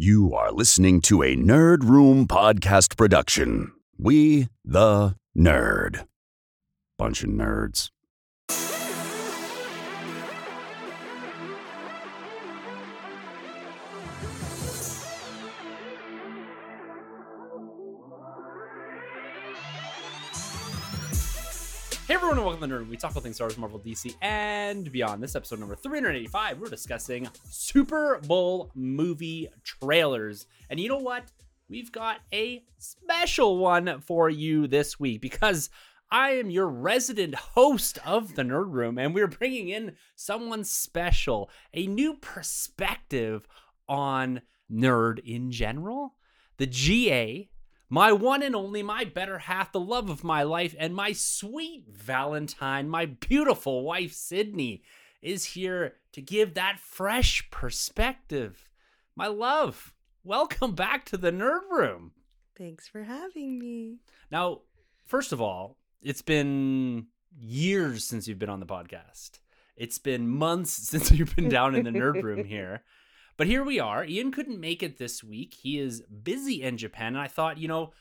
You 0.00 0.32
are 0.32 0.52
listening 0.52 1.00
to 1.10 1.24
a 1.24 1.34
Nerd 1.34 1.82
Room 1.82 2.28
podcast 2.28 2.96
production. 2.96 3.72
We, 3.98 4.46
the 4.64 5.16
nerd. 5.36 6.06
Bunch 6.96 7.24
of 7.24 7.30
nerds. 7.30 7.90
Welcome 22.48 22.66
to 22.66 22.74
the 22.74 22.82
Nerd. 22.82 22.88
We 22.88 22.96
talk 22.96 23.14
all 23.14 23.20
things 23.20 23.34
Star 23.34 23.48
Wars, 23.48 23.58
Marvel, 23.58 23.78
DC, 23.78 24.14
and 24.22 24.90
beyond. 24.90 25.22
This 25.22 25.36
episode 25.36 25.58
number 25.58 25.76
385, 25.76 26.58
we're 26.58 26.68
discussing 26.68 27.28
Super 27.50 28.20
Bowl 28.26 28.70
movie 28.74 29.50
trailers. 29.64 30.46
And 30.70 30.80
you 30.80 30.88
know 30.88 30.96
what? 30.96 31.24
We've 31.68 31.92
got 31.92 32.20
a 32.32 32.64
special 32.78 33.58
one 33.58 34.00
for 34.00 34.30
you 34.30 34.66
this 34.66 34.98
week 34.98 35.20
because 35.20 35.68
I 36.10 36.30
am 36.30 36.48
your 36.48 36.68
resident 36.68 37.34
host 37.34 37.98
of 38.06 38.34
the 38.34 38.44
Nerd 38.44 38.72
Room, 38.72 38.96
and 38.96 39.14
we're 39.14 39.26
bringing 39.26 39.68
in 39.68 39.96
someone 40.16 40.64
special, 40.64 41.50
a 41.74 41.86
new 41.86 42.14
perspective 42.14 43.46
on 43.90 44.40
nerd 44.72 45.18
in 45.18 45.50
general. 45.50 46.14
The 46.56 46.66
GA 46.66 47.50
my 47.88 48.12
one 48.12 48.42
and 48.42 48.54
only, 48.54 48.82
my 48.82 49.04
better 49.04 49.38
half, 49.38 49.72
the 49.72 49.80
love 49.80 50.10
of 50.10 50.22
my 50.22 50.42
life, 50.42 50.74
and 50.78 50.94
my 50.94 51.12
sweet 51.12 51.84
Valentine, 51.88 52.88
my 52.88 53.06
beautiful 53.06 53.82
wife, 53.82 54.12
Sydney, 54.12 54.82
is 55.22 55.44
here 55.44 55.94
to 56.12 56.20
give 56.20 56.54
that 56.54 56.78
fresh 56.78 57.50
perspective. 57.50 58.68
My 59.16 59.26
love, 59.26 59.94
welcome 60.22 60.74
back 60.74 61.06
to 61.06 61.16
the 61.16 61.32
Nerd 61.32 61.70
Room. 61.70 62.12
Thanks 62.56 62.86
for 62.88 63.04
having 63.04 63.58
me. 63.58 63.98
Now, 64.30 64.60
first 65.06 65.32
of 65.32 65.40
all, 65.40 65.78
it's 66.02 66.22
been 66.22 67.06
years 67.40 68.04
since 68.04 68.28
you've 68.28 68.38
been 68.38 68.50
on 68.50 68.60
the 68.60 68.66
podcast. 68.66 69.40
It's 69.76 69.98
been 69.98 70.28
months 70.28 70.72
since 70.88 71.10
you've 71.10 71.34
been 71.34 71.48
down 71.48 71.74
in 71.74 71.84
the 71.84 71.90
Nerd 71.90 72.22
Room 72.22 72.44
here. 72.44 72.82
But 73.38 73.46
here 73.46 73.62
we 73.64 73.78
are. 73.78 74.04
Ian 74.04 74.32
couldn't 74.32 74.60
make 74.60 74.82
it 74.82 74.98
this 74.98 75.22
week. 75.22 75.54
He 75.54 75.78
is 75.78 76.02
busy 76.02 76.60
in 76.60 76.76
Japan. 76.76 77.14
And 77.14 77.18
I 77.18 77.28
thought, 77.28 77.56
you 77.56 77.68
know, 77.68 77.92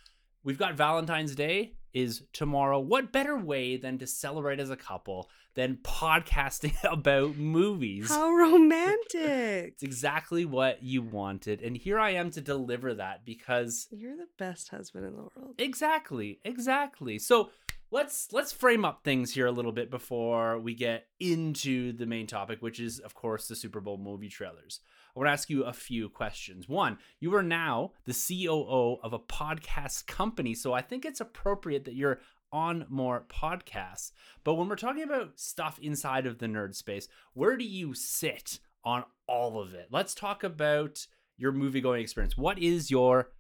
we've 0.44 0.58
got 0.58 0.74
Valentine's 0.74 1.36
Day 1.36 1.76
is 1.94 2.24
tomorrow. 2.34 2.80
What 2.80 3.12
better 3.12 3.38
way 3.38 3.78
than 3.78 4.00
to 4.00 4.08
celebrate 4.08 4.60
as 4.60 4.72
a 4.72 4.76
couple 4.76 5.30
than 5.54 5.78
podcasting 5.84 6.76
about 6.92 7.38
movies? 7.38 8.10
How 8.10 8.32
romantic. 8.32 9.74
It's 9.74 9.84
exactly 9.84 10.44
what 10.44 10.82
you 10.82 11.04
wanted. 11.04 11.62
And 11.62 11.78
here 11.78 12.00
I 12.00 12.16
am 12.16 12.32
to 12.32 12.42
deliver 12.42 12.96
that 12.96 13.24
because 13.24 13.88
You're 13.92 14.18
the 14.18 14.28
best 14.40 14.70
husband 14.70 15.06
in 15.06 15.16
the 15.16 15.28
world. 15.36 15.54
Exactly, 15.60 16.40
exactly. 16.46 17.20
So 17.20 17.52
let's 17.92 18.30
let's 18.32 18.52
frame 18.52 18.84
up 18.84 19.04
things 19.04 19.36
here 19.36 19.46
a 19.46 19.52
little 19.52 19.72
bit 19.72 19.92
before 19.92 20.58
we 20.58 20.74
get 20.74 21.06
into 21.20 21.94
the 21.94 22.08
main 22.08 22.26
topic, 22.26 22.64
which 22.64 22.80
is 22.80 22.98
of 22.98 23.14
course 23.14 23.48
the 23.48 23.56
Super 23.56 23.82
Bowl 23.82 24.00
movie 24.00 24.30
trailers. 24.30 24.80
I 25.18 25.20
want 25.20 25.30
to 25.30 25.34
ask 25.34 25.50
you 25.50 25.64
a 25.64 25.74
few 25.74 26.10
questions. 26.10 26.70
One, 26.70 27.00
you 27.20 27.34
are 27.34 27.42
now 27.42 27.94
the 28.06 28.14
COO 28.14 29.00
of 29.02 29.14
a 29.14 29.20
podcast 29.20 30.06
company, 30.06 30.54
so 30.54 30.74
I 30.74 30.82
think 30.82 31.06
it's 31.06 31.20
appropriate 31.20 31.86
that 31.86 31.96
you're 31.96 32.20
on 32.52 32.86
more 32.88 33.26
podcasts. 33.28 34.12
But 34.44 34.54
when 34.54 34.70
we're 34.70 34.76
talking 34.76 35.02
about 35.02 35.40
stuff 35.40 35.80
inside 35.82 36.28
of 36.28 36.38
the 36.38 36.46
nerd 36.46 36.76
space, 36.76 37.08
where 37.34 37.58
do 37.58 37.64
you 37.64 37.96
sit 37.96 38.60
on 38.84 39.06
all 39.26 39.60
of 39.60 39.74
it? 39.74 39.88
Let's 39.90 40.14
talk 40.14 40.44
about 40.44 41.08
your 41.36 41.52
movie 41.52 41.82
going 41.82 42.04
experience. 42.04 42.38
What 42.38 42.60
is 42.60 42.92
your 42.92 43.32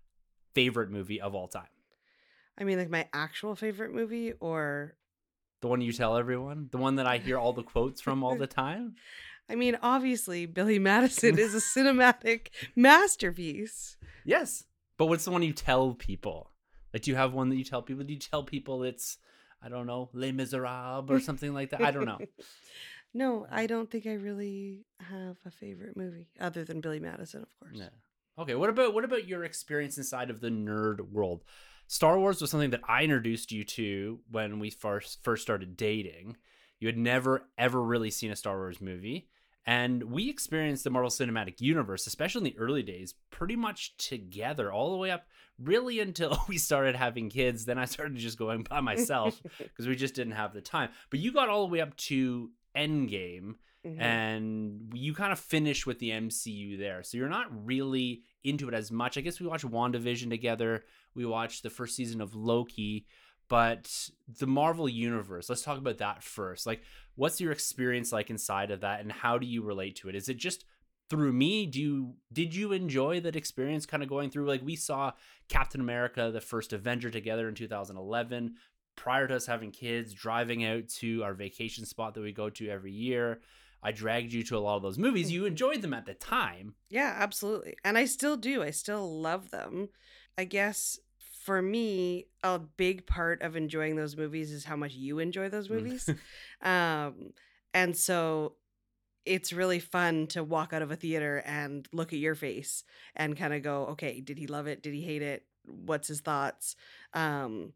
favorite 0.55 0.89
movie 0.89 1.21
of 1.21 1.35
all 1.35 1.47
time? 1.47 1.67
I 2.57 2.63
mean, 2.63 2.79
like 2.79 2.89
my 2.89 3.07
actual 3.13 3.55
favorite 3.55 3.93
movie 3.93 4.33
or. 4.39 4.95
The 5.61 5.67
one 5.67 5.81
you 5.81 5.93
tell 5.93 6.17
everyone? 6.17 6.69
The 6.71 6.79
one 6.79 6.95
that 6.95 7.05
I 7.05 7.19
hear 7.19 7.37
all 7.37 7.53
the 7.53 7.61
quotes 7.61 8.01
from 8.01 8.23
all 8.23 8.35
the 8.35 8.47
time? 8.47 8.95
I 9.49 9.55
mean, 9.55 9.77
obviously, 9.81 10.45
Billy 10.45 10.79
Madison 10.79 11.37
is 11.37 11.55
a 11.55 11.59
cinematic 11.59 12.47
masterpiece. 12.75 13.97
Yes. 14.25 14.65
But 14.97 15.05
what's 15.05 15.25
the 15.25 15.31
one 15.31 15.43
you 15.43 15.53
tell 15.53 15.93
people? 15.93 16.51
Like, 16.93 17.03
do 17.03 17.11
you 17.11 17.17
have 17.17 17.33
one 17.33 17.49
that 17.49 17.57
you 17.57 17.63
tell 17.63 17.81
people? 17.81 18.03
Do 18.03 18.13
you 18.13 18.19
tell 18.19 18.43
people 18.43 18.83
it's, 18.83 19.17
I 19.61 19.69
don't 19.69 19.87
know, 19.87 20.09
Les 20.13 20.31
Miserables 20.31 21.11
or 21.11 21.19
something 21.19 21.53
like 21.53 21.69
that? 21.71 21.81
I 21.81 21.91
don't 21.91 22.05
know. 22.05 22.19
no, 23.13 23.45
I 23.51 23.67
don't 23.67 23.89
think 23.89 24.07
I 24.07 24.13
really 24.13 24.85
have 24.99 25.37
a 25.45 25.51
favorite 25.51 25.95
movie 25.95 26.29
other 26.39 26.63
than 26.63 26.81
Billy 26.81 26.99
Madison, 26.99 27.43
of 27.43 27.59
course. 27.59 27.77
Yeah. 27.77 27.89
Okay. 28.39 28.55
What 28.55 28.69
about 28.69 28.93
what 28.93 29.03
about 29.03 29.27
your 29.27 29.43
experience 29.43 29.97
inside 29.97 30.29
of 30.29 30.41
the 30.41 30.49
nerd 30.49 31.11
world? 31.11 31.43
Star 31.87 32.19
Wars 32.19 32.41
was 32.41 32.51
something 32.51 32.71
that 32.71 32.81
I 32.87 33.03
introduced 33.03 33.51
you 33.51 33.63
to 33.63 34.19
when 34.29 34.59
we 34.59 34.69
first 34.69 35.23
first 35.23 35.41
started 35.41 35.77
dating. 35.77 36.37
You 36.79 36.87
had 36.87 36.97
never 36.97 37.47
ever 37.57 37.81
really 37.81 38.11
seen 38.11 38.31
a 38.31 38.35
Star 38.35 38.57
Wars 38.57 38.81
movie. 38.81 39.29
And 39.67 40.03
we 40.03 40.29
experienced 40.29 40.85
the 40.85 40.89
Marvel 40.89 41.11
Cinematic 41.11 41.59
Universe, 41.59 42.07
especially 42.07 42.39
in 42.39 42.55
the 42.55 42.57
early 42.57 42.83
days, 42.83 43.13
pretty 43.31 43.57
much 43.57 43.97
together, 43.97 44.71
all 44.71 44.91
the 44.91 44.97
way 44.97 45.11
up 45.11 45.27
really 45.61 45.99
until 45.99 46.41
we 46.47 46.57
started 46.57 46.95
having 46.95 47.29
kids. 47.29 47.65
Then 47.65 47.77
I 47.77 47.83
started 47.83 48.15
just 48.15 48.39
going 48.39 48.63
by 48.63 48.79
myself 48.79 49.41
because 49.57 49.85
we 49.85 49.97
just 49.97 50.15
didn't 50.15 50.33
have 50.33 50.53
the 50.53 50.61
time. 50.61 50.89
But 51.09 51.19
you 51.19 51.33
got 51.33 51.49
all 51.49 51.67
the 51.67 51.71
way 51.73 51.81
up 51.81 51.97
to 51.97 52.49
Endgame, 52.77 53.55
mm-hmm. 53.85 53.99
and 53.99 54.93
you 54.93 55.13
kind 55.13 55.33
of 55.33 55.39
finished 55.39 55.85
with 55.85 55.99
the 55.99 56.11
MCU 56.11 56.79
there. 56.79 57.03
So 57.03 57.17
you're 57.17 57.27
not 57.27 57.65
really 57.65 58.21
into 58.45 58.69
it 58.69 58.73
as 58.73 58.89
much. 58.89 59.17
I 59.17 59.21
guess 59.21 59.41
we 59.41 59.47
watched 59.47 59.65
WandaVision 59.65 60.29
together, 60.29 60.85
we 61.13 61.25
watched 61.25 61.63
the 61.63 61.69
first 61.69 61.93
season 61.93 62.21
of 62.21 62.35
Loki 62.35 63.05
but 63.49 64.09
the 64.39 64.47
Marvel 64.47 64.89
universe, 64.89 65.49
let's 65.49 65.61
talk 65.61 65.77
about 65.77 65.99
that 65.99 66.23
first. 66.23 66.65
Like, 66.65 66.81
what's 67.15 67.39
your 67.39 67.51
experience 67.51 68.11
like 68.11 68.29
inside 68.29 68.71
of 68.71 68.81
that, 68.81 69.01
and 69.01 69.11
how 69.11 69.37
do 69.37 69.47
you 69.47 69.61
relate 69.61 69.95
to 69.97 70.09
it? 70.09 70.15
Is 70.15 70.29
it 70.29 70.37
just 70.37 70.65
through 71.09 71.33
me? 71.33 71.65
Do 71.65 71.79
you 71.81 72.15
did 72.31 72.53
you 72.53 72.71
enjoy 72.71 73.19
that 73.21 73.35
experience, 73.35 73.85
kind 73.85 74.03
of 74.03 74.09
going 74.09 74.29
through? 74.29 74.47
Like, 74.47 74.63
we 74.63 74.75
saw 74.75 75.13
Captain 75.49 75.81
America, 75.81 76.29
the 76.31 76.41
first 76.41 76.73
Avenger, 76.73 77.09
together 77.09 77.47
in 77.47 77.55
2011. 77.55 78.55
Prior 78.95 79.27
to 79.27 79.35
us 79.35 79.45
having 79.45 79.71
kids, 79.71 80.13
driving 80.13 80.65
out 80.65 80.87
to 80.89 81.23
our 81.23 81.35
vacation 81.35 81.85
spot 81.85 82.15
that 82.15 82.21
we 82.21 82.31
go 82.31 82.49
to 82.49 82.67
every 82.67 82.91
year. 82.91 83.41
I 83.83 83.91
dragged 83.91 84.33
you 84.33 84.43
to 84.43 84.57
a 84.57 84.59
lot 84.59 84.77
of 84.77 84.81
those 84.81 84.97
movies. 84.97 85.31
You 85.31 85.45
enjoyed 85.45 85.83
them 85.83 85.93
at 85.93 86.07
the 86.07 86.15
time. 86.15 86.73
Yeah, 86.89 87.15
absolutely. 87.15 87.75
And 87.85 87.95
I 87.95 88.05
still 88.05 88.35
do. 88.35 88.63
I 88.63 88.71
still 88.71 89.21
love 89.21 89.51
them. 89.51 89.89
I 90.35 90.45
guess 90.45 90.99
for 91.47 91.61
me, 91.61 92.25
a 92.43 92.59
big 92.59 93.07
part 93.07 93.41
of 93.41 93.55
enjoying 93.55 93.95
those 93.95 94.17
movies 94.17 94.51
is 94.51 94.65
how 94.65 94.75
much 94.75 94.91
you 94.91 95.19
enjoy 95.19 95.47
those 95.47 95.69
mm. 95.69 95.75
movies. 95.75 96.09
um, 96.61 97.31
and 97.73 97.95
so 97.95 98.55
it's 99.25 99.53
really 99.53 99.79
fun 99.79 100.27
to 100.27 100.43
walk 100.43 100.73
out 100.73 100.81
of 100.81 100.91
a 100.91 100.97
theater 100.97 101.41
and 101.45 101.87
look 101.93 102.11
at 102.11 102.19
your 102.19 102.35
face 102.35 102.83
and 103.15 103.37
kind 103.37 103.53
of 103.53 103.63
go, 103.63 103.85
okay, 103.85 104.19
did 104.19 104.37
he 104.37 104.45
love 104.45 104.67
it? 104.67 104.83
Did 104.83 104.93
he 104.93 105.01
hate 105.01 105.21
it? 105.21 105.45
What's 105.63 106.09
his 106.09 106.19
thoughts? 106.19 106.75
Um, 107.13 107.71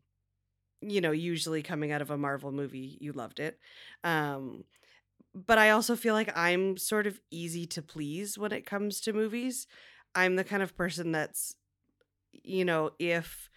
you 0.81 0.99
know, 0.99 1.11
usually 1.11 1.63
coming 1.63 1.93
out 1.93 2.01
of 2.01 2.11
a 2.11 2.17
Marvel 2.17 2.51
movie, 2.51 2.97
you 2.99 3.13
loved 3.13 3.39
it. 3.39 3.57
Um, 4.03 4.65
but 5.33 5.57
I 5.57 5.69
also 5.69 5.95
feel 5.95 6.13
like 6.13 6.37
I'm 6.37 6.75
sort 6.75 7.07
of 7.07 7.21
easy 7.31 7.65
to 7.67 7.81
please 7.81 8.37
when 8.37 8.51
it 8.51 8.65
comes 8.65 8.99
to 9.01 9.13
movies. 9.13 9.65
I'm 10.13 10.35
the 10.35 10.43
kind 10.43 10.61
of 10.61 10.75
person 10.75 11.13
that's, 11.13 11.55
you 12.33 12.65
know, 12.65 12.91
if 12.99 13.47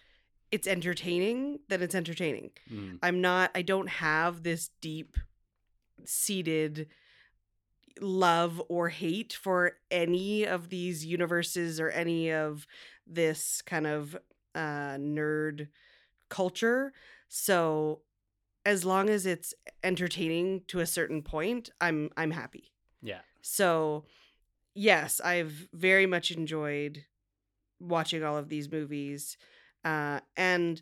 it's 0.51 0.67
entertaining, 0.67 1.59
then 1.67 1.81
it's 1.81 1.95
entertaining. 1.95 2.51
Mm. 2.71 2.99
I'm 3.01 3.21
not 3.21 3.51
I 3.55 3.61
don't 3.61 3.89
have 3.89 4.43
this 4.43 4.69
deep 4.81 5.17
seated 6.05 6.87
love 8.01 8.61
or 8.67 8.89
hate 8.89 9.33
for 9.33 9.73
any 9.89 10.45
of 10.45 10.69
these 10.69 11.05
universes 11.05 11.79
or 11.79 11.89
any 11.89 12.31
of 12.31 12.67
this 13.07 13.61
kind 13.61 13.87
of 13.87 14.15
uh 14.53 14.97
nerd 14.97 15.67
culture. 16.29 16.93
So 17.27 18.01
as 18.65 18.83
long 18.83 19.09
as 19.09 19.25
it's 19.25 19.53
entertaining 19.83 20.61
to 20.67 20.79
a 20.79 20.85
certain 20.85 21.21
point, 21.21 21.69
I'm 21.79 22.09
I'm 22.17 22.31
happy. 22.31 22.71
Yeah. 23.01 23.19
So 23.41 24.05
yes, 24.73 25.21
I've 25.21 25.67
very 25.73 26.05
much 26.05 26.31
enjoyed 26.31 27.05
watching 27.79 28.23
all 28.23 28.37
of 28.37 28.49
these 28.49 28.71
movies. 28.71 29.37
Uh, 29.85 30.19
and 30.35 30.81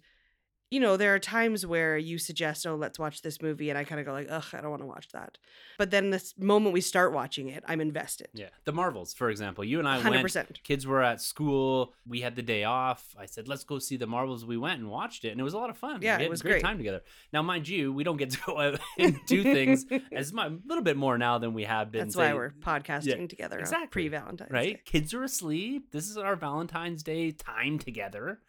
you 0.74 0.80
know, 0.80 0.98
there 0.98 1.14
are 1.14 1.20
times 1.20 1.68
where 1.68 2.00
you 2.00 2.18
suggest, 2.18 2.66
"Oh, 2.66 2.74
let's 2.74 2.98
watch 2.98 3.22
this 3.22 3.44
movie," 3.44 3.70
and 3.70 3.78
I 3.78 3.84
kind 3.84 4.00
of 4.00 4.08
go 4.08 4.12
like, 4.12 4.26
"Ugh, 4.28 4.44
I 4.54 4.60
don't 4.60 4.72
want 4.72 4.82
to 4.82 4.88
watch 4.88 5.08
that." 5.10 5.38
But 5.78 5.92
then 5.92 6.10
this 6.10 6.34
moment 6.36 6.74
we 6.74 6.82
start 6.82 7.14
watching 7.14 7.50
it, 7.50 7.64
I'm 7.68 7.80
invested. 7.80 8.30
Yeah. 8.34 8.48
The 8.66 8.72
Marvels, 8.72 9.14
for 9.14 9.30
example. 9.30 9.64
You 9.64 9.78
and 9.78 9.88
I 9.88 9.98
Hundred 10.00 10.10
went 10.10 10.24
percent. 10.24 10.60
kids 10.64 10.88
were 10.88 11.04
at 11.04 11.22
school. 11.22 11.94
We 12.08 12.22
had 12.22 12.36
the 12.36 12.42
day 12.42 12.64
off. 12.64 13.16
I 13.20 13.28
said, 13.28 13.48
"Let's 13.48 13.64
go 13.64 13.78
see 13.78 13.98
the 13.98 14.08
Marvels." 14.08 14.48
We 14.48 14.58
went 14.58 14.80
and 14.80 14.90
watched 14.90 15.26
it, 15.26 15.30
and 15.30 15.40
it 15.40 15.44
was 15.44 15.54
a 15.54 15.60
lot 15.60 15.70
of 15.70 15.78
fun. 15.78 16.02
Yeah, 16.02 16.18
we 16.18 16.24
it 16.24 16.32
was 16.32 16.42
a 16.42 16.44
great, 16.44 16.52
great. 16.54 16.64
time 16.64 16.78
together. 16.80 17.04
Now, 17.32 17.44
mind 17.44 17.68
you, 17.68 17.94
we 17.94 18.04
don't 18.04 18.18
get 18.18 18.32
to 18.32 18.40
go 18.44 18.60
out 18.60 18.80
and 18.98 19.16
do 19.28 19.44
things 19.44 19.86
as 20.12 20.34
much, 20.34 20.54
a 20.54 20.58
little 20.66 20.84
bit 20.84 20.98
more 20.98 21.20
now 21.20 21.38
than 21.38 21.54
we 21.54 21.66
have 21.66 21.92
been. 21.92 22.02
That's 22.08 22.16
why 22.16 22.34
we're 22.34 22.50
podcasting 22.50 23.30
together 23.30 23.60
exactly. 23.60 23.90
pre 23.90 24.08
Valentine's 24.08 24.50
right. 24.50 24.78
Day. 24.78 24.82
Kids 24.86 25.14
are 25.14 25.22
asleep. 25.22 25.92
This 25.92 26.10
is 26.10 26.18
our 26.18 26.36
Valentine's 26.36 27.04
Day 27.04 27.30
time 27.30 27.78
together. 27.78 28.40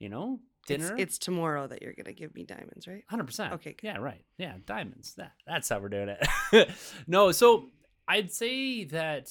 You 0.00 0.08
know, 0.08 0.40
dinner. 0.66 0.92
It's, 0.94 1.02
it's 1.02 1.18
tomorrow 1.18 1.68
that 1.68 1.82
you're 1.82 1.92
gonna 1.92 2.12
give 2.12 2.34
me 2.34 2.44
diamonds, 2.44 2.88
right? 2.88 3.04
Hundred 3.08 3.26
percent. 3.26 3.52
Okay, 3.54 3.76
good. 3.80 3.86
Yeah. 3.86 3.98
Right. 3.98 4.24
Yeah. 4.38 4.54
Diamonds. 4.66 5.14
That. 5.14 5.32
That's 5.46 5.68
how 5.68 5.78
we're 5.78 5.88
doing 5.88 6.16
it. 6.52 6.70
no. 7.06 7.30
So 7.30 7.66
I'd 8.08 8.32
say 8.32 8.84
that 8.86 9.30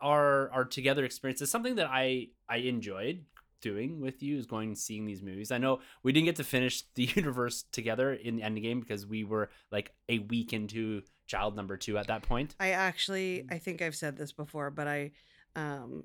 our 0.00 0.50
our 0.50 0.64
together 0.64 1.04
experience 1.04 1.40
is 1.40 1.50
something 1.50 1.76
that 1.76 1.86
I 1.90 2.28
I 2.48 2.58
enjoyed 2.58 3.24
doing 3.60 4.00
with 4.00 4.22
you 4.22 4.38
is 4.38 4.46
going 4.46 4.70
and 4.70 4.78
seeing 4.78 5.06
these 5.06 5.22
movies. 5.22 5.50
I 5.50 5.58
know 5.58 5.80
we 6.02 6.12
didn't 6.12 6.26
get 6.26 6.36
to 6.36 6.44
finish 6.44 6.82
the 6.94 7.04
universe 7.14 7.64
together 7.72 8.12
in 8.12 8.36
the 8.36 8.42
Endgame 8.42 8.80
because 8.80 9.06
we 9.06 9.24
were 9.24 9.50
like 9.70 9.92
a 10.08 10.18
week 10.18 10.52
into 10.52 11.02
child 11.26 11.56
number 11.56 11.76
two 11.76 11.98
at 11.98 12.08
that 12.08 12.22
point. 12.22 12.54
I 12.58 12.70
actually, 12.70 13.46
I 13.50 13.58
think 13.58 13.82
I've 13.82 13.94
said 13.94 14.16
this 14.16 14.32
before, 14.32 14.70
but 14.70 14.88
I, 14.88 15.12
um, 15.54 16.04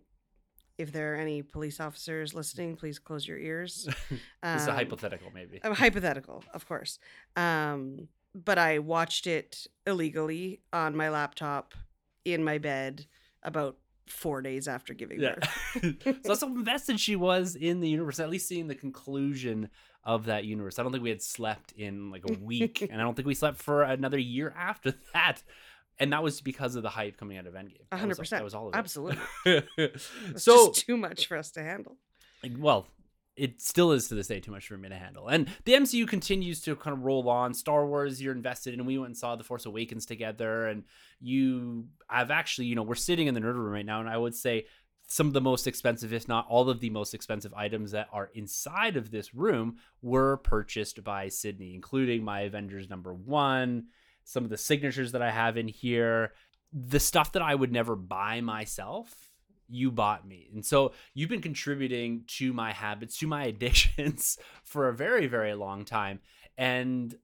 if 0.77 0.91
there 0.91 1.13
are 1.13 1.17
any 1.17 1.41
police 1.41 1.79
officers 1.79 2.33
listening, 2.33 2.75
please 2.75 2.99
close 2.99 3.27
your 3.27 3.37
ears. 3.37 3.87
This 4.09 4.61
is 4.61 4.67
a 4.67 4.71
Um, 4.71 4.75
hypothetical, 4.77 5.31
maybe. 5.33 5.59
uh, 5.63 5.73
hypothetical, 5.73 6.43
of 6.53 6.67
course. 6.67 6.99
Um, 7.35 8.07
but 8.35 8.57
I 8.59 8.79
watched 8.79 9.25
it 9.27 9.65
illegally 9.87 10.61
on 10.73 10.95
my 10.95 11.09
laptop 11.09 11.73
in 12.25 12.43
my 12.43 12.57
bed 12.59 13.05
about 13.41 13.77
four 14.07 14.41
days 14.41 14.67
after 14.67 14.93
giving 14.93 15.19
Yeah. 15.21 15.35
birth. 15.35 15.95
so 16.03 16.29
that's 16.29 16.41
how 16.41 16.47
invested 16.47 16.99
she 16.99 17.15
was 17.15 17.55
in 17.55 17.79
the 17.79 17.89
universe, 17.89 18.19
at 18.19 18.29
least 18.29 18.47
seeing 18.47 18.67
the 18.67 18.75
conclusion 18.75 19.69
of 20.03 20.25
that 20.25 20.45
universe. 20.45 20.77
I 20.77 20.83
don't 20.83 20.91
think 20.91 21.03
we 21.03 21.09
had 21.09 21.23
slept 21.23 21.71
in 21.71 22.11
like 22.11 22.23
a 22.29 22.37
week, 22.39 22.81
and 22.91 23.01
I 23.01 23.03
don't 23.03 23.15
think 23.15 23.27
we 23.27 23.33
slept 23.33 23.57
for 23.57 23.81
another 23.81 24.19
year 24.19 24.53
after 24.55 24.93
that. 25.13 25.41
And 25.99 26.11
that 26.11 26.23
was 26.23 26.41
because 26.41 26.75
of 26.75 26.83
the 26.83 26.89
hype 26.89 27.17
coming 27.17 27.37
out 27.37 27.47
of 27.47 27.53
Endgame. 27.53 27.89
One 27.89 27.99
hundred 27.99 28.17
percent. 28.17 28.41
That 28.41 28.43
was 28.43 28.53
all 28.53 28.67
of 28.67 28.73
it. 28.75 28.77
Absolutely. 28.77 29.17
So, 30.35 30.67
just 30.67 30.85
too 30.85 30.97
much 30.97 31.27
for 31.27 31.37
us 31.37 31.51
to 31.51 31.63
handle. 31.63 31.97
well, 32.57 32.87
it 33.35 33.61
still 33.61 33.91
is 33.91 34.07
to 34.07 34.15
this 34.15 34.27
day 34.27 34.39
too 34.39 34.51
much 34.51 34.67
for 34.67 34.77
me 34.77 34.89
to 34.89 34.95
handle. 34.95 35.27
And 35.27 35.49
the 35.65 35.73
MCU 35.73 36.07
continues 36.07 36.61
to 36.61 36.75
kind 36.75 36.95
of 36.97 37.03
roll 37.03 37.29
on. 37.29 37.53
Star 37.53 37.85
Wars, 37.85 38.21
you're 38.21 38.33
invested 38.33 38.73
in. 38.73 38.85
We 38.85 38.97
went 38.97 39.09
and 39.09 39.17
saw 39.17 39.35
The 39.35 39.43
Force 39.43 39.65
Awakens 39.65 40.05
together, 40.05 40.67
and 40.67 40.83
you, 41.19 41.85
I've 42.09 42.31
actually, 42.31 42.67
you 42.67 42.75
know, 42.75 42.83
we're 42.83 42.95
sitting 42.95 43.27
in 43.27 43.33
the 43.33 43.41
nerd 43.41 43.55
room 43.55 43.71
right 43.71 43.85
now, 43.85 43.99
and 43.99 44.09
I 44.09 44.17
would 44.17 44.35
say 44.35 44.65
some 45.07 45.27
of 45.27 45.33
the 45.33 45.41
most 45.41 45.67
expensive, 45.67 46.13
if 46.13 46.27
not 46.27 46.47
all 46.49 46.69
of 46.69 46.79
the 46.79 46.89
most 46.89 47.13
expensive 47.13 47.53
items 47.53 47.91
that 47.91 48.07
are 48.11 48.31
inside 48.33 48.97
of 48.97 49.11
this 49.11 49.35
room 49.35 49.77
were 50.01 50.37
purchased 50.37 51.03
by 51.03 51.27
Sydney, 51.27 51.75
including 51.75 52.23
my 52.23 52.41
Avengers 52.41 52.89
number 52.89 53.13
one, 53.13 53.85
some 54.25 54.43
of 54.43 54.49
the 54.49 54.57
signatures 54.57 55.13
that 55.13 55.21
I 55.21 55.31
have 55.31 55.55
in 55.55 55.67
here, 55.67 56.33
the 56.73 56.99
stuff 56.99 57.31
that 57.31 57.41
I 57.41 57.55
would 57.55 57.71
never 57.71 57.95
buy 57.95 58.41
myself. 58.41 59.31
You 59.67 59.91
bought 59.91 60.27
me. 60.27 60.49
And 60.53 60.65
so 60.65 60.91
you've 61.13 61.29
been 61.29 61.41
contributing 61.41 62.23
to 62.37 62.51
my 62.53 62.73
habits, 62.73 63.17
to 63.19 63.27
my 63.27 63.45
addictions 63.45 64.37
for 64.63 64.89
a 64.89 64.93
very, 64.93 65.27
very 65.27 65.53
long 65.53 65.85
time. 65.85 66.19
And 66.57 67.15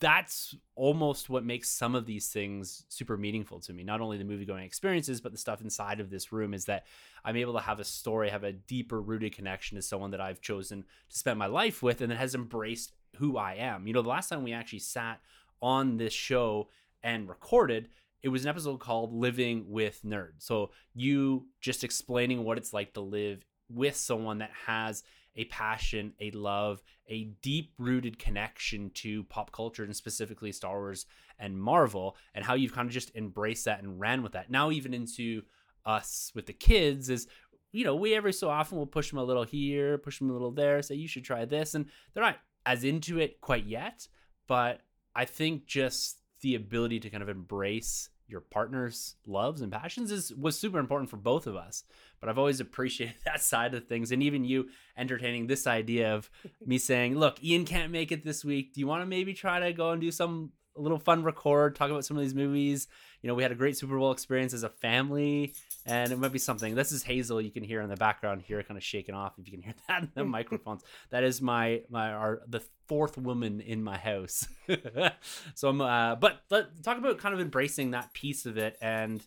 that's 0.00 0.56
almost 0.74 1.30
what 1.30 1.44
makes 1.44 1.70
some 1.70 1.94
of 1.94 2.04
these 2.04 2.28
things 2.28 2.84
super 2.88 3.16
meaningful 3.16 3.60
to 3.60 3.72
me. 3.72 3.84
Not 3.84 4.00
only 4.00 4.18
the 4.18 4.24
movie 4.24 4.44
going 4.44 4.64
experiences, 4.64 5.20
but 5.20 5.30
the 5.30 5.38
stuff 5.38 5.60
inside 5.60 6.00
of 6.00 6.10
this 6.10 6.32
room 6.32 6.54
is 6.54 6.64
that 6.64 6.86
I'm 7.24 7.36
able 7.36 7.52
to 7.52 7.60
have 7.60 7.78
a 7.78 7.84
story, 7.84 8.30
have 8.30 8.42
a 8.42 8.52
deeper 8.52 9.00
rooted 9.00 9.34
connection 9.34 9.76
to 9.76 9.82
someone 9.82 10.10
that 10.10 10.20
I've 10.20 10.40
chosen 10.40 10.82
to 11.08 11.18
spend 11.18 11.38
my 11.38 11.46
life 11.46 11.82
with 11.82 12.00
and 12.00 12.10
that 12.10 12.18
has 12.18 12.34
embraced 12.34 12.92
who 13.16 13.36
I 13.36 13.54
am. 13.54 13.86
You 13.86 13.92
know, 13.92 14.02
the 14.02 14.08
last 14.08 14.28
time 14.28 14.42
we 14.42 14.52
actually 14.52 14.80
sat 14.80 15.20
on 15.62 15.96
this 15.96 16.12
show 16.12 16.68
and 17.02 17.28
recorded, 17.28 17.88
it 18.22 18.28
was 18.28 18.44
an 18.44 18.50
episode 18.50 18.80
called 18.80 19.12
Living 19.12 19.64
with 19.68 20.02
Nerd. 20.04 20.32
So 20.38 20.70
you 20.94 21.46
just 21.60 21.84
explaining 21.84 22.44
what 22.44 22.58
it's 22.58 22.72
like 22.72 22.94
to 22.94 23.00
live 23.00 23.44
with 23.68 23.96
someone 23.96 24.38
that 24.38 24.50
has 24.66 25.02
a 25.36 25.44
passion, 25.44 26.12
a 26.20 26.30
love, 26.32 26.82
a 27.08 27.24
deep 27.40 27.72
rooted 27.78 28.18
connection 28.18 28.90
to 28.94 29.24
pop 29.24 29.52
culture 29.52 29.84
and 29.84 29.94
specifically 29.94 30.52
Star 30.52 30.78
Wars 30.78 31.06
and 31.38 31.58
Marvel, 31.58 32.16
and 32.34 32.44
how 32.44 32.54
you've 32.54 32.74
kind 32.74 32.88
of 32.88 32.92
just 32.92 33.14
embraced 33.14 33.64
that 33.64 33.82
and 33.82 34.00
ran 34.00 34.22
with 34.22 34.32
that. 34.32 34.50
Now, 34.50 34.70
even 34.70 34.92
into 34.92 35.42
us 35.86 36.32
with 36.34 36.46
the 36.46 36.52
kids, 36.52 37.08
is 37.08 37.26
you 37.72 37.84
know, 37.84 37.94
we 37.94 38.14
every 38.14 38.32
so 38.32 38.50
often 38.50 38.76
will 38.76 38.86
push 38.86 39.10
them 39.10 39.18
a 39.20 39.24
little 39.24 39.44
here, 39.44 39.96
push 39.96 40.18
them 40.18 40.28
a 40.28 40.32
little 40.32 40.50
there, 40.50 40.82
say 40.82 40.96
you 40.96 41.08
should 41.08 41.24
try 41.24 41.44
this, 41.44 41.74
and 41.74 41.86
they're 42.12 42.24
not 42.24 42.38
as 42.66 42.84
into 42.84 43.18
it 43.18 43.40
quite 43.40 43.64
yet, 43.64 44.08
but 44.48 44.80
I 45.14 45.24
think 45.24 45.66
just 45.66 46.18
the 46.40 46.54
ability 46.54 47.00
to 47.00 47.10
kind 47.10 47.22
of 47.22 47.28
embrace 47.28 48.08
your 48.30 48.40
partner's 48.40 49.16
loves 49.26 49.60
and 49.60 49.72
passions 49.72 50.12
is 50.12 50.32
was 50.32 50.58
super 50.58 50.78
important 50.78 51.10
for 51.10 51.16
both 51.16 51.46
of 51.46 51.56
us. 51.56 51.84
But 52.20 52.28
I've 52.28 52.38
always 52.38 52.60
appreciated 52.60 53.16
that 53.24 53.42
side 53.42 53.74
of 53.74 53.86
things, 53.86 54.12
and 54.12 54.22
even 54.22 54.44
you 54.44 54.68
entertaining 54.96 55.46
this 55.46 55.66
idea 55.66 56.14
of 56.14 56.30
me 56.64 56.78
saying, 56.78 57.18
"Look, 57.18 57.42
Ian 57.42 57.64
can't 57.64 57.92
make 57.92 58.12
it 58.12 58.24
this 58.24 58.44
week. 58.44 58.74
Do 58.74 58.80
you 58.80 58.86
want 58.86 59.02
to 59.02 59.06
maybe 59.06 59.34
try 59.34 59.58
to 59.60 59.72
go 59.72 59.90
and 59.90 60.00
do 60.00 60.10
some 60.10 60.52
a 60.80 60.82
little 60.82 60.98
fun 60.98 61.22
record, 61.22 61.76
talk 61.76 61.90
about 61.90 62.04
some 62.04 62.16
of 62.16 62.22
these 62.22 62.34
movies? 62.34 62.88
You 63.22 63.28
know, 63.28 63.34
we 63.34 63.42
had 63.42 63.52
a 63.52 63.54
great 63.54 63.76
Super 63.76 63.98
Bowl 63.98 64.12
experience 64.12 64.54
as 64.54 64.62
a 64.62 64.70
family, 64.70 65.54
and 65.84 66.10
it 66.10 66.18
might 66.18 66.32
be 66.32 66.38
something. 66.38 66.74
This 66.74 66.90
is 66.90 67.02
Hazel. 67.02 67.40
You 67.40 67.50
can 67.50 67.62
hear 67.62 67.82
in 67.82 67.90
the 67.90 67.96
background 67.96 68.42
here, 68.42 68.62
kind 68.62 68.78
of 68.78 68.82
shaking 68.82 69.14
off. 69.14 69.34
If 69.38 69.46
you 69.46 69.52
can 69.52 69.62
hear 69.62 69.74
that 69.88 70.02
in 70.02 70.10
the 70.14 70.24
microphones, 70.38 70.82
that 71.10 71.22
is 71.22 71.40
my 71.40 71.82
my 71.90 72.12
our 72.12 72.42
the 72.48 72.62
fourth 72.86 73.18
woman 73.18 73.60
in 73.60 73.84
my 73.84 73.98
house. 73.98 74.48
so 75.54 75.68
I'm, 75.68 75.80
uh, 75.80 76.16
but 76.16 76.40
let 76.50 76.82
talk 76.82 76.98
about 76.98 77.18
kind 77.18 77.34
of 77.34 77.40
embracing 77.40 77.92
that 77.92 78.12
piece 78.14 78.46
of 78.46 78.56
it 78.56 78.76
and 78.80 79.22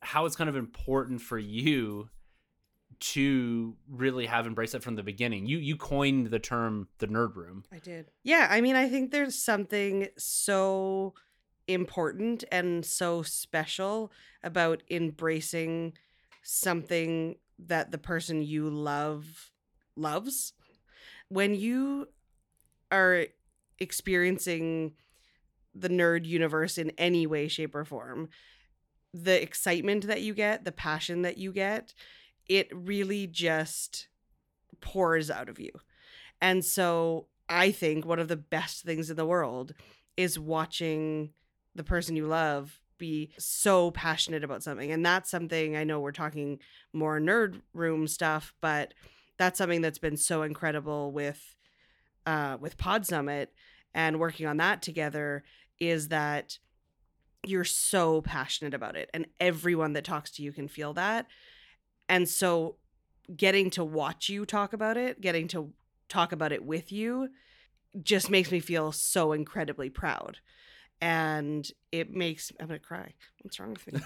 how 0.00 0.26
it's 0.26 0.36
kind 0.36 0.48
of 0.48 0.56
important 0.56 1.20
for 1.20 1.38
you 1.38 2.08
to 3.00 3.76
really 3.88 4.26
have 4.26 4.46
embraced 4.46 4.74
it 4.74 4.82
from 4.82 4.96
the 4.96 5.02
beginning. 5.02 5.46
You 5.46 5.58
you 5.58 5.76
coined 5.76 6.28
the 6.28 6.38
term 6.38 6.88
the 6.98 7.06
nerd 7.06 7.36
room. 7.36 7.64
I 7.72 7.78
did. 7.78 8.10
Yeah, 8.22 8.48
I 8.50 8.60
mean, 8.60 8.76
I 8.76 8.88
think 8.88 9.10
there's 9.10 9.36
something 9.36 10.08
so 10.16 11.14
important 11.66 12.44
and 12.50 12.84
so 12.84 13.22
special 13.22 14.10
about 14.42 14.82
embracing 14.90 15.92
something 16.42 17.36
that 17.58 17.90
the 17.90 17.98
person 17.98 18.42
you 18.42 18.70
love 18.70 19.50
loves. 19.96 20.54
When 21.28 21.54
you 21.54 22.08
are 22.90 23.26
experiencing 23.78 24.94
the 25.74 25.88
nerd 25.88 26.24
universe 26.24 26.78
in 26.78 26.90
any 26.98 27.26
way, 27.26 27.48
shape, 27.48 27.74
or 27.74 27.84
form, 27.84 28.28
the 29.12 29.40
excitement 29.40 30.06
that 30.06 30.22
you 30.22 30.34
get, 30.34 30.64
the 30.64 30.72
passion 30.72 31.22
that 31.22 31.38
you 31.38 31.52
get, 31.52 31.94
it 32.48 32.68
really 32.72 33.26
just 33.26 34.08
pours 34.80 35.30
out 35.30 35.48
of 35.48 35.58
you. 35.58 35.70
And 36.40 36.64
so 36.64 37.26
I 37.48 37.70
think 37.70 38.04
one 38.04 38.18
of 38.18 38.28
the 38.28 38.36
best 38.36 38.84
things 38.84 39.10
in 39.10 39.16
the 39.16 39.26
world 39.26 39.72
is 40.16 40.38
watching 40.38 41.30
the 41.74 41.84
person 41.84 42.16
you 42.16 42.26
love 42.26 42.80
be 42.98 43.30
so 43.38 43.90
passionate 43.92 44.44
about 44.44 44.62
something. 44.62 44.90
And 44.90 45.06
that's 45.06 45.30
something 45.30 45.76
I 45.76 45.84
know 45.84 46.00
we're 46.00 46.12
talking 46.12 46.58
more 46.92 47.20
nerd 47.20 47.60
room 47.72 48.06
stuff, 48.08 48.52
but 48.60 48.94
that's 49.36 49.58
something 49.58 49.80
that's 49.80 49.98
been 49.98 50.16
so 50.16 50.42
incredible 50.42 51.12
with 51.12 51.54
uh 52.26 52.56
with 52.60 52.76
Pod 52.76 53.06
Summit 53.06 53.52
and 53.94 54.18
working 54.18 54.46
on 54.46 54.56
that 54.56 54.82
together 54.82 55.44
is 55.78 56.08
that 56.08 56.58
you're 57.46 57.64
so 57.64 58.20
passionate 58.20 58.74
about 58.74 58.96
it 58.96 59.08
and 59.14 59.26
everyone 59.38 59.92
that 59.92 60.04
talks 60.04 60.32
to 60.32 60.42
you 60.42 60.52
can 60.52 60.66
feel 60.66 60.92
that. 60.94 61.26
And 62.08 62.28
so 62.28 62.76
getting 63.34 63.70
to 63.70 63.84
watch 63.84 64.28
you 64.28 64.46
talk 64.46 64.72
about 64.72 64.96
it, 64.96 65.20
getting 65.20 65.48
to 65.48 65.72
talk 66.08 66.32
about 66.32 66.52
it 66.52 66.64
with 66.64 66.90
you 66.90 67.28
just 68.02 68.30
makes 68.30 68.50
me 68.50 68.60
feel 68.60 68.92
so 68.92 69.32
incredibly 69.32 69.90
proud. 69.90 70.38
And 71.00 71.68
it 71.92 72.10
makes 72.12 72.50
I'm 72.58 72.66
gonna 72.66 72.78
cry. 72.78 73.14
What's 73.42 73.60
wrong 73.60 73.76
with 73.76 73.92
me? 73.92 74.00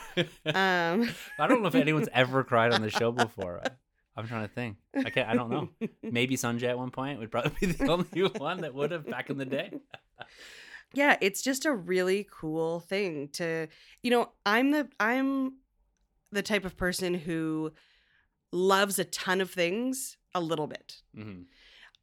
Um 0.54 1.08
I 1.38 1.46
don't 1.46 1.62
know 1.62 1.68
if 1.68 1.74
anyone's 1.74 2.08
ever 2.12 2.44
cried 2.44 2.72
on 2.72 2.82
the 2.82 2.90
show 2.90 3.12
before. 3.12 3.62
I'm 4.14 4.26
trying 4.26 4.46
to 4.46 4.52
think. 4.54 4.76
I 4.94 5.08
can't. 5.08 5.28
I 5.28 5.34
don't 5.34 5.48
know. 5.48 5.70
Maybe 6.02 6.36
Sanjay 6.36 6.68
at 6.68 6.76
one 6.76 6.90
point 6.90 7.18
would 7.18 7.30
probably 7.30 7.52
be 7.66 7.72
the 7.72 7.90
only 7.90 8.28
one 8.36 8.60
that 8.60 8.74
would 8.74 8.90
have 8.90 9.06
back 9.06 9.30
in 9.30 9.38
the 9.38 9.46
day. 9.46 9.72
yeah, 10.92 11.16
it's 11.22 11.40
just 11.40 11.64
a 11.64 11.72
really 11.72 12.28
cool 12.30 12.80
thing 12.80 13.28
to 13.34 13.68
you 14.02 14.10
know, 14.10 14.30
I'm 14.44 14.70
the 14.72 14.88
I'm 15.00 15.54
the 16.30 16.42
type 16.42 16.66
of 16.66 16.76
person 16.76 17.14
who 17.14 17.72
loves 18.52 18.98
a 18.98 19.04
ton 19.04 19.40
of 19.40 19.50
things 19.50 20.16
a 20.34 20.40
little 20.40 20.66
bit. 20.66 21.02
hmm 21.14 21.42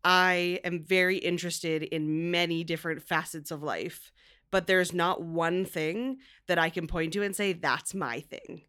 I 0.03 0.61
am 0.63 0.81
very 0.81 1.17
interested 1.17 1.83
in 1.83 2.31
many 2.31 2.63
different 2.63 3.03
facets 3.03 3.51
of 3.51 3.61
life, 3.61 4.13
but 4.49 4.65
there's 4.65 4.93
not 4.93 5.21
one 5.21 5.65
thing 5.65 6.19
that 6.47 6.57
I 6.57 6.69
can 6.69 6.87
point 6.87 7.13
to 7.13 7.21
and 7.21 7.35
say, 7.35 7.51
that's 7.51 7.93
my 7.93 8.21
thing. 8.21 8.61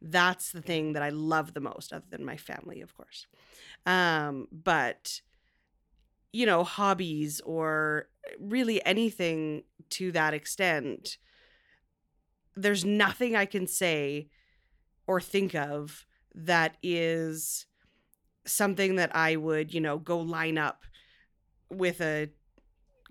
That's 0.00 0.50
the 0.50 0.62
thing 0.62 0.94
that 0.94 1.02
I 1.02 1.10
love 1.10 1.52
the 1.52 1.60
most, 1.60 1.92
other 1.92 2.06
than 2.08 2.24
my 2.24 2.36
family, 2.36 2.80
of 2.80 2.96
course. 2.96 3.26
Um, 3.84 4.48
but, 4.50 5.20
you 6.32 6.46
know, 6.46 6.64
hobbies 6.64 7.40
or 7.44 8.08
really 8.40 8.84
anything 8.86 9.64
to 9.90 10.10
that 10.12 10.34
extent, 10.34 11.18
there's 12.56 12.84
nothing 12.84 13.36
I 13.36 13.44
can 13.44 13.66
say 13.66 14.30
or 15.06 15.20
think 15.20 15.54
of 15.54 16.06
that 16.34 16.76
is 16.82 17.66
something 18.46 18.96
that 18.96 19.14
I 19.14 19.36
would, 19.36 19.72
you 19.72 19.80
know, 19.80 19.98
go 19.98 20.18
line 20.18 20.58
up 20.58 20.84
with 21.70 22.00
a 22.00 22.30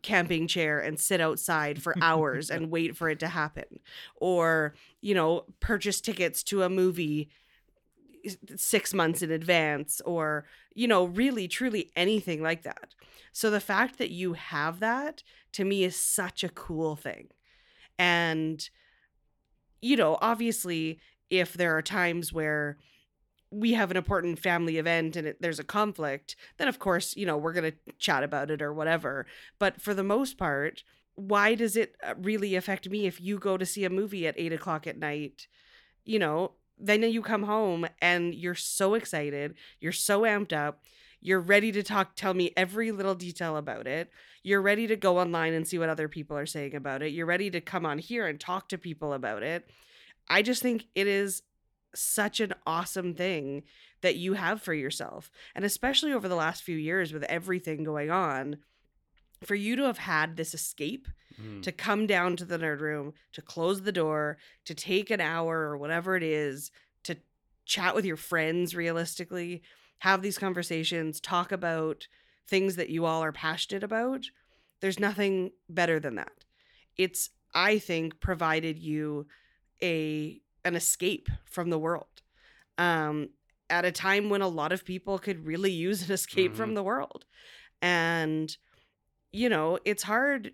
camping 0.01 0.47
chair 0.47 0.79
and 0.79 0.99
sit 0.99 1.19
outside 1.19 1.81
for 1.81 1.95
hours 2.01 2.49
and 2.49 2.71
wait 2.71 2.95
for 2.95 3.09
it 3.09 3.19
to 3.19 3.27
happen. 3.27 3.79
Or 4.15 4.75
you 5.01 5.13
know 5.13 5.45
purchase 5.59 6.01
tickets 6.01 6.43
to 6.43 6.63
a 6.63 6.69
movie 6.69 7.29
6 8.55 8.93
months 8.93 9.21
in 9.21 9.31
advance 9.31 10.01
or 10.01 10.45
you 10.73 10.87
know 10.87 11.05
really 11.05 11.47
truly 11.47 11.91
anything 11.95 12.41
like 12.41 12.63
that. 12.63 12.93
So 13.31 13.49
the 13.49 13.59
fact 13.59 13.97
that 13.97 14.09
you 14.09 14.33
have 14.33 14.79
that 14.79 15.23
to 15.53 15.63
me 15.63 15.83
is 15.83 15.95
such 15.95 16.43
a 16.43 16.49
cool 16.49 16.95
thing. 16.95 17.29
And 17.99 18.67
you 19.81 19.95
know 19.95 20.17
obviously 20.21 20.99
if 21.29 21.53
there 21.53 21.75
are 21.77 21.81
times 21.81 22.31
where 22.31 22.77
we 23.51 23.73
have 23.73 23.91
an 23.91 23.97
important 23.97 24.39
family 24.39 24.77
event 24.77 25.15
and 25.15 25.27
it, 25.27 25.41
there's 25.41 25.59
a 25.59 25.63
conflict, 25.63 26.35
then 26.57 26.67
of 26.67 26.79
course, 26.79 27.15
you 27.15 27.25
know, 27.25 27.37
we're 27.37 27.53
going 27.53 27.71
to 27.71 27.93
chat 27.97 28.23
about 28.23 28.51
it 28.51 28.61
or 28.61 28.73
whatever. 28.73 29.25
But 29.59 29.81
for 29.81 29.93
the 29.93 30.03
most 30.03 30.37
part, 30.37 30.83
why 31.15 31.55
does 31.55 31.75
it 31.75 31.95
uh, 32.05 32.13
really 32.17 32.55
affect 32.55 32.89
me 32.89 33.07
if 33.07 33.19
you 33.21 33.39
go 33.39 33.57
to 33.57 33.65
see 33.65 33.85
a 33.85 33.89
movie 33.89 34.27
at 34.27 34.35
eight 34.37 34.53
o'clock 34.53 34.85
at 34.85 34.99
night? 34.99 35.47
You 36.05 36.19
know, 36.19 36.51
then 36.77 37.01
you 37.03 37.21
come 37.21 37.43
home 37.43 37.87
and 38.01 38.35
you're 38.35 38.55
so 38.55 38.93
excited, 38.93 39.55
you're 39.79 39.91
so 39.91 40.21
amped 40.21 40.53
up, 40.53 40.83
you're 41.19 41.39
ready 41.39 41.71
to 41.71 41.83
talk, 41.83 42.15
tell 42.15 42.33
me 42.33 42.51
every 42.55 42.91
little 42.91 43.15
detail 43.15 43.57
about 43.57 43.87
it. 43.87 44.11
You're 44.43 44.61
ready 44.61 44.87
to 44.87 44.95
go 44.95 45.19
online 45.19 45.53
and 45.53 45.67
see 45.67 45.79
what 45.79 45.89
other 45.89 46.07
people 46.07 46.37
are 46.37 46.45
saying 46.45 46.75
about 46.75 47.01
it. 47.01 47.11
You're 47.11 47.25
ready 47.25 47.49
to 47.49 47.61
come 47.61 47.85
on 47.85 47.97
here 47.97 48.27
and 48.27 48.39
talk 48.39 48.69
to 48.69 48.77
people 48.77 49.13
about 49.13 49.41
it. 49.41 49.67
I 50.29 50.41
just 50.41 50.61
think 50.61 50.85
it 50.93 51.07
is 51.07 51.41
such 51.97 52.39
an 52.39 52.53
awesome 52.65 53.13
thing 53.13 53.63
that 54.01 54.15
you 54.15 54.33
have 54.33 54.61
for 54.61 54.73
yourself. 54.73 55.31
And 55.55 55.65
especially 55.65 56.13
over 56.13 56.27
the 56.27 56.35
last 56.35 56.63
few 56.63 56.77
years 56.77 57.11
with 57.11 57.23
everything 57.23 57.83
going 57.83 58.11
on, 58.11 58.57
for 59.43 59.55
you 59.55 59.75
to 59.75 59.83
have 59.83 59.99
had 59.99 60.35
this 60.35 60.53
escape 60.53 61.07
mm. 61.39 61.61
to 61.61 61.71
come 61.71 62.07
down 62.07 62.35
to 62.37 62.45
the 62.45 62.57
nerd 62.57 62.79
room, 62.79 63.13
to 63.33 63.41
close 63.41 63.81
the 63.81 63.91
door, 63.91 64.37
to 64.65 64.73
take 64.73 65.09
an 65.09 65.21
hour 65.21 65.59
or 65.59 65.77
whatever 65.77 66.15
it 66.15 66.23
is, 66.23 66.71
to 67.03 67.17
chat 67.65 67.93
with 67.93 68.05
your 68.05 68.17
friends 68.17 68.75
realistically, 68.75 69.61
have 69.99 70.21
these 70.21 70.37
conversations, 70.37 71.19
talk 71.19 71.51
about 71.51 72.07
things 72.47 72.75
that 72.77 72.89
you 72.89 73.05
all 73.05 73.23
are 73.23 73.31
passionate 73.31 73.83
about. 73.83 74.25
There's 74.79 74.99
nothing 74.99 75.51
better 75.69 75.99
than 75.99 76.15
that. 76.15 76.45
It's, 76.97 77.29
I 77.53 77.77
think, 77.79 78.19
provided 78.19 78.79
you 78.79 79.27
a 79.81 80.41
an 80.67 80.75
escape 80.75 81.29
from 81.45 81.69
the 81.69 81.79
world 81.79 82.21
um, 82.77 83.29
at 83.69 83.85
a 83.85 83.91
time 83.91 84.29
when 84.29 84.41
a 84.41 84.47
lot 84.47 84.71
of 84.71 84.85
people 84.85 85.17
could 85.17 85.47
really 85.47 85.71
use 85.71 86.07
an 86.07 86.13
escape 86.13 86.51
mm-hmm. 86.51 86.57
from 86.57 86.73
the 86.75 86.83
world. 86.83 87.25
And, 87.81 88.55
you 89.31 89.49
know, 89.49 89.79
it's 89.85 90.03
hard 90.03 90.51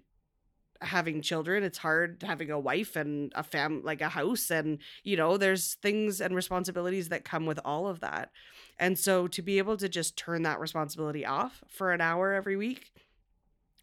having 0.82 1.22
children 1.22 1.64
it's 1.64 1.78
hard 1.78 2.22
having 2.28 2.52
a 2.52 2.60
wife 2.60 2.96
and 2.96 3.32
a 3.36 3.44
fam 3.44 3.82
like 3.84 4.02
a 4.02 4.10
house 4.10 4.52
and 4.52 4.80
you 5.04 5.16
know 5.16 5.38
there's 5.38 5.76
things 5.76 6.20
and 6.20 6.36
responsibilities 6.36 7.10
that 7.10 7.24
come 7.24 7.46
with 7.46 7.60
all 7.64 7.88
of 7.88 8.02
that 8.02 8.32
and 8.78 9.00
so 9.00 9.28
to 9.28 9.42
be 9.42 9.58
able 9.58 9.78
to 9.78 9.88
just 9.88 10.18
turn 10.18 10.44
that 10.44 10.60
responsibility 10.60 11.26
off 11.26 11.64
for 11.70 11.94
an 11.94 12.02
hour 12.02 12.34
every 12.34 12.58
week 12.58 12.92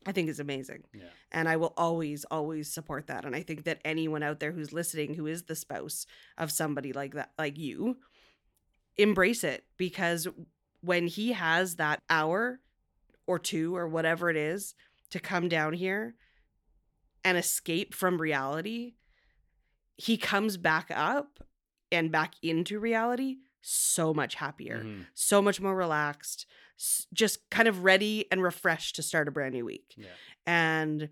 I 0.07 0.13
think 0.13 0.29
is 0.29 0.41
amazing. 0.41 0.85
Yeah. 0.95 1.05
And 1.31 1.49
I 1.49 1.57
will 1.57 1.75
always, 1.77 2.25
always 2.31 2.73
support 2.73 3.09
that. 3.09 3.25
And 3.25 3.37
I 3.37 3.43
think 3.43 3.65
that 3.65 3.81
anyone 3.85 4.23
out 4.23 4.41
there 4.41 4.53
who's 4.53 4.73
listening 4.73 5.15
who 5.15 5.27
is 5.27 5.43
the 5.43 5.55
spouse 5.55 6.07
of 6.39 6.51
somebody 6.51 6.93
like 6.93 7.15
that, 7.15 7.33
like 7.39 7.59
you, 7.59 7.99
embrace 8.97 9.45
it 9.45 9.65
because 9.77 10.27
when 10.81 11.07
he 11.07 11.33
has 11.33 11.77
that 11.77 12.03
hour 12.09 12.61
or 13.27 13.39
two 13.39 13.77
or 13.77 13.89
whatever 13.89 14.31
it 14.31 14.37
is 14.37 14.75
to 15.11 15.21
come 15.21 15.49
down 15.49 15.75
here 15.75 16.15
and 17.25 17.37
escape 17.37 17.95
from 17.95 18.21
reality, 18.21 18.95
he 19.97 20.17
comes 20.17 20.57
back 20.57 20.91
up 20.91 21.41
and 21.93 22.11
back 22.11 22.35
into 22.43 22.79
reality 22.79 23.37
so 23.61 24.15
much 24.15 24.37
happier, 24.37 24.79
mm-hmm. 24.79 25.03
so 25.15 25.43
much 25.43 25.61
more 25.61 25.77
relaxed, 25.77 26.47
just 27.13 27.49
kind 27.51 27.69
of 27.69 27.85
ready 27.85 28.27
and 28.31 28.43
refreshed 28.43 28.97
to 28.97 29.03
start 29.03 29.29
a 29.29 29.31
brand 29.31 29.55
new 29.55 29.65
week. 29.65 29.95
Yeah. 29.97 30.07
And 30.47 31.11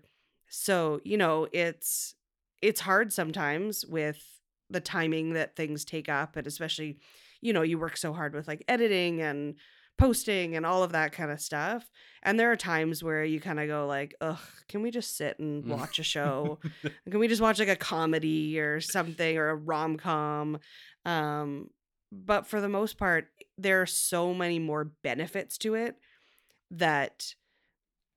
so, 0.49 0.99
you 1.03 1.17
know, 1.17 1.47
it's 1.51 2.15
it's 2.61 2.81
hard 2.81 3.13
sometimes 3.13 3.85
with 3.85 4.21
the 4.69 4.81
timing 4.81 5.33
that 5.33 5.55
things 5.55 5.85
take 5.85 6.09
up 6.09 6.35
and 6.35 6.45
especially, 6.45 6.99
you 7.41 7.53
know, 7.53 7.61
you 7.61 7.79
work 7.79 7.97
so 7.97 8.13
hard 8.13 8.33
with 8.33 8.47
like 8.47 8.63
editing 8.67 9.21
and 9.21 9.55
posting 9.97 10.55
and 10.55 10.65
all 10.65 10.81
of 10.81 10.93
that 10.93 11.11
kind 11.11 11.29
of 11.29 11.41
stuff. 11.41 11.89
And 12.23 12.39
there 12.39 12.51
are 12.51 12.55
times 12.55 13.03
where 13.03 13.23
you 13.23 13.39
kind 13.39 13.59
of 13.59 13.67
go 13.67 13.85
like, 13.85 14.15
"Ugh, 14.21 14.39
can 14.67 14.81
we 14.81 14.91
just 14.91 15.17
sit 15.17 15.37
and 15.39 15.65
watch 15.65 15.99
a 15.99 16.03
show? 16.03 16.59
can 17.09 17.19
we 17.19 17.27
just 17.27 17.41
watch 17.41 17.59
like 17.59 17.67
a 17.67 17.75
comedy 17.75 18.59
or 18.59 18.81
something 18.81 19.37
or 19.37 19.49
a 19.49 19.55
rom-com?" 19.55 20.59
Um 21.05 21.69
but 22.11 22.47
for 22.47 22.59
the 22.59 22.69
most 22.69 22.97
part 22.97 23.27
there 23.61 23.81
are 23.81 23.85
so 23.85 24.33
many 24.33 24.59
more 24.59 24.85
benefits 25.03 25.57
to 25.59 25.75
it 25.75 25.97
that 26.71 27.33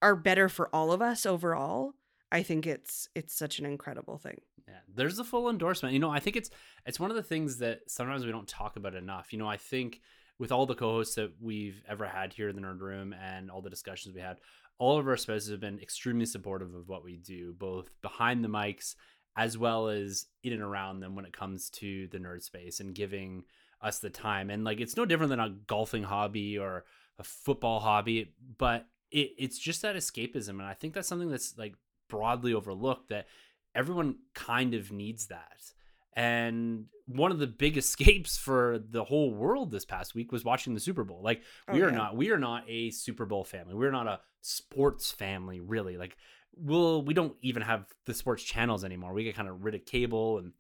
are 0.01 0.17
better 0.17 0.49
for 0.49 0.69
all 0.75 0.93
of 0.93 1.01
us 1.03 1.25
overall 1.27 1.95
i 2.31 2.43
think 2.43 2.67
it's 2.67 3.09
it's 3.15 3.35
such 3.35 3.59
an 3.59 3.67
incredible 3.67 4.19
thing. 4.19 4.41
Yeah 4.67 4.75
there's 4.95 5.19
a 5.19 5.25
full 5.25 5.49
endorsement. 5.51 5.95
You 5.95 6.01
know 6.01 6.11
i 6.11 6.21
think 6.21 6.37
it's 6.37 6.51
it's 6.87 7.01
one 7.01 7.11
of 7.11 7.17
the 7.17 7.23
things 7.23 7.59
that 7.59 7.81
sometimes 7.89 8.25
we 8.25 8.33
don't 8.33 8.49
talk 8.49 8.77
about 8.77 8.95
enough. 8.95 9.33
You 9.33 9.39
know 9.39 9.49
i 9.49 9.57
think 9.57 10.01
with 10.39 10.51
all 10.53 10.67
the 10.67 10.75
co-hosts 10.75 11.15
that 11.17 11.33
we've 11.41 11.83
ever 11.89 12.07
had 12.07 12.33
here 12.33 12.49
in 12.49 12.57
the 12.57 12.63
nerd 12.63 12.81
room 12.81 13.15
and 13.15 13.51
all 13.51 13.63
the 13.63 13.71
discussions 13.71 14.15
we 14.15 14.21
had 14.21 14.39
all 14.79 14.99
of 14.99 15.07
our 15.07 15.17
spouses 15.17 15.51
have 15.51 15.61
been 15.61 15.79
extremely 15.81 16.27
supportive 16.27 16.75
of 16.75 16.89
what 16.89 17.05
we 17.05 17.17
do 17.17 17.53
both 17.53 17.91
behind 18.03 18.43
the 18.43 18.49
mics 18.49 18.97
as 19.37 19.57
well 19.57 19.89
as 19.89 20.27
in 20.43 20.53
and 20.53 20.63
around 20.63 21.01
them 21.01 21.15
when 21.15 21.25
it 21.25 21.33
comes 21.33 21.71
to 21.71 22.07
the 22.09 22.19
nerd 22.19 22.43
space 22.43 22.81
and 22.81 22.95
giving 22.95 23.45
us 23.83 23.99
the 23.99 24.11
time. 24.11 24.51
And 24.51 24.65
like 24.65 24.81
it's 24.81 24.97
no 24.97 25.05
different 25.05 25.31
than 25.31 25.41
a 25.41 25.55
golfing 25.67 26.05
hobby 26.05 26.59
or 26.59 26.85
a 27.19 27.25
football 27.25 27.81
hobby, 27.81 28.35
but 28.59 28.87
it, 29.11 29.33
it's 29.39 29.59
just 29.59 29.83
that 29.83 29.97
escapism. 29.97 30.51
And 30.51 30.63
I 30.63 30.75
think 30.75 30.95
that's 30.95 31.09
something 31.09 31.31
that's 31.31 31.57
like 31.59 31.75
broadly 32.09 32.55
overlooked 32.55 33.09
that 33.11 33.27
everyone 33.75 34.17
kind 34.35 34.75
of 34.75 34.93
needs 34.93 35.27
that. 35.27 35.73
And 36.15 36.87
one 37.07 37.33
of 37.33 37.39
the 37.39 37.47
big 37.47 37.77
escapes 37.79 38.37
for 38.37 38.79
the 38.91 39.05
whole 39.05 39.33
world 39.33 39.71
this 39.71 39.85
past 39.85 40.15
week 40.15 40.33
was 40.33 40.45
watching 40.45 40.75
the 40.75 40.81
Super 40.81 41.05
Bowl. 41.05 41.21
Like 41.23 41.43
oh, 41.69 41.75
we 41.75 41.83
oh, 41.83 41.87
are 41.87 41.91
yeah. 41.91 41.97
not 41.97 42.17
we 42.17 42.31
are 42.31 42.39
not 42.39 42.65
a 42.69 42.91
Super 42.91 43.27
Bowl 43.27 43.45
family. 43.45 43.75
We're 43.75 43.91
not 43.91 44.07
a 44.07 44.21
sports 44.43 45.11
family 45.11 45.61
really. 45.61 45.97
Like 45.97 46.17
we'll 46.55 47.03
we 47.03 47.15
don't 47.15 47.35
even 47.43 47.63
have 47.63 47.87
the 48.07 48.15
sports 48.15 48.43
channels 48.43 48.85
anymore. 48.85 49.13
We 49.13 49.25
get 49.25 49.37
kind 49.37 49.49
of 49.49 49.65
rid 49.65 49.75
of 49.75 49.87
cable 49.87 50.39
and 50.39 50.53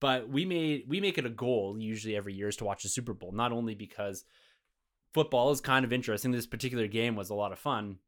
but 0.00 0.28
we 0.28 0.44
made 0.44 0.84
we 0.88 1.00
make 1.00 1.18
it 1.18 1.26
a 1.26 1.30
goal 1.30 1.76
usually 1.78 2.16
every 2.16 2.34
year 2.34 2.48
is 2.48 2.56
to 2.56 2.64
watch 2.64 2.82
the 2.82 2.88
Super 2.88 3.14
Bowl, 3.14 3.32
not 3.32 3.52
only 3.52 3.74
because 3.74 4.24
football 5.14 5.50
is 5.50 5.60
kind 5.60 5.84
of 5.84 5.92
interesting. 5.92 6.30
This 6.30 6.46
particular 6.46 6.86
game 6.86 7.16
was 7.16 7.30
a 7.30 7.34
lot 7.34 7.52
of 7.52 7.58
fun, 7.58 7.98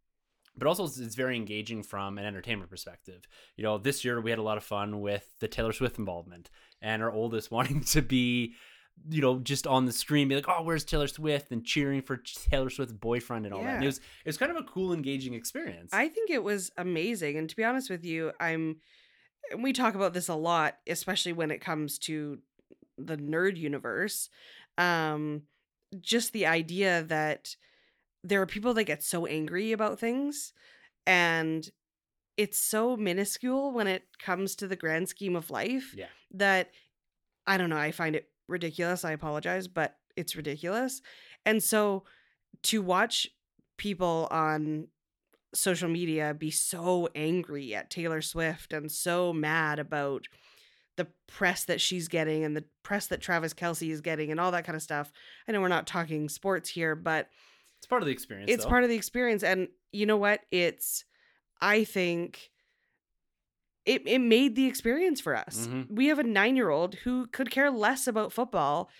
but 0.56 0.68
also 0.68 0.84
it's 0.84 1.14
very 1.14 1.36
engaging 1.36 1.82
from 1.82 2.18
an 2.18 2.26
entertainment 2.26 2.70
perspective. 2.70 3.26
You 3.56 3.64
know, 3.64 3.78
this 3.78 4.04
year 4.04 4.20
we 4.20 4.30
had 4.30 4.38
a 4.38 4.42
lot 4.42 4.58
of 4.58 4.64
fun 4.64 5.00
with 5.00 5.26
the 5.40 5.48
Taylor 5.48 5.72
Swift 5.72 5.98
involvement 5.98 6.50
and 6.82 7.02
our 7.02 7.10
oldest 7.10 7.50
wanting 7.50 7.82
to 7.84 8.02
be, 8.02 8.54
you 9.08 9.22
know, 9.22 9.38
just 9.38 9.66
on 9.66 9.86
the 9.86 9.92
screen, 9.92 10.28
be 10.28 10.34
like, 10.34 10.48
"Oh, 10.48 10.62
where's 10.62 10.84
Taylor 10.84 11.06
Swift?" 11.06 11.52
and 11.52 11.64
cheering 11.64 12.02
for 12.02 12.18
Taylor 12.18 12.68
Swift's 12.68 12.92
boyfriend 12.92 13.46
and 13.46 13.54
all 13.54 13.60
yeah. 13.60 13.68
that. 13.68 13.74
And 13.76 13.84
it 13.84 13.86
was 13.86 13.98
it 13.98 14.26
was 14.26 14.36
kind 14.36 14.50
of 14.50 14.58
a 14.58 14.64
cool, 14.64 14.92
engaging 14.92 15.32
experience. 15.32 15.94
I 15.94 16.08
think 16.08 16.28
it 16.28 16.42
was 16.42 16.70
amazing, 16.76 17.38
and 17.38 17.48
to 17.48 17.56
be 17.56 17.64
honest 17.64 17.88
with 17.88 18.04
you, 18.04 18.32
I'm 18.38 18.76
we 19.56 19.72
talk 19.72 19.94
about 19.94 20.14
this 20.14 20.28
a 20.28 20.34
lot, 20.34 20.76
especially 20.86 21.32
when 21.32 21.50
it 21.50 21.60
comes 21.60 21.98
to 22.00 22.38
the 22.96 23.16
nerd 23.16 23.56
universe. 23.56 24.28
Um, 24.76 25.42
just 26.00 26.32
the 26.32 26.46
idea 26.46 27.02
that 27.04 27.56
there 28.22 28.42
are 28.42 28.46
people 28.46 28.74
that 28.74 28.84
get 28.84 29.02
so 29.02 29.26
angry 29.26 29.72
about 29.72 29.98
things 29.98 30.52
and 31.06 31.70
it's 32.36 32.58
so 32.58 32.96
minuscule 32.96 33.72
when 33.72 33.86
it 33.86 34.04
comes 34.18 34.54
to 34.56 34.68
the 34.68 34.76
grand 34.76 35.08
scheme 35.08 35.34
of 35.34 35.50
life 35.50 35.94
yeah. 35.96 36.06
that 36.32 36.70
I 37.46 37.56
don't 37.56 37.70
know, 37.70 37.78
I 37.78 37.90
find 37.90 38.14
it 38.14 38.28
ridiculous. 38.46 39.04
I 39.04 39.12
apologize, 39.12 39.66
but 39.66 39.96
it's 40.16 40.36
ridiculous. 40.36 41.00
And 41.46 41.62
so 41.62 42.04
to 42.64 42.82
watch 42.82 43.26
people 43.78 44.28
on 44.30 44.88
social 45.54 45.88
media 45.88 46.34
be 46.34 46.50
so 46.50 47.08
angry 47.14 47.74
at 47.74 47.90
Taylor 47.90 48.20
Swift 48.22 48.72
and 48.72 48.90
so 48.92 49.32
mad 49.32 49.78
about 49.78 50.26
the 50.96 51.06
press 51.26 51.64
that 51.64 51.80
she's 51.80 52.08
getting 52.08 52.44
and 52.44 52.56
the 52.56 52.64
press 52.82 53.06
that 53.06 53.20
Travis 53.20 53.54
Kelce 53.54 53.90
is 53.90 54.00
getting 54.00 54.30
and 54.30 54.40
all 54.40 54.50
that 54.52 54.64
kind 54.64 54.76
of 54.76 54.82
stuff. 54.82 55.12
I 55.46 55.52
know 55.52 55.60
we're 55.60 55.68
not 55.68 55.86
talking 55.86 56.28
sports 56.28 56.68
here, 56.68 56.94
but 56.96 57.28
It's 57.78 57.86
part 57.86 58.02
of 58.02 58.06
the 58.06 58.12
experience. 58.12 58.50
it's 58.50 58.64
though. 58.64 58.70
part 58.70 58.82
of 58.82 58.90
the 58.90 58.96
experience. 58.96 59.42
And 59.44 59.68
you 59.92 60.06
know 60.06 60.16
what? 60.16 60.40
It's, 60.50 61.04
I 61.60 61.84
think 61.84 62.50
it, 63.86 64.02
it 64.06 64.18
made 64.18 64.54
the 64.56 64.66
experience 64.66 65.20
for 65.20 65.34
us. 65.36 65.66
Mhm. 65.70 65.90
We 65.90 66.06
have 66.08 66.18
a 66.18 66.24
nine 66.24 66.56
year 66.56 66.68
old 66.70 66.96
who 66.96 67.26
could 67.28 67.50
care 67.50 67.70
less 67.70 68.06
about 68.06 68.32
football. 68.32 68.90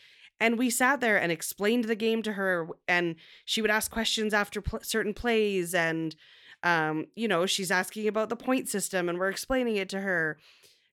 And 0.40 0.56
we 0.56 0.70
sat 0.70 1.00
there 1.00 1.20
and 1.20 1.32
explained 1.32 1.84
the 1.86 1.96
game 1.96 2.22
to 2.22 2.34
her, 2.34 2.68
and 2.86 3.16
she 3.44 3.60
would 3.60 3.72
ask 3.72 3.90
questions 3.90 4.32
after 4.32 4.60
pl- 4.62 4.78
certain 4.84 5.12
plays. 5.12 5.74
And, 5.74 6.14
um, 6.62 7.06
you 7.14 7.28
know, 7.28 7.46
she's 7.46 7.70
asking 7.70 8.08
about 8.08 8.28
the 8.28 8.36
point 8.36 8.68
system, 8.68 9.08
and 9.08 9.18
we're 9.18 9.28
explaining 9.28 9.76
it 9.76 9.88
to 9.90 10.00
her. 10.00 10.38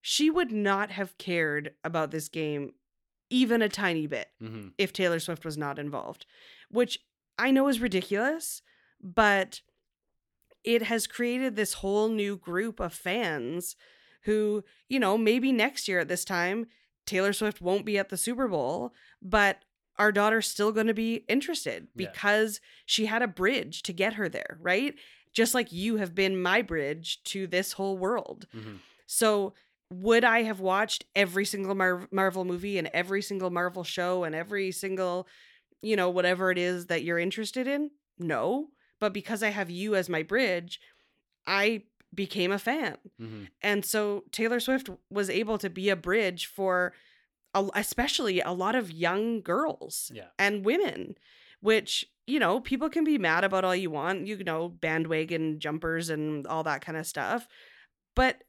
She 0.02 0.30
would 0.30 0.52
not 0.52 0.92
have 0.92 1.18
cared 1.18 1.74
about 1.84 2.12
this 2.12 2.30
game 2.30 2.74
even 3.32 3.62
a 3.64 3.70
tiny 3.70 4.06
bit 4.06 4.30
Mhm. 4.42 4.74
if 4.78 4.94
Taylor 4.94 5.20
Swift 5.20 5.44
was 5.44 5.58
not 5.58 5.80
involved, 5.80 6.26
which 6.70 7.00
I 7.40 7.50
know 7.52 7.68
is 7.68 7.80
ridiculous, 7.82 8.62
but 9.02 9.62
it 10.64 10.84
has 10.84 11.08
created 11.08 11.56
this 11.56 11.74
whole 11.74 12.08
new 12.10 12.38
group 12.38 12.80
of 12.80 12.94
fans 12.94 13.76
who, 14.24 14.64
you 14.88 15.00
know, 15.00 15.18
maybe 15.18 15.52
next 15.52 15.88
year 15.88 16.00
at 16.00 16.08
this 16.08 16.24
time, 16.26 16.68
Taylor 17.06 17.34
Swift 17.34 17.62
won't 17.62 17.86
be 17.86 17.98
at 17.98 18.10
the 18.10 18.18
Super 18.18 18.48
Bowl, 18.48 18.94
but 19.22 19.64
our 19.98 20.12
daughter's 20.12 20.48
still 20.48 20.72
going 20.72 20.88
to 20.88 20.94
be 20.94 21.24
interested 21.28 21.88
Yeah. 21.96 22.08
because 22.08 22.60
she 22.86 23.06
had 23.06 23.22
a 23.22 23.28
bridge 23.28 23.84
to 23.84 23.94
get 23.94 24.14
her 24.14 24.28
there, 24.30 24.58
right? 24.62 24.96
Just 25.34 25.54
like 25.54 25.72
you 25.72 25.98
have 25.98 26.14
been 26.16 26.42
my 26.42 26.62
bridge 26.62 27.24
to 27.26 27.48
this 27.48 27.74
whole 27.74 27.98
world. 27.98 28.48
Mhm. 28.54 28.80
So, 29.08 29.54
would 29.92 30.24
I 30.24 30.44
have 30.44 30.60
watched 30.60 31.06
every 31.16 31.46
single 31.46 31.76
Mar- 31.76 32.08
Marvel 32.12 32.44
movie 32.44 32.78
and 32.80 32.88
every 32.88 33.22
single 33.22 33.52
Marvel 33.52 33.84
show 33.84 34.24
and 34.24 34.34
every 34.34 34.72
single, 34.72 35.28
you 35.82 35.96
know, 35.96 36.10
whatever 36.10 36.50
it 36.52 36.58
is 36.58 36.88
that 36.88 37.04
you're 37.04 37.20
interested 37.20 37.68
in? 37.68 37.92
No. 38.18 38.72
But 39.00 39.14
because 39.14 39.44
I 39.44 39.50
have 39.50 39.70
you 39.70 39.94
as 39.96 40.10
my 40.10 40.24
bridge, 40.24 40.80
I 41.46 41.84
became 42.14 42.52
a 42.52 42.58
fan. 42.58 42.98
Mhm. 43.22 43.50
And 43.62 43.86
so 43.86 44.24
Taylor 44.32 44.60
Swift 44.60 44.90
was 45.10 45.30
able 45.30 45.58
to 45.60 45.70
be 45.70 45.90
a 45.90 45.96
bridge 45.96 46.48
for 46.48 46.94
especially 47.76 48.42
a 48.42 48.52
lot 48.52 48.76
of 48.76 48.92
young 48.92 49.42
girls 49.42 50.12
Yeah. 50.14 50.28
and 50.38 50.66
women, 50.66 51.16
which, 51.62 52.06
you 52.28 52.40
know, 52.40 52.60
people 52.60 52.90
can 52.90 53.04
be 53.04 53.18
mad 53.18 53.44
about 53.44 53.64
all 53.66 53.76
you 53.76 53.90
want, 53.92 54.28
you 54.28 54.44
know, 54.44 54.70
bandwagon 54.70 55.60
jumpers 55.60 56.10
and 56.10 56.46
all 56.48 56.64
that 56.64 56.82
kind 56.84 56.98
of 56.98 57.06
stuff. 57.08 57.48
But 58.16 58.44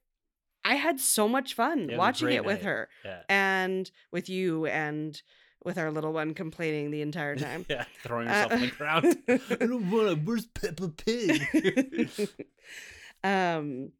I 0.64 0.74
had 0.74 0.98
so 1.00 1.28
much 1.28 1.54
fun 1.54 1.90
it 1.90 1.96
watching 1.96 2.30
it 2.32 2.44
with 2.44 2.62
night. 2.62 2.68
her 2.70 2.88
Yeah. 3.04 3.22
and 3.28 3.90
with 4.10 4.28
you 4.28 4.66
and 4.66 5.20
with 5.64 5.78
our 5.78 5.90
little 5.90 6.12
one 6.12 6.34
complaining 6.34 6.90
the 6.90 7.02
entire 7.02 7.36
time. 7.36 7.64
yeah. 7.70 7.84
Throwing 8.02 8.28
Uh, 8.28 8.48
on 8.50 8.60
the 8.60 8.66
ground. 8.68 9.06
I 9.28 9.56
don't 9.66 9.90
want 9.90 10.08
to. 10.08 10.14
Where's 10.24 10.46
Peppa 10.46 10.88
Pig? 10.88 12.18
um 13.24 13.92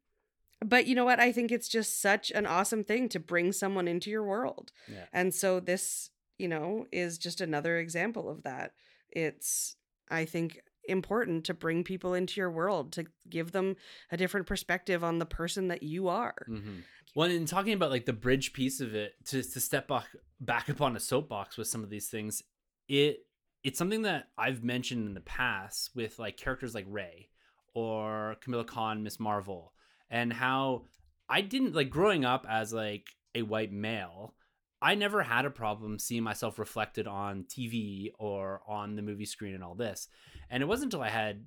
but 0.65 0.87
you 0.87 0.95
know 0.95 1.05
what? 1.05 1.19
I 1.19 1.31
think 1.31 1.51
it's 1.51 1.67
just 1.67 2.01
such 2.01 2.31
an 2.31 2.45
awesome 2.45 2.83
thing 2.83 3.09
to 3.09 3.19
bring 3.19 3.51
someone 3.51 3.87
into 3.87 4.09
your 4.09 4.23
world. 4.23 4.71
Yeah. 4.91 5.05
and 5.13 5.33
so 5.33 5.59
this 5.59 6.09
you 6.37 6.47
know 6.47 6.85
is 6.91 7.17
just 7.17 7.41
another 7.41 7.77
example 7.77 8.29
of 8.29 8.43
that. 8.43 8.73
It's 9.09 9.75
i 10.09 10.23
think 10.25 10.61
important 10.87 11.43
to 11.43 11.53
bring 11.53 11.83
people 11.83 12.13
into 12.13 12.39
your 12.39 12.49
world 12.49 12.93
to 12.93 13.05
give 13.29 13.51
them 13.51 13.75
a 14.09 14.15
different 14.15 14.47
perspective 14.47 15.03
on 15.03 15.19
the 15.19 15.25
person 15.25 15.67
that 15.67 15.83
you 15.83 16.07
are. 16.07 16.35
Hmm 16.45 16.79
Well, 17.15 17.29
in 17.29 17.45
talking 17.45 17.73
about 17.73 17.89
like 17.89 18.05
the 18.05 18.13
bridge 18.13 18.53
piece 18.53 18.79
of 18.79 18.95
it, 18.95 19.13
to 19.25 19.43
to 19.43 19.59
step 19.59 19.87
back 19.87 20.07
back 20.39 20.69
up 20.69 20.81
on 20.81 20.95
a 20.95 20.99
soapbox 20.99 21.57
with 21.57 21.67
some 21.67 21.83
of 21.83 21.89
these 21.89 22.07
things, 22.07 22.43
it 22.87 23.25
it's 23.63 23.77
something 23.77 24.03
that 24.03 24.29
I've 24.37 24.63
mentioned 24.63 25.07
in 25.07 25.13
the 25.13 25.21
past 25.21 25.91
with 25.95 26.19
like 26.19 26.37
characters 26.37 26.75
like 26.75 26.85
Rey 26.87 27.29
or 27.73 28.37
Kamala 28.41 28.63
Khan, 28.63 29.03
Miss 29.03 29.19
Marvel, 29.19 29.73
and 30.09 30.31
how 30.33 30.85
I 31.29 31.41
didn't 31.41 31.75
like 31.75 31.89
growing 31.89 32.25
up 32.25 32.45
as 32.49 32.73
like 32.73 33.07
a 33.35 33.41
white 33.41 33.71
male. 33.71 34.33
I 34.81 34.95
never 34.95 35.23
had 35.23 35.45
a 35.45 35.49
problem 35.49 35.97
seeing 35.99 36.23
myself 36.23 36.59
reflected 36.59 37.07
on 37.07 37.43
TV 37.45 38.11
or 38.19 38.61
on 38.67 38.95
the 38.95 39.01
movie 39.01 39.25
screen 39.25 39.55
and 39.55 39.63
all 39.63 39.73
this. 39.75 40.07
And 40.49 40.61
it 40.61 40.67
wasn't 40.67 40.93
until 40.93 41.03
I 41.03 41.09
had 41.09 41.45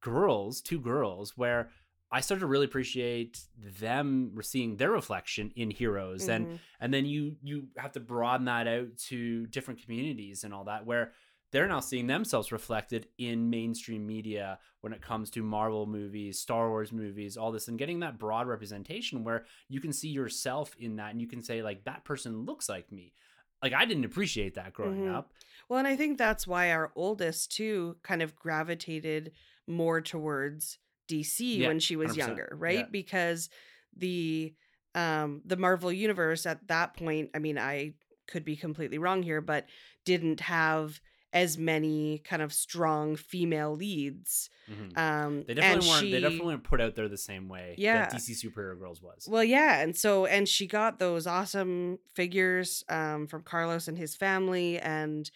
girls, 0.00 0.60
two 0.60 0.80
girls, 0.80 1.36
where 1.36 1.70
I 2.10 2.20
started 2.20 2.40
to 2.40 2.46
really 2.46 2.64
appreciate 2.64 3.40
them 3.58 4.34
seeing 4.42 4.76
their 4.76 4.90
reflection 4.92 5.52
in 5.56 5.70
heroes 5.70 6.26
and 6.28 6.46
Mhm. 6.46 6.58
and 6.80 6.94
then 6.94 7.04
you 7.04 7.36
you 7.42 7.68
have 7.76 7.92
to 7.92 8.00
broaden 8.00 8.46
that 8.46 8.66
out 8.66 8.96
to 9.08 9.46
different 9.48 9.82
communities 9.82 10.42
and 10.44 10.54
all 10.54 10.64
that 10.64 10.86
where 10.86 11.12
they're 11.50 11.66
now 11.66 11.80
seeing 11.80 12.06
themselves 12.06 12.52
reflected 12.52 13.08
in 13.18 13.50
mainstream 13.50 14.06
media 14.06 14.58
when 14.82 14.92
it 14.92 15.00
comes 15.02 15.30
to 15.30 15.42
Marvel 15.42 15.86
movies, 15.86 16.40
Star 16.40 16.68
Wars 16.68 16.92
movies, 16.92 17.36
all 17.36 17.52
this, 17.52 17.68
and 17.68 17.78
getting 17.78 18.00
that 18.00 18.18
broad 18.18 18.46
representation 18.46 19.24
where 19.24 19.46
you 19.68 19.80
can 19.80 19.92
see 19.92 20.08
yourself 20.08 20.74
in 20.78 20.96
that 20.96 21.10
and 21.12 21.20
you 21.20 21.26
can 21.26 21.42
say, 21.42 21.62
like, 21.62 21.84
that 21.84 22.04
person 22.04 22.44
looks 22.44 22.68
like 22.68 22.92
me. 22.92 23.14
Like, 23.62 23.72
I 23.72 23.86
didn't 23.86 24.04
appreciate 24.04 24.54
that 24.54 24.72
growing 24.72 25.00
Mhm. 25.00 25.14
up. 25.14 25.32
Well, 25.68 25.78
and 25.78 25.88
I 25.88 25.96
think 25.96 26.18
that's 26.18 26.46
why 26.46 26.70
our 26.70 26.92
oldest 26.94 27.52
too 27.52 27.96
kind 28.02 28.22
of 28.22 28.36
gravitated 28.36 29.32
more 29.66 30.00
towards 30.00 30.78
DC 31.08 31.58
Yeah, 31.58 31.66
when 31.66 31.78
she 31.80 31.96
was 31.96 32.10
100%. 32.10 32.28
younger, 32.28 32.56
right? 32.58 32.84
Yeah. 32.84 32.92
Because 32.92 33.48
the 33.96 34.54
um 34.94 35.42
the 35.44 35.56
Marvel 35.56 35.92
universe 35.92 36.46
at 36.46 36.66
that 36.68 36.94
point, 36.96 37.30
I 37.34 37.38
mean, 37.38 37.58
I 37.58 37.94
could 38.26 38.44
be 38.44 38.56
completely 38.56 38.98
wrong 38.98 39.22
here, 39.22 39.40
but 39.40 39.66
didn't 40.04 40.40
have 40.40 41.00
as 41.32 41.58
many 41.58 42.18
kind 42.24 42.40
of 42.40 42.52
strong 42.52 43.14
female 43.16 43.74
leads. 43.76 44.48
Mhm. 44.70 44.96
Um 44.98 45.44
They 45.46 45.52
and 45.52 45.56
definitely 45.56 45.88
weren't. 45.88 46.00
she, 46.00 46.10
They 46.12 46.20
definitely 46.20 46.46
weren't 46.46 46.64
put 46.64 46.80
out 46.80 46.94
there 46.94 47.08
the 47.08 47.18
same 47.18 47.48
way 47.48 47.74
Yeah. 47.78 48.00
that 48.08 48.12
DC 48.12 48.32
Superhero 48.42 48.78
Girls 48.78 49.02
was. 49.02 49.26
Well, 49.30 49.44
yeah, 49.44 49.80
and 49.80 49.94
so 49.96 50.24
and 50.26 50.48
she 50.48 50.66
got 50.66 50.98
those 50.98 51.26
awesome 51.26 51.98
figures 52.14 52.82
um, 52.88 53.26
from 53.26 53.42
Carlos 53.42 53.88
and 53.88 53.98
his 53.98 54.14
family, 54.16 54.78
and 54.78 55.30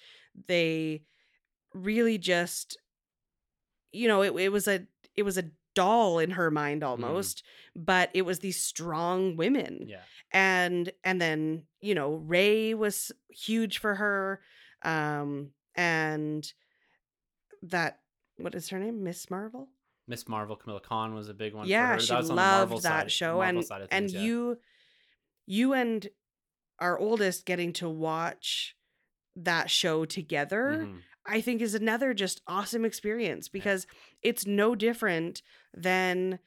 they 0.46 1.02
really 1.74 2.16
just, 2.18 2.78
you 3.92 4.08
know, 4.08 4.22
it, 4.22 4.32
it 4.38 4.48
was 4.50 4.66
a 4.68 4.86
it 5.14 5.22
was 5.24 5.36
a 5.38 5.50
doll 5.74 6.18
in 6.18 6.30
her 6.32 6.50
mind 6.50 6.82
almost, 6.82 7.42
but 7.74 8.10
it 8.14 8.22
was 8.22 8.38
these 8.40 8.62
strong 8.62 9.36
women, 9.36 9.84
yeah, 9.88 10.00
and 10.32 10.90
and 11.04 11.20
then 11.20 11.64
you 11.80 11.94
know 11.94 12.14
Rey 12.14 12.74
was 12.74 13.12
huge 13.30 13.78
for 13.78 13.94
her, 13.94 14.40
um, 14.82 15.50
and 15.74 16.52
that 17.62 18.00
what 18.38 18.54
is 18.54 18.68
her 18.70 18.78
name, 18.78 19.02
Miss 19.04 19.30
Marvel? 19.30 19.68
Miss 20.08 20.28
Marvel, 20.28 20.56
Kamala 20.56 20.80
Khan 20.80 21.14
was 21.14 21.28
a 21.28 21.34
big 21.34 21.54
one. 21.54 21.68
yeah 21.68 21.88
for 21.88 21.92
her. 21.94 22.00
she 22.00 22.08
that 22.08 22.18
was 22.18 22.30
on 22.30 22.36
the 22.36 22.42
Marvel 22.42 22.76
loved 22.76 22.84
that 22.84 23.02
side, 23.02 23.12
show 23.12 23.36
Marvel 23.38 23.62
and 23.70 23.82
and 23.90 23.90
things, 24.10 24.14
yeah. 24.14 24.20
you 24.20 24.58
you 25.46 25.72
and 25.74 26.08
our 26.78 26.98
oldest 26.98 27.46
getting 27.46 27.72
to 27.74 27.88
watch 27.88 28.74
that 29.36 29.70
show 29.70 30.04
together 30.04 30.84
Mhm. 30.86 30.98
i 31.26 31.40
think 31.40 31.62
is 31.62 31.74
another 31.74 32.12
just 32.14 32.42
awesome 32.46 32.84
experience 32.84 33.48
because 33.48 33.86
it's 34.22 34.46
no 34.46 34.74
different 34.74 35.42
than 35.72 36.38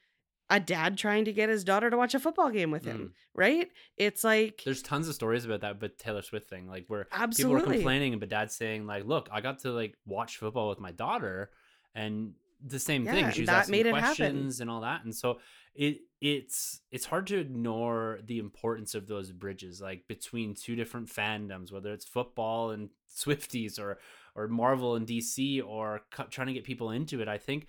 a 0.48 0.60
dad 0.60 0.96
trying 0.96 1.24
to 1.24 1.32
get 1.32 1.48
his 1.48 1.64
daughter 1.64 1.90
to 1.90 1.96
watch 1.96 2.14
a 2.14 2.20
football 2.20 2.50
game 2.50 2.70
with 2.70 2.84
him 2.84 3.12
right 3.34 3.68
it's 3.96 4.22
like 4.24 4.58
Mm. 4.58 4.64
There's 4.64 4.82
tons 4.82 5.08
of 5.08 5.14
stories 5.14 5.44
about 5.44 5.60
that, 5.62 5.80
but 5.80 5.98
Taylor 5.98 6.22
Swift 6.22 6.48
thing, 6.48 6.68
like 6.68 6.84
where 6.88 7.06
people 7.36 7.52
were 7.52 7.60
complaining, 7.60 8.18
but 8.18 8.28
dad's 8.28 8.54
saying 8.54 8.86
like, 8.86 9.04
"Look, 9.04 9.28
I 9.32 9.40
got 9.40 9.58
to 9.60 9.72
like 9.72 9.96
watch 10.06 10.36
football 10.38 10.68
with 10.68 10.78
my 10.80 10.92
daughter," 10.92 11.50
and 11.94 12.34
the 12.64 12.78
same 12.78 13.04
Yeah, 13.04 13.12
thing. 13.12 13.24
and 13.26 13.34
She 13.34 13.40
was 13.42 13.48
asking 13.50 13.74
happen. 13.86 14.00
questions 14.00 14.60
and 14.60 14.70
all 14.70 14.80
that, 14.82 15.04
and 15.04 15.14
so 15.14 15.40
it 15.74 16.00
it's 16.20 16.80
it's 16.90 17.04
hard 17.06 17.26
to 17.26 17.38
ignore 17.38 18.20
the 18.24 18.38
importance 18.38 18.94
of 18.94 19.06
those 19.08 19.30
bridges, 19.32 19.80
like 19.80 20.06
between 20.08 20.54
two 20.54 20.74
different 20.76 21.08
fandoms, 21.08 21.70
whether 21.72 21.92
it's 21.92 22.04
football 22.06 22.70
and 22.70 22.90
Swifties 23.14 23.78
or 23.78 23.98
or 24.34 24.48
Marvel 24.48 24.96
and 24.96 25.06
DC, 25.06 25.62
or 25.62 26.02
cu- 26.10 26.24
trying 26.30 26.46
to 26.48 26.52
get 26.52 26.64
people 26.64 26.90
into 26.90 27.20
it. 27.20 27.28
I 27.28 27.38
think 27.38 27.66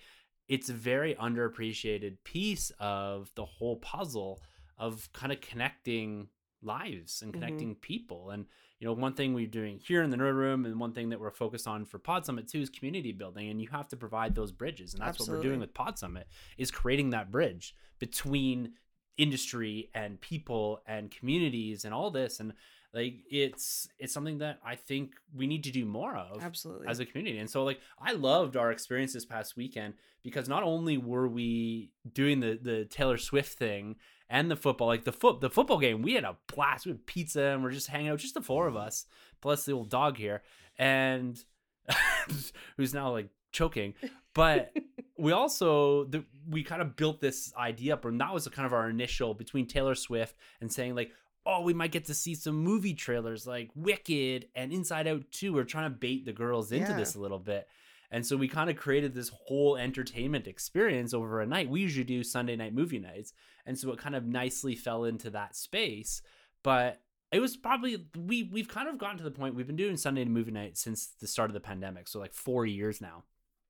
it's 0.48 0.68
a 0.68 0.74
very 0.74 1.14
underappreciated 1.14 2.16
piece 2.24 2.72
of 2.78 3.30
the 3.34 3.44
whole 3.44 3.76
puzzle 3.76 4.40
of 4.76 5.12
kind 5.12 5.32
of 5.32 5.40
connecting 5.40 6.28
lives 6.62 7.22
and 7.22 7.32
Mhm. 7.32 7.34
connecting 7.34 7.74
people. 7.76 8.30
And 8.30 8.46
you 8.80 8.86
know, 8.86 8.92
one 8.92 9.14
thing 9.14 9.34
we're 9.34 9.46
doing 9.48 9.80
here 9.80 10.04
in 10.04 10.10
the 10.10 10.16
nerd 10.16 10.34
room, 10.34 10.64
and 10.64 10.78
one 10.78 10.92
thing 10.92 11.08
that 11.08 11.18
we're 11.18 11.32
focused 11.32 11.66
on 11.66 11.84
for 11.84 11.98
Pod 11.98 12.24
Summit 12.24 12.46
too, 12.46 12.60
is 12.60 12.70
community 12.70 13.10
building. 13.10 13.48
And 13.48 13.60
you 13.60 13.66
have 13.70 13.88
to 13.88 13.96
provide 13.96 14.36
those 14.36 14.52
bridges, 14.52 14.94
and 14.94 15.02
that's 15.02 15.18
what 15.18 15.28
we're 15.28 15.42
doing 15.42 15.58
with 15.58 15.74
Pod 15.74 15.98
Summit 15.98 16.28
is 16.56 16.70
creating 16.70 17.10
that 17.10 17.32
bridge 17.32 17.74
between 17.98 18.74
industry 19.16 19.90
and 19.94 20.20
people 20.20 20.80
and 20.86 21.10
communities 21.10 21.84
and 21.84 21.92
all 21.92 22.12
this. 22.12 22.38
And 22.38 22.52
like 22.94 23.16
it's 23.30 23.88
it's 23.98 24.12
something 24.12 24.38
that 24.38 24.58
i 24.64 24.74
think 24.74 25.12
we 25.34 25.46
need 25.46 25.64
to 25.64 25.70
do 25.70 25.84
more 25.84 26.16
of 26.16 26.42
Absolutely. 26.42 26.86
as 26.88 27.00
a 27.00 27.06
community. 27.06 27.38
And 27.38 27.48
so 27.48 27.64
like 27.64 27.80
i 28.00 28.12
loved 28.12 28.56
our 28.56 28.70
experience 28.70 29.12
this 29.12 29.24
past 29.24 29.56
weekend 29.56 29.94
because 30.22 30.48
not 30.48 30.62
only 30.62 30.98
were 30.98 31.28
we 31.28 31.90
doing 32.12 32.40
the 32.40 32.58
the 32.60 32.84
taylor 32.86 33.18
swift 33.18 33.58
thing 33.58 33.96
and 34.30 34.50
the 34.50 34.56
football 34.56 34.86
like 34.86 35.04
the 35.04 35.12
foot 35.12 35.40
the 35.40 35.50
football 35.50 35.78
game 35.78 36.02
we 36.02 36.14
had 36.14 36.24
a 36.24 36.36
blast. 36.52 36.86
We 36.86 36.92
had 36.92 37.06
pizza 37.06 37.42
and 37.42 37.62
we're 37.62 37.70
just 37.70 37.88
hanging 37.88 38.08
out 38.08 38.18
just 38.18 38.34
the 38.34 38.42
four 38.42 38.66
of 38.66 38.76
us 38.76 39.06
plus 39.40 39.64
the 39.64 39.72
old 39.72 39.90
dog 39.90 40.16
here 40.16 40.42
and 40.78 41.42
who's 42.76 42.94
now 42.94 43.10
like 43.12 43.28
choking. 43.52 43.94
But 44.34 44.72
we 45.18 45.32
also 45.32 46.04
the, 46.04 46.24
we 46.48 46.62
kind 46.62 46.80
of 46.80 46.96
built 46.96 47.20
this 47.20 47.52
idea 47.56 47.94
up 47.94 48.04
and 48.04 48.20
that 48.20 48.32
was 48.32 48.46
kind 48.48 48.66
of 48.66 48.72
our 48.72 48.88
initial 48.88 49.34
between 49.34 49.66
taylor 49.66 49.94
swift 49.94 50.36
and 50.60 50.72
saying 50.72 50.94
like 50.94 51.10
oh 51.48 51.62
we 51.62 51.72
might 51.74 51.90
get 51.90 52.04
to 52.04 52.14
see 52.14 52.34
some 52.36 52.56
movie 52.56 52.94
trailers 52.94 53.46
like 53.46 53.70
wicked 53.74 54.46
and 54.54 54.70
inside 54.72 55.08
out 55.08 55.24
2 55.32 55.52
we're 55.52 55.64
trying 55.64 55.90
to 55.90 55.96
bait 55.98 56.24
the 56.26 56.32
girls 56.32 56.70
into 56.70 56.90
Yeah. 56.92 56.96
this 56.98 57.14
a 57.16 57.20
little 57.20 57.38
bit. 57.40 57.66
And 58.10 58.24
so 58.24 58.36
we 58.36 58.48
kind 58.48 58.70
of 58.70 58.76
created 58.76 59.12
this 59.14 59.30
whole 59.46 59.76
entertainment 59.76 60.46
experience 60.46 61.12
over 61.12 61.40
a 61.40 61.46
night. 61.46 61.68
We 61.68 61.80
usually 61.80 62.04
do 62.04 62.22
sunday 62.22 62.56
night 62.56 62.72
movie 62.74 62.98
nights. 62.98 63.32
And 63.66 63.78
so 63.78 63.90
it 63.92 63.98
kind 63.98 64.14
of 64.14 64.24
nicely 64.24 64.74
fell 64.76 65.04
into 65.04 65.28
that 65.30 65.54
space. 65.56 66.22
But 66.62 67.02
it 67.32 67.40
was 67.40 67.56
probably 67.56 68.06
we 68.16 68.44
we've 68.44 68.68
kind 68.68 68.88
of 68.88 68.96
gotten 68.98 69.18
to 69.18 69.24
the 69.24 69.30
point 69.30 69.54
we've 69.54 69.66
been 69.66 69.76
doing 69.76 69.96
sunday 69.98 70.24
movie 70.24 70.50
night 70.52 70.78
since 70.78 71.08
the 71.20 71.26
start 71.26 71.50
of 71.50 71.54
the 71.54 71.60
pandemic. 71.60 72.08
So 72.08 72.18
like 72.18 72.32
four 72.32 72.64
years 72.64 73.00
now 73.00 73.24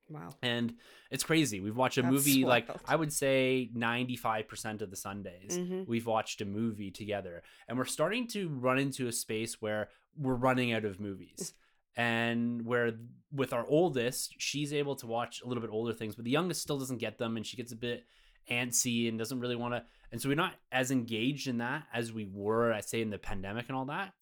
wow. 0.09 0.29
and 0.41 0.73
it's 1.11 1.23
crazy. 1.23 1.59
We've 1.59 1.75
watched 1.75 1.97
a 1.97 2.01
That's 2.01 2.13
movie 2.13 2.45
like. 2.45 2.69
I 2.85 2.95
would 2.95 3.13
say 3.13 3.69
95% 3.75 4.81
of 4.81 4.89
the 4.89 4.95
Sundays. 4.95 5.57
Mhm. 5.57 5.87
We've 5.87 6.05
watched 6.05 6.41
a 6.41 6.45
movie 6.45 6.91
together. 6.91 7.43
And 7.67 7.77
we're 7.77 7.85
starting 7.85 8.27
to 8.27 8.49
run 8.49 8.79
into 8.79 9.07
a 9.07 9.11
space 9.11 9.61
where 9.61 9.89
we're 10.17 10.35
running 10.35 10.71
out 10.73 10.85
of 10.85 10.99
movies. 10.99 11.53
And 11.95 12.65
where 12.65 12.93
with 13.31 13.51
our 13.53 13.65
oldest, 13.67 14.35
she's 14.37 14.71
able 14.73 14.95
to 14.97 15.07
watch 15.07 15.41
a 15.41 15.47
little 15.47 15.61
bit 15.61 15.71
older 15.71 15.93
things, 15.93 16.15
but 16.15 16.25
the 16.25 16.31
youngest 16.31 16.61
still 16.61 16.77
doesn't 16.79 16.99
get 16.99 17.17
them 17.17 17.35
and 17.35 17.45
she 17.45 17.57
gets 17.57 17.71
a 17.71 17.75
bit 17.75 18.05
antsy 18.49 19.07
and 19.09 19.19
doesn't 19.19 19.39
really 19.39 19.55
want 19.55 19.75
to 19.75 19.83
and 20.11 20.21
so 20.21 20.29
we're 20.29 20.35
not 20.35 20.55
as 20.71 20.91
engaged 20.91 21.47
in 21.47 21.59
that 21.59 21.83
as 21.93 22.11
we 22.11 22.25
were, 22.25 22.73
I 22.73 22.81
say, 22.81 23.01
in 23.01 23.09
the 23.09 23.17
pandemic 23.17 23.67
and 23.67 23.77
all 23.77 23.85
that. 23.85 24.13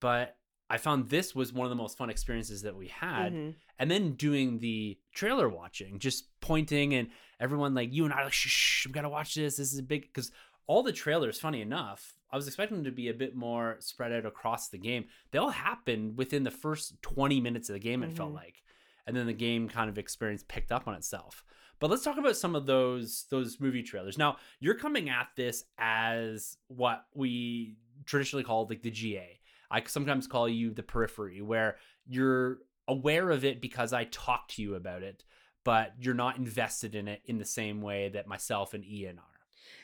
But 0.00 0.36
I 0.68 0.78
found 0.78 1.08
this 1.10 1.34
was 1.34 1.52
one 1.52 1.64
of 1.66 1.70
the 1.70 1.76
most 1.76 1.96
fun 1.96 2.10
experiences 2.10 2.62
that 2.62 2.74
we 2.76 2.88
had 2.88 3.32
Mhm. 3.32 3.54
and 3.78 3.90
then 3.90 4.14
doing 4.14 4.58
the 4.58 4.98
trailer 5.12 5.48
watching, 5.48 5.98
just 5.98 6.38
pointing 6.40 6.94
and 6.94 7.08
everyone 7.38 7.74
like 7.74 7.92
you 7.92 8.04
and 8.04 8.12
I 8.12 8.24
like 8.24 8.32
shh, 8.32 8.48
shh 8.48 8.86
we 8.86 8.92
gotta 8.92 9.08
watch 9.08 9.34
this. 9.34 9.56
This 9.58 9.72
is 9.72 9.78
a 9.78 9.82
big 9.82 10.02
because 10.02 10.32
all 10.66 10.82
the 10.82 10.92
trailers, 10.92 11.38
funny 11.38 11.60
enough, 11.60 12.16
I 12.32 12.36
was 12.36 12.48
expecting 12.48 12.78
them 12.78 12.84
to 12.84 12.90
be 12.90 13.08
a 13.08 13.14
bit 13.14 13.36
more 13.36 13.76
spread 13.78 14.12
out 14.12 14.26
across 14.26 14.68
the 14.68 14.78
game. 14.78 15.06
They 15.30 15.38
all 15.38 15.50
happened 15.50 16.18
within 16.18 16.42
the 16.42 16.50
first 16.50 17.00
20 17.02 17.40
minutes 17.40 17.68
of 17.68 17.74
the 17.74 17.78
game, 17.80 18.02
it 18.02 18.12
felt 18.12 18.32
Mhm. 18.32 18.36
like. 18.36 18.64
And 19.06 19.16
then 19.16 19.26
the 19.26 19.32
game 19.32 19.68
kind 19.68 19.88
of 19.88 19.98
experience 19.98 20.44
picked 20.48 20.72
up 20.72 20.88
on 20.88 20.94
itself. 20.94 21.44
But 21.78 21.90
let's 21.90 22.02
talk 22.02 22.16
about 22.18 22.36
some 22.36 22.56
of 22.56 22.66
those 22.66 23.26
those 23.30 23.60
movie 23.60 23.84
trailers. 23.84 24.18
Now, 24.18 24.38
you're 24.58 24.74
coming 24.74 25.08
at 25.08 25.28
this 25.36 25.64
as 25.78 26.58
what 26.66 27.06
we 27.14 27.76
traditionally 28.04 28.42
call 28.42 28.66
like 28.66 28.82
the 28.82 28.90
GA. 28.90 29.38
I 29.70 29.82
sometimes 29.86 30.26
call 30.26 30.48
you 30.48 30.70
the 30.70 30.82
periphery, 30.82 31.42
where 31.42 31.76
you're 32.06 32.58
aware 32.88 33.30
of 33.30 33.44
it 33.44 33.60
because 33.60 33.92
I 33.92 34.04
talk 34.04 34.48
to 34.48 34.62
you 34.62 34.74
about 34.74 35.02
it, 35.02 35.24
but 35.64 35.92
you're 35.98 36.14
not 36.14 36.38
invested 36.38 36.94
in 36.94 37.08
it 37.08 37.22
in 37.24 37.38
the 37.38 37.44
same 37.44 37.82
way 37.82 38.08
that 38.10 38.26
myself 38.28 38.74
and 38.74 38.84
Ian 38.84 39.18
are. 39.18 39.22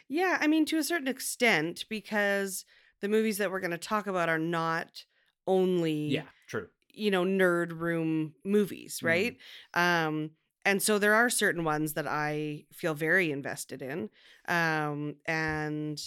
Yeah, 0.09 0.39
I 0.41 0.47
mean, 0.47 0.65
to 0.67 0.79
a 0.79 0.85
certain 0.85 1.09
extent, 1.09 1.85
because 1.89 2.65
the 3.01 3.09
movies 3.09 3.39
that 3.39 3.51
we're 3.51 3.61
going 3.61 3.71
to 3.73 3.79
talk 3.79 4.07
about 4.07 4.29
are 4.29 4.39
not 4.39 5.05
only, 5.47 6.09
Yeah, 6.09 6.23
true. 6.47 6.69
you 6.93 7.11
know, 7.11 7.25
nerd 7.25 7.81
room 7.81 8.35
movies, 8.45 8.99
Mm-hmm. 8.99 9.07
right? 9.07 9.37
Um, 9.75 10.31
and 10.65 10.81
so 10.81 10.99
there 10.99 11.15
are 11.15 11.29
certain 11.29 11.65
ones 11.65 11.95
that 11.95 12.07
I 12.07 12.67
feel 12.73 12.95
very 12.95 13.33
invested 13.33 13.83
in. 13.83 14.11
Um, 14.47 15.17
and 15.27 16.01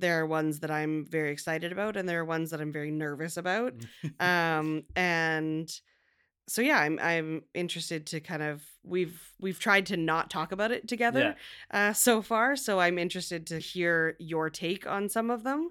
there 0.00 0.20
are 0.20 0.26
ones 0.26 0.60
that 0.60 0.70
I'm 0.70 1.06
very 1.06 1.30
excited 1.30 1.72
about, 1.72 1.96
and 1.96 2.08
there 2.08 2.20
are 2.20 2.24
ones 2.24 2.50
that 2.50 2.60
I'm 2.60 2.72
very 2.72 2.90
nervous 2.90 3.36
about. 3.36 3.74
um, 4.20 4.84
and 4.94 5.70
so 6.48 6.62
yeah, 6.62 6.78
I'm 6.78 6.98
I'm 7.00 7.42
interested 7.54 8.06
to 8.08 8.20
kind 8.20 8.42
of 8.42 8.62
we've 8.84 9.20
we've 9.40 9.58
tried 9.58 9.86
to 9.86 9.96
not 9.96 10.30
talk 10.30 10.52
about 10.52 10.70
it 10.70 10.86
together 10.86 11.34
uh, 11.72 11.92
so 11.92 12.22
far. 12.22 12.56
So 12.56 12.78
I'm 12.78 12.98
interested 12.98 13.46
to 13.48 13.58
hear 13.58 14.16
your 14.18 14.50
take 14.50 14.86
on 14.86 15.08
some 15.08 15.30
of 15.30 15.42
them. 15.42 15.70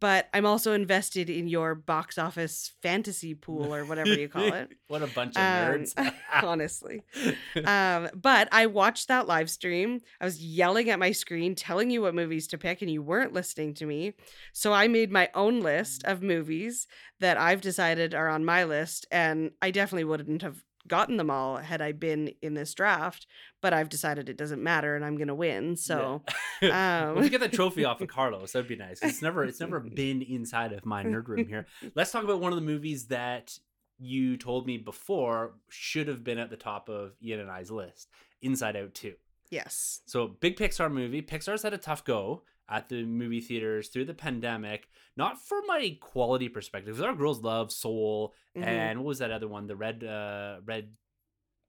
But 0.00 0.28
I'm 0.32 0.46
also 0.46 0.72
invested 0.72 1.28
in 1.28 1.48
your 1.48 1.74
box 1.74 2.16
office 2.18 2.72
fantasy 2.82 3.34
pool 3.34 3.74
or 3.74 3.84
whatever 3.84 4.14
you 4.14 4.28
call 4.28 4.52
it. 4.52 4.70
what 4.88 5.02
a 5.02 5.08
bunch 5.08 5.34
of 5.36 5.42
Um, 5.42 5.80
nerds. 5.82 6.14
honestly. 6.42 7.02
Um, 7.64 8.08
but 8.14 8.48
I 8.50 8.66
watched 8.66 9.08
that 9.08 9.26
live 9.26 9.50
stream. 9.50 10.00
I 10.20 10.24
was 10.24 10.42
yelling 10.42 10.88
at 10.90 10.98
my 10.98 11.12
screen, 11.12 11.54
telling 11.54 11.90
you 11.90 12.02
what 12.02 12.14
movies 12.14 12.46
to 12.48 12.58
pick, 12.58 12.80
and 12.82 12.90
you 12.90 13.02
weren't 13.02 13.32
listening 13.32 13.74
to 13.74 13.86
me. 13.86 14.14
So 14.52 14.72
I 14.72 14.88
made 14.88 15.12
my 15.12 15.28
own 15.34 15.60
list 15.60 16.02
of 16.04 16.22
movies 16.22 16.86
that 17.20 17.36
I've 17.36 17.60
decided 17.60 18.14
are 18.14 18.28
on 18.28 18.44
my 18.44 18.64
list, 18.64 19.06
and 19.10 19.50
I 19.60 19.70
definitely 19.70 20.04
wouldn't 20.04 20.42
have 20.42 20.62
gotten 20.88 21.16
them 21.16 21.30
all 21.30 21.56
had 21.58 21.80
I 21.80 21.92
been 21.92 22.32
in 22.42 22.54
this 22.54 22.74
draft. 22.74 23.26
But 23.60 23.72
I've 23.72 23.88
decided 23.88 24.28
it 24.28 24.36
doesn't 24.36 24.62
matter, 24.62 24.96
and 24.96 25.04
I'm 25.04 25.16
gonna 25.16 25.34
win. 25.34 25.76
So 25.76 26.22
Yeah. 26.60 27.10
um, 27.10 27.20
we 27.20 27.28
get 27.28 27.40
that 27.40 27.52
trophy 27.52 27.84
off 27.84 28.00
of 28.00 28.08
Carlos. 28.16 28.52
That'd 28.52 28.68
be 28.68 28.76
nice. 28.76 29.02
It's 29.02 29.22
never 29.22 29.44
it's 29.44 29.60
never 29.60 29.80
been 29.94 30.22
inside 30.22 30.72
of 30.72 30.84
my 30.84 31.02
nerd 31.04 31.28
room 31.28 31.46
here. 31.46 31.66
Let's 31.94 32.10
talk 32.10 32.24
about 32.24 32.40
one 32.40 32.52
of 32.52 32.56
the 32.56 32.64
movies 32.64 33.06
that 33.06 33.58
you 33.98 34.36
told 34.36 34.66
me 34.66 34.78
before 34.78 35.54
should 35.68 36.08
have 36.08 36.24
been 36.24 36.38
at 36.38 36.50
the 36.50 36.56
top 36.56 36.88
of 36.88 37.12
Ian 37.22 37.40
and 37.40 37.50
I's 37.50 37.70
list. 37.70 38.08
Inside 38.40 38.74
Out 38.76 38.92
2. 38.94 39.14
yes, 39.50 40.00
So 40.06 40.26
big 40.26 40.56
Pixar 40.56 40.90
movie. 40.92 41.22
Pixar's 41.22 41.62
had 41.62 41.72
a 41.72 41.78
tough 41.78 42.04
go 42.04 42.42
at 42.68 42.88
the 42.88 43.04
movie 43.04 43.40
theaters 43.40 43.88
through 43.88 44.04
the 44.06 44.14
pandemic. 44.14 44.88
Not 45.16 45.40
from 45.40 45.64
a 45.70 45.94
quality 45.96 46.48
perspective, 46.48 46.94
because 46.96 47.06
our 47.06 47.14
girls 47.14 47.40
love 47.42 47.70
Soul 47.72 48.34
Mhm. 48.56 48.62
and 48.64 48.98
what 49.00 49.06
was 49.08 49.18
that 49.18 49.30
other 49.30 49.48
one? 49.48 49.66
The 49.66 49.76
red 49.76 50.02
uh 50.04 50.60
red 50.64 50.94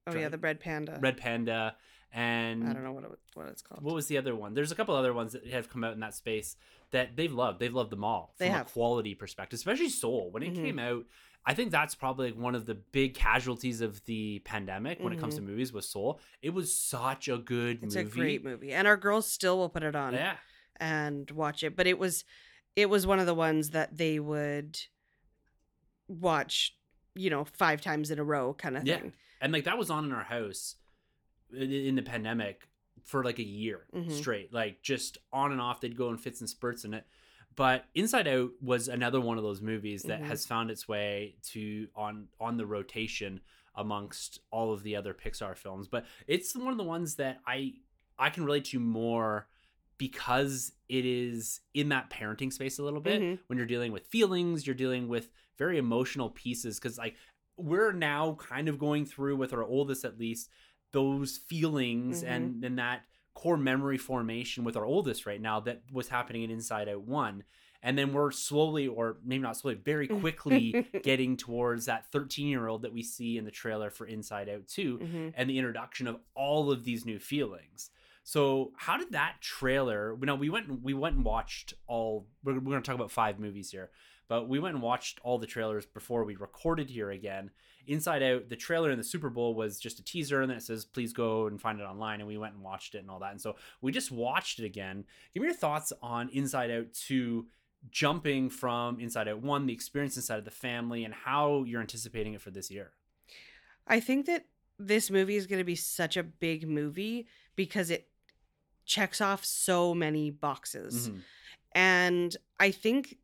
oh 0.06 0.14
yeah, 0.16 0.28
the 0.28 0.38
Red 0.38 0.60
Panda. 0.60 0.98
red 1.00 1.16
panda 1.16 1.76
and 2.12 2.68
I 2.68 2.72
don't 2.72 2.84
know 2.84 2.92
what 2.92 3.04
it, 3.04 3.10
what 3.34 3.48
it's 3.48 3.60
called. 3.62 3.82
what 3.82 3.94
was 3.94 4.06
the 4.06 4.18
other 4.18 4.34
one? 4.36 4.54
There's 4.54 4.70
a 4.72 4.74
couple 4.74 4.94
other 4.94 5.12
ones 5.12 5.32
that 5.32 5.46
have 5.48 5.68
come 5.68 5.82
out 5.84 5.94
in 5.94 6.00
that 6.00 6.14
space 6.14 6.56
that 6.92 7.16
they've 7.16 7.32
loved. 7.32 7.58
They've 7.58 7.74
loved 7.74 7.90
them 7.90 8.04
all 8.04 8.34
They 8.38 8.48
from 8.50 8.60
a 8.60 8.64
quality 8.64 9.14
perspective, 9.14 9.56
especially 9.58 9.88
Soul. 9.88 10.30
When 10.30 10.42
it 10.42 10.52
Mhm. 10.54 10.56
came 10.56 10.78
out, 10.78 11.06
I 11.46 11.52
think 11.54 11.70
that's 11.72 11.94
probably 11.94 12.30
like 12.30 12.38
one 12.40 12.54
of 12.54 12.64
the 12.66 12.74
big 12.76 13.14
casualties 13.14 13.80
of 13.82 14.02
the 14.04 14.38
pandemic 14.40 15.00
when 15.00 15.12
it 15.12 15.18
comes 15.18 15.34
to 15.34 15.42
movies 15.42 15.72
was 15.72 15.86
Soul. 15.88 16.20
It 16.40 16.50
was 16.50 16.74
such 16.74 17.28
a 17.28 17.36
good 17.36 17.78
Mm-hmm. 17.78 17.86
it's 17.86 17.96
movie. 17.96 18.08
a 18.08 18.14
great 18.14 18.44
movie, 18.44 18.72
and 18.72 18.86
our 18.88 18.96
girls 18.96 19.30
still 19.30 19.58
will 19.58 19.68
put 19.68 19.82
it 19.82 19.94
on. 19.96 20.14
Yeah. 20.14 20.36
And 20.80 21.30
watch 21.30 21.62
it 21.62 21.76
but 21.76 21.86
it 21.86 21.98
was 21.98 22.24
it 22.76 22.88
was 22.90 23.06
one 23.06 23.18
of 23.18 23.26
the 23.26 23.34
ones 23.34 23.70
that 23.70 23.96
they 23.96 24.18
would 24.18 24.78
watch 26.08 26.76
you 27.14 27.30
know 27.30 27.44
five 27.44 27.80
times 27.80 28.10
in 28.10 28.18
a 28.18 28.24
row 28.24 28.54
kind 28.54 28.76
of 28.76 28.86
Yeah. 28.86 28.98
thing 29.00 29.12
And 29.40 29.52
like 29.52 29.64
that 29.64 29.78
was 29.78 29.90
on 29.90 30.04
in 30.04 30.12
our 30.12 30.24
house 30.24 30.76
in, 31.52 31.94
the 31.94 32.02
pandemic 32.02 32.66
for 33.04 33.22
like 33.22 33.38
a 33.38 33.44
year 33.44 33.86
Mhm. 33.92 34.10
straight. 34.10 34.52
Like 34.52 34.80
just 34.82 35.18
on 35.32 35.52
and 35.52 35.60
off, 35.60 35.80
they'd 35.80 35.96
go 35.96 36.08
in 36.08 36.16
fits 36.16 36.40
and 36.40 36.48
spurts 36.48 36.84
in 36.84 36.94
it. 36.94 37.06
But 37.54 37.84
Inside 37.94 38.26
Out 38.26 38.50
was 38.62 38.88
another 38.88 39.20
one 39.20 39.36
of 39.36 39.44
those 39.44 39.60
movies 39.60 40.02
that 40.04 40.20
Mhm. 40.22 40.26
has 40.26 40.46
found 40.46 40.70
its 40.70 40.88
way 40.88 41.36
to 41.52 41.88
on 41.94 42.28
on 42.40 42.56
the 42.56 42.64
rotation 42.66 43.40
amongst 43.74 44.40
all 44.50 44.72
of 44.72 44.82
the 44.82 44.96
other 44.96 45.12
Pixar 45.12 45.56
films. 45.56 45.86
But 45.86 46.06
it's 46.26 46.56
one 46.56 46.72
of 46.72 46.78
the 46.78 46.84
ones 46.84 47.16
that 47.16 47.40
I 47.46 47.74
I 48.18 48.30
can 48.30 48.44
relate 48.44 48.64
to 48.66 48.80
more 48.80 49.48
because 49.98 50.72
it 50.88 51.04
is 51.04 51.60
in 51.74 51.88
that 51.90 52.10
parenting 52.10 52.52
space 52.52 52.78
a 52.78 52.82
little 52.82 53.00
bit 53.00 53.20
Mhm. 53.22 53.38
when 53.46 53.56
you're 53.56 53.66
dealing 53.66 53.92
with 53.92 54.06
feelings, 54.06 54.66
you're 54.66 54.74
dealing 54.74 55.08
with 55.08 55.30
very 55.58 55.78
emotional 55.78 56.30
pieces 56.30 56.78
because 56.78 56.98
like 56.98 57.16
we're 57.56 57.92
now 57.92 58.34
kind 58.34 58.68
of 58.68 58.78
going 58.78 59.06
through 59.06 59.36
with 59.36 59.52
our 59.52 59.62
oldest 59.62 60.04
at 60.04 60.18
least 60.18 60.50
those 60.92 61.38
feelings 61.38 62.22
Mhm. 62.22 62.28
and 62.28 62.64
and 62.64 62.78
that 62.78 63.06
core 63.34 63.56
memory 63.56 63.98
formation 63.98 64.62
with 64.64 64.76
our 64.76 64.84
oldest 64.84 65.26
right 65.26 65.40
now 65.40 65.58
that 65.60 65.82
was 65.92 66.08
happening 66.08 66.42
in 66.42 66.50
Inside 66.50 66.88
Out 66.88 67.02
1 67.02 67.44
and 67.82 67.98
then 67.98 68.12
we're 68.12 68.30
slowly 68.30 68.86
or 68.86 69.18
maybe 69.24 69.42
not 69.42 69.56
slowly 69.56 69.76
very 69.76 70.06
quickly 70.08 70.72
getting 71.02 71.36
towards 71.36 71.86
that 71.86 72.10
13 72.12 72.46
year 72.48 72.66
old 72.68 72.82
that 72.82 72.92
we 72.92 73.02
see 73.02 73.36
in 73.36 73.44
the 73.44 73.50
trailer 73.50 73.90
for 73.90 74.06
Inside 74.06 74.48
Out 74.48 74.66
2 74.68 74.98
Mhm. 74.98 75.32
and 75.36 75.50
the 75.50 75.58
introduction 75.58 76.06
of 76.06 76.20
all 76.34 76.70
of 76.70 76.84
these 76.84 77.04
new 77.04 77.18
feelings. 77.18 77.90
So, 78.26 78.72
how 78.76 78.96
did 78.96 79.12
that 79.12 79.36
trailer? 79.42 80.16
You 80.18 80.24
know, 80.24 80.34
we 80.34 80.48
went 80.48 80.68
and 80.68 80.82
we 80.82 80.94
went 80.94 81.14
and 81.14 81.24
watched 81.24 81.74
all. 81.86 82.26
We're, 82.42 82.54
we're 82.54 82.70
going 82.70 82.82
to 82.82 82.86
talk 82.86 82.94
about 82.94 83.10
five 83.10 83.38
movies 83.38 83.70
here, 83.70 83.90
but 84.28 84.48
we 84.48 84.58
went 84.58 84.74
and 84.74 84.82
watched 84.82 85.20
all 85.22 85.38
the 85.38 85.46
trailers 85.46 85.84
before 85.84 86.24
we 86.24 86.34
recorded 86.34 86.88
here 86.88 87.10
again. 87.10 87.50
Inside 87.86 88.22
Out, 88.22 88.48
the 88.48 88.56
trailer 88.56 88.90
in 88.90 88.96
the 88.96 89.04
Super 89.04 89.28
Bowl 89.28 89.54
was 89.54 89.78
just 89.78 89.98
a 89.98 90.04
teaser, 90.04 90.40
and 90.40 90.50
then 90.50 90.56
it 90.56 90.62
says, 90.62 90.86
"Please 90.86 91.12
go 91.12 91.46
and 91.46 91.60
find 91.60 91.78
it 91.78 91.84
online." 91.84 92.20
And 92.20 92.26
we 92.26 92.38
went 92.38 92.54
and 92.54 92.62
watched 92.62 92.94
it 92.94 93.00
and 93.00 93.10
all 93.10 93.18
that. 93.18 93.32
And 93.32 93.40
so 93.40 93.56
we 93.82 93.92
just 93.92 94.10
watched 94.10 94.58
it 94.58 94.64
again. 94.64 95.04
Give 95.34 95.42
me 95.42 95.48
your 95.48 95.56
thoughts 95.56 95.92
on 96.02 96.30
Inside 96.30 96.70
Out 96.70 96.94
Two 96.94 97.46
jumping 97.90 98.48
from 98.48 99.00
Inside 99.00 99.28
Out 99.28 99.42
1, 99.42 99.66
the 99.66 99.74
experience 99.74 100.16
inside 100.16 100.38
of 100.38 100.46
the 100.46 100.50
family, 100.50 101.04
and 101.04 101.12
how 101.12 101.64
you're 101.64 101.82
anticipating 101.82 102.32
it 102.32 102.40
for 102.40 102.50
this 102.50 102.70
year. 102.70 102.92
I 103.86 104.00
think 104.00 104.24
that 104.24 104.46
this 104.78 105.10
movie 105.10 105.36
is 105.36 105.46
going 105.46 105.60
to 105.60 105.64
be 105.64 105.76
such 105.76 106.16
a 106.16 106.22
big 106.22 106.66
movie 106.66 107.26
because 107.54 107.90
it 107.90 108.08
checks 108.84 109.20
off 109.20 109.44
so 109.44 109.94
many 109.94 110.30
boxes. 110.30 111.08
Mhm. 111.08 111.22
And 111.74 112.36
I 112.60 112.70
think 112.70 113.18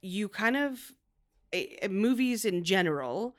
you 0.00 0.28
kind 0.28 0.56
of 0.56 0.92
eh, 1.52 1.76
eh, 1.82 1.88
movies 1.88 2.44
in 2.44 2.64
general 2.64 3.36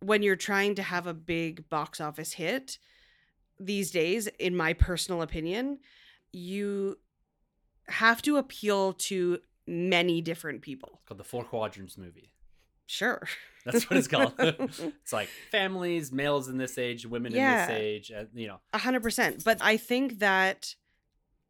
when 0.00 0.22
you're 0.22 0.36
trying 0.36 0.74
to 0.76 0.82
have 0.82 1.06
a 1.06 1.14
big 1.14 1.68
box 1.68 2.00
office 2.00 2.32
hit 2.32 2.78
these 3.58 3.90
days 3.90 4.26
in 4.38 4.56
my 4.56 4.72
personal 4.72 5.22
opinion, 5.22 5.80
you 6.32 6.98
have 7.88 8.22
to 8.22 8.36
appeal 8.36 8.92
to 8.92 9.40
many 9.66 10.20
different 10.20 10.62
people. 10.62 10.90
It's 10.94 11.08
called 11.08 11.18
the 11.18 11.24
Four 11.24 11.44
Quadrants 11.44 11.98
movie. 11.98 12.32
Sure. 12.90 13.22
That's 13.64 13.88
what 13.90 13.98
it's 13.98 14.08
called. 14.08 14.32
it's 14.38 15.12
like 15.12 15.28
families, 15.52 16.10
males 16.10 16.48
in 16.48 16.56
this 16.56 16.78
age, 16.78 17.04
women 17.06 17.32
Yeah. 17.32 17.62
in 17.64 17.68
this 17.68 17.78
age, 17.78 18.10
uh, 18.12 18.24
you 18.34 18.48
know. 18.48 18.60
A 18.72 18.78
hundred 18.78 19.02
percent. 19.02 19.44
But 19.44 19.58
I 19.60 19.76
think 19.76 20.20
that 20.20 20.74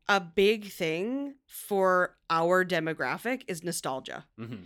a 0.08 0.20
big 0.20 0.66
thing 0.70 1.34
for 1.46 2.16
our 2.28 2.64
demographic 2.64 3.42
is 3.46 3.62
nostalgia. 3.62 4.26
mhm. 4.38 4.64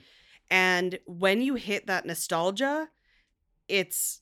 And 0.50 0.98
when 1.06 1.40
you 1.42 1.54
hit 1.56 1.86
that 1.86 2.04
nostalgia, 2.06 2.88
it's 3.68 4.20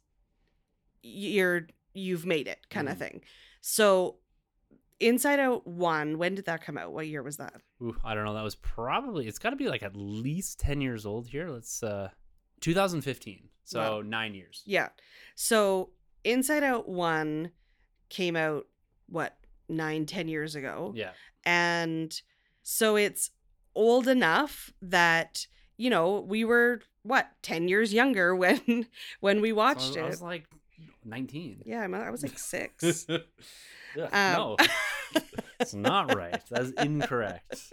you're 1.02 1.66
you've 1.94 2.24
made 2.26 2.46
it 2.48 2.68
kind 2.70 2.88
of 2.88 2.96
Mhm. 2.96 2.98
thing. 2.98 3.20
So 3.60 4.16
Inside 5.00 5.40
Out 5.40 5.66
1, 5.66 6.18
when 6.18 6.34
did 6.34 6.44
that 6.44 6.62
come 6.62 6.76
out? 6.76 6.92
What 6.92 7.06
year 7.08 7.22
was 7.22 7.38
that? 7.38 7.62
Ooh, 7.82 7.96
I 8.04 8.14
don't 8.14 8.24
know. 8.26 8.34
That 8.34 8.42
was 8.44 8.54
probably 8.56 9.26
it's 9.28 9.38
got 9.38 9.50
to 9.50 9.56
be 9.56 9.68
like 9.68 9.82
at 9.82 9.96
least 9.96 10.58
10 10.60 10.80
years 10.80 11.06
old 11.06 11.28
here. 11.28 11.48
Let's 11.48 11.82
uh 11.82 12.10
2015. 12.60 13.48
So 13.64 13.80
Wow. 13.80 14.00
9 14.02 14.34
years. 14.34 14.62
Yeah. 14.66 14.88
So 15.34 15.90
Inside 16.24 16.62
Out 16.62 16.88
1 16.88 17.50
came 18.08 18.36
out 18.36 18.66
what, 19.08 19.36
nine, 19.68 20.04
ten 20.06 20.26
years 20.28 20.54
ago. 20.56 20.92
Yeah. 20.96 21.12
and 21.44 22.20
so 22.62 22.96
it's 22.96 23.30
old 23.74 24.06
enough 24.08 24.70
that 24.82 25.46
you 25.78 25.88
know 25.88 26.20
we 26.20 26.44
were 26.44 26.80
what 27.02 27.30
10 27.42 27.68
years 27.68 27.94
younger 27.94 28.34
when 28.42 28.86
when 29.20 29.40
we 29.40 29.50
So 29.50 29.54
watched 29.54 29.96
I 29.96 30.00
it 30.00 30.04
i 30.04 30.06
was 30.08 30.20
like 30.20 30.44
19. 31.04 31.62
yeah 31.64 31.86
i 31.90 32.10
was 32.10 32.22
like 32.22 32.38
six 32.52 33.06
Ugh, 33.08 33.20
Um, 33.96 34.08
no. 34.12 34.56
It's 35.60 35.74
not 35.74 36.14
right. 36.14 36.40
That's 36.50 36.70
incorrect. 36.72 37.72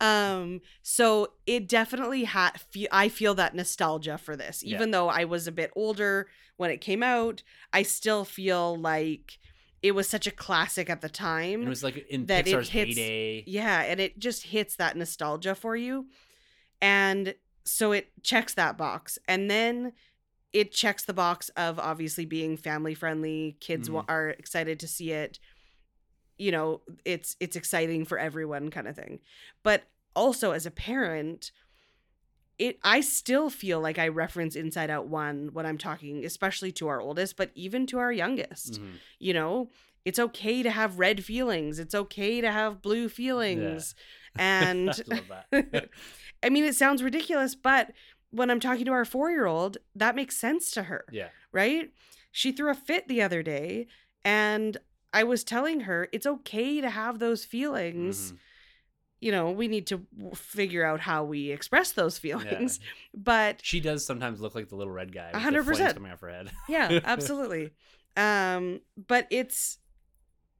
Um 0.00 0.60
so 0.82 1.28
it 1.46 1.68
definitely 1.68 2.24
had 2.24 2.50
i 2.90 3.08
feel 3.08 3.34
that 3.34 3.54
nostalgia 3.54 4.18
for 4.18 4.36
this 4.36 4.62
Yeah. 4.62 4.76
even 4.76 4.90
though 4.90 5.08
i 5.08 5.24
was 5.24 5.46
a 5.46 5.52
bit 5.52 5.70
older 5.76 6.26
when 6.56 6.70
it 6.70 6.80
came 6.80 7.02
out 7.02 7.42
i 7.72 7.82
still 7.82 8.24
feel 8.24 8.76
like 8.76 9.38
it 9.82 9.94
was 9.94 10.08
such 10.08 10.26
a 10.26 10.30
classic 10.30 10.88
at 10.90 11.00
the 11.02 11.08
time 11.10 11.62
It 11.62 11.68
was 11.68 11.84
like 11.84 12.06
in 12.08 12.26
That 12.26 12.46
it 12.48 12.54
Pixar's 12.56 12.68
hits- 12.70 12.96
heyday. 12.96 13.44
Yeah, 13.46 13.82
and 13.82 14.00
it 14.00 14.18
just 14.18 14.44
hits 14.44 14.76
that 14.76 14.96
nostalgia 14.96 15.54
for 15.54 15.76
you. 15.76 16.06
And 16.80 17.34
so 17.64 17.92
it 17.92 18.08
checks 18.22 18.54
that 18.54 18.78
box. 18.78 19.18
And 19.28 19.50
then 19.50 19.92
it 20.54 20.72
checks 20.72 21.04
the 21.04 21.12
box 21.12 21.50
of 21.50 21.78
obviously 21.78 22.24
being 22.24 22.56
family 22.56 22.94
friendly. 22.94 23.58
Kids 23.60 23.90
wa- 23.90 24.06
are 24.08 24.30
excited 24.30 24.80
to 24.80 24.88
see 24.88 25.10
it. 25.12 25.38
You 26.38 26.52
know, 26.52 26.80
it's 27.04 27.36
it's 27.40 27.56
exciting 27.56 28.04
for 28.04 28.18
everyone 28.18 28.70
kind 28.70 28.88
of 28.88 28.96
thing. 28.96 29.20
But 29.62 29.84
also 30.14 30.52
as 30.52 30.66
a 30.66 30.70
parent, 30.70 31.50
it 32.58 32.78
I 32.82 33.00
still 33.00 33.50
feel 33.50 33.80
like 33.80 33.98
I 33.98 34.08
reference 34.08 34.56
Inside 34.56 34.90
Out 34.90 35.08
1 35.08 35.50
when 35.52 35.66
I'm 35.66 35.78
talking 35.78 36.24
especially 36.24 36.72
to 36.72 36.88
our 36.88 37.00
oldest, 37.00 37.36
but 37.36 37.50
even 37.54 37.86
to 37.88 37.98
our 37.98 38.12
youngest 38.12 38.80
Mhm. 38.80 38.94
you 39.18 39.34
know 39.34 39.70
it's 40.04 40.18
okay 40.18 40.62
to 40.62 40.70
have 40.70 40.98
red 40.98 41.24
feelings 41.24 41.78
it's 41.78 41.94
okay 41.94 42.40
to 42.40 42.50
have 42.52 42.82
blue 42.82 43.08
feelings 43.08 43.94
and 44.38 45.02
I 45.52 45.86
i 46.42 46.48
mean 46.50 46.64
it 46.64 46.74
sounds 46.74 47.02
ridiculous 47.02 47.54
but 47.54 47.92
when 48.30 48.50
i'm 48.50 48.60
talking 48.60 48.84
to 48.84 48.92
our 48.92 49.04
four-year-old 49.06 49.78
that 49.94 50.14
makes 50.14 50.36
sense 50.36 50.70
to 50.72 50.84
her 50.84 51.06
yeah. 51.10 51.28
right 51.52 51.90
she 52.30 52.52
threw 52.52 52.70
a 52.70 52.74
fit 52.74 53.08
the 53.08 53.22
other 53.22 53.42
day 53.42 53.86
and 54.24 54.76
i 55.14 55.22
was 55.24 55.42
telling 55.44 55.80
her 55.80 56.08
it's 56.12 56.26
okay 56.26 56.80
to 56.82 56.90
have 56.90 57.18
those 57.18 57.44
feelings 57.44 58.32
Mhm. 58.32 58.36
you 59.20 59.32
know 59.32 59.50
we 59.50 59.68
need 59.68 59.86
to 59.86 60.04
figure 60.34 60.84
out 60.84 61.00
how 61.00 61.24
we 61.24 61.50
express 61.50 61.92
those 61.92 62.18
feelings 62.18 62.80
but 63.14 63.60
She 63.62 63.80
does 63.80 64.04
sometimes 64.04 64.40
look 64.40 64.54
like 64.54 64.68
the 64.68 64.76
little 64.76 64.92
red 64.92 65.12
guy. 65.14 65.30
Hundred 65.38 65.64
percent. 65.64 65.94
coming 65.96 66.12
off 66.12 66.20
her 66.20 66.28
head. 66.30 66.50
yeah 66.68 67.00
absolutely 67.04 67.70
um 68.16 68.80
but 69.08 69.26
it's 69.30 69.78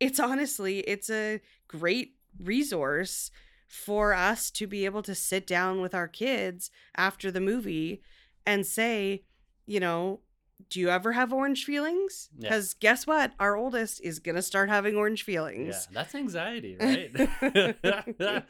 it's 0.01 0.19
honestly 0.19 0.79
it's 0.81 1.11
a 1.11 1.40
great 1.69 2.17
resource 2.38 3.31
for 3.69 4.12
us 4.14 4.51
to 4.51 4.67
be 4.67 4.85
able 4.85 5.03
to 5.03 5.14
sit 5.14 5.47
down 5.47 5.81
with 5.81 5.95
our 5.95 6.09
kids 6.09 6.71
after 6.97 7.31
the 7.31 7.40
movie 7.40 8.01
and 8.47 8.67
say 8.67 9.23
you 9.67 9.81
know 9.81 10.21
do 10.70 10.81
you 10.81 10.88
ever 10.90 11.12
have 11.12 11.33
orange 11.33 11.64
feelings 11.64 12.29
Yeah. 12.37 12.48
because 12.48 12.74
guess 12.74 13.07
what 13.07 13.33
our 13.38 13.57
oldest 13.57 14.00
is 14.03 14.18
gonna 14.18 14.42
start 14.42 14.68
having 14.68 14.96
orange 14.96 15.22
feelings. 15.22 15.88
Yeah, 15.90 15.94
that's 16.03 16.14
anxiety, 16.14 16.77
right? 16.81 17.11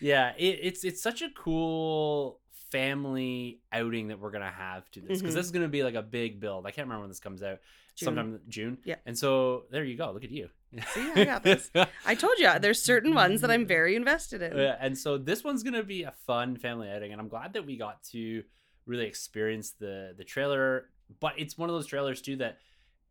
yeah, 0.00 0.32
it, 0.38 0.58
it's 0.62 0.84
it's 0.84 1.02
such 1.02 1.22
a 1.22 1.28
cool 1.30 2.40
family 2.70 3.60
outing 3.72 4.08
that 4.08 4.18
we're 4.18 4.30
gonna 4.30 4.50
have 4.50 4.90
to 4.90 5.00
this 5.00 5.18
because 5.20 5.34
Mhm. 5.34 5.36
this 5.38 5.46
is 5.46 5.52
gonna 5.52 5.68
be 5.68 5.82
like 5.84 5.94
a 5.94 6.02
big 6.02 6.40
build. 6.40 6.66
I 6.66 6.70
can't 6.70 6.86
remember 6.86 7.02
when 7.02 7.10
this 7.10 7.20
comes 7.20 7.42
out. 7.42 7.58
June. 7.94 8.06
Sometime 8.06 8.40
June. 8.48 8.78
Yeah. 8.84 8.96
And 9.06 9.16
so 9.16 9.64
there 9.70 9.82
you 9.84 9.96
go. 9.96 10.10
Look 10.12 10.24
at 10.24 10.30
you. 10.30 10.50
See, 10.92 11.10
I 11.14 11.24
got 11.24 11.42
this. 11.42 11.70
i 12.04 12.14
told 12.14 12.38
you 12.38 12.50
there's 12.60 12.82
certain 12.82 13.14
ones 13.14 13.40
that 13.40 13.50
i'm 13.50 13.64
very 13.66 13.96
invested 13.96 14.42
in 14.42 14.54
Yeah, 14.56 14.76
and 14.78 14.98
so 14.98 15.16
this 15.16 15.42
one's 15.42 15.62
gonna 15.62 15.82
be 15.84 16.02
a 16.02 16.10
fun 16.26 16.56
family 16.56 16.90
outing, 16.90 17.12
and 17.12 17.20
I'm 17.20 17.28
glad 17.28 17.54
that 17.54 17.64
we 17.64 17.76
got 17.78 18.02
to 18.12 18.42
really 18.84 19.06
experience 19.06 19.70
the 19.70 20.14
the 20.18 20.24
trailer. 20.24 20.90
But 21.20 21.34
it's 21.38 21.56
one 21.56 21.68
of 21.68 21.74
those 21.74 21.86
trailers 21.86 22.20
too 22.20 22.36
that 22.36 22.58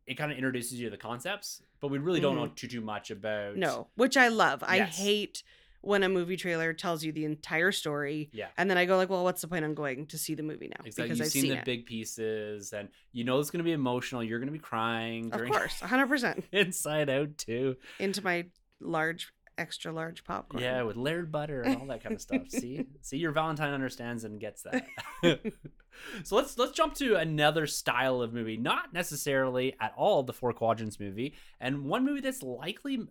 it 0.07 0.15
kind 0.15 0.31
of 0.31 0.37
introduces 0.37 0.73
you 0.79 0.85
to 0.85 0.91
the 0.91 0.97
concepts, 0.97 1.61
but 1.79 1.89
we 1.89 1.97
really 1.97 2.19
don't 2.19 2.35
know 2.35 2.47
too 2.47 2.67
too 2.67 2.81
much 2.81 3.09
about. 3.11 3.51
Mm-hmm. 3.51 3.59
no 3.61 3.87
which 3.95 4.17
i 4.17 4.27
love 4.27 4.63
i 4.65 4.79
hate 4.79 5.41
when 5.81 6.01
a 6.03 6.09
movie 6.09 6.35
trailer 6.35 6.73
tells 6.73 7.03
you 7.03 7.11
the 7.11 7.25
entire 7.25 7.71
story 7.71 8.29
Yeah. 8.33 8.47
and 8.57 8.67
then 8.69 8.77
i 8.77 8.85
go 8.85 8.97
like 8.97 9.09
well 9.09 9.23
what's 9.23 9.41
the 9.41 9.47
point 9.47 9.63
i'm 9.65 9.75
going 9.75 10.07
to 10.07 10.17
see 10.17 10.33
the 10.35 10.41
movie 10.43 10.67
now 10.67 10.83
Exactly. 10.85 11.03
because 11.09 11.19
You've 11.19 11.25
i've 11.25 11.31
seen, 11.31 11.41
seen, 11.43 11.51
the 11.51 11.57
it 11.59 11.65
big 11.65 11.85
pieces, 11.85 12.73
and 12.73 12.89
you 13.11 13.23
know 13.23 13.39
it's 13.39 13.49
going 13.51 13.59
to 13.59 13.63
be 13.63 13.71
emotional. 13.71 14.23
You're 14.23 14.39
going 14.39 14.47
to 14.47 14.53
be 14.53 14.59
crying. 14.59 15.25
of 15.27 15.37
During 15.37 15.51
course 15.53 15.79
100% 15.81 16.43
Inside 16.51 17.09
Out 17.09 17.37
too. 17.37 17.75
into 17.99 18.23
my 18.23 18.45
large 18.79 19.31
extra 19.57 19.91
large 19.91 20.23
popcorn 20.23 20.63
Yeah, 20.63 20.83
with 20.83 20.97
layered 20.97 21.31
butter 21.31 21.61
and 21.61 21.77
all 21.77 21.87
that 21.87 22.03
kind 22.03 22.15
of 22.15 22.21
stuff. 22.21 22.41
See, 22.49 22.85
see, 23.01 23.17
your 23.17 23.31
Valentine 23.31 23.73
understands 23.73 24.23
and 24.23 24.39
gets 24.39 24.63
that. 24.63 24.85
so 26.23 26.35
let's 26.35 26.57
let's 26.57 26.73
jump 26.73 26.93
to 26.95 27.15
another 27.15 27.67
style 27.67 28.21
of 28.21 28.33
movie, 28.33 28.57
not 28.57 28.93
necessarily 28.93 29.75
at 29.79 29.93
all 29.95 30.23
the 30.23 30.33
Four 30.33 30.53
Quadrants 30.53 30.99
movie, 30.99 31.33
and 31.59 31.85
one 31.85 32.05
movie 32.05 32.21
that's 32.21 32.43
likely 32.43 33.07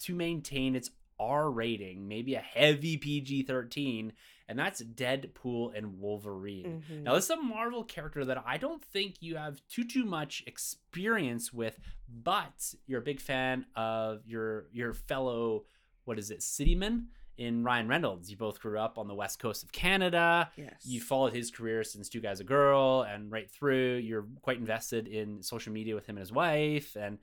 to 0.00 0.14
maintain 0.14 0.76
its 0.76 0.90
R 1.18 1.50
rating, 1.50 2.08
maybe 2.08 2.34
a 2.34 2.40
heavy 2.40 2.96
PG 2.96 3.42
thirteen, 3.42 4.12
and 4.48 4.58
that's 4.58 4.82
Deadpool 4.82 5.76
and 5.76 5.98
Wolverine. 5.98 6.82
Mhm. 6.88 7.02
Now, 7.02 7.14
this 7.14 7.24
is 7.24 7.30
a 7.30 7.36
Marvel 7.36 7.84
character 7.84 8.24
that 8.24 8.42
I 8.46 8.56
don't 8.56 8.82
think 8.82 9.16
you 9.20 9.36
have 9.36 9.60
too 9.68 9.84
too 9.84 10.04
much 10.04 10.42
experience 10.46 11.52
with, 11.52 11.78
but 12.08 12.74
you're 12.86 13.00
a 13.00 13.04
big 13.04 13.20
fan 13.20 13.66
of 13.74 14.26
your 14.26 14.68
your 14.72 14.94
fellow 14.94 15.64
what 16.04 16.18
is 16.18 16.30
it, 16.30 16.40
cityman 16.40 17.04
in 17.40 17.64
Ryan 17.64 17.88
Reynolds. 17.88 18.30
You 18.30 18.36
both 18.36 18.60
grew 18.60 18.78
up 18.78 18.98
on 18.98 19.08
the 19.08 19.14
west 19.14 19.38
coast 19.38 19.62
of 19.62 19.72
Canada. 19.72 20.50
yes 20.56 20.82
You 20.84 21.00
followed 21.00 21.32
his 21.32 21.50
career 21.50 21.82
since 21.82 22.08
Two 22.08 22.20
Guys 22.20 22.40
a 22.40 22.44
Girl 22.44 23.02
and 23.02 23.32
right 23.32 23.50
through. 23.50 23.96
You're 23.96 24.26
quite 24.42 24.58
invested 24.58 25.08
in 25.08 25.42
social 25.42 25.72
media 25.72 25.94
with 25.94 26.06
him 26.06 26.16
and 26.16 26.20
his 26.20 26.32
wife, 26.32 26.96
and 26.96 27.18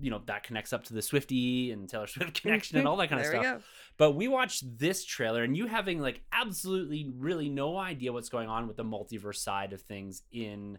you 0.00 0.10
know 0.10 0.22
that 0.26 0.42
connects 0.42 0.72
up 0.72 0.84
to 0.84 0.94
the 0.94 1.02
Swifty 1.02 1.70
and 1.70 1.88
Taylor 1.88 2.06
Swift 2.08 2.34
connection 2.42 2.78
and 2.78 2.88
all 2.88 2.96
that 2.96 3.08
kind 3.08 3.20
of 3.20 3.26
stuff. 3.26 3.42
we 3.42 3.48
But 3.96 4.12
we 4.12 4.28
watched 4.28 4.78
this 4.78 5.04
trailer, 5.04 5.44
and 5.44 5.56
you 5.56 5.66
having 5.66 6.00
like 6.00 6.22
absolutely 6.32 7.12
really 7.16 7.48
no 7.48 7.76
idea 7.76 8.12
what's 8.12 8.28
going 8.28 8.48
on 8.48 8.66
with 8.66 8.76
the 8.76 8.84
multiverse 8.84 9.36
side 9.36 9.72
of 9.72 9.82
things 9.82 10.22
in 10.32 10.78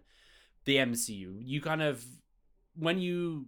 the 0.66 0.76
MCU. 0.78 1.38
You 1.40 1.62
kind 1.62 1.82
of, 1.82 2.06
when 2.76 3.00
you 3.00 3.48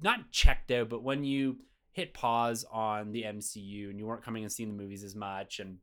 not 0.00 0.30
checked 0.30 0.70
out, 0.70 0.88
but 0.88 1.02
when 1.02 1.24
you 1.24 1.58
hit 1.92 2.14
pause 2.14 2.64
on 2.70 3.12
the 3.12 3.22
MCU 3.24 3.90
and 3.90 3.98
you 3.98 4.06
weren't 4.06 4.22
coming 4.22 4.42
and 4.44 4.52
seeing 4.52 4.68
the 4.68 4.80
movies 4.82 5.02
as 5.04 5.14
much, 5.14 5.58
and 5.60 5.78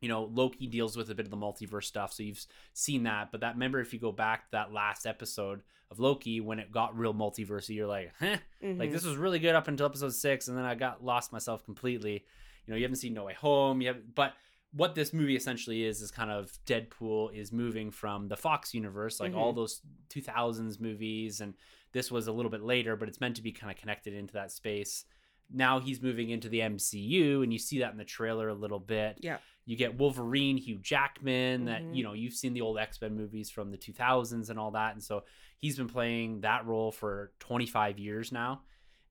you 0.00 0.08
know 0.08 0.24
Loki 0.24 0.66
deals 0.66 0.96
with 0.96 1.10
a 1.10 1.14
bit 1.14 1.26
of 1.26 1.30
the 1.30 1.36
multiverse 1.36 1.84
stuff, 1.84 2.12
so 2.12 2.22
you've 2.22 2.44
seen 2.72 3.02
that. 3.04 3.30
But 3.32 3.40
that 3.40 3.54
remember, 3.54 3.80
if 3.80 3.92
you 3.92 3.98
go 3.98 4.12
back 4.12 4.44
to 4.46 4.50
that 4.52 4.72
last 4.72 5.06
episode 5.06 5.62
of 5.90 5.98
Loki 6.00 6.40
when 6.40 6.58
it 6.58 6.72
got 6.72 6.96
real 6.96 7.14
multiversey, 7.14 7.74
you're 7.76 7.86
like, 7.86 8.12
huh, 8.18 8.38
like 8.62 8.88
Mhm. 8.88 8.92
this 8.92 9.04
was 9.04 9.16
really 9.16 9.38
good 9.38 9.54
up 9.54 9.68
until 9.68 9.86
episode 9.86 10.14
six, 10.14 10.48
and 10.48 10.56
then 10.56 10.64
I 10.64 10.74
got 10.74 11.04
lost 11.04 11.32
myself 11.32 11.64
completely. 11.64 12.24
you 12.66 12.72
know 12.72 12.76
you 12.78 12.82
haven't 12.84 12.96
seen 12.96 13.12
No 13.12 13.24
Way 13.24 13.34
Home. 13.34 13.82
You 13.82 13.88
have, 13.88 14.14
but 14.14 14.32
what 14.72 14.94
this 14.94 15.12
movie 15.12 15.36
essentially 15.36 15.84
is 15.84 16.00
is 16.00 16.10
kind 16.10 16.30
of 16.30 16.50
Deadpool 16.64 17.34
is 17.34 17.52
moving 17.52 17.90
from 17.90 18.26
the 18.28 18.36
Fox 18.38 18.72
universe, 18.72 19.20
like 19.20 19.34
all 19.34 19.52
Mhm. 19.52 19.56
those 19.56 19.82
2000s 20.08 20.80
movies, 20.80 21.42
and 21.42 21.54
this 21.92 22.10
was 22.10 22.26
a 22.26 22.32
little 22.32 22.50
bit 22.50 22.62
later, 22.62 22.96
but 22.96 23.06
it's 23.08 23.20
meant 23.20 23.36
to 23.36 23.42
be 23.42 23.52
kind 23.52 23.70
of 23.70 23.76
connected 23.76 24.14
into 24.14 24.32
that 24.32 24.50
space. 24.50 25.04
Now 25.52 25.80
he's 25.80 26.00
moving 26.02 26.30
into 26.30 26.48
the 26.48 26.60
MCU, 26.60 27.42
and 27.42 27.52
you 27.52 27.58
see 27.58 27.78
that 27.80 27.92
in 27.92 27.98
the 27.98 28.04
trailer 28.04 28.48
a 28.48 28.54
little 28.54 28.78
bit. 28.80 29.18
Yeah. 29.20 29.38
You 29.66 29.76
get 29.76 29.96
Wolverine, 29.98 30.56
Hugh 30.58 30.78
Jackman, 30.78 31.66
that 31.66 31.82
Mhm. 31.82 31.96
you 31.96 32.02
know 32.04 32.12
you've 32.12 32.34
seen 32.34 32.52
the 32.54 32.60
old 32.60 32.78
X 32.78 33.00
Men 33.00 33.16
movies 33.16 33.50
from 33.50 33.70
the 33.70 33.78
2000s 33.78 34.50
and 34.50 34.58
all 34.58 34.72
that, 34.72 34.92
and 34.94 35.02
so 35.02 35.24
he's 35.60 35.76
been 35.76 35.88
playing 35.88 36.40
that 36.42 36.66
role 36.66 36.92
for 36.92 37.32
25 37.40 37.98
years 37.98 38.30
now 38.32 38.62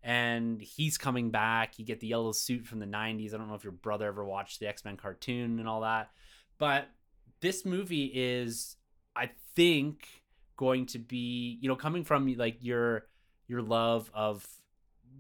and 0.03 0.61
he's 0.61 0.97
coming 0.97 1.31
back 1.31 1.79
you 1.79 1.85
get 1.85 1.99
the 2.01 2.07
yellow 2.07 2.31
suit 2.33 2.65
from 2.67 2.79
the 2.79 2.85
90s 2.85 3.33
i 3.33 3.37
don't 3.37 3.47
know 3.47 3.55
if 3.55 3.63
your 3.63 3.71
brother 3.71 4.05
ever 4.07 4.23
watched 4.25 4.59
the 4.59 4.67
x-men 4.67 4.97
cartoon 4.97 5.59
and 5.59 5.67
all 5.67 5.79
that 5.81 6.11
but 6.59 6.89
this 7.39 7.63
movie 7.65 8.11
is 8.13 8.75
i 9.15 9.29
think 9.55 10.05
going 10.57 10.85
to 10.85 10.99
be 10.99 11.57
you 11.61 11.69
know 11.69 11.75
coming 11.77 12.03
from 12.03 12.27
like 12.35 12.57
your 12.61 13.07
your 13.47 13.61
love 13.61 14.11
of 14.13 14.45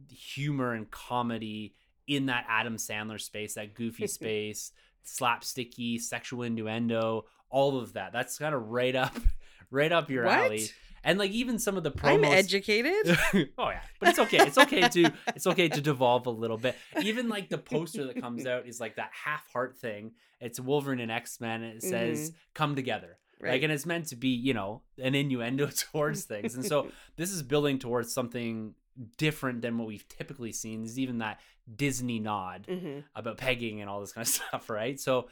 humor 0.09 0.73
and 0.73 0.89
comedy 0.91 1.73
in 2.07 2.27
that 2.27 2.45
adam 2.49 2.77
sandler 2.77 3.19
space 3.19 3.55
that 3.55 3.73
goofy 3.73 4.07
space 4.07 4.71
slapsticky 5.05 5.99
sexual 5.99 6.43
innuendo 6.43 7.25
all 7.49 7.77
of 7.77 7.93
that 7.93 8.11
that's 8.13 8.37
kind 8.37 8.55
of 8.55 8.69
right 8.69 8.95
up 8.95 9.15
right 9.71 9.91
up 9.91 10.09
your 10.09 10.25
what? 10.25 10.37
alley 10.37 10.69
and 11.03 11.19
like 11.19 11.31
even 11.31 11.59
some 11.59 11.75
of 11.75 11.83
the 11.83 11.91
promos 11.91 12.13
I'm 12.13 12.23
educated. 12.23 13.17
oh 13.57 13.69
yeah, 13.69 13.81
but 13.99 14.09
it's 14.09 14.19
okay. 14.19 14.37
It's 14.37 14.57
okay 14.57 14.87
to 14.87 15.11
it's 15.35 15.45
okay 15.45 15.67
to 15.67 15.81
devolve 15.81 16.27
a 16.27 16.29
little 16.29 16.57
bit. 16.57 16.77
Even 17.01 17.27
like 17.27 17.49
the 17.49 17.57
poster 17.57 18.05
that 18.05 18.21
comes 18.21 18.45
out 18.45 18.67
is 18.67 18.79
like 18.79 18.95
that 18.95 19.11
half 19.11 19.45
heart 19.51 19.75
thing. 19.77 20.13
It's 20.39 20.59
Wolverine 20.59 21.01
and 21.01 21.11
X 21.11 21.41
Men. 21.41 21.61
and 21.61 21.75
It 21.75 21.83
says 21.83 22.29
mm-hmm. 22.29 22.37
"Come 22.53 22.75
together." 22.75 23.17
Like, 23.41 23.63
and 23.63 23.73
it's 23.73 23.85
meant 23.85 24.07
to 24.07 24.15
be, 24.15 24.29
you 24.29 24.53
know, 24.53 24.83
an 24.97 25.15
innuendo 25.15 25.67
towards 25.67 26.23
things. 26.23 26.55
And 26.55 26.65
so 26.65 26.87
this 27.17 27.29
is 27.29 27.43
building 27.43 27.77
towards 27.77 28.13
something 28.13 28.73
different 29.17 29.61
than 29.61 29.77
what 29.77 29.87
we've 29.87 30.07
typically 30.07 30.51
seen. 30.51 30.81
There's 30.81 30.99
even 30.99 31.19
that 31.19 31.39
Disney 31.75 32.19
nod 32.19 32.65
hmm 32.69 32.99
about 33.15 33.37
pegging 33.37 33.81
and 33.81 33.89
all 33.89 34.01
this 34.01 34.13
kind 34.13 34.25
of 34.25 34.33
stuff, 34.33 34.69
right? 34.69 34.99
So, 34.99 35.29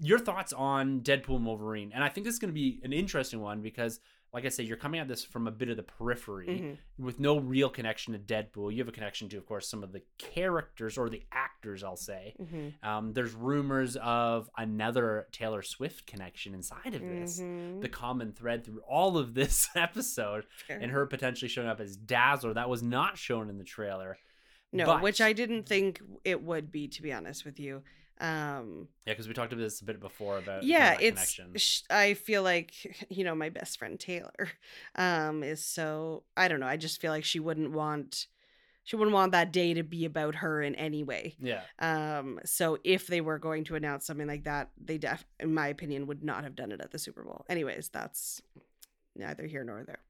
your 0.00 0.18
thoughts 0.18 0.52
on 0.52 1.00
Deadpool 1.00 1.36
and 1.36 1.46
Wolverine? 1.46 1.92
And 1.94 2.02
I 2.02 2.08
think 2.08 2.24
this 2.24 2.34
is 2.34 2.40
going 2.40 2.50
to 2.50 2.54
be 2.54 2.80
an 2.82 2.92
interesting 2.92 3.40
one 3.40 3.60
because, 3.60 4.00
like 4.32 4.46
I 4.46 4.48
say, 4.48 4.62
you're 4.64 4.76
coming 4.78 4.98
at 5.00 5.08
this 5.08 5.24
from 5.24 5.46
a 5.46 5.50
bit 5.50 5.68
of 5.68 5.76
the 5.76 5.82
periphery 5.82 6.58
hmm 6.58 7.02
with 7.02 7.18
no 7.18 7.38
real 7.38 7.68
connection 7.68 8.12
to 8.12 8.18
Deadpool. 8.18 8.72
You 8.72 8.78
have 8.78 8.88
a 8.88 8.92
connection 8.92 9.28
to, 9.30 9.36
of 9.36 9.44
course, 9.46 9.68
some 9.68 9.82
of 9.82 9.92
the 9.92 10.02
characters 10.18 10.96
or 10.96 11.08
the 11.08 11.22
actors, 11.32 11.82
I'll 11.82 11.96
say. 11.96 12.34
hmm 12.38 12.68
Um, 12.82 13.12
there's 13.12 13.34
rumors 13.34 13.96
of 13.96 14.48
another 14.56 15.26
Taylor 15.32 15.62
Swift 15.62 16.06
connection 16.06 16.54
inside 16.54 16.94
of 16.94 17.00
this. 17.00 17.40
Mm-hmm. 17.40 17.80
The 17.80 17.88
common 17.88 18.32
thread 18.32 18.64
through 18.64 18.80
all 18.88 19.18
of 19.18 19.34
this 19.34 19.68
episode 19.76 20.44
and 20.68 20.90
her 20.90 21.06
potentially 21.06 21.48
showing 21.48 21.68
up 21.68 21.80
as 21.80 21.96
Dazzler 21.96 22.54
that 22.54 22.68
was 22.68 22.82
not 22.82 23.18
shown 23.18 23.50
in 23.50 23.58
the 23.58 23.64
trailer. 23.64 24.16
No, 24.72 24.86
But- 24.86 25.02
which 25.02 25.20
I 25.20 25.32
didn't 25.32 25.64
think 25.64 26.00
it 26.24 26.42
would 26.42 26.70
be, 26.72 26.88
to 26.88 27.02
be 27.02 27.12
honest 27.12 27.44
with 27.44 27.58
you. 27.60 27.82
Um, 28.20 28.88
Yeah, 29.06 29.12
because 29.14 29.26
we 29.28 29.34
talked 29.34 29.52
about 29.52 29.62
this 29.62 29.80
a 29.80 29.84
bit 29.84 30.00
before 30.00 30.38
about 30.38 30.62
yeah, 30.62 30.90
that 30.94 31.02
it's. 31.02 31.34
connection. 31.36 31.86
I 31.90 32.14
feel 32.14 32.42
like 32.42 32.72
you 33.08 33.24
know 33.24 33.34
my 33.34 33.48
best 33.48 33.78
friend 33.78 33.98
Taylor, 33.98 34.48
um, 34.96 35.42
is 35.42 35.64
so. 35.64 36.22
I 36.36 36.48
don't 36.48 36.60
know. 36.60 36.66
I 36.66 36.76
just 36.76 37.00
feel 37.00 37.10
like 37.12 37.24
she 37.24 37.40
wouldn't 37.40 37.72
want, 37.72 38.26
she 38.84 38.96
wouldn't 38.96 39.14
want 39.14 39.32
that 39.32 39.52
day 39.52 39.74
to 39.74 39.82
be 39.82 40.04
about 40.04 40.36
her 40.36 40.62
in 40.62 40.74
any 40.76 41.02
way. 41.02 41.36
Yeah, 41.40 41.62
Um, 41.78 42.38
so 42.44 42.78
if 42.84 43.06
they 43.06 43.20
were 43.20 43.38
going 43.38 43.64
to 43.64 43.74
announce 43.76 44.06
something 44.06 44.26
like 44.28 44.44
that, 44.44 44.70
they 44.82 44.98
def, 44.98 45.24
in 45.40 45.54
my 45.54 45.68
opinion, 45.68 46.06
would 46.06 46.22
not 46.22 46.44
have 46.44 46.54
done 46.54 46.72
it 46.72 46.80
at 46.80 46.90
the 46.92 46.98
Super 46.98 47.22
Bowl. 47.22 47.44
Anyways, 47.48 47.88
that's 47.88 48.40
neither 49.16 49.46
here 49.46 49.64
nor 49.64 49.84
there. 49.84 50.00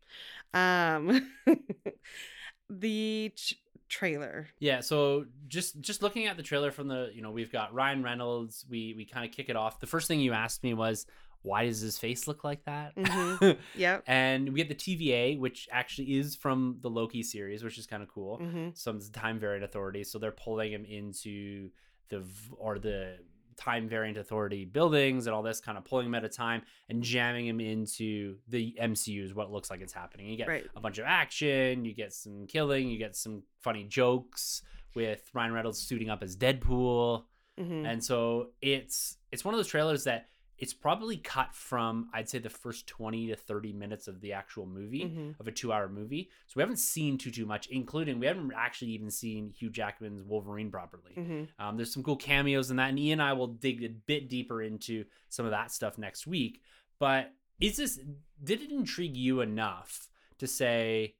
Um, 0.54 1.32
the 2.70 3.32
ch- 3.34 3.56
trailer. 3.92 4.48
yeah. 4.58 4.80
So 4.80 5.26
just 5.48 5.80
just 5.80 6.02
looking 6.02 6.26
at 6.26 6.36
the 6.36 6.42
trailer 6.42 6.70
from 6.72 6.88
the, 6.88 7.10
you 7.14 7.22
know, 7.22 7.30
we've 7.30 7.52
got 7.52 7.72
Ryan 7.74 8.02
Reynolds. 8.02 8.64
We 8.68 8.94
we 8.96 9.04
kind 9.04 9.24
of 9.28 9.30
kick 9.36 9.48
it 9.48 9.56
off. 9.56 9.78
The 9.80 9.86
first 9.86 10.08
thing 10.08 10.20
you 10.20 10.32
asked 10.32 10.62
me 10.64 10.72
was, 10.74 11.06
why 11.42 11.66
does 11.66 11.80
his 11.80 11.98
face 11.98 12.26
look 12.28 12.42
like 12.44 12.64
that? 12.64 12.96
Mhm. 12.96 13.58
Yep. 13.76 14.04
and 14.06 14.52
we 14.52 14.62
get 14.64 14.68
the 14.68 14.74
TVA, 14.74 15.38
which 15.38 15.68
actually 15.70 16.14
is 16.18 16.36
from 16.36 16.78
the 16.80 16.88
Loki 16.90 17.22
series, 17.22 17.62
which 17.64 17.78
is 17.78 17.86
kind 17.86 18.02
of 18.02 18.08
cool. 18.08 18.38
hmm 18.38 18.68
Some 18.74 19.00
time 19.12 19.38
variant 19.38 19.64
authority, 19.64 20.04
so 20.04 20.18
they're 20.18 20.32
pulling 20.46 20.72
him 20.72 20.84
into 20.84 21.70
the 22.08 22.22
or 22.58 22.78
the 22.78 23.16
time 23.62 23.88
variant 23.88 24.18
authority 24.18 24.64
buildings 24.64 25.26
and 25.26 25.34
all 25.34 25.42
this 25.42 25.60
kind 25.60 25.78
of 25.78 25.84
pulling 25.84 26.06
him 26.06 26.14
at 26.14 26.24
a 26.24 26.28
time 26.28 26.62
and 26.88 27.02
jamming 27.02 27.46
him 27.46 27.60
into 27.60 28.36
the 28.48 28.74
MCU 28.80 29.22
is 29.24 29.34
what 29.34 29.50
looks 29.52 29.70
like 29.70 29.80
it's 29.80 29.92
happening. 29.92 30.28
You 30.28 30.36
get 30.36 30.48
Right. 30.48 30.66
a 30.74 30.80
bunch 30.80 30.98
of 30.98 31.04
action, 31.06 31.84
you 31.84 31.94
get 31.94 32.12
some 32.12 32.46
killing, 32.46 32.88
you 32.88 32.98
get 32.98 33.14
some 33.16 33.42
funny 33.60 33.84
jokes 33.84 34.62
with 34.94 35.30
Ryan 35.32 35.52
Reynolds 35.52 35.78
suiting 35.80 36.10
up 36.10 36.22
as 36.22 36.36
Deadpool. 36.36 37.24
hmm 37.58 37.84
And 37.86 38.02
so 38.04 38.50
it's 38.60 39.16
it's 39.30 39.44
one 39.44 39.54
of 39.54 39.58
those 39.58 39.68
trailers 39.68 40.04
that 40.04 40.28
it's 40.58 40.74
probably 40.74 41.16
cut 41.16 41.54
from 41.54 42.08
I'd 42.12 42.28
say 42.28 42.38
the 42.38 42.50
first 42.50 42.86
20 42.86 43.28
to 43.28 43.36
30 43.36 43.72
minutes 43.72 44.06
of 44.06 44.20
the 44.20 44.32
actual 44.32 44.66
movie 44.66 45.08
hmm 45.08 45.30
of 45.40 45.48
a 45.48 45.52
2-hour 45.52 45.88
movie. 45.88 46.28
So 46.46 46.54
we 46.56 46.62
haven't 46.62 46.78
seen 46.78 47.18
too 47.18 47.30
too 47.30 47.46
much 47.46 47.66
including 47.68 48.20
we 48.20 48.26
haven't 48.26 48.52
actually 48.56 48.92
even 48.92 49.10
seen 49.10 49.50
Hugh 49.50 49.70
Jackman's 49.70 50.22
Wolverine 50.22 50.70
properly. 50.70 51.14
hmm 51.14 51.44
Um, 51.58 51.76
there's 51.76 51.92
some 51.92 52.02
cool 52.02 52.16
cameos 52.16 52.70
in 52.70 52.76
that 52.76 52.90
and 52.90 52.98
Ian 52.98 53.20
and 53.20 53.28
I 53.28 53.32
will 53.32 53.48
dig 53.48 53.82
a 53.82 53.88
bit 53.88 54.28
deeper 54.28 54.62
into 54.62 55.04
some 55.28 55.44
of 55.46 55.52
that 55.52 55.70
stuff 55.72 55.98
next 55.98 56.26
week. 56.26 56.60
But 56.98 57.32
is 57.60 57.76
this 57.76 57.98
did 58.42 58.60
it 58.60 58.70
intrigue 58.70 59.16
you 59.16 59.40
enough 59.40 60.08
to 60.38 60.46
say, 60.46 61.14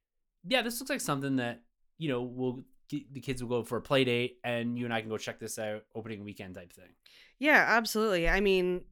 yeah, 0.45 0.63
this 0.63 0.81
looks 0.81 0.91
like 0.91 1.01
something 1.01 1.37
that, 1.37 1.63
you 1.99 2.09
know, 2.09 2.23
will 2.23 2.65
the 2.91 3.21
kids 3.21 3.43
will 3.43 3.49
go 3.49 3.65
for 3.65 3.79
a 3.79 3.81
play 3.81 4.05
date 4.05 4.39
and 4.45 4.79
you 4.79 4.85
and 4.85 4.93
I 4.93 5.01
can 5.01 5.09
go 5.09 5.17
check 5.17 5.39
this 5.41 5.59
out 5.59 5.85
opening 5.95 6.25
weekend 6.25 6.55
type 6.55 6.73
thing. 6.73 6.91
Yeah, 7.39 7.65
absolutely. 7.67 8.29
I 8.29 8.41
mean, 8.41 8.83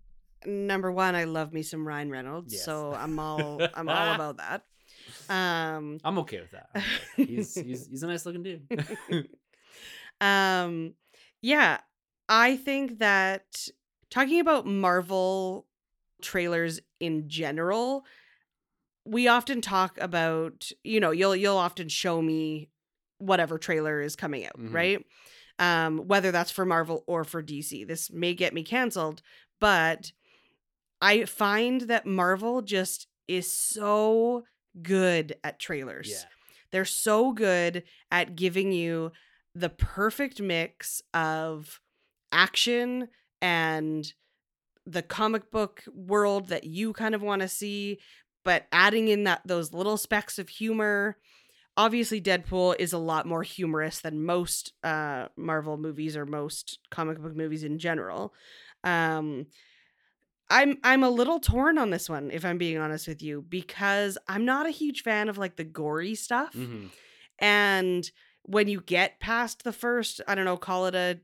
number 0.46 0.90
one, 0.92 1.14
I 1.14 1.24
love 1.24 1.52
me 1.52 1.62
some 1.62 1.86
Ryan 1.86 2.10
Reynolds, 2.10 2.52
Yes. 2.54 2.64
so 2.64 2.92
I'm 2.94 3.18
all 3.18 3.60
I'm 3.74 3.88
all 3.88 4.14
about 4.14 4.36
that. 4.38 4.64
Um, 5.28 5.98
I'm 6.04 6.18
okay 6.20 6.40
with 6.40 6.50
that. 6.52 6.68
Okay. 6.76 6.84
He's, 7.24 7.54
he's 7.54 7.86
he's 7.86 8.02
a 8.02 8.06
nice 8.06 8.26
looking 8.26 8.42
dude. 8.42 8.66
um, 10.20 10.94
yeah, 11.42 11.78
I 12.28 12.56
think 12.56 12.98
that 12.98 13.66
talking 14.10 14.40
about 14.40 14.66
Marvel 14.66 15.66
trailers 16.22 16.80
in 16.98 17.28
general, 17.28 18.04
we 19.04 19.28
often 19.28 19.60
talk 19.60 19.96
about, 20.00 20.70
you 20.84 21.00
know, 21.00 21.10
you'll 21.10 21.36
you'll 21.36 21.56
often 21.56 21.88
show 21.88 22.20
me 22.20 22.68
whatever 23.18 23.58
trailer 23.58 24.00
is 24.00 24.16
coming 24.16 24.44
out, 24.46 24.58
Mhm. 24.58 24.72
right? 24.74 25.04
Um, 25.58 25.98
whether 26.08 26.30
that's 26.30 26.50
for 26.50 26.64
Marvel 26.64 27.04
or 27.06 27.22
for 27.24 27.42
DC. 27.42 27.84
This 27.86 28.10
may 28.10 28.32
get 28.34 28.54
me 28.54 28.62
canceled, 28.62 29.20
but 29.60 30.12
I 31.00 31.24
find 31.24 31.82
that 31.82 32.06
Marvel 32.06 32.62
just 32.62 33.06
is 33.28 33.50
so 33.50 34.44
good 34.82 35.36
at 35.42 35.58
trailers. 35.58 36.08
yeah. 36.10 36.24
They're 36.72 36.84
so 36.84 37.32
good 37.32 37.82
at 38.10 38.36
giving 38.36 38.72
you 38.72 39.12
the 39.54 39.68
perfect 39.68 40.40
mix 40.40 41.02
of 41.12 41.80
action 42.30 43.08
and 43.42 44.12
the 44.86 45.02
comic 45.02 45.50
book 45.50 45.82
world 45.92 46.48
that 46.48 46.64
you 46.64 46.92
kind 46.92 47.14
of 47.14 47.22
want 47.22 47.42
to 47.42 47.48
see, 47.48 47.98
but 48.44 48.66
adding 48.72 49.08
in 49.08 49.24
that 49.24 49.42
those 49.44 49.72
little 49.72 49.96
specks 49.96 50.38
of 50.38 50.48
humor. 50.48 51.16
Obviously, 51.76 52.20
Deadpool 52.20 52.76
is 52.78 52.92
a 52.92 52.98
lot 52.98 53.26
more 53.26 53.42
humorous 53.42 54.00
than 54.00 54.24
most 54.24 54.72
uh, 54.82 55.26
Marvel 55.36 55.76
movies 55.76 56.16
or 56.16 56.26
most 56.26 56.78
comic 56.90 57.20
book 57.20 57.34
movies 57.34 57.64
in 57.64 57.78
general. 57.78 58.34
Um, 58.84 59.46
I'm 60.50 60.78
I'm 60.84 61.02
a 61.04 61.10
little 61.10 61.38
torn 61.40 61.78
on 61.78 61.90
this 61.90 62.08
one, 62.08 62.30
if 62.32 62.44
I'm 62.44 62.58
being 62.58 62.76
honest 62.78 63.06
with 63.08 63.22
you, 63.22 63.44
because 63.48 64.18
I'm 64.28 64.44
not 64.44 64.66
a 64.66 64.70
huge 64.70 65.02
fan 65.02 65.28
of 65.28 65.38
like 65.38 65.56
the 65.56 65.64
gory 65.64 66.14
stuff. 66.14 66.52
hmm 66.54 66.86
And 67.38 68.10
when 68.42 68.68
you 68.68 68.80
get 68.80 69.20
past 69.20 69.62
the 69.64 69.72
first, 69.72 70.20
I 70.26 70.34
don't 70.34 70.44
know, 70.44 70.56
call 70.56 70.86
it 70.86 70.94
a 70.94 71.20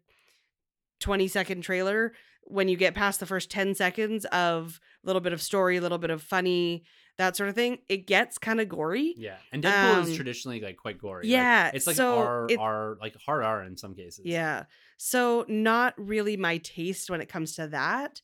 20 1.00 1.28
second 1.28 1.62
trailer, 1.62 2.12
when 2.42 2.68
you 2.68 2.76
get 2.76 2.94
past 2.94 3.20
the 3.20 3.26
first 3.26 3.50
10 3.50 3.74
seconds 3.74 4.24
of 4.26 4.80
a 5.02 5.06
little 5.06 5.20
bit 5.20 5.32
of 5.32 5.42
story, 5.42 5.76
a 5.76 5.80
little 5.80 5.98
bit 5.98 6.10
of 6.10 6.22
funny, 6.22 6.84
that 7.18 7.34
sort 7.36 7.48
of 7.48 7.54
thing, 7.54 7.78
it 7.88 8.06
gets 8.06 8.38
kind 8.38 8.60
of 8.60 8.68
gory. 8.68 9.14
Yeah. 9.16 9.36
And 9.52 9.62
Deadpool 9.64 10.02
is 10.02 10.08
Um, 10.10 10.14
traditionally 10.16 10.60
like 10.60 10.76
quite 10.76 10.98
gory. 10.98 11.24
Like, 11.24 11.30
yeah, 11.32 11.70
it's 11.74 11.86
like 11.86 11.96
so 11.96 12.18
R 12.18 12.46
it- 12.48 12.58
R 12.58 12.96
like 13.00 13.16
hard 13.24 13.42
R 13.44 13.64
in 13.64 13.76
some 13.76 13.94
cases. 13.94 14.24
Yeah. 14.24 14.64
So 14.98 15.44
not 15.48 15.94
really 15.98 16.36
my 16.36 16.58
taste 16.58 17.10
when 17.10 17.20
it 17.20 17.28
comes 17.28 17.56
to 17.56 17.66
that, 17.68 18.20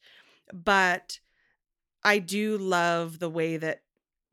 but 0.52 1.18
I 2.04 2.18
do 2.18 2.58
love 2.58 3.18
the 3.18 3.30
way 3.30 3.56
that 3.56 3.82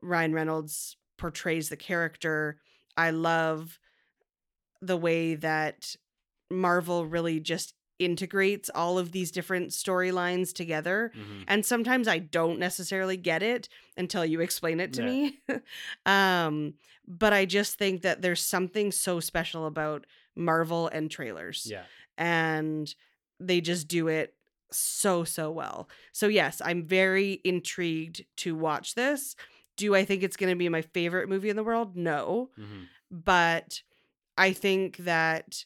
Ryan 0.02 0.32
Reynolds 0.32 0.96
portrays 1.18 1.68
the 1.68 1.76
character. 1.76 2.60
I 2.96 3.10
love 3.10 3.78
the 4.80 4.96
way 4.96 5.34
that 5.36 5.94
Marvel 6.50 7.06
really 7.06 7.38
just 7.40 7.74
integrates 7.98 8.70
all 8.74 8.98
of 8.98 9.12
these 9.12 9.30
different 9.30 9.70
storylines 9.70 10.54
together. 10.54 11.12
Mhm. 11.14 11.44
And 11.46 11.66
sometimes 11.66 12.08
I 12.08 12.18
don't 12.18 12.58
necessarily 12.58 13.18
get 13.18 13.42
it 13.42 13.68
until 13.96 14.24
you 14.24 14.40
explain 14.40 14.80
it 14.80 14.94
to 14.94 15.02
Yeah. 15.02 15.06
me. 15.06 15.40
um, 16.06 16.74
but 17.06 17.34
I 17.34 17.44
just 17.44 17.76
think 17.76 18.00
that 18.02 18.22
there's 18.22 18.42
something 18.42 18.90
so 18.90 19.20
special 19.20 19.66
about 19.66 20.06
Marvel 20.34 20.88
and 20.88 21.10
trailers. 21.10 21.66
Yeah. 21.70 21.84
And 22.16 22.92
they 23.38 23.60
just 23.60 23.86
do 23.86 24.08
it 24.08 24.34
so, 24.72 25.24
so 25.24 25.50
well. 25.50 25.88
So, 26.12 26.28
yes, 26.28 26.60
I'm 26.64 26.84
very 26.84 27.40
intrigued 27.44 28.24
to 28.38 28.54
watch 28.54 28.94
this. 28.94 29.36
Do 29.76 29.94
I 29.94 30.04
think 30.04 30.22
it's 30.22 30.36
going 30.36 30.50
to 30.52 30.56
be 30.56 30.68
my 30.68 30.82
favorite 30.82 31.28
movie 31.28 31.50
in 31.50 31.56
the 31.56 31.64
world? 31.64 31.96
No. 31.96 32.50
Mhm. 32.58 32.86
But 33.10 33.82
I 34.36 34.52
think 34.52 34.98
that 34.98 35.64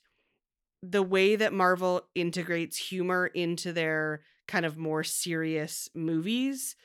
the 0.82 1.02
way 1.02 1.36
that 1.36 1.52
Marvel 1.52 2.02
integrates 2.14 2.76
humor 2.76 3.26
into 3.28 3.72
their 3.72 4.22
kind 4.46 4.66
of 4.66 4.76
more 4.76 5.02
serious 5.02 5.88
movies 5.94 6.76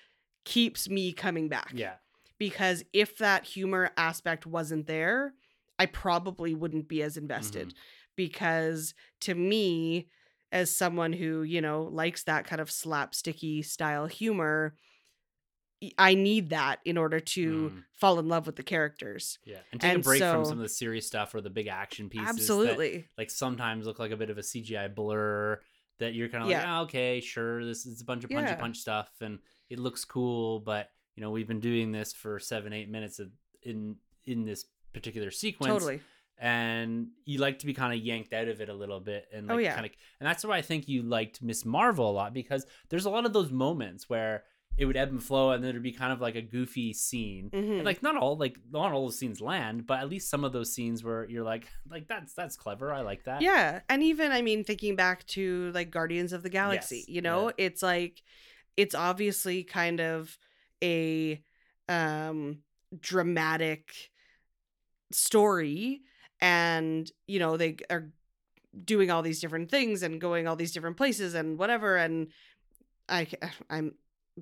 keeps 0.45 0.89
me 0.89 1.11
coming 1.11 1.49
back. 1.49 1.71
Yeah. 1.75 1.95
Because 2.37 2.83
if 2.93 3.17
that 3.17 3.43
humor 3.43 3.91
aspect 3.97 4.45
wasn't 4.45 4.87
there, 4.87 5.33
I 5.77 5.85
probably 5.85 6.55
wouldn't 6.55 6.87
be 6.87 7.01
as 7.03 7.17
invested. 7.17 7.73
Because 8.15 8.93
to 9.21 9.35
me, 9.35 10.07
as 10.51 10.75
someone 10.75 11.13
who, 11.13 11.43
you 11.43 11.61
know, 11.61 11.83
likes 11.83 12.23
that 12.23 12.45
kind 12.45 12.59
of 12.61 12.69
slapsticky 12.69 13.63
style 13.63 14.07
humor, 14.07 14.75
I 15.97 16.13
need 16.13 16.49
that 16.49 16.79
in 16.83 16.97
order 16.97 17.21
to 17.21 17.69
Mm. 17.69 17.83
fall 17.93 18.19
in 18.19 18.27
love 18.27 18.45
with 18.47 18.57
the 18.57 18.63
characters. 18.63 19.39
Yeah. 19.45 19.61
And 19.71 19.79
take 19.79 19.91
And 19.93 20.01
a 20.01 20.03
break 20.03 20.21
from 20.21 20.43
some 20.43 20.57
of 20.57 20.63
the 20.63 20.67
serious 20.69 21.07
stuff 21.07 21.33
or 21.33 21.39
the 21.39 21.49
big 21.49 21.67
action 21.67 22.09
pieces. 22.09 22.25
that, 22.25 22.41
Absolutely. 22.41 23.07
like 23.17 23.29
sometimes 23.29 23.85
look 23.85 23.97
like 23.99 24.11
a 24.11 24.17
bit 24.17 24.29
of 24.29 24.37
a 24.37 24.43
CGI 24.43 24.93
blur 24.93 25.61
that 25.99 26.13
you're 26.15 26.27
kind 26.29 26.43
of 26.43 26.49
Yeah. 26.49 26.59
like, 26.59 26.67
oh, 26.67 26.81
okay, 26.83 27.21
sure, 27.21 27.63
this 27.65 27.85
is 27.85 28.01
a 28.01 28.05
bunch 28.05 28.23
of 28.25 28.29
punchy 28.29 28.51
Yeah. 28.51 28.55
punch 28.59 28.77
stuff 28.77 29.09
and 29.21 29.39
it 29.69 29.79
looks 29.79 30.03
cool, 30.03 30.59
but 30.59 30.91
you 31.15 31.21
know, 31.21 31.31
we've 31.31 31.47
been 31.47 31.59
doing 31.61 31.91
this 31.91 32.11
for 32.13 32.39
seven, 32.39 32.73
eight 32.73 32.89
minutes 32.89 33.19
in 33.61 33.97
in 34.25 34.45
this 34.45 34.65
particular 34.93 35.31
sequence. 35.31 35.71
Totally. 35.73 36.01
And 36.41 37.09
you 37.25 37.39
like 37.39 37.59
to 37.59 37.65
be 37.65 37.73
kind 37.73 37.93
of 37.93 37.99
yanked 38.05 38.31
out 38.33 38.47
of 38.47 38.61
it 38.61 38.69
a 38.69 38.73
little 38.73 38.99
bit 39.01 39.27
and 39.33 39.47
like 39.47 39.55
Oh, 39.55 39.59
yeah. 39.59 39.73
kind 39.73 39.85
of 39.85 39.91
and 40.19 40.27
that's 40.29 40.45
why 40.45 40.55
I 40.57 40.61
think 40.61 40.87
you 40.87 41.01
liked 41.03 41.41
Miss 41.41 41.65
Marvel 41.65 42.09
a 42.09 42.13
lot 42.13 42.33
because 42.33 42.65
there's 42.89 43.05
a 43.05 43.09
lot 43.09 43.25
of 43.25 43.33
those 43.33 43.51
moments 43.51 44.09
where 44.09 44.43
it 44.77 44.85
would 44.85 44.95
ebb 44.95 45.09
and 45.09 45.21
flow 45.21 45.51
and 45.51 45.61
there'd 45.61 45.83
be 45.83 45.91
kind 45.91 46.13
of 46.13 46.21
like 46.21 46.35
a 46.35 46.41
goofy 46.41 46.93
scene. 46.93 47.49
Mhm. 47.53 47.77
And 47.79 47.83
like 47.83 48.01
not 48.01 48.15
all 48.15 48.37
like 48.37 48.57
not 48.71 48.93
all 48.93 49.01
those 49.07 49.19
scenes 49.19 49.41
land, 49.41 49.85
but 49.85 49.99
at 49.99 50.07
least 50.07 50.29
some 50.29 50.45
of 50.45 50.53
those 50.53 50.71
scenes 50.71 51.03
where 51.03 51.27
you're 51.29 51.43
like 51.43 51.67
like 51.89 52.07
that's 52.07 52.33
that's 52.33 52.55
clever. 52.55 52.93
I 52.93 53.01
like 53.01 53.25
that. 53.25 53.41
Yeah, 53.41 53.81
and 53.89 54.01
even 54.01 54.31
I 54.31 54.41
mean 54.41 54.63
thinking 54.63 54.95
back 54.95 55.25
to 55.27 55.71
like 55.73 55.91
Guardians 55.91 56.31
of 56.31 56.43
the 56.43 56.49
Galaxy, 56.49 56.99
Yes, 56.99 57.09
you 57.09 57.21
know, 57.21 57.51
it's 57.57 57.83
like 57.83 58.23
it's 58.77 58.95
obviously 58.95 59.63
kind 59.65 59.99
of 59.99 60.37
a 60.81 61.43
um 61.89 62.59
dramatic 62.97 64.11
story 65.11 66.01
and 66.41 67.11
you 67.27 67.39
know 67.39 67.57
they 67.57 67.77
are 67.89 68.09
doing 68.85 69.09
all 69.11 69.21
these 69.21 69.39
different 69.41 69.69
things 69.69 70.03
and 70.03 70.21
going 70.21 70.47
all 70.47 70.55
these 70.55 70.71
different 70.71 70.95
places 70.97 71.33
and 71.33 71.57
whatever 71.57 71.97
and 71.97 72.27
I 73.07 73.27
I'm 73.69 73.95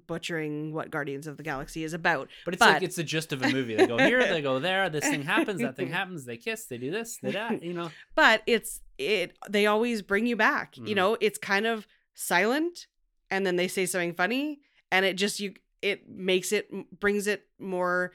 butchering 0.05 0.73
what 0.73 0.91
Guardians 0.91 1.25
of 1.25 1.37
the 1.37 1.43
Galaxy 1.43 1.83
is 1.83 1.93
about. 1.93 2.29
But 2.45 2.53
it's 2.53 2.59
But- 2.59 2.73
like 2.75 2.83
it's 2.83 2.97
the 2.97 3.03
gist 3.03 3.33
of 3.33 3.41
a 3.41 3.49
movie. 3.49 3.75
They 3.75 3.87
go 3.87 3.97
here, 3.97 4.19
they 4.27 4.41
go 4.51 4.59
there, 4.59 4.89
this 4.91 5.03
thing 5.03 5.23
happens, 5.23 5.59
that 5.61 5.75
thing 5.75 5.89
happens, 5.91 6.25
they 6.25 6.37
kiss, 6.37 6.65
they 6.65 6.77
do 6.77 6.91
this, 6.91 7.17
they 7.17 7.31
that, 7.31 7.63
you 7.63 7.73
know. 7.73 7.89
but 8.13 8.43
it's 8.45 8.81
it 8.99 9.35
they 9.49 9.65
always 9.65 10.01
bring 10.01 10.25
you 10.25 10.35
back 10.35 10.75
you 10.77 10.83
Mhm. 10.83 10.95
know 10.95 11.17
it's 11.21 11.37
kind 11.37 11.65
of 11.67 11.87
silent 12.15 12.87
and 13.29 13.45
then 13.45 13.55
they 13.55 13.67
say 13.67 13.85
something 13.85 14.13
funny 14.13 14.59
and 14.91 15.05
it 15.05 15.13
just 15.15 15.39
you 15.39 15.53
it 15.83 16.09
makes 16.09 16.51
it 16.51 16.99
brings 16.99 17.27
it 17.27 17.45
more 17.59 18.11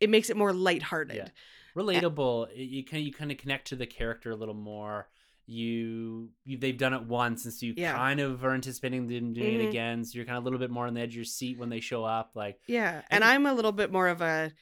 it 0.00 0.10
makes 0.10 0.28
it 0.28 0.36
more 0.36 0.52
lighthearted 0.52 1.16
Yeah. 1.16 1.28
Relatable. 1.76 2.48
y- 2.48 2.52
You 2.54 2.84
can 2.84 3.00
you 3.00 3.12
kind 3.12 3.30
of 3.32 3.38
connect 3.38 3.68
to 3.68 3.76
the 3.76 3.86
character 3.86 4.30
a 4.30 4.36
little 4.36 4.54
more. 4.54 5.08
You, 5.46 6.30
you 6.44 6.56
they've 6.56 6.78
done 6.78 6.94
it 6.94 7.02
once, 7.02 7.44
and 7.44 7.52
so 7.52 7.66
you 7.66 7.74
Yeah. 7.76 7.94
kind 7.94 8.20
of 8.20 8.44
are 8.44 8.54
anticipating 8.54 9.08
them 9.08 9.32
doing 9.32 9.54
Mhm. 9.54 9.60
it 9.60 9.68
again. 9.68 10.04
So 10.04 10.16
you're 10.16 10.24
kind 10.24 10.38
of 10.38 10.44
a 10.44 10.46
little 10.46 10.58
bit 10.58 10.70
more 10.70 10.86
on 10.86 10.94
the 10.94 11.00
edge 11.00 11.10
of 11.10 11.16
your 11.16 11.24
seat 11.24 11.58
when 11.58 11.68
they 11.68 11.80
show 11.80 12.04
up. 12.04 12.30
Like 12.34 12.60
yeah 12.66 13.02
And 13.10 13.22
and 13.22 13.24
i'm 13.24 13.46
a 13.46 13.52
little 13.52 13.72
bit 13.72 13.90
more 13.92 14.08
of 14.08 14.20
a 14.22 14.52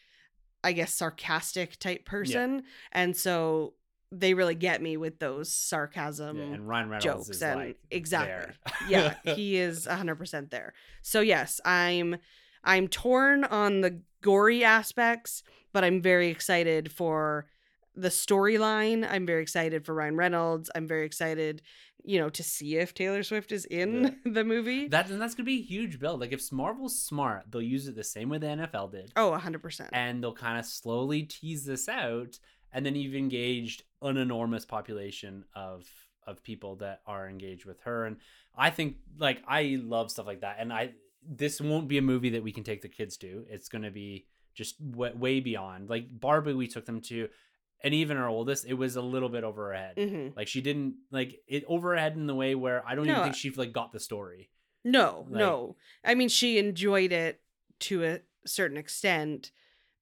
i 0.65 0.73
guess 0.73 0.93
sarcastic 0.93 1.79
type 1.79 2.05
person 2.05 2.65
and 2.93 3.17
so 3.17 3.75
they 4.13 4.35
really 4.35 4.55
get 4.55 4.83
me 4.83 4.97
with 4.97 5.19
those 5.21 5.51
sarcasm 5.53 6.37
yeah, 6.39 6.43
and 6.55 6.69
Ryan 6.69 6.89
Reynolds 6.89 7.05
jokes 7.27 7.29
is 7.37 7.43
and 7.43 7.61
like 7.61 7.79
exactly 7.91 8.55
yeah 8.89 9.15
he 9.35 9.57
is 9.57 9.87
100% 9.87 10.51
there 10.51 10.73
so 11.03 11.21
yes 11.21 11.61
i'm 11.65 12.17
i'm 12.65 12.89
torn 12.89 13.45
on 13.45 13.81
the 13.83 14.01
gory 14.21 14.65
aspects 14.65 15.43
but 15.73 15.85
i'm 15.85 16.01
very 16.01 16.29
excited 16.29 16.91
for 16.93 17.47
the 17.97 18.09
storyline. 18.09 19.07
I'm 19.11 19.27
very 19.27 19.43
excited 19.43 19.85
for 19.85 19.95
ryan 19.95 20.17
reynolds. 20.17 20.71
I'm 20.75 20.87
very 20.87 21.05
excited 21.05 21.61
you 22.03 22.19
know 22.19 22.31
to 22.31 22.43
see 22.43 22.77
if 22.77 22.95
taylor 22.95 23.23
swift 23.23 23.53
is 23.53 23.65
in 23.67 24.17
the 24.25 24.45
movie. 24.45 24.89
That 24.89 25.11
and 25.11 25.21
that's 25.21 25.35
gonna 25.35 25.45
be 25.45 25.59
a 25.59 25.63
huge 25.63 25.99
build. 25.99 26.21
Like 26.21 26.33
if 26.33 26.51
Marvel's 26.53 26.99
smart, 27.03 27.45
they'll 27.51 27.61
use 27.61 27.89
it 27.89 27.97
the 27.97 28.05
same 28.05 28.29
way 28.29 28.39
the 28.39 28.47
NFL 28.47 28.93
did. 28.93 29.13
oh 29.17 29.37
100% 29.39 29.89
and 29.93 30.23
they'll 30.23 30.33
kind 30.33 30.59
of 30.59 30.65
slowly 30.65 31.25
tease 31.25 31.65
this 31.65 31.89
out 31.89 32.39
and 32.73 32.87
then 32.87 32.95
you've 32.95 33.17
engaged 33.17 33.83
an 34.03 34.17
enormous 34.17 34.65
population 34.65 35.45
of 35.55 35.85
of 36.27 36.43
people 36.45 36.77
that 36.77 37.01
are 37.07 37.29
engaged 37.29 37.65
with 37.65 37.81
her. 37.81 38.07
And 38.07 38.19
i 38.57 38.71
think 38.71 38.97
like 39.19 39.43
i 39.49 39.79
love 39.83 40.11
stuff 40.13 40.27
like 40.27 40.43
that. 40.43 40.57
And 40.61 40.73
i 40.73 40.93
this 41.27 41.61
won't 41.61 41.89
be 41.89 41.99
a 41.99 42.03
movie 42.03 42.31
that 42.31 42.43
we 42.43 42.53
can 42.53 42.65
take 42.65 42.83
the 42.83 42.89
kids 42.89 43.17
to 43.19 43.45
it's 43.49 43.69
going 43.69 43.83
to 43.83 43.91
be 43.91 44.27
just 44.55 44.77
way, 44.81 45.13
way 45.13 45.41
beyond 45.41 45.89
like 45.91 46.07
barbie 46.11 46.53
we 46.55 46.67
took 46.67 46.87
them 46.87 47.01
to 47.01 47.29
and 47.85 47.95
even 47.95 48.17
our 48.17 48.29
oldest 48.29 48.65
it 48.67 48.75
was 48.75 48.97
a 48.97 49.03
little 49.03 49.29
bit 49.29 49.45
over 49.45 49.69
her 49.69 49.75
head 49.75 49.95
hmm 49.99 50.29
like 50.37 50.49
she 50.49 50.61
didn't 50.61 50.95
like 51.11 51.41
it 51.47 51.65
over 51.69 51.91
her 51.91 51.97
head 51.97 52.15
in 52.17 52.27
the 52.27 52.35
way 52.35 52.55
where 52.55 52.83
i 52.87 52.95
don't 52.95 53.07
No, 53.07 53.13
even 53.13 53.25
think 53.25 53.35
she 53.37 53.51
like 53.51 53.73
got 53.73 53.93
the 53.93 54.01
story 54.01 54.51
no 54.85 55.27
Like- 55.29 55.39
no 55.39 55.77
i 56.05 56.15
mean 56.15 56.29
she 56.29 56.59
enjoyed 56.59 57.13
it 57.13 57.41
to 57.81 58.05
a 58.05 58.21
certain 58.47 58.77
extent 58.79 59.53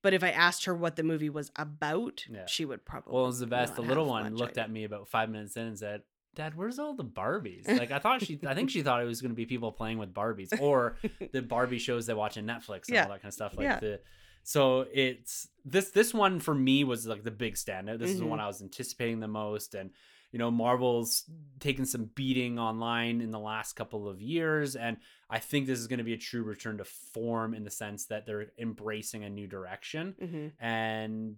but 0.03 0.15
if 0.15 0.23
i 0.23 0.31
asked 0.31 0.65
her 0.67 0.75
what 0.75 0.95
the 0.97 1.03
movie 1.03 1.31
was 1.31 1.51
about 1.57 2.25
Yeah. 2.31 2.47
she 2.47 2.65
would 2.65 2.85
probably 2.85 3.13
Well, 3.13 3.25
it 3.25 3.29
was 3.29 3.41
the 3.41 3.47
best. 3.49 3.75
The 3.75 3.83
little 3.83 4.07
one 4.07 4.35
looked 4.37 4.53
idea. 4.53 4.65
at 4.65 4.71
me 4.71 4.85
about 4.85 5.09
five 5.09 5.29
minutes 5.31 5.57
in 5.57 5.67
and 5.67 5.79
said, 5.79 6.03
"Dad, 6.39 6.55
where's 6.57 6.79
all 6.79 6.95
the 6.95 7.05
Barbies?" 7.05 7.69
Like 7.69 7.91
I 7.91 7.99
thought 7.99 8.23
she, 8.25 8.39
I 8.47 8.55
think 8.55 8.71
she 8.71 8.83
thought 8.83 9.03
it 9.03 9.07
was 9.07 9.21
going 9.21 9.33
to 9.33 9.37
be 9.37 9.45
people 9.45 9.71
playing 9.73 9.99
with 9.99 10.15
Barbies 10.15 10.59
or 10.61 10.97
the 11.33 11.43
Barbie 11.43 11.79
shows 11.79 12.07
they 12.07 12.15
watch 12.15 12.39
on 12.39 12.45
Netflix 12.45 12.87
and 12.89 12.95
Yeah. 12.95 13.03
all 13.05 13.11
that 13.11 13.21
kind 13.23 13.27
of 13.31 13.35
stuff. 13.35 13.55
Like 13.57 13.65
Yeah. 13.65 13.81
the, 13.81 14.01
so 14.45 14.87
it's 14.93 15.49
this 15.67 15.91
this 15.91 16.15
one 16.15 16.41
for 16.41 16.55
me 16.55 16.83
was 16.85 17.07
like 17.07 17.23
the 17.25 17.31
big 17.31 17.55
standout. 17.57 17.99
This 17.99 18.11
is 18.13 18.21
the 18.21 18.27
one 18.27 18.41
I 18.41 18.47
was 18.47 18.63
anticipating 18.63 19.21
the 19.21 19.29
most, 19.29 19.75
and 19.75 19.91
you 20.33 20.39
know, 20.39 20.51
Marvel's 20.51 21.25
taken 21.59 21.87
some 21.87 22.11
beating 22.15 22.59
online 22.59 23.23
in 23.23 23.31
the 23.31 23.39
last 23.39 23.73
couple 23.77 24.07
of 24.09 24.21
years, 24.21 24.77
and 24.77 24.99
I 25.31 25.39
think 25.39 25.67
this 25.67 25.79
is 25.79 25.87
going 25.87 25.99
to 25.99 26.05
be 26.05 26.13
a 26.13 26.19
true 26.19 26.43
return 26.43 26.77
to 26.79 26.85
form 26.85 27.55
in 27.55 27.65
the 27.65 27.71
sense 27.71 28.07
that 28.07 28.27
they're 28.27 28.53
embracing 28.59 29.25
a 29.25 29.31
new 29.31 29.47
direction 29.47 30.15
Mhm. 30.23 30.53
and 30.61 31.37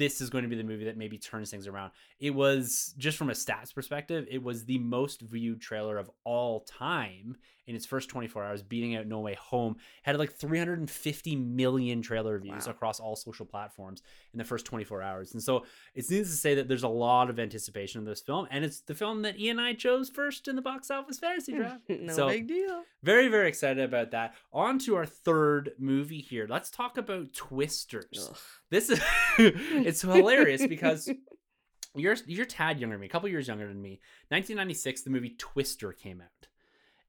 this 0.00 0.22
is 0.22 0.30
going 0.30 0.42
to 0.42 0.48
be 0.48 0.56
the 0.56 0.64
movie 0.64 0.86
that 0.86 0.96
maybe 0.96 1.18
turns 1.18 1.50
things 1.50 1.66
around. 1.66 1.90
It 2.18 2.30
was 2.30 2.94
just 2.96 3.18
from 3.18 3.28
a 3.28 3.34
stats 3.34 3.72
perspective, 3.74 4.26
it 4.30 4.42
was 4.42 4.64
the 4.64 4.78
most 4.78 5.20
viewed 5.20 5.60
trailer 5.60 5.98
of 5.98 6.10
all 6.24 6.60
time 6.60 7.36
in 7.70 7.76
its 7.76 7.86
first 7.86 8.10
24 8.10 8.44
hours, 8.44 8.62
beating 8.62 8.96
out 8.96 9.06
No 9.06 9.20
Way 9.20 9.34
Home. 9.40 9.76
Had 10.02 10.18
like 10.18 10.32
350 10.32 11.36
million 11.36 12.02
trailer 12.02 12.38
views 12.38 12.66
Wow. 12.66 12.72
across 12.72 13.00
all 13.00 13.16
social 13.16 13.46
platforms 13.46 14.02
in 14.34 14.38
the 14.38 14.44
first 14.44 14.66
24 14.66 15.00
hours. 15.00 15.32
And 15.32 15.42
so 15.42 15.64
it's 15.94 16.10
needless 16.10 16.30
to 16.32 16.36
say 16.36 16.54
that 16.56 16.68
there's 16.68 16.82
a 16.82 16.88
lot 16.88 17.30
of 17.30 17.38
anticipation 17.38 18.00
of 18.00 18.04
this 18.06 18.20
film, 18.20 18.46
and 18.50 18.64
it's 18.64 18.80
the 18.82 18.94
film 18.94 19.22
that 19.22 19.38
Ian 19.38 19.58
and 19.58 19.66
I 19.66 19.72
chose 19.72 20.10
first 20.10 20.48
in 20.48 20.56
the 20.56 20.62
box 20.62 20.90
office 20.90 21.18
fantasy 21.18 21.52
draft. 21.52 21.82
no 21.88 22.12
So- 22.12 22.28
big 22.28 22.46
deal 22.48 22.82
Very, 23.02 23.28
very 23.28 23.48
excited 23.48 23.82
about 23.82 24.10
that. 24.10 24.34
On 24.52 24.78
to 24.80 24.96
our 24.96 25.06
third 25.06 25.70
movie 25.78 26.20
here. 26.20 26.46
Let's 26.50 26.70
talk 26.70 26.98
about 26.98 27.32
Twisters. 27.32 28.28
Ugh. 28.30 28.36
This 28.70 28.90
is 28.90 29.00
it's 29.38 30.02
hilarious 30.02 30.66
because 30.66 31.08
you're 31.94 32.16
you're 32.26 32.44
tad 32.46 32.78
younger 32.80 32.94
than 32.94 33.00
me, 33.00 33.06
a 33.06 33.10
couple 33.10 33.28
years 33.28 33.48
younger 33.48 33.66
than 33.66 33.80
me. 33.80 34.00
1996, 34.28 35.02
the 35.02 35.10
movie 35.10 35.34
Twister 35.38 35.92
came 35.92 36.20
out. 36.20 36.48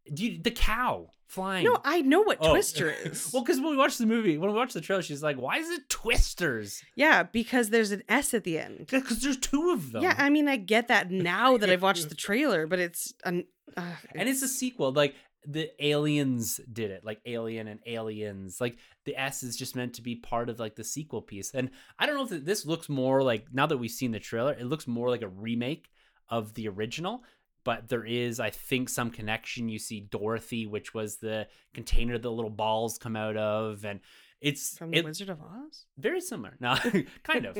The 0.09 0.51
cow 0.51 1.11
flying? 1.27 1.63
no 1.63 1.79
i 1.85 2.01
know 2.01 2.21
what 2.21 2.37
Oh. 2.41 2.51
twister 2.51 2.89
is 3.05 3.29
well, 3.33 3.41
because 3.43 3.59
when 3.61 3.69
we 3.71 3.77
watched 3.77 3.99
the 3.99 4.05
movie, 4.05 4.37
when 4.37 4.49
we 4.51 4.55
watched 4.57 4.73
the 4.73 4.81
trailer, 4.81 5.01
she's 5.01 5.23
like, 5.23 5.37
"Why 5.37 5.57
is 5.57 5.69
it 5.69 5.87
Twisters?" 5.89 6.83
yeah 6.95 7.23
because 7.23 7.69
there's 7.69 7.91
an 7.91 8.03
s 8.09 8.33
at 8.33 8.43
the 8.43 8.59
end 8.59 8.87
Because 8.89 9.21
there's 9.21 9.37
two 9.37 9.71
of 9.71 9.91
them. 9.91 10.03
yeah 10.03 10.15
i 10.17 10.29
mean 10.29 10.47
i 10.47 10.57
get 10.57 10.87
that 10.89 11.09
now 11.11 11.57
that 11.57 11.69
i've 11.69 11.81
watched 11.81 12.09
the 12.09 12.15
trailer 12.27 12.67
but 12.67 12.79
it's 12.79 13.13
an 13.23 13.45
uh, 13.77 13.83
and 14.15 14.27
it's 14.27 14.41
a 14.41 14.47
sequel 14.47 14.91
like 14.91 15.15
the 15.47 15.69
aliens 15.83 16.59
did 16.71 16.91
it 16.91 17.03
like 17.05 17.19
alien 17.25 17.67
and 17.67 17.79
aliens 17.87 18.59
like 18.61 18.77
the 19.05 19.15
s 19.15 19.41
is 19.41 19.55
just 19.55 19.75
meant 19.75 19.93
to 19.95 20.01
be 20.01 20.15
part 20.15 20.49
of 20.49 20.59
like 20.59 20.75
the 20.75 20.83
sequel 20.83 21.21
piece 21.21 21.51
and 21.53 21.69
i 21.97 22.05
don't 22.05 22.15
know 22.15 22.35
if 22.37 22.43
this 22.45 22.65
looks 22.65 22.89
more 22.89 23.23
like 23.23 23.45
now 23.53 23.65
that 23.65 23.77
we've 23.77 23.89
seen 23.89 24.11
the 24.11 24.19
trailer 24.19 24.51
it 24.53 24.65
looks 24.65 24.85
more 24.87 25.09
like 25.09 25.21
a 25.23 25.27
remake 25.27 25.89
of 26.29 26.53
the 26.53 26.67
original 26.67 27.23
but 27.63 27.89
there 27.89 28.05
is, 28.05 28.39
I 28.39 28.49
think, 28.49 28.89
some 28.89 29.11
connection. 29.11 29.69
You 29.69 29.79
see 29.79 29.99
Dorothy, 30.01 30.65
which 30.67 30.93
was 30.93 31.17
the 31.17 31.47
container 31.73 32.17
the 32.17 32.31
little 32.31 32.49
balls 32.51 32.97
come 32.97 33.15
out 33.15 33.37
of, 33.37 33.85
and 33.85 33.99
it's 34.39 34.77
From 34.77 34.91
the 34.91 34.97
it- 34.99 35.05
Wizard 35.05 35.29
of 35.29 35.39
Oz? 35.41 35.85
very 35.97 36.21
similar. 36.21 36.55
No, 36.59 36.75
kind 37.23 37.45
of. 37.45 37.57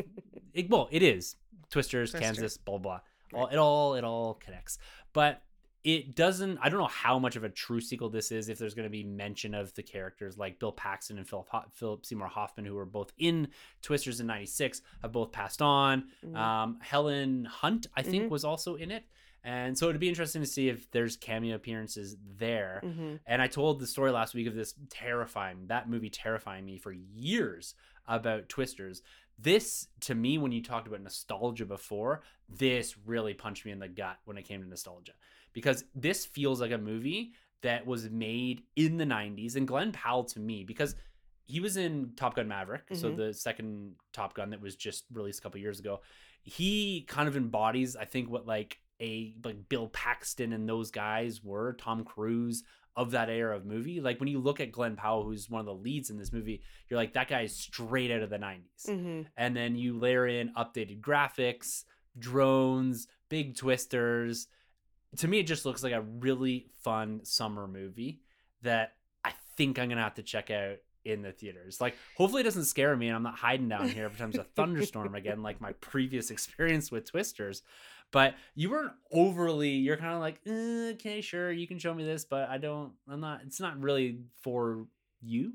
It, 0.54 0.70
well, 0.70 0.88
it 0.91 1.04
is 1.04 1.36
Twisters, 1.70 2.12
Twister. 2.12 2.26
Kansas, 2.26 2.58
blah 2.58 2.78
blah. 2.78 2.99
All, 3.34 3.47
it 3.47 3.58
all 3.58 3.95
it 3.95 4.04
all 4.04 4.34
connects, 4.34 4.78
but 5.14 5.41
it 5.84 6.16
doesn't. 6.16 6.60
I 6.62 6.70
don't 6.70 6.80
know 6.80 6.86
how 6.88 7.18
much 7.18 7.36
of 7.38 7.43
a 7.43 7.49
true 7.49 7.80
sequel 7.82 8.10
this 8.10 8.32
is. 8.32 8.49
If 8.49 8.58
there's 8.60 8.74
going 8.76 8.86
to 8.86 8.89
be 8.91 9.04
mention 9.04 9.56
of 9.56 9.74
the 9.74 9.82
characters 9.82 10.38
like 10.38 10.60
Bill 10.60 10.72
Paxton 10.74 11.18
and 11.18 11.28
Philip 11.28 11.47
Ho- 11.49 11.64
Philip 11.72 12.06
Seymour 12.06 12.28
Hoffman, 12.28 12.66
who 12.66 12.76
were 12.76 12.86
both 12.86 13.14
in 13.18 13.47
Twisters 13.82 14.20
in 14.20 14.28
'96, 14.28 14.82
have 15.02 15.12
both 15.12 15.32
passed 15.32 15.62
on. 15.62 16.06
Mhm. 16.26 16.36
Um, 16.36 16.78
Helen 16.82 17.45
Hunt, 17.45 17.88
I 17.95 18.02
think, 18.04 18.26
Mhm. 18.26 18.30
was 18.30 18.43
also 18.43 18.76
in 18.76 18.91
it, 18.91 19.06
and 19.44 19.78
so 19.78 19.89
it'd 19.89 20.00
be 20.00 20.10
interesting 20.10 20.42
to 20.42 20.48
see 20.48 20.70
if 20.70 20.89
there's 20.92 21.16
cameo 21.18 21.56
appearances 21.56 22.18
there. 22.38 22.82
Mhm. 22.84 23.20
And 23.26 23.42
I 23.42 23.48
told 23.48 23.80
the 23.80 23.88
story 23.88 24.12
last 24.12 24.34
week 24.34 24.48
of 24.48 24.56
this 24.56 24.74
terrifying, 24.89 25.68
that 25.68 25.89
movie 25.89 26.10
terrifying 26.10 26.66
me 26.66 26.78
for 26.78 26.92
years 26.92 27.76
about 28.08 28.50
Twisters. 28.50 29.02
This, 29.39 29.88
to 30.02 30.14
me, 30.16 30.38
when 30.38 30.52
you 30.52 30.62
talked 30.62 30.88
about 30.88 31.02
nostalgia 31.02 31.66
before, 31.66 32.22
this 32.48 32.98
really 33.00 33.34
punched 33.34 33.66
me 33.66 33.72
in 33.72 33.80
the 33.80 33.88
gut 33.88 34.20
when 34.26 34.38
it 34.38 34.44
came 34.44 34.62
to 34.62 34.68
nostalgia. 34.68 35.14
Because 35.54 35.86
this 35.96 36.26
feels 36.26 36.62
like 36.62 36.72
a 36.72 36.78
movie 36.78 37.34
that 37.62 37.86
was 37.86 38.10
made 38.10 38.64
in 38.76 38.98
the 38.98 39.06
90s. 39.06 39.56
And 39.56 39.68
Glen 39.68 39.92
Powell, 39.92 40.24
to 40.26 40.39
me, 40.39 40.64
because 40.64 40.96
he 41.46 41.60
was 41.60 41.76
in 41.78 42.14
Top 42.16 42.36
Gun 42.36 42.48
Maverick, 42.48 42.84
so 42.94 43.12
Mhm. 43.12 43.18
the 43.18 43.34
second 43.34 43.96
Top 44.14 44.34
Gun 44.36 44.52
that 44.52 44.62
was 44.62 44.76
just 44.76 45.06
released 45.12 45.39
a 45.39 45.42
couple 45.42 45.60
years 45.60 45.80
ago. 45.80 46.02
He 46.44 47.02
kind 47.08 47.28
of 47.28 47.36
embodies, 47.36 47.96
I 47.96 48.06
think, 48.06 48.30
what 48.30 48.46
like 48.46 48.80
a 49.02 49.34
like 49.43 49.68
Bill 49.68 49.88
Paxton 49.89 50.54
and 50.54 50.70
those 50.70 50.91
guys 50.91 51.43
were, 51.43 51.74
Tom 51.74 52.04
Cruise 52.04 52.64
of 52.95 53.12
that 53.12 53.30
era 53.30 53.56
of 53.56 53.66
movie. 53.66 54.02
Like 54.02 54.20
when 54.20 54.28
you 54.30 54.39
look 54.39 54.60
at 54.60 54.72
Glen 54.72 54.95
Powell, 54.95 55.24
who's 55.24 55.49
one 55.49 55.62
of 55.62 55.66
the 55.66 55.74
leads 55.74 56.10
in 56.10 56.18
this 56.18 56.34
movie, 56.34 56.62
you're 56.89 56.99
like, 56.99 57.14
that 57.14 57.28
guy 57.30 57.41
is 57.41 57.56
straight 57.56 58.12
out 58.12 58.22
of 58.22 58.30
the 58.30 58.38
90s. 58.38 58.86
Mhm. 58.88 59.28
And 59.38 59.56
then 59.56 59.76
you 59.76 59.97
layer 59.97 60.28
in 60.28 60.54
updated 60.56 60.99
graphics, 61.02 61.86
drones, 62.20 63.08
big 63.30 63.56
twisters. 63.56 64.47
To 65.18 65.28
me, 65.28 65.39
it 65.39 65.47
just 65.47 65.66
looks 65.66 65.84
like 65.84 65.93
a 65.93 66.02
really 66.02 66.68
fun 66.84 67.24
summer 67.24 67.68
movie 67.68 68.22
that 68.62 68.95
I 69.24 69.34
think 69.58 69.80
I'm 69.80 69.89
gonna 69.89 70.04
have 70.04 70.16
to 70.16 70.24
check 70.24 70.52
out 70.52 70.78
in 71.04 71.22
the 71.22 71.32
theaters. 71.32 71.82
Like, 71.82 71.95
hopefully, 72.16 72.41
it 72.41 72.45
doesn't 72.45 72.66
scare 72.66 72.95
me, 72.95 73.08
and 73.08 73.16
I'm 73.16 73.24
not 73.24 73.36
hiding 73.36 73.70
down 73.70 73.89
here 73.89 74.06
every 74.06 74.18
time 74.20 74.32
there's 74.32 74.45
a 74.45 74.49
thunderstorm 74.56 75.16
again, 75.16 75.41
like 75.41 75.60
my 75.60 75.72
previous 75.74 76.30
experience 76.32 76.91
with 76.91 77.10
Twisters. 77.10 77.64
But 78.12 78.36
you 78.55 78.70
weren't 78.70 78.93
overly. 79.12 79.70
You're 79.70 79.97
kind 79.97 80.14
of 80.14 80.20
like, 80.20 80.39
eh, 80.45 80.91
okay, 80.93 81.22
sure, 81.22 81.51
you 81.51 81.68
can 81.68 81.80
show 81.80 81.93
me 81.93 82.03
this, 82.03 82.26
but 82.26 82.49
I 82.49 82.57
don't. 82.57 82.91
I'm 83.09 83.22
not. 83.22 83.41
It's 83.45 83.59
not 83.59 83.82
really 83.82 84.20
for 84.41 84.86
you. 85.22 85.53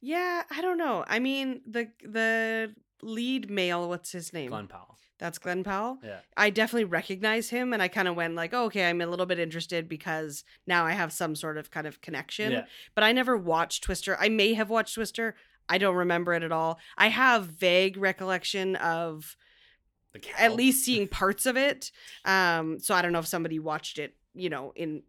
Yeah, 0.00 0.42
I 0.50 0.60
don't 0.60 0.78
know. 0.78 1.04
I 1.06 1.18
mean, 1.18 1.60
the 1.66 1.88
the 2.02 2.74
lead 3.02 3.50
male, 3.50 3.88
what's 3.88 4.12
his 4.12 4.32
name? 4.32 4.50
Glen 4.50 4.68
Powell. 4.68 4.96
That's 5.18 5.38
Glen 5.38 5.64
Powell. 5.64 5.98
Yeah. 6.04 6.18
I 6.36 6.50
definitely 6.50 6.84
recognize 6.84 7.48
him 7.48 7.72
and 7.72 7.82
I 7.82 7.88
kind 7.88 8.06
of 8.06 8.16
went 8.16 8.34
like, 8.34 8.52
oh, 8.52 8.64
okay, 8.64 8.88
I'm 8.88 9.00
a 9.00 9.06
little 9.06 9.24
bit 9.24 9.38
interested 9.38 9.88
because 9.88 10.44
now 10.66 10.84
I 10.84 10.92
have 10.92 11.12
some 11.12 11.34
sort 11.34 11.56
of 11.56 11.70
kind 11.70 11.86
of 11.86 12.02
connection. 12.02 12.52
Yeah. 12.52 12.64
But 12.94 13.04
I 13.04 13.12
never 13.12 13.36
watched 13.36 13.82
Twister. 13.82 14.16
I 14.20 14.28
may 14.28 14.52
have 14.54 14.68
watched 14.68 14.94
Twister. 14.94 15.34
I 15.68 15.78
don't 15.78 15.96
remember 15.96 16.34
it 16.34 16.42
at 16.42 16.52
all. 16.52 16.78
I 16.98 17.08
have 17.08 17.46
vague 17.46 17.96
recollection 17.96 18.76
of 18.76 19.36
at 20.38 20.54
least 20.54 20.84
seeing 20.84 21.08
parts 21.08 21.46
of 21.46 21.56
it. 21.56 21.90
Um, 22.24 22.78
so 22.78 22.94
I 22.94 23.02
don't 23.02 23.12
know 23.12 23.18
if 23.18 23.26
somebody 23.26 23.58
watched 23.58 23.98
it, 23.98 24.14
you 24.34 24.48
know, 24.48 24.72
in 24.76 25.02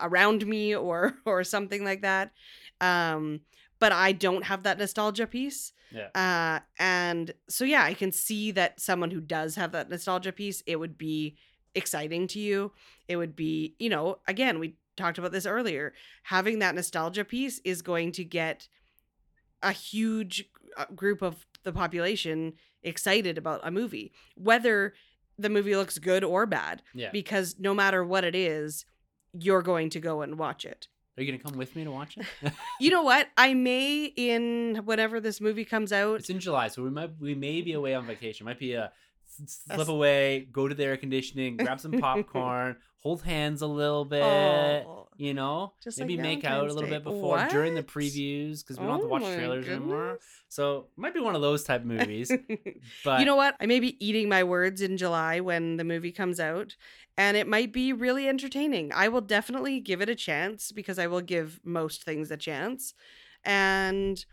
around 0.00 0.46
me 0.46 0.74
or 0.74 1.14
or 1.26 1.44
something 1.44 1.84
like 1.84 2.02
that. 2.02 2.32
Um, 2.80 3.40
but 3.78 3.92
I 3.92 4.12
don't 4.12 4.44
have 4.44 4.62
that 4.62 4.78
nostalgia 4.78 5.26
piece. 5.26 5.72
Yeah. 5.90 6.08
Uh, 6.14 6.60
and 6.78 7.32
so 7.48 7.64
yeah, 7.64 7.82
I 7.82 7.94
can 7.94 8.12
see 8.12 8.50
that 8.52 8.80
someone 8.80 9.10
who 9.10 9.20
does 9.20 9.56
have 9.56 9.72
that 9.72 9.90
nostalgia 9.90 10.32
piece, 10.32 10.62
it 10.66 10.76
would 10.76 10.96
be 10.96 11.36
exciting 11.74 12.26
to 12.28 12.38
you. 12.38 12.72
It 13.08 13.16
would 13.16 13.36
be, 13.36 13.74
you 13.78 13.90
know, 13.90 14.18
again, 14.26 14.58
we 14.58 14.76
talked 14.96 15.18
about 15.18 15.32
this 15.32 15.46
earlier. 15.46 15.92
Having 16.24 16.60
that 16.60 16.74
nostalgia 16.74 17.24
piece 17.24 17.60
is 17.64 17.82
going 17.82 18.12
to 18.12 18.24
get 18.24 18.68
a 19.62 19.72
huge 19.72 20.44
uh, 20.76 20.86
group 20.94 21.22
of 21.22 21.46
the 21.64 21.72
population 21.72 22.54
excited 22.82 23.38
about 23.38 23.60
a 23.62 23.70
movie, 23.70 24.12
whether 24.34 24.94
the 25.38 25.48
movie 25.48 25.76
looks 25.76 25.98
good 25.98 26.24
or 26.24 26.46
bad, 26.46 26.82
Yeah. 26.94 27.10
because 27.12 27.56
no 27.58 27.74
matter 27.74 28.04
what 28.04 28.24
it 28.24 28.34
is, 28.34 28.84
you're 29.32 29.62
going 29.62 29.88
to 29.90 30.00
go 30.00 30.22
and 30.22 30.38
watch 30.38 30.64
it. 30.64 30.88
Are 31.16 31.22
you 31.22 31.30
gonna 31.30 31.42
come 31.42 31.58
with 31.58 31.76
me 31.76 31.84
to 31.84 31.90
watch 31.90 32.16
it? 32.16 32.26
You 32.80 32.90
know 32.90 33.02
what? 33.02 33.28
I 33.36 33.52
may 33.54 34.04
in 34.06 34.80
whenever 34.84 35.20
this 35.20 35.40
movie 35.40 35.64
comes 35.64 35.92
out. 35.92 36.20
It's 36.20 36.30
in 36.30 36.40
July, 36.40 36.68
so 36.68 36.82
we 36.82 36.90
might 36.90 37.10
we 37.20 37.34
may 37.34 37.60
be 37.60 37.72
away 37.74 37.94
on 37.94 38.06
vacation. 38.06 38.46
Might 38.46 38.58
be 38.58 38.72
a 38.74 38.90
slip 39.46 39.88
away, 39.88 40.48
go 40.52 40.68
to 40.68 40.74
the 40.74 40.84
air 40.84 40.96
conditioning, 40.96 41.56
grab 41.58 41.80
some 41.80 41.92
popcorn, 42.00 42.76
hold 42.98 43.22
hands 43.22 43.62
a 43.62 43.66
little 43.66 44.04
bit. 44.04 44.22
Oh, 44.22 45.01
You 45.22 45.34
know, 45.34 45.74
Just 45.80 46.00
maybe 46.00 46.16
like 46.16 46.22
make 46.22 46.44
out 46.44 46.64
a 46.64 46.72
little 46.72 46.82
Day. 46.82 46.96
bit 46.96 47.04
before 47.04 47.46
during 47.48 47.74
the 47.74 47.82
previews 47.84 48.58
because 48.64 48.76
we 48.76 48.86
don't 48.86 48.94
have 48.94 49.02
to 49.02 49.06
Oh 49.06 49.10
watch 49.10 49.22
trailers 49.22 49.68
anymore. 49.68 50.04
goodness. 50.14 50.24
So 50.48 50.88
might 50.96 51.14
be 51.14 51.20
one 51.20 51.36
of 51.36 51.42
those 51.42 51.62
type 51.62 51.84
movies. 51.84 52.32
But 53.04 53.20
you 53.20 53.24
know 53.24 53.36
what? 53.36 53.54
I 53.60 53.66
may 53.66 53.78
be 53.78 54.04
eating 54.04 54.28
my 54.28 54.42
words 54.42 54.82
in 54.82 54.96
July 54.96 55.38
when 55.38 55.76
the 55.76 55.84
movie 55.84 56.10
comes 56.10 56.40
out, 56.40 56.74
and 57.16 57.36
it 57.36 57.46
might 57.46 57.72
be 57.72 57.92
really 57.92 58.28
entertaining. 58.28 58.90
I 58.92 59.06
will 59.06 59.20
definitely 59.20 59.78
give 59.78 60.00
it 60.00 60.08
a 60.08 60.16
chance 60.16 60.72
because 60.72 60.98
I 60.98 61.06
will 61.06 61.20
give 61.20 61.60
most 61.62 62.02
things 62.02 62.32
a 62.32 62.36
chance. 62.36 62.92
And 63.44 64.24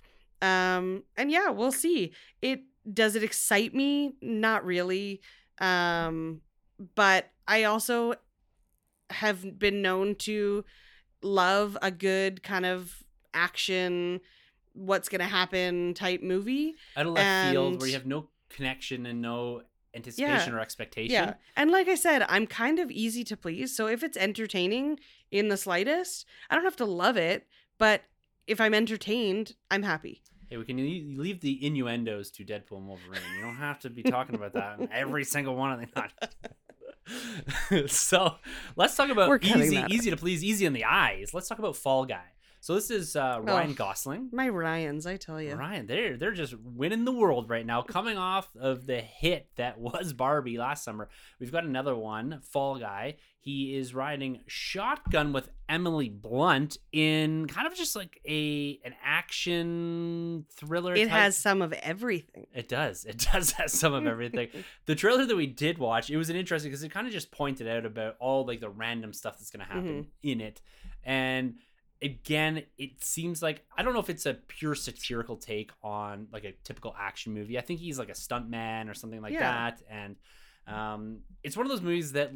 um 0.42 1.04
and 1.16 1.30
yeah, 1.30 1.50
we'll 1.52 1.72
see. 1.72 2.14
It 2.42 2.62
does 2.92 3.16
it 3.16 3.22
excite 3.24 3.76
me? 3.76 4.16
Not 4.24 4.66
really. 4.66 5.22
Um 5.60 6.42
but 6.96 7.30
I 7.48 7.66
also 7.66 8.16
have 9.10 9.60
been 9.60 9.82
known 9.82 10.16
to 10.16 10.64
love 11.22 11.78
a 11.82 11.92
good 11.92 12.44
kind 12.44 12.66
of 12.66 13.04
action 13.34 14.22
what's 14.74 15.10
going 15.10 15.20
to 15.20 15.26
happen 15.26 15.94
type 15.94 16.22
movie. 16.22 16.76
out 16.96 17.06
of 17.06 17.14
left 17.14 17.52
field 17.52 17.80
where 17.80 17.88
you 17.88 17.94
have 17.94 18.06
no 18.06 18.30
connection 18.50 19.06
and 19.06 19.22
no 19.22 19.62
anticipation 19.96 20.54
or 20.54 20.60
expectation. 20.60 21.12
Yeah. 21.12 21.34
And 21.56 21.72
like 21.72 21.88
I 21.88 21.96
said, 21.96 22.24
I'm 22.30 22.48
kind 22.48 22.80
of 22.80 22.92
easy 22.92 23.24
to 23.26 23.38
please. 23.38 23.76
So 23.76 23.88
if 23.88 24.04
it's 24.04 24.18
entertaining 24.18 25.00
in 25.32 25.50
the 25.50 25.58
slightest, 25.58 26.26
I 26.50 26.56
don't 26.56 26.64
have 26.64 26.76
to 26.78 26.86
love 26.86 27.18
it, 27.18 27.48
but 27.78 28.04
if 28.48 28.62
I'm 28.62 28.74
entertained, 28.74 29.56
I'm 29.70 29.84
happy. 29.84 30.22
Hey, 30.48 30.58
we 30.58 30.66
can 30.66 30.78
leave 31.18 31.42
the 31.42 31.64
innuendos 31.64 32.32
to 32.32 32.44
Deadpool 32.44 32.78
and 32.78 32.88
Wolverine. 32.88 33.22
You 33.36 33.44
don't 33.44 33.58
have 33.58 33.80
to 33.82 33.90
be 33.90 34.02
talking 34.02 34.34
about 34.34 34.54
that 34.54 34.80
in 34.80 34.90
every 34.92 35.24
single 35.24 35.56
one 35.56 35.72
of 35.72 35.80
them. 35.80 36.10
so 37.88 38.36
let's 38.76 38.96
talk 38.96 39.10
about 39.10 39.44
easy, 39.44 39.76
that 39.76 39.92
easy 39.92 40.10
to 40.10 40.18
please, 40.18 40.44
easy 40.44 40.68
on 40.68 40.74
the 40.74 40.86
eyes. 40.86 41.34
Let's 41.34 41.48
talk 41.48 41.60
about 41.60 41.76
Fall 41.76 42.06
Guy. 42.06 42.24
So 42.62 42.76
this 42.76 42.92
is 42.92 43.16
uh, 43.16 43.40
Ryan 43.42 43.72
Oh. 43.72 43.74
Gosling. 43.74 44.30
My 44.34 44.50
Ryans, 44.50 45.06
I 45.08 45.16
tell 45.18 45.42
you. 45.42 45.56
Ryan, 45.56 45.88
they're 45.88 46.18
they're 46.18 46.32
just 46.34 46.56
winning 46.60 47.06
the 47.06 47.12
world 47.12 47.50
right 47.50 47.66
now, 47.66 47.82
coming 47.82 48.18
off 48.18 48.50
of 48.60 48.86
the 48.86 49.00
hit 49.00 49.48
that 49.56 49.80
was 49.80 50.12
Barbie 50.14 50.58
last 50.58 50.84
summer. 50.84 51.08
We've 51.40 51.52
got 51.52 51.64
another 51.64 51.96
one, 51.96 52.42
Fall 52.44 52.78
Guy. 52.78 53.16
He 53.42 53.78
is 53.78 53.94
riding 53.96 54.42
shotgun 54.48 55.32
with 55.32 55.50
Emily 55.70 56.10
Blunt 56.10 56.78
in 56.92 57.48
kind 57.48 57.66
of 57.68 57.74
just 57.74 57.96
like 57.96 58.20
a 58.28 58.80
an 58.84 58.94
action 59.04 60.46
thriller. 60.52 60.94
It 60.94 61.06
type- 61.08 61.18
has 61.18 61.38
some 61.38 61.62
of 61.62 61.72
everything. 61.74 62.48
It 62.54 62.68
does. 62.68 63.06
It 63.06 63.26
does 63.32 63.52
have 63.54 63.72
some 63.72 63.94
of 63.94 64.06
everything. 64.06 64.50
the 64.86 64.96
trailer 64.96 65.26
that 65.26 65.36
we 65.36 65.48
did 65.48 65.78
watch, 65.78 66.10
it 66.10 66.18
was 66.18 66.30
an 66.30 66.36
interesting 66.36 66.70
because 66.70 66.84
it 66.84 66.90
kind 66.92 67.08
of 67.08 67.14
just 67.14 67.32
pointed 67.32 67.68
out 67.70 67.86
about 67.86 68.16
all 68.20 68.46
like 68.46 68.60
the 68.60 68.70
random 68.70 69.14
stuff 69.14 69.38
that's 69.40 69.52
going 69.52 69.66
to 69.66 69.72
happen 69.74 70.08
in 70.22 70.42
it, 70.42 70.62
and 71.06 71.56
again, 72.02 72.64
it 72.78 73.04
seems 73.04 73.42
like 73.42 73.66
I 73.78 73.84
don't 73.84 73.94
know 73.94 74.00
if 74.00 74.10
it's 74.10 74.26
a 74.26 74.34
pure 74.34 74.76
satirical 74.76 75.38
take 75.38 75.72
on 75.84 76.28
like 76.32 76.44
a 76.46 76.54
typical 76.64 76.96
action 76.98 77.34
movie. 77.34 77.58
I 77.58 77.62
think 77.62 77.80
he's 77.80 78.00
like 78.00 78.10
a 78.10 78.16
stunt 78.16 78.50
man 78.50 78.90
or 78.90 78.94
something 78.94 79.22
like 79.22 79.34
Yeah. 79.34 79.72
that, 79.72 79.82
and 79.90 80.16
um, 80.68 81.20
it's 81.44 81.58
one 81.58 81.66
of 81.66 81.72
those 81.72 81.82
movies 81.82 82.12
that 82.14 82.32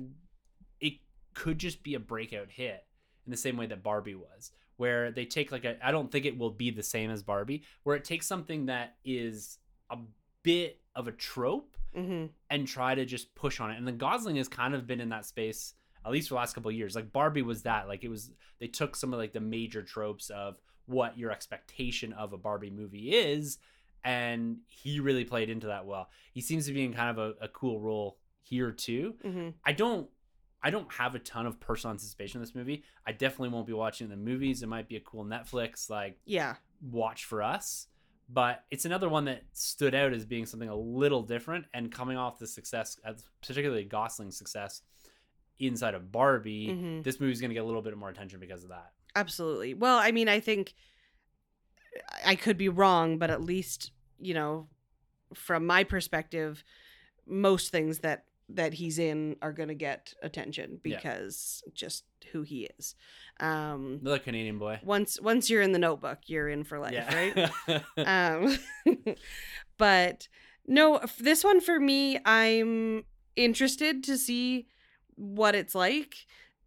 it 0.79 0.93
could 1.33 1.59
just 1.59 1.83
be 1.83 1.93
a 1.95 1.99
breakout 1.99 2.49
hit 2.49 2.83
in 3.25 3.31
the 3.31 3.37
same 3.37 3.57
way 3.57 3.67
that 3.67 3.83
Barbie 3.83 4.15
was, 4.15 4.51
where 4.77 5.11
they 5.11 5.25
take 5.25 5.51
like 5.51 5.65
a 5.65 5.77
I 5.85 5.91
don't 5.91 6.11
think 6.11 6.25
it 6.25 6.37
will 6.37 6.51
be 6.51 6.71
the 6.71 6.83
same 6.83 7.11
as 7.11 7.23
Barbie, 7.23 7.63
where 7.83 7.95
it 7.95 8.03
takes 8.03 8.27
something 8.27 8.65
that 8.67 8.95
is 9.05 9.59
a 9.89 9.97
bit 10.43 10.79
of 10.95 11.07
a 11.07 11.11
trope 11.11 11.77
hmm 11.95 12.25
and 12.49 12.67
try 12.67 12.95
to 12.95 13.05
just 13.05 13.33
push 13.35 13.59
on 13.59 13.71
it. 13.71 13.77
And 13.77 13.87
then 13.87 13.97
Gosling 13.97 14.35
has 14.37 14.47
kind 14.47 14.73
of 14.75 14.85
been 14.87 14.99
in 14.99 15.09
that 15.09 15.25
space 15.25 15.73
at 16.05 16.11
least 16.11 16.27
for 16.29 16.33
the 16.35 16.39
last 16.39 16.53
couple 16.53 16.69
of 16.69 16.75
years. 16.75 16.95
Like 16.95 17.11
Barbie 17.11 17.41
was 17.41 17.63
that. 17.63 17.87
Like 17.87 18.03
it 18.03 18.09
was 18.09 18.31
they 18.59 18.67
took 18.67 18.95
some 18.95 19.13
of 19.13 19.19
like 19.19 19.33
the 19.33 19.39
major 19.39 19.81
tropes 19.83 20.29
of 20.29 20.57
what 20.85 21.17
your 21.17 21.31
expectation 21.31 22.13
of 22.13 22.33
a 22.33 22.37
Barbie 22.37 22.69
movie 22.69 23.13
is, 23.13 23.57
and 24.03 24.57
he 24.67 24.99
really 24.99 25.23
played 25.25 25.49
into 25.49 25.67
that 25.67 25.85
well. 25.85 26.09
He 26.33 26.41
seems 26.41 26.65
to 26.67 26.73
be 26.73 26.83
in 26.83 26.93
kind 26.93 27.17
of 27.17 27.17
a, 27.39 27.45
a 27.45 27.47
cool 27.47 27.79
role 27.79 28.17
here 28.41 28.71
too. 28.71 29.15
hmm 29.21 29.49
I 29.65 29.71
don't 29.73 30.09
I 30.61 30.69
don't 30.69 30.91
have 30.93 31.13
a 31.15 31.19
ton 31.19 31.45
of 31.45 31.59
personal 31.59 31.91
anticipation 31.91 32.39
of 32.41 32.47
this 32.47 32.55
movie. 32.55 32.83
I 33.05 33.11
definitely 33.11 33.49
won't 33.49 33.67
be 33.67 33.73
watching 33.73 34.07
the 34.09 34.15
movies. 34.15 34.63
It 34.63 34.67
might 34.67 34.87
be 34.87 34.95
a 34.95 35.01
cool 35.01 35.25
Netflix 35.25 35.89
like 35.89 36.17
Yeah. 36.25 36.55
watch 36.81 37.25
for 37.25 37.43
us. 37.43 37.87
But 38.29 38.63
it's 38.71 38.85
another 38.85 39.09
one 39.09 39.25
that 39.25 39.43
stood 39.51 39.93
out 39.93 40.13
as 40.13 40.25
being 40.25 40.45
something 40.45 40.69
a 40.69 40.75
little 40.75 41.21
different 41.21 41.65
and 41.73 41.91
coming 41.91 42.15
off 42.15 42.39
the 42.39 42.47
success, 42.47 42.97
as 43.03 43.25
particularly 43.45 43.83
Gosling's 43.83 44.37
success 44.37 44.81
inside 45.67 45.93
of 45.95 46.11
Barbie. 46.11 46.67
Mhm. 46.67 47.03
This 47.03 47.19
movie's 47.19 47.39
going 47.41 47.49
to 47.49 47.55
get 47.55 47.63
a 47.63 47.65
little 47.65 47.81
bit 47.81 47.95
more 47.97 48.09
attention 48.09 48.39
because 48.39 48.63
of 48.63 48.69
that. 48.69 48.91
Absolutely. 49.15 49.73
Well, 49.73 49.97
I 49.97 50.11
mean, 50.11 50.27
I 50.29 50.39
think 50.39 50.73
I 52.25 52.35
could 52.35 52.57
be 52.57 52.69
wrong, 52.69 53.17
but 53.17 53.29
at 53.29 53.41
least, 53.41 53.91
you 54.19 54.33
know, 54.33 54.67
from 55.33 55.65
my 55.65 55.83
perspective, 55.83 56.63
most 57.27 57.71
things 57.71 57.99
that 57.99 58.25
that 58.49 58.73
he's 58.73 58.99
in 58.99 59.37
are 59.41 59.53
going 59.53 59.69
to 59.69 59.73
get 59.75 60.13
attention 60.21 60.79
Yeah. 60.83 60.97
because 60.97 61.63
just 61.73 62.03
who 62.33 62.41
he 62.41 62.67
is. 62.77 62.93
Um 63.39 63.99
Another 64.01 64.19
Canadian 64.19 64.59
boy. 64.59 64.79
once 64.83 65.19
once 65.21 65.49
you're 65.49 65.61
in 65.61 65.71
the 65.71 65.79
notebook, 65.79 66.19
you're 66.27 66.49
in 66.49 66.63
for 66.65 66.77
life, 66.77 67.07
right? 67.09 67.49
right? 67.67 67.83
um 67.97 68.57
but 69.77 70.27
no 70.67 70.99
this 71.19 71.43
one 71.43 71.59
for 71.61 71.79
me 71.79 72.19
i'm 72.25 73.03
interested 73.35 74.03
to 74.03 74.17
see 74.17 74.67
what 75.15 75.55
it's 75.55 75.75
like 75.75 76.15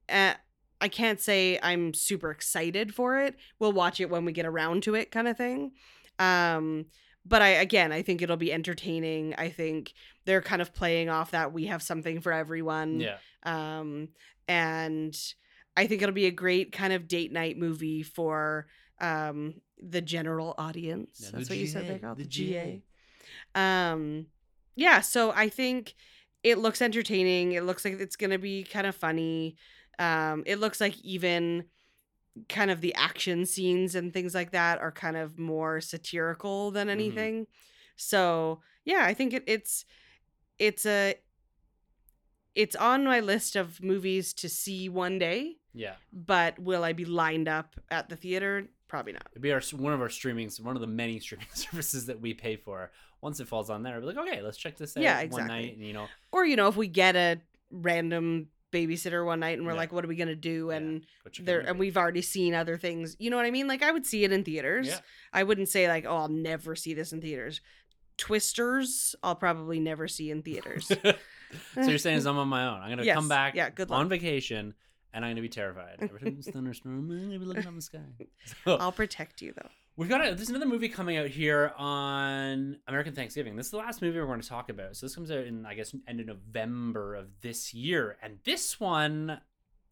uh, 0.08 0.34
i 0.80 0.88
can't 0.88 1.20
say 1.20 1.58
i'm 1.62 1.94
super 1.94 2.30
excited 2.30 2.94
for 2.94 3.18
it. 3.18 3.34
We'll 3.58 3.72
watch 3.72 4.00
it 4.00 4.10
when 4.10 4.24
we 4.24 4.32
get 4.32 4.46
around 4.46 4.82
to 4.84 4.94
it 4.94 5.10
kind 5.10 5.28
of 5.28 5.36
thing. 5.36 5.72
Um 6.18 6.86
but 7.24 7.42
i 7.42 7.48
again 7.48 7.92
i 7.92 8.02
think 8.02 8.22
it'll 8.22 8.36
be 8.36 8.52
entertaining. 8.52 9.34
I 9.36 9.48
think 9.48 9.92
they're 10.24 10.42
kind 10.42 10.62
of 10.62 10.74
playing 10.74 11.08
off 11.08 11.30
that 11.32 11.52
we 11.52 11.66
have 11.66 11.82
something 11.82 12.20
for 12.20 12.32
everyone. 12.32 13.00
Yeah. 13.00 13.18
um 13.44 14.08
and 14.48 15.16
i 15.76 15.86
think 15.86 16.02
it'll 16.02 16.14
be 16.14 16.26
a 16.26 16.30
great 16.30 16.72
kind 16.72 16.92
of 16.92 17.08
date 17.08 17.32
night 17.32 17.58
movie 17.58 18.02
for 18.02 18.66
um 19.00 19.54
the 19.82 20.00
general 20.00 20.54
audience. 20.56 21.20
Yeah, 21.22 21.30
that's 21.32 21.50
what 21.50 21.58
you 21.58 21.66
said 21.66 21.84
they 21.86 21.94
GA, 21.94 21.98
call 21.98 22.14
the 22.14 22.22
the 22.24 22.28
ga 22.28 22.52
GA. 22.52 22.82
um 23.54 24.26
yeah 24.74 25.00
so 25.00 25.32
i 25.32 25.48
think 25.48 25.94
it 26.50 26.58
looks 26.58 26.80
entertaining 26.80 27.52
it 27.52 27.64
looks 27.64 27.84
like 27.84 27.98
it's 28.00 28.14
gonna 28.16 28.38
be 28.38 28.62
kind 28.62 28.86
of 28.86 28.94
funny 28.94 29.56
um 29.98 30.42
it 30.46 30.58
looks 30.60 30.80
like 30.80 30.94
even 31.02 31.64
kind 32.48 32.70
of 32.70 32.80
the 32.80 32.94
action 32.94 33.44
scenes 33.46 33.94
and 33.96 34.12
things 34.12 34.32
like 34.34 34.52
that 34.52 34.78
are 34.80 34.92
kind 34.92 35.16
of 35.16 35.38
more 35.38 35.80
satirical 35.80 36.70
than 36.70 36.88
anything 36.88 37.46
so 37.96 38.60
yeah 38.84 39.02
i 39.04 39.14
think 39.14 39.32
it, 39.32 39.42
it's 39.46 39.84
it's 40.58 40.86
a 40.86 41.14
it's 42.54 42.76
on 42.76 43.04
my 43.04 43.20
list 43.20 43.56
of 43.56 43.82
movies 43.82 44.32
to 44.34 44.48
see 44.48 44.88
one 44.88 45.18
day 45.18 45.56
Yeah. 45.74 45.94
but 46.12 46.58
will 46.58 46.84
i 46.84 46.92
be 46.92 47.04
lined 47.04 47.48
up 47.48 47.74
at 47.90 48.08
the 48.08 48.16
theater 48.16 48.68
probably 48.88 49.12
not 49.12 49.26
It'd 49.32 49.42
be 49.42 49.52
our 49.52 49.62
one 49.72 49.92
of 49.92 50.00
our 50.00 50.08
streaming, 50.08 50.48
one 50.62 50.76
of 50.76 50.80
the 50.80 50.86
many 50.86 51.18
streaming 51.20 51.48
services 51.54 52.06
that 52.06 52.20
we 52.20 52.34
pay 52.34 52.54
for. 52.56 52.92
Once 53.20 53.40
it 53.40 53.48
falls 53.48 53.70
on 53.70 53.82
there, 53.82 53.94
I'll 53.94 54.00
be 54.00 54.06
like, 54.06 54.16
okay, 54.18 54.42
let's 54.42 54.56
check 54.58 54.76
this 54.76 54.96
out 54.96 55.02
Yeah, 55.02 55.24
one 55.26 55.46
night. 55.46 55.74
And, 55.76 55.84
you 55.84 55.92
know, 55.92 56.06
or 56.32 56.44
you 56.44 56.56
know 56.56 56.68
if 56.68 56.76
we 56.76 56.86
get 56.88 57.16
a 57.16 57.40
random 57.70 58.48
babysitter 58.72 59.24
one 59.24 59.40
night 59.40 59.56
and 59.58 59.66
we're 59.66 59.72
Yeah. 59.72 59.78
like 59.78 59.92
what 59.92 60.04
are 60.04 60.08
we 60.08 60.16
gonna 60.16 60.34
do 60.34 60.70
and 60.70 61.04
it 61.24 61.44
there 61.46 61.60
and 61.60 61.78
we've 61.78 61.96
already 61.96 62.20
seen 62.20 62.52
other 62.52 62.76
things 62.76 63.16
you 63.18 63.30
know 63.30 63.36
what 63.36 63.46
i 63.46 63.50
mean 63.50 63.66
like 63.68 63.82
i 63.82 63.90
would 63.90 64.04
see 64.04 64.24
it 64.24 64.32
in 64.32 64.44
theaters 64.44 64.88
Yeah. 64.88 64.98
i 65.32 65.44
wouldn't 65.44 65.68
say 65.68 65.88
like 65.88 66.04
oh 66.04 66.16
i'll 66.16 66.28
never 66.28 66.74
see 66.76 66.92
this 66.92 67.12
in 67.12 67.20
theaters 67.22 67.60
twisters 68.18 69.14
i'll 69.22 69.34
probably 69.36 69.78
never 69.78 70.08
see 70.08 70.30
in 70.30 70.42
theaters 70.42 70.88
so 71.74 71.82
you're 71.88 71.96
saying 71.96 72.18
is 72.18 72.26
I'm 72.26 72.36
on 72.38 72.48
my 72.48 72.66
own. 72.66 72.80
I'm 72.80 72.90
gonna 72.90 73.04
Yes, 73.04 73.14
come 73.14 73.28
back 73.28 73.54
yeah, 73.54 73.70
good 73.70 73.88
luck. 73.88 74.00
on 74.00 74.08
vacation 74.08 74.74
and 75.14 75.24
I'm 75.24 75.30
gonna 75.30 75.42
be 75.42 75.48
terrified. 75.48 75.96
Every 76.02 76.18
time 76.20 76.36
it's 76.38 76.50
thunderstorm, 76.50 76.98
I'm 77.10 77.26
gonna 77.28 77.38
be 77.38 77.44
looking 77.46 77.62
up 77.62 77.68
in 77.68 77.76
the 77.76 77.82
sky. 77.82 78.00
So, 78.64 78.76
i'll 78.80 78.92
protect 78.92 79.40
you 79.42 79.52
though 79.56 79.68
we've 79.96 80.08
got 80.08 80.26
a, 80.26 80.34
there's 80.34 80.50
another 80.50 80.66
movie 80.66 80.88
coming 80.88 81.16
out 81.16 81.28
here 81.28 81.72
on 81.76 82.78
American 82.86 83.14
Thanksgiving. 83.14 83.56
This 83.56 83.66
is 83.66 83.72
the 83.72 83.78
last 83.78 84.02
movie 84.02 84.18
we're 84.18 84.26
going 84.26 84.40
to 84.40 84.48
talk 84.48 84.68
about. 84.68 84.96
So 84.96 85.06
this 85.06 85.14
comes 85.14 85.30
out 85.30 85.44
in 85.44 85.66
I 85.66 85.74
guess 85.74 85.94
end 86.06 86.20
of 86.20 86.26
November 86.26 87.14
of 87.14 87.28
this 87.40 87.74
year, 87.74 88.16
and 88.22 88.38
this 88.44 88.78
one. 88.78 89.40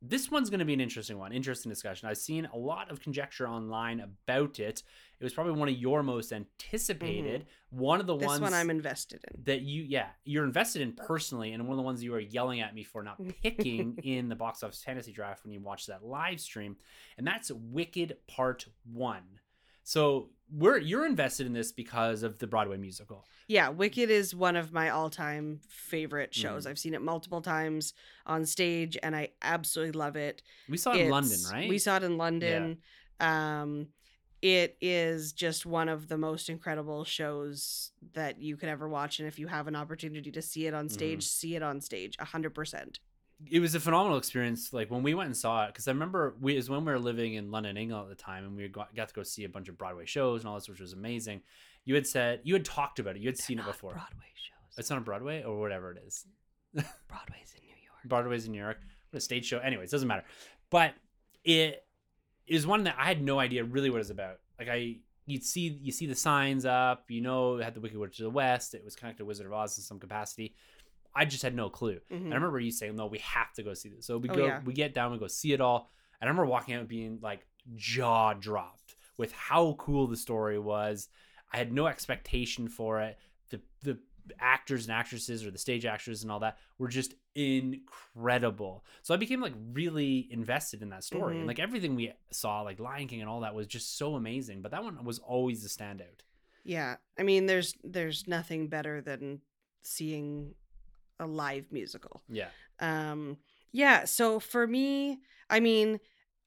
This 0.07 0.30
one's 0.30 0.50
going 0.50 0.59
to 0.59 0.66
be 0.66 0.74
an 0.74 0.82
interesting 0.82 1.18
one, 1.18 1.32
interesting 1.32 1.70
discussion. 1.70 2.11
I've 2.11 2.18
seen 2.18 2.46
a 2.52 2.59
lot 2.59 2.90
of 2.90 3.00
conjecture 3.00 3.48
online 3.48 4.00
about 4.00 4.61
it. 4.61 4.82
It 5.18 5.24
was 5.24 5.32
probably 5.32 5.55
one 5.55 5.66
of 5.70 5.76
your 5.76 6.02
most 6.02 6.30
anticipated. 6.30 7.46
Mm-hmm. 7.72 7.78
One 7.80 8.00
of 8.00 8.07
the 8.07 8.14
this 8.14 8.26
ones 8.26 8.40
one 8.42 8.52
i'm 8.52 8.68
invested 8.68 9.24
in 9.32 9.44
that 9.44 9.62
you 9.62 9.82
yeah 9.82 10.09
you're 10.24 10.44
invested 10.44 10.82
in 10.82 10.92
personally 10.92 11.52
and 11.52 11.64
one 11.64 11.72
of 11.72 11.78
the 11.78 11.82
ones 11.82 12.05
you 12.05 12.12
were 12.12 12.20
yelling 12.20 12.61
at 12.61 12.74
me 12.74 12.84
for 12.84 13.02
not 13.02 13.18
picking 13.42 13.98
in 14.05 14.28
the 14.28 14.36
box 14.36 14.62
office 14.62 14.82
fantasy 14.82 15.11
draft 15.11 15.42
when 15.42 15.52
you 15.52 15.61
watched 15.61 15.86
that 15.86 16.05
live 16.05 16.38
stream 16.38 16.76
and 17.16 17.26
that's 17.26 17.50
wicked 17.50 18.18
part 18.28 18.66
one 18.92 19.22
so 19.85 20.30
we're 20.51 20.78
you're 20.78 21.07
invested 21.07 21.47
in 21.47 21.53
this 21.53 21.70
because 21.72 22.22
of 22.22 22.39
the 22.39 22.47
broadway 22.47 22.76
musical 22.76 23.24
yeah 23.49 23.68
wicked 23.68 24.11
is 24.11 24.35
one 24.35 24.57
of 24.57 24.72
my 24.72 24.89
all-time 24.91 25.61
favorite 25.68 26.35
shows 26.35 26.64
Mhm. 26.66 26.70
i've 26.70 26.78
seen 26.78 26.95
it 26.95 27.01
multiple 27.03 27.41
times 27.41 27.95
on 28.26 28.45
stage 28.45 28.97
and 29.03 29.14
i 29.14 29.28
absolutely 29.43 29.93
love 29.99 30.16
it 30.16 30.43
we 30.68 30.76
saw 30.76 30.93
it 30.95 31.01
in 31.01 31.11
london 31.11 31.39
right 31.53 31.68
We 31.68 31.78
saw 31.78 31.97
it 31.97 32.03
in 32.03 32.16
London. 32.18 32.78
Um, 33.20 33.89
it 34.43 34.76
is 34.80 35.32
just 35.32 35.64
one 35.64 35.89
of 35.89 36.09
the 36.09 36.18
most 36.18 36.51
incredible 36.51 37.05
shows 37.05 37.93
that 38.12 38.39
you 38.43 38.57
could 38.59 38.68
ever 38.68 38.87
watch, 38.89 39.18
and 39.18 39.26
if 39.26 39.39
you 39.39 39.47
have 39.47 39.66
an 39.68 39.76
opportunity 39.76 40.30
to 40.32 40.43
see 40.43 40.66
it 40.66 40.74
on 40.74 40.89
stage, 40.91 41.20
Mm-hmm. 41.20 41.39
see 41.41 41.57
it 41.57 41.62
on 41.62 41.80
stage, 41.80 42.16
a 42.18 42.26
hundred 42.26 42.55
percent. 42.55 42.99
It 43.51 43.61
was 43.61 43.74
a 43.74 43.80
phenomenal 43.80 44.16
experience 44.16 44.72
like 44.72 44.91
when 44.91 45.03
we 45.03 45.14
went 45.14 45.26
and 45.26 45.37
saw 45.37 45.64
it 45.64 45.68
because 45.68 45.89
i 45.89 45.91
remember 45.91 46.35
we 46.41 46.55
it 46.55 46.57
was 46.57 46.70
when 46.70 46.85
we 46.85 46.93
were 46.93 46.99
living 46.99 47.35
in 47.35 47.51
london 47.51 47.76
england 47.76 48.05
at 48.05 48.16
the 48.16 48.22
time 48.22 48.45
and 48.45 48.57
we 48.57 48.68
got, 48.68 48.95
got 48.95 49.09
to 49.09 49.14
go 49.14 49.22
see 49.22 49.45
a 49.45 49.49
bunch 49.49 49.68
of 49.68 49.76
broadway 49.76 50.07
shows 50.07 50.41
and 50.41 50.49
all 50.49 50.55
this 50.55 50.68
which 50.68 50.80
was 50.80 50.93
amazing 50.93 51.41
you 51.85 51.95
had 51.95 52.07
said 52.07 52.41
you 52.45 52.55
had 52.55 52.64
talked 52.64 52.99
about 52.99 53.16
it 53.16 53.20
you 53.20 53.28
had 53.28 53.37
seen 53.37 53.59
it 53.59 53.64
before 53.66 53.93
Broadway 53.93 54.32
shows. 54.37 54.78
it's 54.78 54.91
on 54.91 55.03
broadway 55.03 55.43
or 55.43 55.61
whatever 55.61 55.91
it 55.93 56.03
is 56.07 56.26
Broadway's 57.09 57.55
in 57.57 57.64
New 57.64 57.82
York. 57.85 58.05
Broadway's 58.05 58.47
in 58.47 58.53
New 58.53 58.59
York. 58.59 58.78
What 59.11 59.18
a 59.18 59.20
stage 59.20 59.47
show. 59.47 59.59
Anyways, 59.59 59.91
doesn't 59.91 60.09
matter. 60.09 60.24
But 60.70 60.95
it 61.45 61.85
is 62.47 62.66
one 62.66 62.85
that 62.85 62.97
I 62.99 63.07
had 63.07 63.22
no 63.22 63.39
idea 63.39 63.64
really 63.64 63.91
what 63.91 64.01
it's 64.01 64.11
about. 64.11 64.41
Like 64.59 64.68
I 64.68 64.97
you'd 65.26 65.45
see 65.45 65.78
you 65.80 65.93
see 65.93 66.07
the 66.07 66.14
signs 66.14 66.66
up, 66.66 67.05
you 67.09 67.20
know, 67.20 67.59
it 67.59 67.64
had 67.64 67.74
the 67.74 67.80
Wicked 67.80 67.97
Witch 67.97 68.18
of 68.18 68.24
the 68.24 68.30
West, 68.30 68.74
it 68.74 68.85
was 68.85 68.97
connected 68.97 69.18
to 69.18 69.24
Wizard 69.24 69.47
of 69.47 69.53
Oz 69.53 69.78
in 69.78 69.85
some 69.85 70.01
capacity. 70.01 70.55
I 71.15 71.25
just 71.25 71.43
had 71.43 71.55
no 71.55 71.69
clue. 71.71 72.01
Mhm. 72.11 72.17
And 72.25 72.33
I 72.33 72.37
remember 72.37 72.59
you 72.61 72.71
saying, 72.71 72.97
No, 72.97 73.07
we 73.07 73.19
have 73.19 73.53
to 73.55 73.62
go 73.62 73.75
see 73.75 73.89
this. 73.91 74.07
So 74.07 74.19
we 74.19 74.29
Oh, 74.31 74.35
go 74.35 74.47
yeah. 74.47 74.62
we 74.65 74.73
get 74.73 74.95
down, 74.95 75.12
we 75.12 75.19
go 75.19 75.27
see 75.29 75.53
it 75.53 75.61
all. 75.61 75.91
And 76.21 76.29
I 76.29 76.31
remember 76.31 76.47
walking 76.51 76.75
out 76.75 76.89
being 76.89 77.19
like 77.23 77.47
jaw 77.77 78.35
dropped 78.35 78.97
with 79.17 79.33
how 79.33 79.75
cool 79.79 80.07
the 80.07 80.17
story 80.17 80.59
was. 80.59 81.09
I 81.53 81.57
had 81.59 81.73
no 81.73 81.87
expectation 81.87 82.69
for 82.69 83.01
it. 83.01 83.19
The 83.51 83.61
the 83.83 83.99
actors 84.41 84.87
and 84.87 84.93
actresses 84.95 85.45
or 85.45 85.51
the 85.51 85.59
stage 85.59 85.85
actors 85.85 86.23
and 86.23 86.33
all 86.33 86.41
that 86.41 86.57
were 86.79 86.89
just 86.89 87.15
incredible. 87.35 88.85
So 89.03 89.15
I 89.15 89.17
became 89.17 89.41
like 89.41 89.53
really 89.73 90.27
invested 90.33 90.83
in 90.83 90.89
that 90.91 91.05
story. 91.05 91.35
Mhm. 91.35 91.39
And 91.41 91.47
like 91.47 91.59
everything 91.59 91.95
we 91.95 92.12
saw, 92.31 92.62
like 92.62 92.81
Lion 92.81 93.09
King 93.09 93.21
and 93.21 93.29
all 93.31 93.41
that 93.41 93.55
was 93.55 93.67
just 93.67 93.97
so 93.97 94.15
amazing. 94.15 94.62
But 94.62 94.71
that 94.73 94.83
one 94.83 95.05
was 95.05 95.19
always 95.19 95.62
the 95.62 95.69
standout. 95.69 96.23
Yeah, 96.65 96.97
I 97.19 97.23
mean, 97.23 97.47
there's 97.47 97.75
there's 97.85 98.27
nothing 98.27 98.69
better 98.69 99.01
than 99.03 99.43
seeing 99.83 100.55
a 101.21 101.27
live 101.27 101.67
musical. 101.71 102.23
Yeah. 102.29 102.49
Um, 102.81 103.39
yeah. 103.73 104.05
So 104.05 104.41
for 104.41 104.67
me, 104.67 105.19
I 105.51 105.61
mean, 105.61 106.01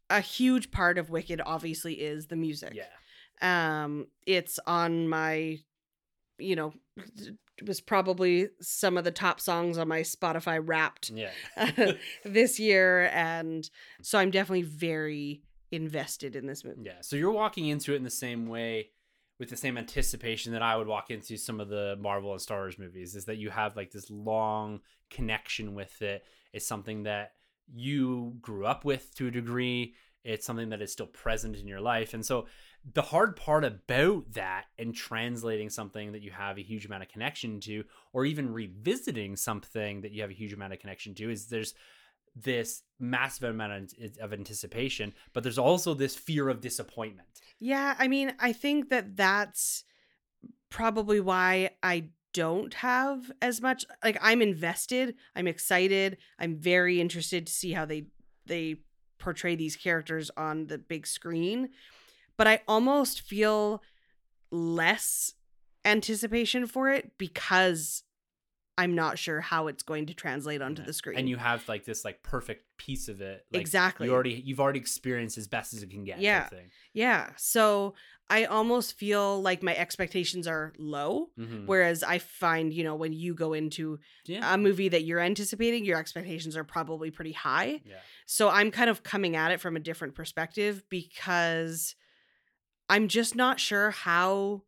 a 0.09 0.21
huge 0.21 0.71
part 0.71 0.97
of 0.97 1.09
Wicked 1.09 1.41
obviously 1.45 1.95
is 1.95 2.27
the 2.27 2.35
music. 2.35 2.73
Yeah. 2.75 2.85
um 3.41 4.07
it's 4.25 4.59
on 4.65 5.07
my 5.09 5.57
you 6.39 6.55
know 6.55 6.73
it 7.59 7.67
was 7.67 7.81
probably 7.81 8.47
some 8.61 8.97
of 8.97 9.03
the 9.03 9.11
top 9.11 9.39
songs 9.39 9.77
on 9.77 9.87
my 9.87 10.01
spotify 10.01 10.59
wrapped 10.63 11.09
Yeah. 11.11 11.31
this 12.25 12.59
year 12.59 13.09
and 13.13 13.69
so 14.01 14.17
i'm 14.19 14.31
definitely 14.31 14.63
very 14.63 15.41
invested 15.71 16.35
in 16.35 16.45
this 16.47 16.63
movie 16.63 16.81
Yeah. 16.83 17.01
So 17.01 17.15
you're 17.15 17.31
walking 17.31 17.67
into 17.67 17.93
it 17.93 17.97
in 17.97 18.03
the 18.03 18.09
same 18.09 18.47
way 18.47 18.89
with 19.39 19.49
the 19.49 19.57
same 19.57 19.77
anticipation 19.77 20.53
that 20.53 20.61
I 20.61 20.75
would 20.75 20.87
walk 20.87 21.11
into 21.11 21.37
some 21.37 21.59
of 21.59 21.69
the 21.69 21.95
Marvel 21.99 22.31
and 22.31 22.41
Star 22.41 22.59
Wars 22.59 22.79
movies 22.79 23.15
is 23.15 23.25
that 23.25 23.37
you 23.37 23.49
have 23.49 23.75
like 23.75 23.91
this 23.91 24.09
long 24.09 24.81
connection 25.09 25.75
with 25.75 26.01
it. 26.01 26.25
It's 26.53 26.67
something 26.67 27.03
that 27.03 27.33
you 27.73 28.35
grew 28.41 28.65
up 28.65 28.85
with 28.85 29.13
to 29.15 29.27
a 29.27 29.31
degree. 29.31 29.93
It's 30.23 30.45
something 30.45 30.69
that 30.69 30.81
is 30.81 30.91
still 30.91 31.07
present 31.07 31.55
in 31.55 31.67
your 31.67 31.81
life. 31.81 32.13
And 32.13 32.25
so 32.25 32.47
the 32.93 33.01
hard 33.01 33.35
part 33.35 33.63
about 33.63 34.31
that 34.33 34.65
and 34.79 34.95
translating 34.95 35.69
something 35.69 36.13
that 36.13 36.21
you 36.21 36.31
have 36.31 36.57
a 36.57 36.63
huge 36.63 36.85
amount 36.85 37.03
of 37.03 37.09
connection 37.09 37.59
to 37.61 37.83
or 38.13 38.25
even 38.25 38.53
revisiting 38.53 39.35
something 39.35 40.01
that 40.01 40.11
you 40.11 40.21
have 40.21 40.31
a 40.31 40.35
huge 40.35 40.53
amount 40.53 40.73
of 40.73 40.79
connection 40.79 41.13
to 41.15 41.29
is 41.29 41.47
there's 41.47 41.73
this 42.43 42.83
massive 42.99 43.49
amount 43.49 43.93
of, 44.19 44.33
anticipation, 44.33 45.13
but 45.33 45.43
there's 45.43 45.57
also 45.57 45.93
this 45.93 46.15
fear 46.15 46.49
of 46.49 46.61
disappointment. 46.61 47.27
yeah 47.59 47.95
i 47.97 48.07
mean 48.07 48.33
i 48.39 48.53
think 48.53 48.89
that 48.89 49.15
that's 49.15 49.83
probably 50.69 51.19
why 51.19 51.69
i 51.81 52.09
don't 52.37 52.75
have 52.75 53.31
as 53.41 53.61
much 53.61 53.83
like 54.03 54.15
I'm 54.21 54.43
invested, 54.43 55.15
I'm 55.35 55.47
excited, 55.47 56.17
I'm 56.37 56.55
very 56.55 57.01
interested 57.01 57.47
to 57.47 57.51
see 57.51 57.71
how 57.71 57.85
they 57.85 58.05
they 58.45 58.75
portray 59.17 59.55
these 59.55 59.75
characters 59.75 60.29
on 60.37 60.67
the 60.67 60.77
big 60.77 61.07
screen. 61.07 61.69
But 62.37 62.45
I 62.45 62.61
almost 62.67 63.21
feel 63.21 63.81
less 64.51 65.33
anticipation 65.83 66.67
for 66.67 66.91
it 66.91 67.13
because 67.17 68.03
I'm 68.77 68.93
not 68.93 69.17
sure 69.17 69.41
how 69.41 69.67
it's 69.67 69.81
going 69.83 70.05
to 70.05 70.13
translate 70.13 70.61
onto 70.61 70.81
Yeah. 70.81 70.85
the 70.87 70.93
screen. 70.93 71.17
and 71.17 71.27
you 71.27 71.37
have 71.37 71.67
like 71.67 71.83
this 71.83 72.05
like 72.05 72.21
perfect 72.21 72.63
piece 72.77 73.07
of 73.07 73.21
it. 73.21 73.45
Like, 73.51 73.59
Exactly. 73.61 74.07
You 74.07 74.13
already 74.13 74.41
you've 74.45 74.59
already 74.59 74.79
experienced 74.79 75.37
as 75.37 75.47
best 75.47 75.73
as 75.73 75.81
it 75.83 75.89
can 75.89 76.03
get. 76.03 76.19
Yeah. 76.21 76.47
Yeah. 76.93 77.31
So 77.37 77.95
I 78.29 78.43
almost 78.45 78.97
feel 78.97 79.41
like 79.41 79.63
my 79.63 79.73
expectations 79.75 80.47
are 80.47 80.73
low. 80.77 81.29
Mhm. 81.39 81.65
Whereas 81.65 82.03
I 82.03 82.19
find, 82.19 82.73
you 82.73 82.83
know, 82.83 82.93
when 82.95 83.13
you 83.13 83.33
go 83.33 83.53
into 83.53 83.99
Yeah. 84.25 84.53
a 84.53 84.57
movie 84.57 84.89
that 84.89 85.03
you're 85.05 85.21
anticipating, 85.21 85.85
your 85.85 85.97
expectations 85.97 86.55
are 86.57 86.65
probably 86.65 87.09
pretty 87.09 87.31
high. 87.31 87.81
yeah. 87.85 88.01
So 88.25 88.49
I'm 88.49 88.69
kind 88.69 88.89
of 88.89 89.01
coming 89.01 89.35
at 89.35 89.51
it 89.51 89.59
from 89.61 89.75
a 89.75 89.79
different 89.79 90.13
perspective 90.13 90.83
because 90.89 91.95
I'm 92.89 93.07
just 93.07 93.33
not 93.35 93.59
sure 93.59 93.91
how 93.91 94.63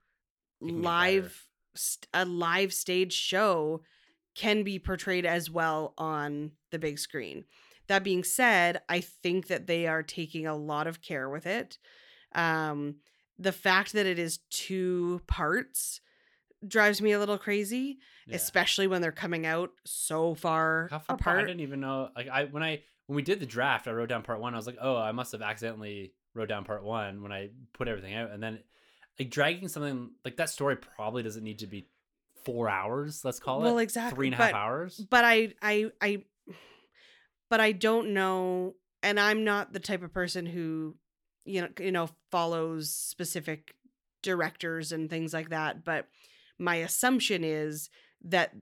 It 0.62 0.68
can 0.68 0.76
get 0.78 0.84
live 0.86 1.46
a 2.14 2.26
live 2.26 2.74
stage 2.74 3.14
show 3.14 3.84
can 4.40 4.64
be 4.64 4.80
portrayed 4.80 5.26
as 5.26 5.50
well 5.50 5.94
on 5.98 6.52
the 6.72 6.80
big 6.80 6.98
screen. 6.98 7.44
That 7.88 8.04
being 8.04 8.24
said, 8.24 8.82
I 8.88 9.02
think 9.02 9.48
that 9.48 9.68
they 9.68 9.86
are 9.88 10.04
taking 10.04 10.48
a 10.48 10.56
lot 10.56 10.88
of 10.88 11.02
care 11.02 11.30
with 11.30 11.46
it. 11.46 11.78
Um, 12.34 12.96
the 13.38 13.52
fact 13.52 13.94
that 13.94 14.06
it 14.06 14.18
is 14.20 14.40
two 14.50 15.22
parts 15.28 16.00
drives 16.68 17.02
me 17.02 17.12
a 17.14 17.20
little 17.20 17.38
crazy, 17.38 18.00
Yeah. 18.28 18.36
especially 18.36 18.88
when 18.88 19.02
they're 19.02 19.12
coming 19.12 19.46
out 19.46 19.72
so 19.86 20.36
far 20.36 20.88
How 20.92 21.00
far 21.00 21.16
apart? 21.16 21.40
I 21.40 21.42
didn't 21.42 21.62
even 21.62 21.80
know. 21.80 22.10
Like 22.16 22.28
I 22.30 22.46
when 22.46 22.64
I 22.64 22.84
when 23.08 23.16
we 23.16 23.22
did 23.24 23.40
the 23.40 23.46
draft, 23.46 23.88
I 23.88 23.92
wrote 23.92 24.10
down 24.10 24.22
part 24.24 24.40
one. 24.40 24.54
I 24.54 24.58
was 24.58 24.68
like, 24.68 24.78
oh, 24.80 24.96
I 24.98 25.12
must 25.12 25.32
have 25.32 25.42
accidentally 25.42 26.14
wrote 26.36 26.50
down 26.50 26.64
part 26.64 26.84
one 26.84 27.24
when 27.24 27.32
I 27.32 27.50
put 27.74 27.88
everything 27.88 28.14
out, 28.14 28.30
and 28.32 28.42
then 28.44 28.60
like 29.18 29.32
dragging 29.32 29.68
something 29.68 30.12
like 30.24 30.38
that 30.38 30.50
story 30.50 30.76
probably 30.76 31.24
doesn't 31.24 31.44
need 31.44 31.60
to 31.60 31.68
be 31.68 31.88
four 32.46 32.70
hours. 32.70 33.24
Let's 33.26 33.40
call 33.40 33.62
it 33.62 33.64
Well, 33.66 33.78
exactly, 33.80 34.16
three 34.16 34.28
and 34.28 34.34
a 34.36 34.38
half 34.38 34.52
but- 34.52 34.58
hours. 34.58 34.98
but 35.10 35.24
I 35.26 35.54
I 35.62 35.92
I 36.02 36.24
but 37.50 37.60
I 37.60 37.72
don't 37.72 38.14
know 38.14 38.76
and 39.02 39.20
I'm 39.20 39.44
not 39.44 39.74
the 39.74 39.80
type 39.80 40.04
of 40.04 40.14
person 40.14 40.46
who 40.46 40.96
you 41.46 41.62
know 41.62 41.70
you 41.80 41.92
know 41.92 42.10
follows 42.32 42.94
specific 42.94 43.74
directors 44.22 44.92
and 44.92 45.10
things 45.10 45.34
like 45.34 45.50
that 45.50 45.84
but 45.86 46.08
my 46.58 46.76
assumption 46.76 47.44
is 47.44 47.90
that 48.22 48.54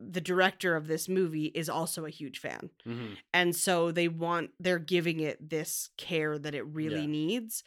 the 0.00 0.20
director 0.20 0.74
of 0.76 0.86
this 0.86 1.08
movie 1.08 1.46
is 1.46 1.68
also 1.68 2.04
a 2.06 2.10
huge 2.10 2.38
fan 2.38 2.70
Mhm. 2.86 3.16
and 3.32 3.54
so 3.54 3.92
they 3.92 4.08
want 4.08 4.50
they're 4.58 4.78
giving 4.78 5.20
it 5.20 5.50
this 5.50 5.90
care 5.98 6.38
that 6.38 6.54
it 6.54 6.64
really 6.66 7.00
Yeah. 7.02 7.06
needs 7.06 7.62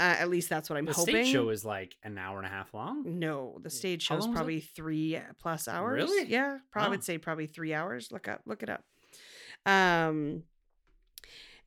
uh, 0.00 0.16
at 0.18 0.28
least 0.30 0.48
that's 0.48 0.68
what 0.70 0.76
I'm 0.78 0.86
The 0.86 0.92
hoping 0.94 1.14
The 1.14 1.22
stage 1.24 1.32
show 1.32 1.50
is 1.50 1.64
like 1.64 1.96
an 2.02 2.18
hour 2.18 2.38
and 2.38 2.46
a 2.46 2.50
half 2.50 2.72
long. 2.74 3.04
no, 3.20 3.58
the 3.62 3.70
stage 3.70 4.02
show 4.04 4.14
long 4.14 4.18
was 4.20 4.26
it? 4.28 4.34
probably 4.34 4.60
three 4.60 5.18
plus 5.38 5.68
hours. 5.68 6.02
Really? 6.10 6.26
Yeah, 6.28 6.58
probably 6.72 6.86
Wow. 6.88 6.90
would 6.92 7.04
say 7.04 7.18
probably 7.18 7.46
three 7.46 7.72
hours. 7.74 8.10
Look 8.10 8.26
up, 8.26 8.40
look 8.46 8.62
it 8.64 8.70
up. 8.70 8.82
Um, 9.66 10.44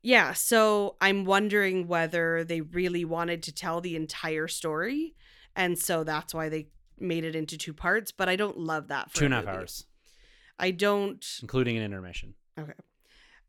yeah. 0.01 0.33
So 0.33 0.95
I'm 0.99 1.23
wondering 1.25 1.87
whether 1.87 2.43
they 2.43 2.61
really 2.61 3.05
wanted 3.05 3.43
to 3.43 3.51
tell 3.53 3.79
the 3.81 3.95
entire 3.95 4.47
story, 4.47 5.15
and 5.55 5.77
so 5.79 6.03
that's 6.03 6.33
why 6.33 6.49
they 6.49 6.67
made 6.99 7.23
it 7.23 7.35
into 7.35 7.57
two 7.57 7.73
parts. 7.73 8.11
But 8.11 8.29
I 8.29 8.35
don't 8.35 8.57
love 8.57 8.87
that. 8.89 9.11
For 9.11 9.19
Two 9.19 9.25
and 9.25 9.33
a 9.33 9.37
half 9.37 9.47
hours, 9.47 9.85
I 10.59 10.71
don't. 10.71 11.23
including 11.41 11.77
an 11.77 11.83
intermission. 11.83 12.33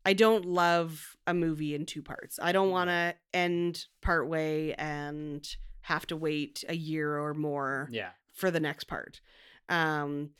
I 0.05 0.13
don't 0.13 0.45
love 0.45 1.15
a 1.25 1.33
movie 1.33 1.73
in 1.73 1.85
two 1.85 2.03
parts. 2.03 2.37
I 2.41 2.51
don't 2.51 2.69
want 2.69 2.89
to 2.89 3.15
end 3.33 3.85
part 4.01 4.27
way 4.29 4.73
and 4.75 5.45
have 5.81 6.05
to 6.07 6.15
wait 6.15 6.63
a 6.69 6.75
year 6.75 7.17
or 7.17 7.33
more 7.33 7.89
Yeah. 7.91 8.09
for 8.33 8.51
the 8.51 8.59
next 8.59 8.83
part. 8.85 9.19
Um, 9.67 10.31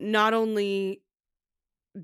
not 0.00 0.32
only 0.34 1.02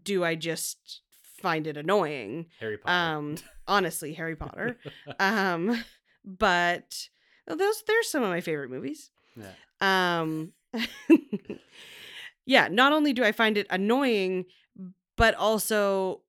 do 0.02 0.22
I 0.22 0.34
just 0.34 1.00
find 1.40 1.66
it 1.66 1.76
annoying, 1.78 2.46
Harry 2.60 2.76
Potter. 2.76 2.92
um, 2.92 3.36
honestly, 3.66 4.12
Harry 4.14 4.36
Potter, 4.36 4.78
um, 5.18 5.82
but 6.24 7.08
those 7.46 7.82
there's 7.86 8.10
some 8.10 8.22
of 8.22 8.28
my 8.28 8.40
favorite 8.42 8.70
movies. 8.70 9.10
yeah. 9.34 9.52
Um, 10.20 10.52
yeah, 12.46 12.68
not 12.68 12.92
only 12.92 13.12
do 13.12 13.24
I 13.24 13.32
find 13.32 13.56
it 13.56 13.66
annoying, 13.70 14.46
but 15.16 15.34
also, 15.34 16.22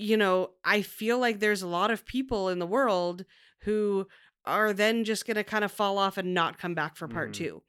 you 0.00 0.16
know, 0.16 0.50
I 0.64 0.82
feel 0.82 1.18
like 1.18 1.40
there's 1.40 1.62
a 1.62 1.66
lot 1.68 1.90
of 1.90 2.04
people 2.06 2.48
in 2.48 2.58
the 2.58 2.66
world 2.66 3.24
who 3.60 4.06
are 4.46 4.72
then 4.72 5.04
just 5.04 5.26
going 5.26 5.36
to 5.36 5.44
kind 5.44 5.64
of 5.64 5.70
fall 5.72 5.98
off 5.98 6.16
and 6.16 6.32
not 6.34 6.58
come 6.58 6.74
back 6.74 6.96
for 6.96 7.06
part 7.08 7.30
Mhm. 7.30 7.34
two. 7.34 7.62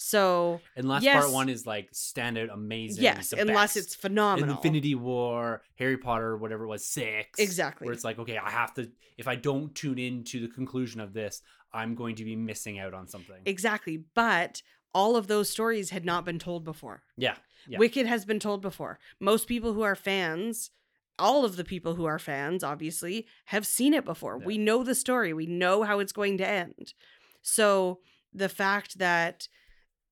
So, 0.00 0.60
Unless 0.76 1.02
yes. 1.02 1.20
part 1.24 1.32
one 1.34 1.48
is 1.48 1.66
like 1.66 1.88
standard 1.92 2.50
amazing. 2.50 3.02
yes, 3.02 3.32
unless 3.32 3.74
best. 3.74 3.76
it's 3.78 3.94
phenomenal. 3.96 4.54
Infinity 4.56 4.94
War, 4.94 5.62
Harry 5.76 5.96
Potter, 5.96 6.36
whatever 6.36 6.64
it 6.64 6.68
was, 6.68 6.84
six. 6.86 7.38
Exactly. 7.40 7.84
Where 7.86 7.92
it's 7.94 8.04
like, 8.04 8.18
okay, 8.20 8.38
I 8.38 8.50
have 8.50 8.74
to. 8.74 8.90
If 9.16 9.26
I 9.26 9.34
don't 9.34 9.74
tune 9.74 9.98
into 9.98 10.40
the 10.40 10.48
conclusion 10.48 11.00
of 11.00 11.12
this, 11.14 11.42
I'm 11.72 11.96
going 11.96 12.14
to 12.16 12.24
be 12.24 12.36
missing 12.36 12.78
out 12.78 12.94
on 12.94 13.08
something. 13.08 13.42
Exactly. 13.44 14.04
But 14.14 14.62
all 14.94 15.16
of 15.16 15.26
those 15.26 15.50
stories 15.50 15.90
had 15.90 16.04
not 16.04 16.24
been 16.24 16.38
told 16.38 16.64
before. 16.64 17.02
yeah, 17.16 17.36
Yeah. 17.66 17.78
Wicked 17.78 18.06
has 18.06 18.24
been 18.24 18.38
told 18.40 18.62
before. 18.62 18.98
Most 19.20 19.48
people 19.48 19.74
who 19.74 19.82
are 19.82 19.96
fans, 19.96 20.70
all 21.18 21.44
of 21.44 21.56
the 21.56 21.64
people 21.64 21.94
who 21.94 22.04
are 22.04 22.18
fans, 22.18 22.62
obviously, 22.64 23.26
have 23.46 23.66
seen 23.66 23.94
it 23.94 24.04
before. 24.04 24.38
Yeah. 24.40 24.46
We 24.46 24.58
know 24.58 24.82
the 24.84 24.94
story, 24.94 25.32
we 25.32 25.46
know 25.46 25.82
how 25.82 25.98
it's 26.00 26.12
going 26.12 26.38
to 26.38 26.46
end. 26.46 26.94
So 27.42 28.00
the 28.32 28.48
fact 28.48 28.98
that 28.98 29.48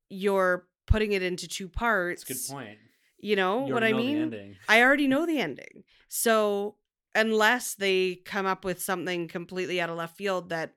you're 0.08 0.66
putting 0.86 1.12
it 1.12 1.22
into 1.22 1.48
two 1.48 1.68
parts, 1.68 2.24
good 2.24 2.36
point. 2.48 2.78
you 3.18 3.36
know 3.36 3.66
You 3.66 3.74
what 3.74 3.84
I 3.84 3.90
know 3.90 3.96
mean? 3.98 4.56
I 4.68 4.82
already 4.82 5.08
know 5.08 5.26
the 5.26 5.38
ending. 5.40 5.84
So 6.08 6.76
unless 7.14 7.74
they 7.74 8.16
come 8.24 8.46
up 8.46 8.64
with 8.64 8.80
something 8.80 9.26
completely 9.28 9.80
out 9.80 9.90
of 9.90 9.96
left 9.96 10.16
field 10.16 10.50
that 10.50 10.74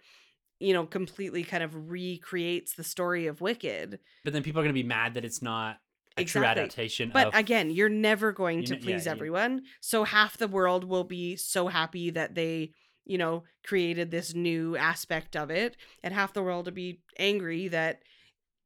you 0.60 0.74
know 0.74 0.86
completely 0.86 1.44
kind 1.44 1.64
of 1.64 1.90
recreates 1.90 2.74
the 2.74 2.84
story 2.84 3.28
of 3.28 3.40
Wicked, 3.42 4.00
But 4.24 4.34
then 4.34 4.44
people 4.44 4.60
are 4.60 4.64
going 4.64 4.74
to 4.76 4.82
be 4.82 4.88
mad 4.88 5.14
that 5.14 5.24
it's 5.26 5.42
not 5.42 5.78
a 6.18 6.24
true 6.24 6.42
Exactly. 6.42 6.62
adaptation. 6.64 7.12
but 7.14 7.28
of, 7.28 7.36
again, 7.36 7.70
you're 7.70 7.90
never 7.90 8.32
going 8.32 8.64
to 8.66 8.76
yeah, 8.76 8.82
please 8.82 9.06
you- 9.06 9.12
everyone. 9.12 9.62
So 9.82 10.04
half 10.04 10.38
the 10.38 10.48
world 10.48 10.84
will 10.84 11.04
be 11.04 11.36
so 11.36 11.68
happy 11.68 12.10
that 12.12 12.36
they 12.36 12.72
you 13.06 13.18
know 13.18 13.44
created 13.64 14.12
this 14.12 14.34
new 14.34 14.76
aspect 14.78 15.36
of 15.36 15.50
it, 15.50 15.78
and 16.04 16.14
half 16.14 16.34
the 16.34 16.44
world 16.44 16.66
will 16.66 16.74
be 16.74 17.02
angry 17.18 17.68
that 17.70 18.02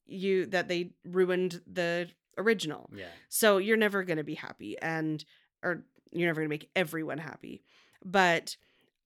you 0.06 0.46
that 0.48 0.68
they 0.68 0.92
ruined 1.06 1.62
the 1.72 2.10
original. 2.38 2.90
yeah, 2.94 3.06
So 3.30 3.58
you're 3.58 3.78
never 3.78 4.04
going 4.04 4.18
to 4.18 4.24
be 4.24 4.34
happy 4.36 4.76
and 4.82 5.24
or 5.64 5.86
you're 6.12 6.28
never 6.28 6.42
going 6.42 6.50
to 6.50 6.54
make 6.54 6.70
everyone 6.76 7.20
happy. 7.20 7.64
But 8.04 8.58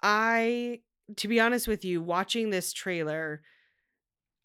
I 0.02 0.80
to 1.18 1.28
be 1.28 1.40
honest 1.40 1.68
with 1.68 1.86
you, 1.86 2.02
watching 2.02 2.50
this 2.50 2.74
trailer, 2.74 3.42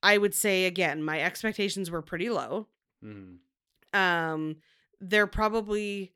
I 0.03 0.19
would 0.19 0.35
say 0.35 0.65
again, 0.67 1.03
my 1.03 1.21
expectations 1.21 1.91
were 1.91 2.03
pretty 2.03 2.29
low. 2.29 2.69
Mhm. 3.05 3.39
Um 3.93 4.57
they're 5.01 5.27
probably 5.27 6.13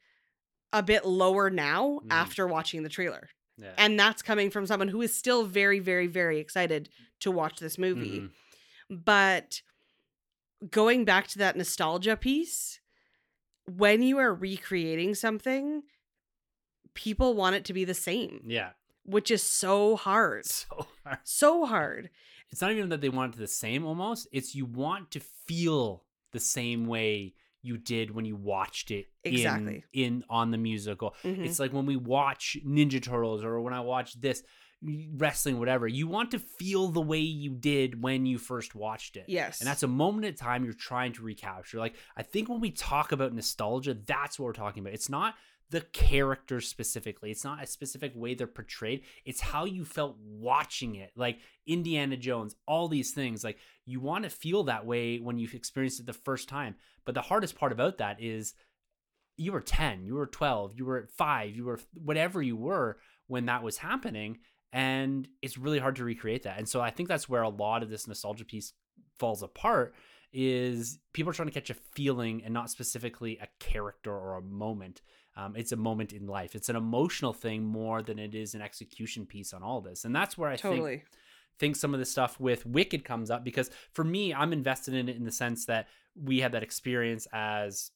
a 0.73 0.83
bit 0.83 1.05
lower 1.05 1.51
now 1.51 2.01
Mhm. 2.05 2.09
after 2.11 2.47
watching 2.47 2.83
the 2.83 2.89
trailer. 2.89 3.29
yeah. 3.59 3.73
And 3.79 3.99
that's 3.99 4.21
coming 4.23 4.51
from 4.51 4.67
someone 4.67 4.89
who 4.89 5.01
is 5.03 5.15
still 5.15 5.45
very 5.45 5.79
very 5.79 6.07
very 6.07 6.39
excited 6.39 6.89
to 7.21 7.31
watch 7.31 7.59
this 7.59 7.79
movie 7.79 8.21
Mhm. 8.21 8.31
but 9.05 9.63
going 10.71 11.05
back 11.05 11.27
to 11.29 11.39
that 11.39 11.57
nostalgia 11.57 12.17
piece 12.17 12.81
when 13.67 14.03
you 14.03 14.19
are 14.19 14.33
recreating 14.35 15.15
something 15.15 15.83
people 16.95 17.35
want 17.35 17.57
it 17.57 17.65
to 17.65 17.73
be 17.73 17.85
the 17.85 17.95
same 17.95 18.43
yeah. 18.47 18.71
which 19.05 19.31
is 19.31 19.43
so 19.43 19.97
hard 19.97 20.45
So 20.47 20.87
hard. 21.05 21.19
so 21.25 21.67
hard 21.67 22.11
it's 22.51 22.61
not 22.61 22.71
even 22.73 22.89
that 22.91 23.01
they 23.01 23.09
want 23.09 23.35
it 23.35 23.39
the 23.39 23.47
same 23.47 23.85
almost 23.85 24.29
it's 24.33 24.55
you 24.55 24.65
want 24.65 25.11
to 25.13 25.21
feel 25.21 26.05
the 26.33 26.41
same 26.41 26.87
way 26.87 27.35
you 27.67 27.77
did 27.77 28.11
when 28.11 28.25
you 28.25 28.37
watched 28.37 28.91
it 28.91 29.07
Exactly. 29.25 29.85
in, 29.93 30.05
in 30.05 30.25
on 30.31 30.51
the 30.51 30.59
musical 30.59 31.15
Mhm. 31.25 31.45
it's 31.45 31.59
like 31.59 31.73
when 31.73 31.87
we 31.87 31.97
watch 31.97 32.57
ninja 32.67 33.03
turtles 33.03 33.45
or 33.45 33.61
when 33.61 33.75
i 33.75 33.81
watch 33.81 34.19
this 34.21 34.43
wrestling, 34.83 35.59
whatever. 35.59 35.89
You 35.89 36.07
want 36.07 36.31
to 36.33 36.39
feel 36.39 36.89
the 36.89 37.01
way 37.01 37.19
you 37.19 37.55
did 37.55 38.01
when 38.03 38.27
you 38.27 38.37
first 38.39 38.75
watched 38.75 39.17
it. 39.17 39.25
Yes. 39.27 39.61
And 39.61 39.67
that's 39.67 39.83
a 39.83 39.89
moment 39.89 40.27
in 40.27 40.35
time 40.35 40.65
you're 40.65 40.75
trying 40.75 41.13
to 41.15 41.23
recapture. 41.23 41.79
Like, 41.79 41.97
I 42.17 42.23
think 42.23 42.49
when 42.51 42.61
we 42.61 42.71
talk 42.71 43.11
about 43.11 43.33
nostalgia, 43.35 43.95
that's 43.95 44.39
what 44.39 44.45
we're 44.45 44.53
talking 44.53 44.83
about. 44.83 44.93
It's 44.93 45.09
not 45.09 45.35
the 45.71 45.81
characters 45.81 46.69
specifically, 46.69 47.31
it's 47.31 47.45
not 47.45 47.63
a 47.63 47.67
specific 47.67 48.13
way 48.15 48.35
they're 48.35 48.47
portrayed, 48.47 49.03
it's 49.25 49.41
how 49.41 49.65
you 49.65 49.85
felt 49.85 50.17
watching 50.21 50.95
it. 50.97 51.11
Like 51.17 51.39
Indiana 51.67 52.17
Jones, 52.17 52.55
all 52.67 52.89
these 52.89 53.13
things. 53.13 53.43
Like, 53.43 53.59
you 53.85 54.01
want 54.01 54.25
to 54.25 54.31
feel 54.31 54.65
that 54.65 54.87
way 54.87 55.19
when 55.19 55.39
you've 55.39 55.55
experienced 55.55 56.01
it 56.01 56.07
the 56.07 56.13
first 56.13 56.49
time. 56.49 56.77
But 57.05 57.15
the 57.15 57.23
hardest 57.23 57.57
part 57.57 57.73
about 57.73 57.99
that 57.99 58.21
is 58.21 58.55
you 59.37 59.53
were 59.53 59.61
10, 59.61 60.05
you 60.05 60.15
were 60.15 60.27
12, 60.27 60.75
you 60.77 60.85
were 60.85 61.09
5, 61.17 61.57
you 61.57 61.65
were 61.65 61.81
whatever 61.95 62.43
you 62.43 62.57
were 62.57 62.99
when 63.27 63.47
that 63.47 63.63
was 63.63 63.79
happening 63.79 64.39
and 64.73 65.29
it's 65.43 65.57
really 65.57 65.79
hard 65.79 65.97
to 65.97 66.05
recreate 66.05 66.43
that. 66.43 66.59
And 66.59 66.69
so 66.69 66.81
I 66.81 66.91
think 66.91 67.09
that's 67.09 67.29
where 67.29 67.43
a 67.43 67.49
lot 67.49 67.83
of 67.83 67.89
this 67.89 68.07
nostalgia 68.07 68.45
piece 68.45 68.73
falls 69.19 69.43
apart 69.43 69.95
is 70.33 70.99
people 71.13 71.31
are 71.31 71.35
trying 71.35 71.49
to 71.49 71.55
catch 71.55 71.71
a 71.71 71.75
feeling 71.95 72.43
and 72.45 72.53
not 72.53 72.71
specifically 72.71 73.39
a 73.41 73.49
character 73.59 74.13
or 74.13 74.37
a 74.37 74.43
moment. 74.43 75.01
Um, 75.37 75.55
it's 75.55 75.73
a 75.73 75.77
moment 75.77 76.13
in 76.13 76.27
life. 76.27 76.55
It's 76.55 76.69
an 76.69 76.77
emotional 76.77 77.33
thing 77.33 77.65
more 77.65 78.03
than 78.03 78.19
it 78.19 78.35
is 78.35 78.55
an 78.55 78.63
execution 78.63 79.27
piece 79.27 79.53
on 79.53 79.63
all 79.63 79.81
this. 79.81 80.05
And 80.05 80.17
that's 80.17 80.39
where 80.39 80.49
I 80.51 80.57
totally. 80.57 80.99
think 80.99 81.09
think 81.59 81.77
some 81.77 81.95
of 81.95 82.01
the 82.01 82.07
stuff 82.07 82.39
with 82.39 82.67
Wicked 82.67 83.05
comes 83.05 83.31
up 83.31 83.43
because 83.45 83.71
for 83.93 84.05
me, 84.05 84.35
I'm 84.35 84.53
invested 84.53 84.95
in 84.95 85.09
it 85.09 85.17
in 85.17 85.25
the 85.25 85.33
sense 85.33 85.67
that 85.67 85.89
we 86.15 86.41
had 86.41 86.53
that 86.53 86.63
experience 86.63 87.27
as 87.33 87.91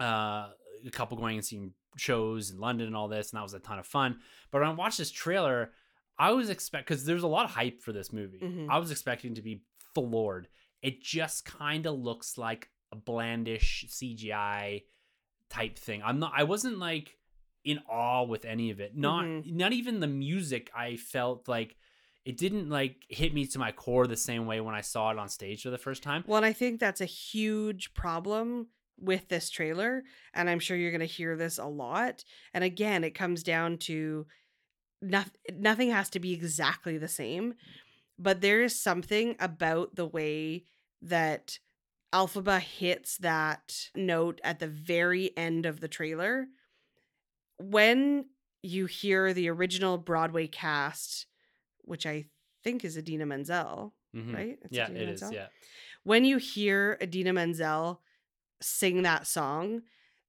uh, 0.00 0.48
a 0.84 0.90
couple 0.90 1.16
going 1.16 1.36
and 1.36 1.44
seeing 1.44 1.72
shows 1.96 2.50
in 2.50 2.58
London 2.58 2.86
and 2.86 2.96
all 2.96 3.08
this, 3.08 3.30
and 3.30 3.38
that 3.38 3.42
was 3.42 3.54
a 3.54 3.60
ton 3.60 3.78
of 3.78 3.86
fun. 3.86 4.18
But 4.50 4.60
when 4.60 4.70
I 4.70 4.74
watched 4.74 4.98
this 4.98 5.10
trailer, 5.10 5.72
I 6.18 6.32
was 6.32 6.50
expect 6.50 6.88
because 6.88 7.04
there's 7.04 7.22
a 7.22 7.28
lot 7.28 7.44
of 7.44 7.52
hype 7.52 7.82
for 7.82 7.92
this 7.92 8.12
movie. 8.12 8.40
Mhm. 8.40 8.68
I 8.68 8.78
was 8.78 8.90
expecting 8.90 9.34
to 9.34 9.42
be 9.42 9.62
floored. 9.94 10.48
It 10.82 11.02
just 11.02 11.44
kind 11.44 11.86
of 11.86 11.98
looks 11.98 12.36
like 12.36 12.70
a 12.92 12.96
blandish 12.96 13.86
CGI 13.88 14.82
type 15.50 15.78
thing. 15.78 16.02
I'm 16.02 16.18
not. 16.18 16.32
I 16.34 16.44
wasn't 16.44 16.78
like 16.78 17.16
in 17.64 17.80
awe 17.88 18.22
with 18.24 18.44
any 18.44 18.70
of 18.70 18.80
it. 18.80 18.96
Not 18.96 19.24
Mhm. 19.24 19.52
not 19.52 19.72
even 19.72 20.00
the 20.00 20.06
music. 20.06 20.70
I 20.74 20.96
felt 20.96 21.48
like 21.48 21.76
it 22.24 22.36
didn't 22.36 22.68
like 22.68 23.04
hit 23.08 23.32
me 23.34 23.46
to 23.46 23.58
my 23.58 23.72
core 23.72 24.06
the 24.06 24.16
same 24.16 24.46
way 24.46 24.60
when 24.60 24.74
I 24.74 24.80
saw 24.80 25.10
it 25.10 25.18
on 25.18 25.28
stage 25.28 25.62
for 25.62 25.70
the 25.70 25.78
first 25.78 26.02
time. 26.02 26.24
Well, 26.26 26.38
and 26.38 26.46
I 26.46 26.52
think 26.52 26.80
that's 26.80 27.00
a 27.00 27.04
huge 27.06 27.94
problem 27.94 28.68
with 28.98 29.28
this 29.28 29.50
trailer. 29.50 30.02
And 30.34 30.48
I'm 30.48 30.58
sure 30.58 30.76
you're 30.76 30.90
going 30.90 31.00
to 31.00 31.06
hear 31.06 31.36
this 31.36 31.58
a 31.58 31.66
lot. 31.66 32.24
And 32.54 32.64
again, 32.64 33.04
it 33.04 33.10
comes 33.12 33.42
down 33.42 33.78
to 33.78 34.26
nothing, 35.02 35.40
nothing 35.54 35.90
has 35.90 36.08
to 36.10 36.20
be 36.20 36.32
exactly 36.32 36.98
the 36.98 37.06
same. 37.08 37.54
But 38.18 38.40
there 38.40 38.62
is 38.62 38.80
something 38.80 39.36
about 39.38 39.94
the 39.94 40.06
way 40.06 40.64
that 41.02 41.58
Elphaba 42.12 42.60
hits 42.60 43.18
that 43.18 43.88
note 43.94 44.40
at 44.44 44.58
the 44.58 44.68
very 44.68 45.36
end 45.36 45.66
of 45.66 45.80
the 45.80 45.88
trailer. 45.88 46.46
When 47.58 48.26
you 48.62 48.86
hear 48.86 49.32
the 49.32 49.48
original 49.48 49.98
Broadway 49.98 50.46
cast, 50.46 51.26
which 51.82 52.06
I 52.06 52.26
think 52.62 52.84
is 52.84 52.96
Idina 52.96 53.26
Menzel, 53.26 53.94
Mhm. 54.14 54.34
right? 54.34 54.58
It's 54.62 54.72
Yeah, 54.76 54.84
Idina 54.86 55.00
it 55.00 55.08
is. 55.10 55.20
Menzel? 55.22 55.34
Yeah. 55.36 55.48
when 56.02 56.24
you 56.24 56.36
hear 56.36 56.96
Idina 57.02 57.32
Menzel 57.32 58.00
sing 58.62 59.02
that 59.02 59.26
song, 59.26 59.82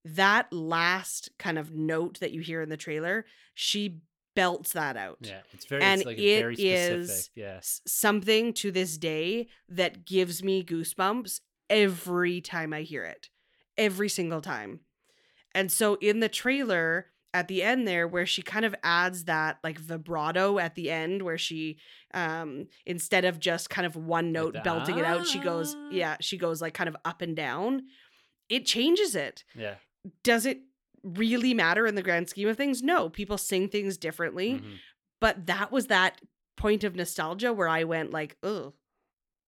that 0.03 0.51
last 0.51 1.30
kind 1.38 1.59
of 1.59 1.71
note 1.71 2.19
that 2.19 2.32
you 2.32 2.41
hear 2.41 2.61
in 2.63 2.69
the 2.69 2.78
trailer, 2.78 3.25
she 3.53 4.01
belts 4.36 4.73
that 4.73 4.97
out. 4.97 5.19
Yeah, 5.21 5.41
it's 5.53 5.65
very 5.65 5.84
And 5.84 6.01
it's 6.01 6.05
like 6.07 6.17
it 6.17 6.39
very 6.39 6.55
is. 6.55 7.30
Yeah. 7.36 7.59
Something 7.61 8.53
to 8.53 8.71
this 8.71 8.97
day 8.97 9.49
that 9.69 10.03
gives 10.05 10.41
me 10.43 10.63
goosebumps 10.63 11.41
every 11.70 12.41
time 12.41 12.74
I 12.74 12.82
hear 12.82 13.03
it. 13.03 13.30
Every 13.78 14.09
single 14.09 14.41
time. 14.41 14.82
And 15.53 15.72
so 15.72 15.95
in 15.95 16.20
the 16.20 16.30
trailer 16.30 17.07
at 17.34 17.47
the 17.47 17.61
end 17.61 17.88
there 17.88 18.07
where 18.07 18.26
she 18.26 18.41
kind 18.41 18.65
of 18.65 18.74
adds 18.84 19.26
that 19.26 19.59
like 19.63 19.78
vibrato 19.78 20.57
at 20.59 20.76
the 20.76 20.89
end 20.89 21.22
where 21.22 21.38
she 21.38 21.78
um 22.13 22.68
instead 22.86 23.26
of 23.26 23.38
just 23.39 23.70
kind 23.70 23.86
of 23.86 23.95
one 23.95 24.32
note 24.32 24.53
the, 24.53 24.61
belting 24.61 24.97
it 24.97 25.03
out 25.05 25.28
she 25.28 25.38
goes 25.38 25.76
"Ah." 25.78 25.89
yeah 25.91 26.18
she 26.22 26.38
goes 26.38 26.61
like 26.61 26.74
kind 26.74 26.88
of 26.88 26.95
up 27.03 27.22
and 27.22 27.36
down 27.36 27.84
it 28.49 28.65
changes 28.65 29.13
it 29.13 29.43
Yeah. 29.55 29.76
does 30.24 30.45
it 30.45 30.59
really 31.03 31.53
matter 31.53 31.86
in 31.86 31.95
the 31.95 32.01
grand 32.01 32.30
scheme 32.30 32.47
of 32.47 32.55
things 32.57 32.82
no 32.82 33.09
people 33.09 33.38
sing 33.38 33.68
things 33.68 33.97
differently 33.97 34.53
Mhm. 34.61 34.78
but 35.20 35.45
that 35.47 35.72
was 35.72 35.88
that 35.88 36.22
point 36.55 36.84
of 36.86 36.95
nostalgia 36.95 37.51
where 37.53 37.68
I 37.68 37.84
went 37.84 38.11
like, 38.11 38.38
oh, 38.41 38.74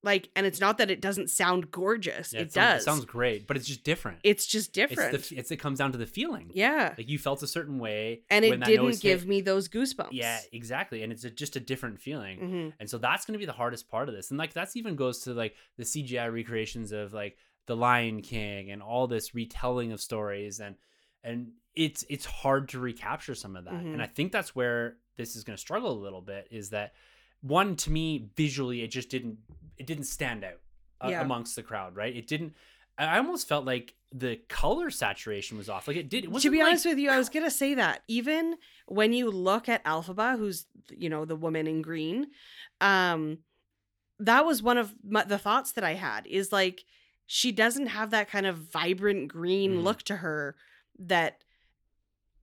like, 0.02 0.30
and 0.36 0.46
it's 0.46 0.62
not 0.62 0.78
that 0.78 0.90
it 0.90 1.02
doesn't 1.02 1.30
sound 1.30 1.72
gorgeous. 1.72 2.32
Yeah, 2.34 2.42
it 2.42 2.54
sounds- 2.54 2.54
does. 2.54 2.82
It 2.82 2.86
sounds 2.86 3.06
great, 3.06 3.48
but 3.48 3.58
it's 3.58 3.68
just 3.68 3.84
different. 3.84 4.20
it's 4.24 4.46
just 4.46 4.72
different. 4.72 5.14
It's 5.14 5.30
the 5.30 5.38
it's 5.38 5.52
it 5.52 5.58
comes 5.58 5.80
down 5.80 5.92
to 5.92 5.98
the 5.98 6.06
feeling. 6.06 6.52
yeah, 6.54 6.94
Like 6.98 7.10
you 7.10 7.20
felt 7.20 7.44
a 7.44 7.48
certain 7.48 7.80
way, 7.80 8.22
and 8.30 8.46
it 8.46 8.64
didn't 8.64 9.02
give 9.02 9.22
hit. 9.22 9.30
me 9.30 9.42
those 9.42 9.68
goosebumps. 9.68 10.10
Yeah, 10.12 10.40
exactly, 10.54 11.04
and 11.04 11.12
it's 11.12 11.26
a, 11.26 11.30
just 11.30 11.56
a 11.56 11.60
different 11.60 12.00
feeling. 12.00 12.40
hmm 12.40 12.70
And 12.80 12.90
so 12.90 12.98
that's 12.98 13.26
going 13.26 13.34
to 13.34 13.40
be 13.40 13.46
the 13.46 13.52
hardest 13.52 13.90
part 13.90 14.08
of 14.10 14.16
this. 14.16 14.30
And 14.32 14.38
like 14.38 14.54
that's 14.54 14.76
even 14.78 14.96
goes 14.96 15.20
to 15.24 15.34
like 15.34 15.56
the 15.78 15.84
CGI 15.84 16.32
recreations 16.32 16.92
of 16.94 17.14
like 17.14 17.38
The 17.66 17.76
Lion 17.76 18.22
King 18.22 18.72
and 18.72 18.82
all 18.82 19.08
this 19.08 19.36
retelling 19.36 19.92
of 19.92 20.00
stories 20.00 20.60
and 20.60 20.76
and 21.24 21.52
it's 21.76 22.06
it's 22.10 22.26
hard 22.26 22.70
to 22.70 22.80
recapture 22.80 23.36
some 23.36 23.56
of 23.58 23.66
that. 23.66 23.74
Mhm. 23.74 23.94
And 23.94 24.02
I 24.02 24.08
think 24.08 24.32
that's 24.32 24.56
where 24.56 24.96
this 25.18 25.36
is 25.36 25.44
going 25.44 25.58
to 25.58 25.62
struggle 25.62 25.92
a 25.92 26.00
little 26.02 26.22
bit 26.22 26.48
is 26.52 26.70
that 26.70 26.94
one 27.42 27.76
to 27.76 27.92
me 27.92 28.30
visually 28.38 28.82
it 28.82 28.88
just 28.88 29.10
didn't 29.10 29.38
it 29.80 29.88
didn't 29.88 30.04
stand 30.06 30.44
out 30.44 30.60
uh, 31.02 31.08
Yeah. 31.10 31.22
amongst 31.22 31.56
the 31.56 31.64
crowd, 31.64 31.96
right? 31.96 32.16
It 32.16 32.28
didn't 32.28 32.54
I 32.98 33.18
almost 33.18 33.48
felt 33.48 33.64
like 33.66 33.94
the 34.12 34.42
color 34.50 34.90
saturation 34.90 35.58
was 35.58 35.70
off. 35.70 35.88
Like 35.88 35.96
it 35.96 36.10
did. 36.10 36.26
It 36.26 36.34
To 36.42 36.52
be 36.52 36.58
like- 36.60 36.68
honest 36.68 36.86
with 36.86 36.98
you, 36.98 37.10
I 37.10 37.18
was 37.18 37.30
gonna 37.30 37.50
say 37.50 37.74
that 37.76 38.04
even 38.10 38.58
when 38.88 39.14
you 39.14 39.32
look 39.32 39.70
at 39.70 39.84
Elphaba, 39.86 40.38
who's 40.38 40.66
you 40.92 41.10
know 41.10 41.24
the 41.24 41.36
woman 41.38 41.66
in 41.66 41.82
green, 41.82 42.28
um, 42.82 43.38
that 44.20 44.46
was 44.46 44.62
one 44.62 44.78
of 44.78 44.94
my, 45.02 45.24
the 45.24 45.38
thoughts 45.38 45.72
that 45.74 45.84
I 45.86 45.94
had 45.94 46.28
is 46.28 46.52
like 46.52 46.84
she 47.26 47.54
doesn't 47.54 47.88
have 47.88 48.10
that 48.12 48.30
kind 48.30 48.46
of 48.46 48.58
vibrant 48.58 49.30
green 49.30 49.76
Mhm. 49.78 49.84
look 49.84 50.02
to 50.04 50.18
her 50.18 50.58
that 50.98 51.42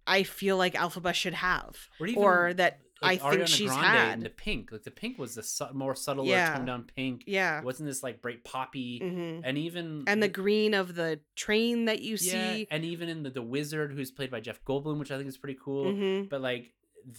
I 0.06 0.22
feel 0.22 0.56
like 0.56 0.72
Elphaba 0.74 1.12
should 1.12 1.34
have, 1.34 1.90
Or 2.00 2.06
even, 2.06 2.22
or 2.22 2.54
that 2.54 2.80
like, 3.02 3.22
I 3.22 3.30
think 3.30 3.42
Ariana 3.42 3.46
she's 3.48 3.70
Grande 3.70 3.84
had. 3.84 4.20
the 4.22 4.30
pink. 4.30 4.72
Like 4.72 4.82
the 4.84 4.90
pink 4.90 5.18
was 5.18 5.34
the 5.34 5.42
su- 5.42 5.72
more 5.74 5.94
subtle, 5.94 6.24
Yeah. 6.26 6.54
toned 6.54 6.66
down 6.66 6.84
pink. 6.96 7.24
yeah, 7.26 7.58
It 7.58 7.64
wasn't 7.64 7.88
this 7.88 8.02
like 8.02 8.22
bright 8.22 8.42
poppy 8.44 8.98
hmm 8.98 9.40
and 9.44 9.58
even 9.58 10.04
and 10.06 10.22
the 10.22 10.28
green 10.28 10.72
of 10.74 10.94
the 10.94 11.20
train 11.34 11.84
that 11.86 12.00
you 12.00 12.12
yeah, 12.20 12.52
see. 12.54 12.66
and 12.70 12.84
even 12.84 13.08
in 13.08 13.22
the, 13.22 13.30
the 13.30 13.42
wizard 13.42 13.92
who's 13.92 14.10
played 14.10 14.30
by 14.30 14.40
Jeff 14.40 14.64
Goldblum, 14.64 14.98
which 14.98 15.10
I 15.10 15.16
think 15.16 15.28
is 15.28 15.36
pretty 15.38 15.58
cool. 15.62 15.92
Mhm. 15.92 16.28
But 16.28 16.40
like 16.40 16.72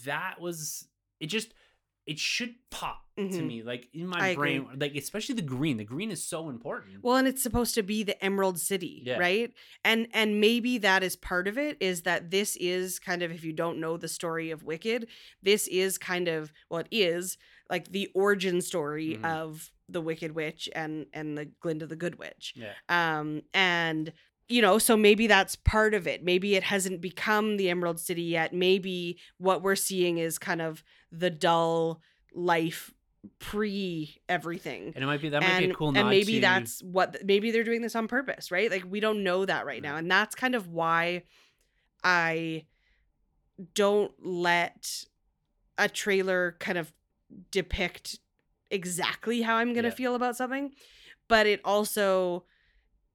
that 0.05 0.41
was 0.41 0.87
it 1.19 1.27
just 1.27 1.53
it 2.07 2.17
should 2.19 2.55
pop 2.71 3.03
to 3.17 3.23
Mhm. 3.23 3.47
me 3.47 3.63
like 3.63 3.89
in 3.93 4.07
my 4.07 4.19
I 4.19 4.27
agree. 4.29 4.59
brain 4.59 4.79
like 4.79 4.95
especially 4.95 5.35
the 5.35 5.41
green 5.41 5.77
the 5.77 5.83
green 5.83 6.11
is 6.11 6.23
so 6.23 6.49
important 6.49 7.03
Well, 7.03 7.15
and 7.17 7.27
it's 7.27 7.41
supposed 7.43 7.73
to 7.75 7.83
be 7.83 8.03
the 8.03 8.23
Emerald 8.23 8.59
City, 8.59 9.01
Yeah. 9.05 9.17
right? 9.17 9.53
And 9.83 10.07
and 10.13 10.39
maybe 10.39 10.77
that 10.79 11.03
is 11.03 11.15
part 11.15 11.47
of 11.47 11.57
it 11.57 11.77
is 11.79 12.03
that 12.03 12.31
this 12.31 12.55
is 12.57 12.99
kind 12.99 13.21
of 13.23 13.31
if 13.31 13.43
you 13.43 13.53
don't 13.53 13.79
know 13.79 13.97
the 13.97 14.07
story 14.07 14.51
of 14.51 14.63
Wicked, 14.63 15.07
this 15.41 15.67
is 15.67 15.97
kind 15.97 16.27
of 16.27 16.51
well 16.69 16.81
it 16.81 16.87
is 16.91 17.37
like 17.69 17.91
the 17.91 18.07
origin 18.13 18.61
story 18.61 19.17
Mhm. 19.19 19.25
of 19.25 19.71
the 19.89 20.01
Wicked 20.01 20.33
Witch 20.33 20.69
and 20.75 21.07
and 21.13 21.37
the 21.37 21.45
Glinda 21.45 21.87
the 21.87 21.95
Good 21.95 22.17
Witch. 22.19 22.53
yeah 22.55 22.73
Um 22.89 23.41
and 23.53 24.13
you 24.49 24.61
know, 24.61 24.77
so 24.77 24.95
maybe 24.95 25.27
that's 25.27 25.57
part 25.57 25.93
of 25.93 26.07
it. 26.07 26.23
Maybe 26.23 26.55
it 26.55 26.63
hasn't 26.63 27.01
become 27.01 27.57
the 27.57 27.69
Emerald 27.69 27.99
City 27.99 28.21
yet. 28.21 28.53
Maybe 28.53 29.19
what 29.39 29.61
we're 29.61 29.75
seeing 29.75 30.19
is 30.19 30.37
kind 30.39 30.61
of 30.61 30.85
the 31.11 31.29
dull 31.29 32.01
life 32.33 32.93
pre 33.39 34.17
everything. 34.29 34.93
And 34.95 35.03
it 35.03 35.07
might 35.07 35.21
be 35.21 35.29
that 35.29 35.41
might 35.41 35.49
and, 35.49 35.65
be 35.67 35.71
a 35.71 35.73
cool 35.73 35.89
and 35.95 36.09
maybe 36.09 36.33
to- 36.35 36.41
that's 36.41 36.81
what 36.81 37.17
maybe 37.25 37.51
they're 37.51 37.63
doing 37.63 37.81
this 37.81 37.95
on 37.95 38.07
purpose 38.07 38.51
right? 38.51 38.69
Like 38.71 38.83
we 38.89 38.99
don't 38.99 39.23
know 39.23 39.45
that 39.45 39.65
right 39.65 39.81
now. 39.81 39.95
And 39.97 40.09
that's 40.09 40.35
kind 40.35 40.55
of 40.55 40.67
why 40.69 41.23
i 42.03 42.63
don't 43.73 44.11
let 44.23 45.05
a 45.79 45.89
trailer 45.89 46.55
kind 46.59 46.77
of 46.77 46.93
depict 47.49 48.19
exactly 48.69 49.41
how 49.41 49.55
i'm 49.55 49.73
gonna 49.73 49.87
Yeah. 49.87 49.93
feel 49.95 50.15
about 50.15 50.35
something. 50.37 50.73
But 51.27 51.47
it 51.47 51.59
also 51.65 52.45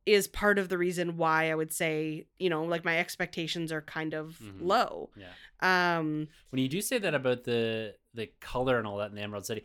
is 0.06 0.26
part 0.26 0.58
of 0.58 0.68
the 0.68 0.76
reason 0.78 1.16
why 1.16 1.50
i 1.50 1.54
would 1.54 1.72
say 1.72 2.26
you 2.38 2.50
know 2.50 2.64
like 2.64 2.84
my 2.84 2.98
expectations 2.98 3.70
are 3.70 3.82
kind 3.82 4.14
of 4.14 4.38
Mhm. 4.42 4.62
low 4.62 5.10
yeah 5.16 5.28
um 5.96 6.28
when 6.50 6.60
you 6.60 6.68
do 6.68 6.80
say 6.80 6.98
that 6.98 7.14
about 7.14 7.44
the 7.44 7.94
the 8.14 8.28
color 8.40 8.78
and 8.78 8.86
all 8.86 8.98
that 8.98 9.08
in 9.10 9.14
the 9.14 9.22
Emerald 9.22 9.46
City, 9.46 9.64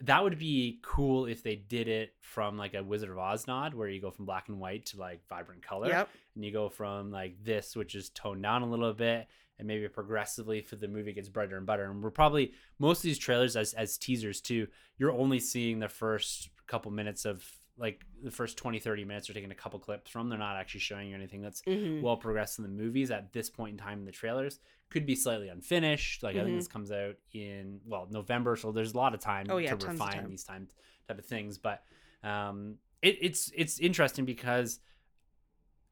that 0.00 0.20
would 0.24 0.36
be 0.36 0.80
cool 0.82 1.26
if 1.26 1.44
they 1.44 1.54
did 1.54 1.86
it 1.86 2.12
from 2.20 2.58
like 2.58 2.74
a 2.74 2.82
Wizard 2.82 3.08
of 3.10 3.18
Oz 3.18 3.46
nod, 3.46 3.72
where 3.72 3.88
you 3.88 4.00
go 4.00 4.10
from 4.10 4.24
black 4.26 4.48
and 4.48 4.58
white 4.58 4.86
to 4.86 4.98
like 4.98 5.24
vibrant 5.28 5.62
color, 5.62 5.86
Yep. 5.88 6.08
and 6.34 6.44
you 6.44 6.50
go 6.50 6.68
from 6.68 7.12
like 7.12 7.36
this, 7.44 7.76
which 7.76 7.94
is 7.94 8.08
toned 8.10 8.42
down 8.42 8.62
a 8.62 8.66
little 8.68 8.92
bit, 8.92 9.28
and 9.60 9.68
maybe 9.68 9.86
progressively 9.88 10.60
for 10.60 10.74
the 10.74 10.88
movie 10.88 11.12
gets 11.12 11.28
brighter 11.28 11.56
and 11.56 11.66
better. 11.66 11.84
And 11.88 12.02
we're 12.02 12.10
probably 12.10 12.52
most 12.80 12.98
of 12.98 13.02
these 13.04 13.18
trailers 13.18 13.54
as 13.56 13.72
as 13.74 13.96
teasers 13.96 14.40
too. 14.40 14.66
You're 14.98 15.12
only 15.12 15.38
seeing 15.38 15.78
the 15.78 15.88
first 15.88 16.48
couple 16.66 16.90
minutes 16.90 17.24
of 17.24 17.48
like 17.76 18.04
the 18.22 18.30
first 18.30 18.56
20 18.56 18.78
30 18.78 19.04
minutes 19.04 19.28
are 19.28 19.32
taking 19.34 19.50
a 19.50 19.54
couple 19.54 19.78
clips 19.80 20.10
from 20.10 20.28
they're 20.28 20.38
not 20.38 20.56
actually 20.56 20.80
showing 20.80 21.08
you 21.08 21.14
anything 21.14 21.42
that's 21.42 21.60
Mhm. 21.62 22.02
well 22.02 22.16
progressed 22.16 22.58
in 22.58 22.62
the 22.62 22.68
movies 22.68 23.10
at 23.10 23.32
this 23.32 23.50
point 23.50 23.72
in 23.72 23.78
time 23.78 23.98
in 23.98 24.04
the 24.04 24.12
trailers 24.12 24.60
could 24.90 25.04
be 25.06 25.16
slightly 25.16 25.48
unfinished 25.48 26.22
like 26.22 26.36
i 26.36 26.44
think 26.44 26.56
this 26.56 26.68
comes 26.68 26.92
out 26.92 27.16
in 27.32 27.80
well 27.84 28.06
november 28.10 28.54
so 28.54 28.70
there's 28.70 28.94
a 28.94 28.96
lot 28.96 29.12
of 29.12 29.18
time 29.20 29.46
Oh, 29.50 29.56
yeah, 29.56 29.74
to 29.74 29.86
refine 29.88 30.12
time. 30.12 30.30
these 30.30 30.44
time 30.44 30.68
type 31.08 31.18
of 31.18 31.24
things 31.26 31.58
but 31.58 31.82
um 32.22 32.76
it, 33.02 33.18
it's 33.20 33.50
it's 33.56 33.80
interesting 33.80 34.24
because 34.24 34.78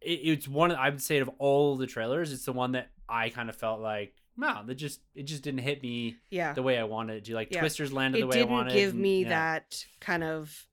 it, 0.01 0.21
it's 0.23 0.49
one 0.49 0.71
of- 0.71 0.79
i 0.79 0.89
would 0.89 1.03
say 1.03 1.19
of 1.19 1.29
all 1.39 1.77
the 1.77 1.87
trailers 1.87 2.33
it's 2.33 2.45
the 2.45 2.53
one 2.53 2.73
that 2.73 2.91
i 3.09 3.29
kind 3.29 3.49
of 3.49 3.57
felt 3.57 3.81
like 3.81 4.15
wow 4.39 4.63
that 4.63 4.77
just 4.77 5.01
it 5.15 5.25
just 5.25 5.43
didn't 5.43 5.61
hit 5.61 5.83
me 5.83 6.17
Yeah. 6.31 6.53
the 6.53 6.63
way 6.63 6.79
i 6.79 6.85
wanted 6.85 7.25
Do 7.25 7.33
to 7.33 7.35
like 7.35 7.49
Yeah. 7.53 7.61
twisters 7.61 7.93
landed 7.93 8.19
the 8.19 8.23
It 8.23 8.29
way 8.29 8.37
i 8.37 8.39
didn't 8.39 8.51
wanted 8.53 8.73
give 8.73 8.91
and- 8.93 9.01
me 9.01 9.23
yeah. 9.25 9.29
that 9.31 9.85
kind 10.01 10.23
of 10.25 10.67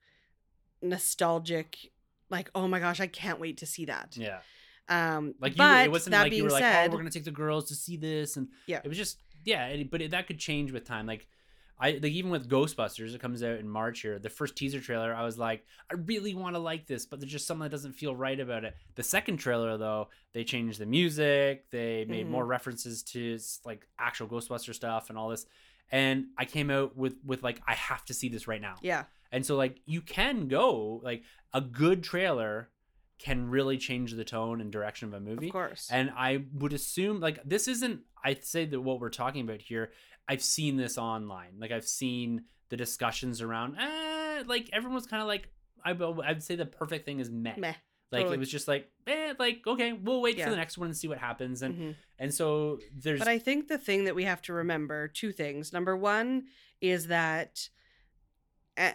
nostalgic, 0.82 1.91
like, 2.30 2.49
oh 2.55 2.67
my 2.67 2.80
gosh, 2.80 2.99
I 2.99 3.07
can't 3.07 3.39
wait 3.39 3.57
to 3.57 3.65
see 3.65 3.86
that. 3.86 4.15
yeah 4.17 4.39
Um, 4.88 5.36
Like 5.39 5.57
you, 5.57 5.63
it 5.63 5.91
wasn't 5.91 6.11
that 6.11 6.21
like 6.23 6.30
being 6.32 6.39
you 6.39 6.43
were 6.45 6.49
like, 6.51 6.63
said, 6.63 6.88
"Oh, 6.89 6.91
we're 6.91 6.97
gonna 6.97 7.11
take 7.11 7.23
the 7.25 7.32
girls 7.32 7.67
to 7.69 7.75
see 7.75 7.97
this," 7.97 8.38
and 8.38 8.47
Yeah. 8.67 8.82
it 8.84 8.88
was 8.88 8.97
just 8.97 9.19
yeah. 9.45 9.67
It, 9.67 9.89
but 9.91 10.01
it, 10.01 10.11
that 10.11 10.27
could 10.27 10.39
change 10.39 10.71
with 10.71 10.84
time. 10.86 11.05
Like 11.05 11.27
I 11.80 11.91
like 11.91 12.11
even 12.11 12.30
with 12.32 12.49
Ghostbusters, 12.49 13.13
it 13.15 13.21
comes 13.21 13.41
out 13.43 13.59
in 13.59 13.69
March 13.69 14.01
here. 14.01 14.19
The 14.19 14.30
first 14.30 14.55
teaser 14.55 14.82
trailer, 14.82 15.13
I 15.13 15.23
was 15.23 15.38
like, 15.38 15.63
I 15.89 15.93
really 15.95 16.34
want 16.36 16.55
to 16.55 16.59
like 16.59 16.88
this, 16.88 17.05
but 17.05 17.19
there's 17.19 17.32
just 17.32 17.47
something 17.47 17.63
that 17.63 17.69
doesn't 17.69 17.93
feel 17.93 18.13
right 18.15 18.39
about 18.39 18.63
it. 18.65 18.75
The 18.95 19.03
second 19.03 19.38
trailer 19.38 19.77
though, 19.77 20.09
they 20.34 20.43
changed 20.43 20.80
the 20.80 20.86
music, 20.86 21.69
they 21.71 22.05
made 22.05 22.25
Mhm. 22.25 22.32
more 22.32 22.45
references 22.45 23.03
to 23.13 23.38
like 23.65 23.88
actual 23.97 24.27
Ghostbuster 24.27 24.73
stuff 24.75 25.09
and 25.09 25.17
all 25.17 25.30
this, 25.30 25.45
and 25.91 26.25
I 26.38 26.45
came 26.45 26.69
out 26.69 26.97
with 26.97 27.15
with 27.23 27.43
like, 27.43 27.61
I 27.67 27.75
have 27.75 28.03
to 28.05 28.13
see 28.13 28.27
this 28.30 28.47
right 28.47 28.61
now. 28.61 28.75
yeah, 28.82 29.05
And 29.32 29.45
so 29.45 29.55
like 29.55 29.80
you 29.86 30.01
can 30.01 30.47
go 30.47 30.99
like 31.03 31.23
a 31.53 31.61
good 31.61 32.03
trailer 32.03 32.69
can 33.19 33.49
really 33.49 33.77
change 33.77 34.13
the 34.13 34.23
tone 34.23 34.61
and 34.61 34.71
direction 34.71 35.07
of 35.09 35.13
a 35.13 35.19
movie. 35.19 35.47
of 35.47 35.51
course. 35.53 35.89
And 35.91 36.09
I 36.15 36.45
would 36.53 36.73
assume 36.73 37.19
like 37.19 37.39
this 37.43 37.67
isn't 37.67 38.01
I'd 38.23 38.43
say 38.45 38.65
that 38.65 38.82
what 38.82 38.99
we're 38.99 39.09
talking 39.09 39.41
about 39.41 39.61
here, 39.61 39.91
I've 40.27 40.41
seen 40.43 40.77
this 40.77 40.97
online. 40.97 41.53
Like 41.59 41.71
I've 41.71 41.88
seen 41.88 42.43
the 42.69 42.77
discussions 42.77 43.41
around 43.41 43.75
eh, 43.80 44.43
like 44.47 44.69
everyone's 44.73 45.07
kind 45.07 45.21
of 45.21 45.27
like 45.27 45.49
I 45.84 45.91
I'd 46.27 46.43
say 46.43 46.55
the 46.55 46.65
perfect 46.65 47.05
thing 47.05 47.19
is 47.19 47.30
meh. 47.30 47.55
Meh. 47.57 47.73
Like 48.11 48.21
totally. 48.21 48.36
it 48.38 48.39
was 48.39 48.49
just 48.49 48.67
like 48.67 48.89
eh, 49.05 49.34
like 49.38 49.61
okay, 49.67 49.93
we'll 49.93 50.21
wait 50.21 50.38
Yeah. 50.38 50.45
for 50.45 50.51
the 50.51 50.57
next 50.57 50.77
one 50.77 50.88
and 50.88 50.97
see 50.97 51.07
what 51.07 51.17
happens 51.19 51.61
and 51.61 51.75
Mhm. 51.75 51.95
and 52.19 52.34
so 52.34 52.80
there's 52.95 53.19
But 53.19 53.27
I 53.27 53.38
think 53.38 53.67
the 53.67 53.77
thing 53.77 54.05
that 54.05 54.15
we 54.15 54.23
have 54.23 54.41
to 54.43 54.53
remember, 54.53 55.07
two 55.07 55.32
things. 55.32 55.71
Number 55.73 55.95
one 55.97 56.45
is 56.82 57.07
that 57.07 57.69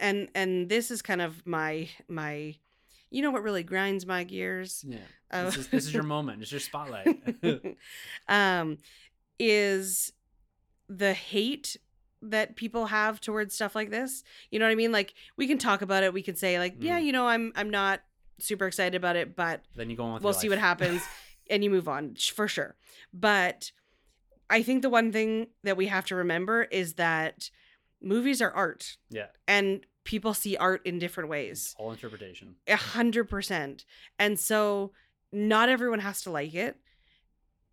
and 0.01 0.29
and 0.35 0.69
this 0.69 0.91
is 0.91 1.01
kind 1.01 1.21
of 1.21 1.45
my 1.45 1.89
my 2.07 2.55
you 3.11 3.21
know 3.21 3.31
what 3.31 3.43
really 3.43 3.63
grinds 3.63 4.05
my 4.05 4.23
gears? 4.23 4.83
yeah. 4.87 4.97
Oh. 5.31 5.45
This 5.45 5.57
is, 5.57 5.67
this 5.67 5.85
is 5.85 5.93
your 5.93 6.03
moment. 6.15 6.41
It's 6.41 6.51
your 6.51 6.59
spotlight. 6.59 7.07
um 8.27 8.77
is 9.39 10.13
the 10.89 11.13
hate 11.13 11.77
that 12.21 12.55
people 12.55 12.87
have 12.87 13.19
towards 13.21 13.53
stuff 13.53 13.75
like 13.75 13.91
this. 13.91 14.23
You 14.49 14.59
know 14.59 14.65
what 14.65 14.71
I 14.71 14.75
mean? 14.75 14.91
Like 14.91 15.13
we 15.37 15.47
can 15.47 15.57
talk 15.57 15.81
about 15.81 16.03
it. 16.03 16.13
We 16.13 16.21
can 16.21 16.35
say 16.35 16.57
like, 16.59 16.75
yeah, 16.79 16.99
Mm. 16.99 17.05
you 17.05 17.11
know, 17.11 17.27
I'm 17.27 17.51
I'm 17.55 17.69
not 17.69 18.01
super 18.39 18.65
excited 18.67 18.95
about 18.95 19.15
it, 19.15 19.35
but 19.35 19.61
then 19.75 19.89
you 19.89 19.95
go 19.95 20.03
on 20.05 20.13
with 20.15 20.23
we'll 20.23 20.33
see 20.33 20.49
life. 20.49 20.57
what 20.57 20.59
happens 20.59 21.01
and 21.49 21.63
you 21.63 21.69
move 21.69 21.87
on 21.87 22.15
for 22.33 22.47
sure 22.47 22.75
but 23.13 23.71
i 24.49 24.63
think 24.63 24.81
the 24.81 24.89
one 24.89 25.11
thing 25.11 25.45
that 25.63 25.77
we 25.77 25.85
have 25.85 26.03
to 26.03 26.15
remember 26.15 26.63
is 26.63 26.95
that 26.95 27.51
movies 28.01 28.41
are 28.41 28.51
art 28.51 28.97
yeah. 29.09 29.27
and 29.47 29.85
people 30.03 30.33
see 30.33 30.55
art 30.57 30.81
in 30.85 30.99
different 30.99 31.29
ways 31.29 31.75
All 31.79 31.91
interpretation. 31.91 32.55
a 32.67 32.75
hundred 32.75 33.25
percent 33.29 33.85
and 34.19 34.39
so 34.39 34.91
not 35.31 35.69
everyone 35.69 35.99
has 35.99 36.21
to 36.23 36.31
like 36.31 36.53
it 36.53 36.77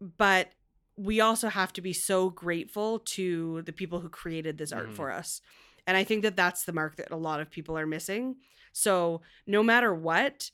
but 0.00 0.52
we 0.96 1.20
also 1.20 1.48
have 1.48 1.72
to 1.74 1.80
be 1.80 1.92
so 1.92 2.28
grateful 2.30 2.98
to 3.00 3.62
the 3.62 3.72
people 3.72 4.00
who 4.00 4.08
created 4.08 4.58
this 4.58 4.72
art 4.72 4.90
Mhm. 4.90 4.94
for 4.94 5.10
us 5.10 5.40
and 5.86 5.96
i 5.96 6.04
think 6.04 6.22
that 6.22 6.36
that's 6.36 6.64
the 6.64 6.72
mark 6.72 6.96
that 6.96 7.10
a 7.10 7.16
lot 7.16 7.40
of 7.40 7.50
people 7.50 7.76
are 7.78 7.86
missing 7.86 8.36
so 8.72 9.20
no 9.46 9.62
matter 9.62 9.94
what 9.94 10.50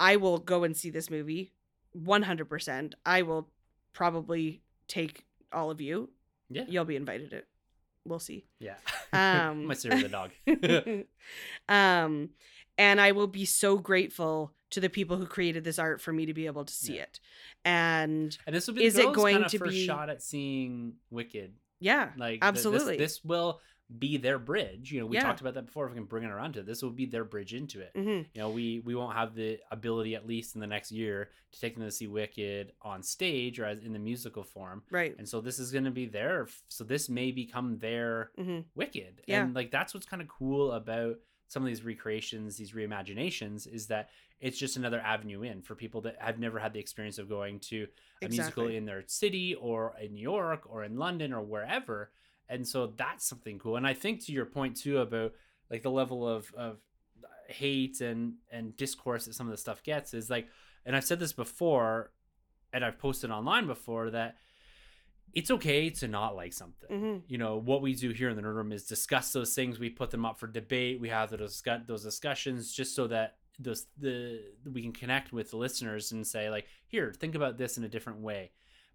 i 0.00 0.16
will 0.16 0.38
go 0.38 0.64
and 0.64 0.76
see 0.76 0.90
this 0.90 1.10
movie 1.10 1.52
100% 1.96 2.94
i 3.06 3.22
will 3.22 3.48
probably 3.92 4.62
take 4.88 5.24
all 5.52 5.70
of 5.70 5.80
you 5.80 6.10
Yeah. 6.48 6.64
you'll 6.68 6.84
be 6.84 6.96
invited 6.96 7.30
to 7.30 7.42
we'll 8.04 8.18
see 8.18 8.46
Yeah. 8.58 8.76
Um, 9.12 9.64
My 9.66 9.74
with 9.74 9.82
the 9.82 10.08
dog. 10.08 10.30
um, 11.68 12.30
and 12.78 13.00
I 13.00 13.12
will 13.12 13.26
be 13.26 13.44
so 13.44 13.78
grateful 13.78 14.54
to 14.70 14.80
the 14.80 14.88
people 14.88 15.16
who 15.16 15.26
created 15.26 15.64
this 15.64 15.78
art 15.78 16.00
for 16.00 16.12
me 16.12 16.26
to 16.26 16.34
be 16.34 16.46
able 16.46 16.64
to 16.64 16.72
see 16.72 16.96
Yeah. 16.96 17.02
it. 17.02 17.20
And 17.64 18.36
And 18.46 18.54
this 18.56 18.66
will 18.66 18.74
be 18.74 18.84
Is 18.84 18.96
it 18.98 19.12
going 19.12 19.34
kinda 19.36 19.48
to 19.50 19.58
first 19.58 19.70
be- 19.72 19.86
shot 19.86 20.08
at 20.08 20.22
seeing 20.22 20.94
Wicked. 21.10 21.54
yeah, 21.80 22.12
Like 22.16 22.40
th- 22.40 22.40
this- 22.40 22.48
Absolutely. 22.48 22.96
this, 22.96 23.22
will 23.24 23.60
be 23.98 24.16
their 24.16 24.38
bridge. 24.38 24.92
You 24.92 25.00
know, 25.00 25.06
we 25.06 25.16
Yeah. 25.16 25.22
talked 25.24 25.40
about 25.40 25.54
that 25.54 25.66
before. 25.66 25.86
If 25.86 25.92
we 25.92 25.96
can 25.96 26.04
bring 26.04 26.22
it 26.24 26.30
around 26.30 26.52
to 26.52 26.60
it, 26.60 26.66
this 26.66 26.82
will 26.82 26.90
be 26.90 27.06
their 27.06 27.24
bridge 27.24 27.52
into 27.54 27.80
it. 27.80 27.90
hmm 27.94 28.08
You 28.34 28.40
know, 28.42 28.50
we 28.50 28.80
we 28.80 28.94
won't 28.94 29.16
have 29.16 29.34
the 29.34 29.58
ability, 29.70 30.14
at 30.14 30.26
least 30.26 30.54
in 30.54 30.60
the 30.60 30.66
next 30.66 30.92
year, 30.92 31.30
to 31.52 31.60
take 31.60 31.74
them 31.74 31.84
to 31.84 31.90
see 31.90 32.06
Wicked 32.06 32.72
on 32.82 33.02
stage 33.02 33.58
or 33.58 33.64
as 33.64 33.80
in 33.80 33.92
the 33.92 33.98
musical 33.98 34.44
form. 34.44 34.84
right. 34.90 35.14
And 35.18 35.28
so 35.28 35.40
this 35.40 35.58
is 35.58 35.72
going 35.72 35.84
to 35.84 35.90
be 35.90 36.06
their. 36.06 36.46
So 36.68 36.84
this 36.84 37.08
may 37.08 37.32
become 37.32 37.78
their 37.78 38.30
hmm 38.36 38.60
Wicked. 38.74 39.22
Yeah. 39.26 39.42
And 39.44 39.54
like 39.54 39.70
that's 39.70 39.92
what's 39.94 40.06
kind 40.06 40.22
of 40.22 40.28
cool 40.28 40.72
about 40.72 41.16
some 41.48 41.62
of 41.64 41.66
these 41.66 41.82
recreations, 41.84 42.56
these 42.56 42.72
reimaginations, 42.72 43.66
is 43.66 43.88
that 43.88 44.10
it's 44.38 44.56
just 44.56 44.76
another 44.76 45.00
avenue 45.00 45.42
in 45.42 45.62
for 45.62 45.74
people 45.74 46.00
that 46.02 46.16
have 46.20 46.38
never 46.38 46.58
had 46.60 46.72
the 46.72 46.78
experience 46.80 47.18
of 47.18 47.28
going 47.28 47.58
to 47.58 47.88
a 48.22 48.28
musical 48.28 48.68
in 48.68 48.84
their 48.86 49.02
city 49.08 49.54
or 49.56 49.94
in 50.00 50.14
New 50.14 50.22
York 50.22 50.62
or 50.66 50.84
in 50.84 50.96
London 50.96 51.32
or 51.32 51.42
wherever. 51.42 52.12
And 52.50 52.66
so 52.66 52.92
that's 52.96 53.26
something 53.26 53.58
cool. 53.58 53.76
And 53.76 53.86
I 53.86 53.94
think 53.94 54.24
to 54.26 54.32
your 54.32 54.44
point 54.44 54.76
too 54.76 54.98
about 54.98 55.32
like 55.70 55.82
the 55.82 55.90
level 55.90 56.28
of 56.28 56.52
of 56.54 56.78
hate 57.48 58.00
and 58.00 58.34
and 58.52 58.76
discourse 58.76 59.24
that 59.24 59.34
some 59.34 59.46
of 59.46 59.52
the 59.52 59.56
stuff 59.56 59.82
gets 59.82 60.14
is 60.14 60.28
like 60.30 60.48
and 60.84 60.94
I've 60.94 61.04
said 61.04 61.18
this 61.18 61.32
before 61.32 62.12
and 62.72 62.84
I've 62.84 62.98
posted 62.98 63.30
online 63.30 63.66
before 63.66 64.10
that 64.10 64.36
it's 65.32 65.50
okay 65.50 65.90
to 65.90 66.08
not 66.08 66.34
like 66.34 66.52
something. 66.52 66.88
hmm 66.88 67.16
You 67.28 67.38
know, 67.38 67.56
what 67.56 67.82
we 67.82 67.94
do 67.94 68.10
here 68.10 68.30
in 68.30 68.36
the 68.36 68.42
nerd 68.42 68.54
room 68.54 68.72
is 68.72 68.84
discuss 68.84 69.32
those 69.32 69.54
things. 69.54 69.78
We 69.78 69.88
put 69.88 70.10
them 70.10 70.26
up 70.26 70.38
for 70.40 70.48
debate. 70.48 71.00
We 71.00 71.08
have 71.08 71.30
those 71.30 71.62
those 71.86 72.02
discussions 72.02 72.72
just 72.72 72.94
so 72.94 73.06
that 73.08 73.36
those 73.58 73.86
the 73.98 74.40
we 74.72 74.82
can 74.82 74.92
connect 74.92 75.32
with 75.32 75.50
the 75.50 75.56
listeners 75.56 76.12
and 76.12 76.26
say 76.26 76.50
like, 76.50 76.66
here, 76.88 77.12
think 77.12 77.34
about 77.34 77.58
this 77.58 77.78
in 77.78 77.84
a 77.84 77.88
different 77.88 78.20
way. 78.20 78.50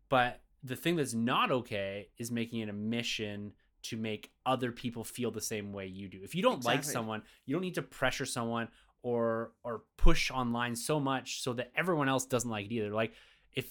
But 0.10 0.42
the 0.66 0.76
thing 0.76 0.96
that's 0.96 1.14
not 1.14 1.52
okay 1.52 2.10
is 2.18 2.32
making 2.32 2.60
it 2.60 2.70
a 2.70 2.74
mission 2.74 3.54
to 3.84 3.98
make 3.98 4.32
other 4.46 4.72
people 4.72 5.04
feel 5.04 5.30
the 5.30 5.42
same 5.42 5.72
way 5.72 5.86
you 5.86 6.08
do. 6.08 6.20
If 6.24 6.34
you 6.34 6.42
don't 6.42 6.66
like 6.66 6.84
someone, 6.84 7.22
you 7.46 7.54
don't 7.54 7.62
need 7.62 7.76
to 7.76 7.84
pressure 7.84 8.26
someone 8.26 8.70
or 9.04 9.52
or 9.64 9.84
push 9.98 10.32
online 10.32 10.76
so 10.76 11.00
much 11.00 11.44
so 11.44 11.54
that 11.54 11.72
everyone 11.76 12.10
else 12.10 12.26
doesn't 12.26 12.50
like 12.50 12.66
it 12.66 12.72
either. 12.72 12.90
Like 12.90 13.14
if 13.54 13.70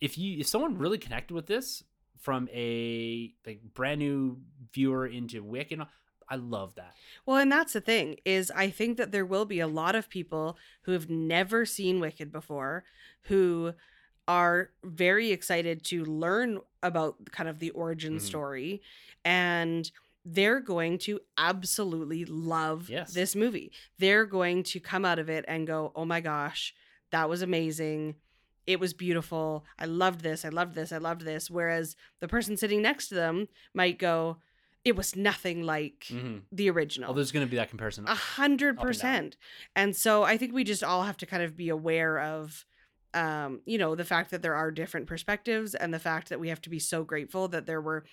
if 0.00 0.18
you 0.18 0.40
if 0.40 0.46
someone 0.46 0.76
really 0.76 0.98
connected 0.98 1.32
with 1.32 1.46
this 1.46 1.82
from 2.18 2.48
a 2.52 3.32
like 3.46 3.60
brand 3.72 4.00
new 4.00 4.36
viewer 4.74 5.06
into 5.06 5.42
Wicked, 5.42 5.80
I 6.28 6.36
love 6.36 6.74
that. 6.74 6.94
Well, 7.24 7.38
and 7.38 7.50
that's 7.50 7.72
the 7.72 7.80
thing 7.80 8.16
is 8.26 8.52
I 8.54 8.68
think 8.68 8.98
that 8.98 9.12
there 9.12 9.24
will 9.24 9.46
be 9.46 9.60
a 9.60 9.66
lot 9.66 9.94
of 9.94 10.10
people 10.10 10.58
who 10.82 10.92
have 10.92 11.08
never 11.08 11.64
seen 11.64 12.00
Wicked 12.00 12.30
before 12.30 12.84
who 13.22 13.72
are 14.26 14.70
very 14.82 15.30
excited 15.30 15.84
to 15.84 16.04
learn 16.04 16.60
about 16.82 17.30
kind 17.30 17.48
of 17.48 17.58
the 17.58 17.70
origin 17.70 18.16
Mhm. 18.16 18.20
story 18.20 18.82
and 19.24 19.90
they're 20.26 20.60
going 20.60 20.96
to 20.96 21.20
absolutely 21.36 22.24
love 22.24 22.88
Yes. 22.88 23.12
this 23.12 23.36
movie. 23.36 23.70
They're 23.98 24.24
going 24.24 24.62
to 24.64 24.80
come 24.80 25.04
out 25.04 25.18
of 25.18 25.28
it 25.28 25.44
and 25.46 25.66
go, 25.66 25.92
"Oh 25.94 26.06
my 26.06 26.20
gosh, 26.20 26.74
that 27.10 27.28
was 27.28 27.42
amazing. 27.42 28.16
It 28.66 28.80
was 28.80 28.94
beautiful. 28.94 29.66
I 29.78 29.84
loved 29.84 30.22
this. 30.22 30.44
I 30.44 30.48
loved 30.48 30.74
this. 30.74 30.92
I 30.92 30.96
loved 30.98 31.22
this." 31.22 31.50
Whereas 31.50 31.94
the 32.20 32.28
person 32.28 32.56
sitting 32.56 32.80
next 32.80 33.08
to 33.08 33.14
them 33.14 33.48
might 33.74 33.98
go, 33.98 34.38
"It 34.82 34.96
was 34.96 35.14
nothing 35.14 35.62
like 35.64 36.06
Mm-hmm. 36.08 36.38
the 36.50 36.70
original." 36.70 37.10
Oh, 37.10 37.14
there's 37.14 37.30
going 37.32 37.46
to 37.46 37.50
be 37.50 37.56
that 37.56 37.68
comparison. 37.68 38.06
A 38.08 38.14
hundred 38.14 38.78
Up 38.78 38.78
and 38.78 38.78
down. 38.78 38.86
percent. 38.86 39.36
And 39.76 39.94
so 39.94 40.22
I 40.22 40.38
think 40.38 40.54
we 40.54 40.64
just 40.64 40.82
all 40.82 41.02
have 41.02 41.18
to 41.18 41.26
kind 41.26 41.42
of 41.42 41.54
be 41.54 41.68
aware 41.68 42.18
of 42.18 42.64
um, 43.14 43.60
you 43.64 43.78
know, 43.78 43.94
the 43.94 44.04
fact 44.04 44.30
that 44.32 44.42
there 44.42 44.54
are 44.54 44.70
different 44.70 45.06
perspectives 45.06 45.74
and 45.74 45.92
the 45.94 45.98
fact 45.98 46.28
that 46.28 46.40
we 46.40 46.48
have 46.48 46.60
to 46.62 46.70
be 46.70 46.78
so 46.78 47.04
grateful 47.04 47.48
that 47.48 47.66
there 47.66 47.80
were 47.80 48.04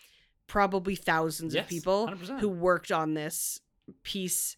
probably 0.48 0.96
thousands 0.96 1.54
Yes, 1.56 1.64
of 1.64 1.70
people 1.70 2.08
100%. 2.08 2.40
who 2.40 2.50
worked 2.50 2.92
on 2.92 3.14
this 3.14 3.60
piece 4.04 4.56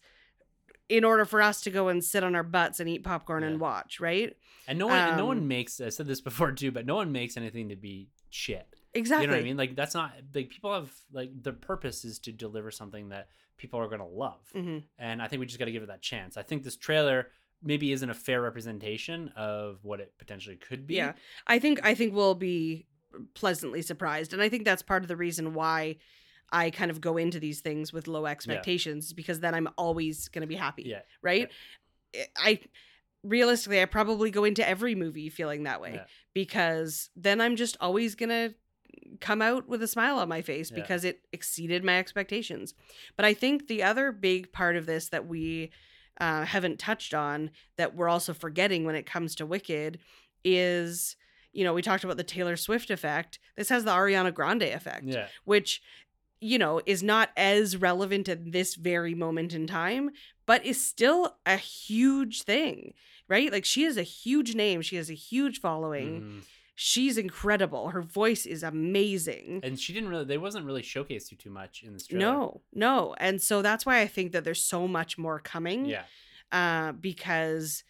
in 0.88 1.02
order 1.04 1.24
for 1.24 1.40
us 1.40 1.60
to 1.62 1.70
go 1.70 1.88
and 1.88 2.04
sit 2.04 2.22
on 2.22 2.34
our 2.34 2.42
butts 2.42 2.78
and 2.80 2.88
eat 2.88 3.02
popcorn 3.04 3.42
Yeah. 3.42 3.50
and 3.50 3.60
watch, 3.60 4.00
right? 4.00 4.36
And 4.66 4.78
no 4.78 4.86
one, 4.88 4.98
and 4.98 5.16
no 5.16 5.26
one 5.26 5.38
Um, 5.38 5.48
makes. 5.48 5.80
I 5.80 5.88
said 5.88 6.06
this 6.06 6.20
before 6.20 6.52
too, 6.52 6.70
but 6.70 6.86
no 6.86 6.96
one 6.96 7.10
makes 7.12 7.36
anything 7.36 7.68
to 7.70 7.76
be 7.76 8.08
shit. 8.30 8.66
Exactly. 8.92 9.22
You 9.24 9.26
know 9.28 9.34
what 9.34 9.40
I 9.40 9.44
mean? 9.44 9.56
Like 9.56 9.74
that's 9.76 9.94
not 9.94 10.12
like 10.34 10.50
people 10.50 10.72
have 10.72 10.90
like 11.12 11.30
the 11.42 11.52
purpose 11.52 12.04
is 12.04 12.18
to 12.20 12.32
deliver 12.32 12.70
something 12.70 13.08
that 13.08 13.28
people 13.56 13.80
are 13.80 13.88
gonna 13.88 14.06
love, 14.06 14.40
hmm 14.52 14.78
and 14.98 15.20
I 15.22 15.26
think 15.28 15.40
we 15.40 15.46
just 15.46 15.58
got 15.58 15.64
to 15.64 15.72
give 15.72 15.82
it 15.82 15.86
that 15.88 16.02
chance. 16.02 16.36
I 16.36 16.42
think 16.42 16.62
this 16.62 16.76
trailer 16.76 17.30
maybe 17.64 17.92
isn't 17.92 18.08
a 18.10 18.14
fair 18.14 18.42
representation 18.42 19.28
of 19.36 19.78
what 19.82 20.00
it 20.00 20.12
potentially 20.18 20.56
could 20.56 20.86
be. 20.86 20.94
Yeah. 20.96 21.14
I 21.46 21.58
think 21.58 21.80
I 21.84 21.94
think 21.94 22.14
we'll 22.14 22.34
be 22.34 22.86
pleasantly 23.34 23.80
surprised, 23.82 24.32
and 24.32 24.42
I 24.42 24.48
think 24.48 24.64
that's 24.64 24.82
part 24.82 25.02
of 25.02 25.08
the 25.08 25.16
reason 25.16 25.54
why 25.54 25.96
I 26.52 26.70
kind 26.70 26.90
of 26.90 27.00
go 27.00 27.16
into 27.16 27.40
these 27.40 27.60
things 27.60 27.92
with 27.92 28.06
low 28.06 28.26
expectations 28.26 29.12
because 29.12 29.40
then 29.40 29.54
I'm 29.54 29.68
always 29.78 30.28
going 30.28 30.42
to 30.42 30.46
be 30.46 30.54
happy, 30.56 30.84
Yeah. 30.86 31.00
right? 31.22 31.50
I 32.36 32.60
realistically 33.22 33.80
I 33.80 33.86
probably 33.86 34.30
go 34.30 34.44
into 34.44 34.68
every 34.68 34.94
movie 34.94 35.30
feeling 35.30 35.62
that 35.64 35.80
way 35.80 35.94
Yeah. 35.94 36.04
because 36.34 37.10
then 37.16 37.40
I'm 37.40 37.56
just 37.56 37.76
always 37.80 38.14
going 38.14 38.28
to 38.28 38.54
come 39.20 39.42
out 39.42 39.66
with 39.68 39.82
a 39.82 39.88
smile 39.88 40.18
on 40.18 40.28
my 40.28 40.42
face 40.42 40.70
Yeah. 40.70 40.80
because 40.80 41.04
it 41.04 41.22
exceeded 41.32 41.82
my 41.82 41.98
expectations. 41.98 42.74
But 43.16 43.24
I 43.24 43.34
think 43.34 43.66
the 43.66 43.82
other 43.82 44.12
big 44.12 44.52
part 44.52 44.76
of 44.76 44.86
this 44.86 45.08
that 45.08 45.26
we 45.26 45.70
uh, 46.20 46.44
haven't 46.44 46.78
touched 46.78 47.12
on 47.14 47.50
that 47.76 47.94
we're 47.94 48.08
also 48.08 48.32
forgetting 48.34 48.84
when 48.84 48.94
it 48.94 49.06
comes 49.06 49.34
to 49.36 49.46
Wicked 49.46 49.98
is, 50.44 51.16
you 51.52 51.64
know, 51.64 51.72
we 51.74 51.82
talked 51.82 52.04
about 52.04 52.16
the 52.16 52.24
Taylor 52.24 52.56
Swift 52.56 52.90
effect. 52.90 53.38
This 53.56 53.68
has 53.68 53.84
the 53.84 53.90
Ariana 53.90 54.32
Grande 54.32 54.62
effect, 54.62 55.04
Yeah. 55.04 55.26
which, 55.44 55.82
you 56.40 56.58
know, 56.58 56.80
is 56.86 57.02
not 57.02 57.30
as 57.36 57.76
relevant 57.76 58.28
at 58.28 58.52
this 58.52 58.74
very 58.74 59.14
moment 59.14 59.54
in 59.54 59.66
time, 59.66 60.10
but 60.46 60.64
is 60.64 60.84
still 60.84 61.36
a 61.46 61.56
huge 61.56 62.42
thing, 62.42 62.92
right? 63.28 63.50
Like 63.50 63.64
she 63.64 63.84
is 63.84 63.96
a 63.96 64.02
huge 64.02 64.54
name. 64.54 64.82
She 64.82 64.96
has 64.96 65.10
a 65.10 65.14
huge 65.14 65.60
following. 65.60 66.20
Mhm. 66.20 66.44
She's 66.76 67.16
incredible. 67.18 67.90
Her 67.90 68.02
voice 68.02 68.46
is 68.46 68.62
amazing. 68.62 69.60
And 69.62 69.78
she 69.78 69.92
didn't 69.92 70.08
really. 70.08 70.24
They 70.24 70.38
wasn't 70.38 70.66
really 70.66 70.82
showcased 70.82 71.28
too 71.28 71.36
too 71.36 71.50
much 71.50 71.82
in 71.84 71.92
this 71.92 72.06
trailer. 72.06 72.24
No, 72.26 72.60
no. 72.72 73.14
And 73.18 73.40
so 73.40 73.62
that's 73.62 73.86
why 73.86 74.00
I 74.00 74.06
think 74.08 74.32
that 74.32 74.42
there's 74.44 74.62
so 74.62 74.88
much 74.88 75.16
more 75.16 75.38
coming. 75.38 75.86
Yeah. 75.86 76.02
uh, 76.52 76.92
because 76.92 77.84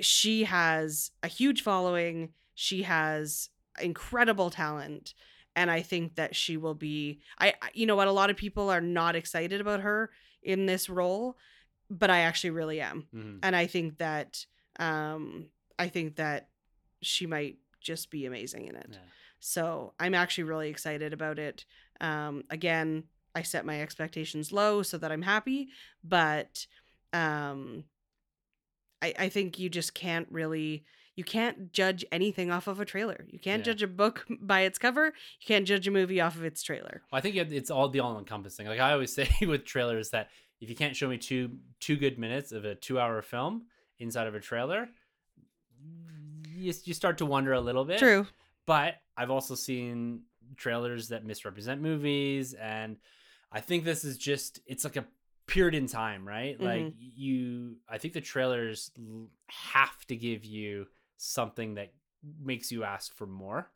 she 0.00 0.44
has 0.44 1.10
a 1.22 1.28
huge 1.28 1.62
following. 1.62 2.32
She 2.54 2.82
has 2.82 3.50
incredible 3.80 4.50
talent. 4.50 5.14
And 5.54 5.70
I 5.70 5.80
think 5.82 6.16
that 6.16 6.34
she 6.36 6.56
will 6.58 6.74
be, 6.74 7.20
I, 7.38 7.54
you 7.72 7.86
know 7.86 7.96
what, 7.96 8.08
a 8.08 8.12
lot 8.12 8.28
of 8.28 8.36
people 8.36 8.68
are 8.70 8.80
not 8.82 9.16
excited 9.16 9.60
about 9.60 9.80
her 9.80 10.10
in 10.42 10.66
this 10.66 10.90
role, 10.90 11.38
but 11.88 12.10
I 12.10 12.20
actually 12.20 12.50
really 12.50 12.80
am. 12.80 13.06
Mhm. 13.14 13.38
And 13.42 13.56
I 13.56 13.66
think 13.66 13.96
that, 13.98 14.44
um, 14.78 15.46
I 15.78 15.88
think 15.88 16.16
that 16.16 16.48
she 17.00 17.26
might 17.26 17.56
just 17.86 18.10
be 18.10 18.26
amazing 18.26 18.66
in 18.66 18.74
it. 18.76 18.88
Yeah. 18.90 18.98
So 19.38 19.94
I'm 20.00 20.14
actually 20.14 20.44
really 20.44 20.68
excited 20.68 21.12
about 21.12 21.38
it. 21.38 21.64
Um, 22.00 22.42
again, 22.50 23.04
I 23.34 23.42
set 23.42 23.64
my 23.64 23.80
expectations 23.80 24.50
low 24.50 24.82
so 24.82 24.98
that 24.98 25.12
I'm 25.12 25.22
happy, 25.22 25.68
but 26.02 26.66
um, 27.12 27.84
I, 29.02 29.14
I 29.18 29.28
think 29.28 29.58
you 29.58 29.68
just 29.68 29.94
can't 29.94 30.26
really 30.30 30.84
you 31.14 31.24
can't 31.24 31.72
judge 31.72 32.04
anything 32.12 32.50
off 32.50 32.66
of 32.66 32.78
a 32.78 32.84
trailer. 32.84 33.24
You 33.30 33.38
can't 33.38 33.60
Yeah. 33.60 33.72
judge 33.72 33.82
a 33.82 33.86
book 33.86 34.26
by 34.40 34.60
its 34.62 34.78
cover. 34.78 35.06
You 35.40 35.46
can't 35.46 35.66
judge 35.66 35.88
a 35.88 35.90
movie 35.90 36.20
off 36.20 36.36
of 36.36 36.44
its 36.44 36.62
trailer. 36.62 37.00
Well, 37.10 37.18
I 37.18 37.22
think 37.22 37.36
it's 37.36 37.70
all 37.70 37.88
the 37.88 38.00
all 38.00 38.18
encompassing. 38.18 38.66
Like 38.66 38.80
I 38.80 38.92
always 38.92 39.14
say 39.18 39.28
with 39.46 39.64
trailers 39.64 40.10
that 40.10 40.28
if 40.60 40.68
you 40.68 40.76
can't 40.76 40.96
show 40.96 41.08
me 41.08 41.16
two 41.18 41.52
two 41.80 41.96
good 41.96 42.18
minutes 42.18 42.52
of 42.52 42.64
a 42.64 42.74
two 42.74 42.98
hour 42.98 43.22
film 43.22 43.66
inside 43.98 44.26
of 44.26 44.34
a 44.34 44.40
trailer, 44.40 44.88
you, 46.56 46.72
you 46.84 46.94
start 46.94 47.18
to 47.18 47.26
wonder 47.26 47.52
a 47.52 47.60
little 47.60 47.84
bit. 47.84 47.98
True. 47.98 48.26
But 48.66 48.94
I've 49.16 49.30
also 49.30 49.54
seen 49.54 50.22
trailers 50.56 51.08
that 51.08 51.24
misrepresent 51.24 51.80
movies, 51.80 52.54
and 52.54 52.96
I 53.52 53.60
think 53.60 53.84
this 53.84 54.04
is 54.04 54.18
just 54.18 54.60
it's 54.66 54.84
like 54.84 54.96
a 54.96 55.06
period 55.46 55.74
in 55.74 55.86
time, 55.86 56.26
right? 56.26 56.60
Like 56.60 56.86
Mhm. 56.86 56.94
you, 56.98 57.76
I 57.88 57.98
think 57.98 58.14
the 58.14 58.20
trailers 58.20 58.90
have 59.48 60.04
to 60.06 60.16
give 60.16 60.44
you 60.44 60.88
something 61.16 61.74
that 61.74 61.92
makes 62.40 62.72
you 62.72 62.84
ask 62.84 63.14
for 63.14 63.26
more. 63.26 63.70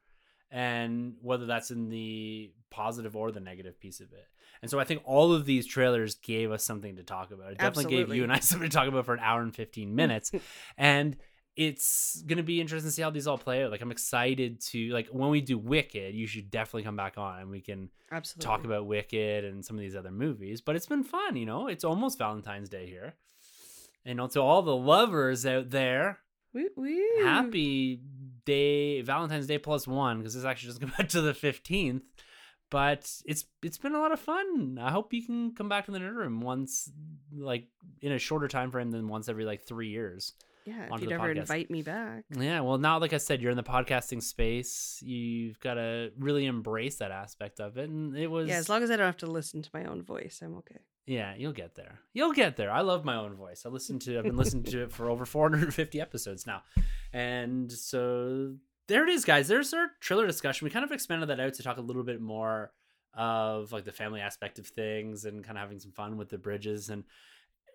And 0.50 1.14
whether 1.22 1.46
that's 1.46 1.70
in 1.70 1.90
the 1.90 2.52
positive 2.70 3.14
or 3.14 3.30
the 3.30 3.38
negative 3.38 3.78
piece 3.78 4.00
of 4.00 4.12
it. 4.12 4.26
And 4.62 4.70
so 4.70 4.80
I 4.80 4.84
think 4.84 5.02
all 5.04 5.32
of 5.32 5.44
these 5.46 5.64
trailers 5.64 6.16
gave 6.16 6.50
us 6.50 6.64
something 6.64 6.96
to 6.96 7.04
talk 7.04 7.30
about. 7.30 7.52
It 7.52 7.58
definitely 7.58 7.90
gave 7.90 8.12
you 8.12 8.24
and 8.24 8.32
I 8.32 8.38
something 8.40 8.68
to 8.68 8.76
talk 8.76 8.88
about 8.88 9.06
for 9.06 9.14
an 9.14 9.20
hour 9.20 9.42
and 9.42 9.54
15 9.54 9.94
minutes. 9.94 10.32
and 10.76 11.16
it's 11.56 12.22
gonna 12.22 12.42
be 12.42 12.60
interesting 12.60 12.88
to 12.88 12.92
see 12.92 13.02
how 13.02 13.10
these 13.10 13.26
all 13.26 13.38
play 13.38 13.64
out. 13.64 13.70
Like 13.70 13.80
I'm 13.80 13.90
excited 13.90 14.60
to 14.68 14.90
like 14.90 15.08
when 15.08 15.30
we 15.30 15.40
do 15.40 15.58
Wicked, 15.58 16.14
you 16.14 16.26
should 16.26 16.50
definitely 16.50 16.84
come 16.84 16.96
back 16.96 17.18
on 17.18 17.40
and 17.40 17.50
we 17.50 17.60
can 17.60 17.90
Absolutely. 18.10 18.46
talk 18.46 18.64
about 18.64 18.86
Wicked 18.86 19.44
and 19.44 19.64
some 19.64 19.76
of 19.76 19.80
these 19.80 19.96
other 19.96 20.10
movies. 20.10 20.60
But 20.60 20.76
it's 20.76 20.86
been 20.86 21.04
fun, 21.04 21.36
you 21.36 21.46
know. 21.46 21.66
It's 21.68 21.84
almost 21.84 22.18
Valentine's 22.18 22.68
Day 22.68 22.86
here, 22.86 23.14
and 24.04 24.18
to 24.30 24.40
all 24.40 24.62
the 24.62 24.76
lovers 24.76 25.44
out 25.44 25.70
there, 25.70 26.18
Woo, 26.54 26.68
woo. 26.76 27.24
happy 27.24 28.00
day, 28.44 29.02
Valentine's 29.02 29.46
Day 29.46 29.58
plus 29.58 29.86
one, 29.86 30.18
because 30.18 30.34
this 30.34 30.44
actually 30.44 30.68
doesn't 30.68 30.82
come 30.88 30.94
out 30.98 31.10
to 31.10 31.20
the 31.20 31.34
fifteenth. 31.34 32.04
But 32.70 33.10
it's 33.24 33.44
it's 33.64 33.78
been 33.78 33.96
a 33.96 34.00
lot 34.00 34.12
of 34.12 34.20
fun. 34.20 34.78
I 34.80 34.92
hope 34.92 35.12
you 35.12 35.24
can 35.26 35.54
come 35.56 35.68
back 35.68 35.86
to 35.86 35.90
the 35.90 35.98
nerd 35.98 36.14
room 36.14 36.40
once, 36.40 36.90
like 37.36 37.66
in 38.00 38.12
a 38.12 38.18
shorter 38.18 38.46
time 38.46 38.70
frame 38.70 38.92
than 38.92 39.08
once 39.08 39.28
every 39.28 39.44
like 39.44 39.64
three 39.64 39.88
years. 39.88 40.34
Yeah, 40.66 40.94
if 40.94 41.00
you'd 41.00 41.12
ever 41.12 41.28
podcast. 41.34 41.38
invite 41.38 41.70
me 41.70 41.82
back. 41.82 42.24
Yeah, 42.36 42.60
well, 42.60 42.78
now, 42.78 42.98
like 42.98 43.12
I 43.12 43.16
said, 43.18 43.40
you're 43.40 43.50
in 43.50 43.56
the 43.56 43.62
podcasting 43.62 44.22
space. 44.22 45.02
You've 45.04 45.58
got 45.60 45.74
to 45.74 46.12
really 46.18 46.46
embrace 46.46 46.96
that 46.96 47.10
aspect 47.10 47.60
of 47.60 47.78
it, 47.78 47.88
and 47.88 48.16
it 48.16 48.28
was 48.28 48.48
Yeah, 48.48 48.56
as 48.58 48.68
long 48.68 48.82
as 48.82 48.90
I 48.90 48.96
don't 48.96 49.06
have 49.06 49.16
to 49.18 49.26
listen 49.26 49.62
to 49.62 49.70
my 49.72 49.84
own 49.84 50.02
voice, 50.02 50.40
I'm 50.42 50.56
okay. 50.58 50.78
yeah, 51.06 51.34
you'll 51.36 51.52
get 51.52 51.74
there. 51.74 52.00
You'll 52.12 52.32
get 52.34 52.56
there. 52.56 52.70
I 52.70 52.82
love 52.82 53.04
my 53.04 53.16
own 53.16 53.34
voice. 53.34 53.64
I 53.66 53.68
listen 53.68 53.98
to. 54.00 54.18
I've 54.18 54.24
been 54.24 54.36
listening 54.36 54.64
to 54.64 54.82
it 54.82 54.92
for 54.92 55.08
over 55.10 55.24
450 55.26 56.00
episodes 56.00 56.46
now, 56.46 56.62
and 57.12 57.70
so 57.72 58.54
there 58.88 59.04
it 59.04 59.10
is, 59.10 59.24
guys. 59.24 59.48
There's 59.48 59.72
our 59.72 59.88
trailer 60.00 60.26
discussion. 60.26 60.64
We 60.66 60.70
kind 60.70 60.84
of 60.84 60.92
expanded 60.92 61.28
that 61.30 61.40
out 61.40 61.54
to 61.54 61.62
talk 61.62 61.78
a 61.78 61.82
little 61.82 62.04
bit 62.04 62.20
more 62.20 62.72
of 63.14 63.72
like 63.72 63.84
the 63.84 63.92
family 63.92 64.20
aspect 64.20 64.58
of 64.60 64.66
things 64.66 65.24
and 65.24 65.42
kind 65.42 65.58
of 65.58 65.62
having 65.62 65.80
some 65.80 65.90
fun 65.90 66.16
with 66.16 66.28
the 66.28 66.38
bridges 66.38 66.90
and 66.90 67.02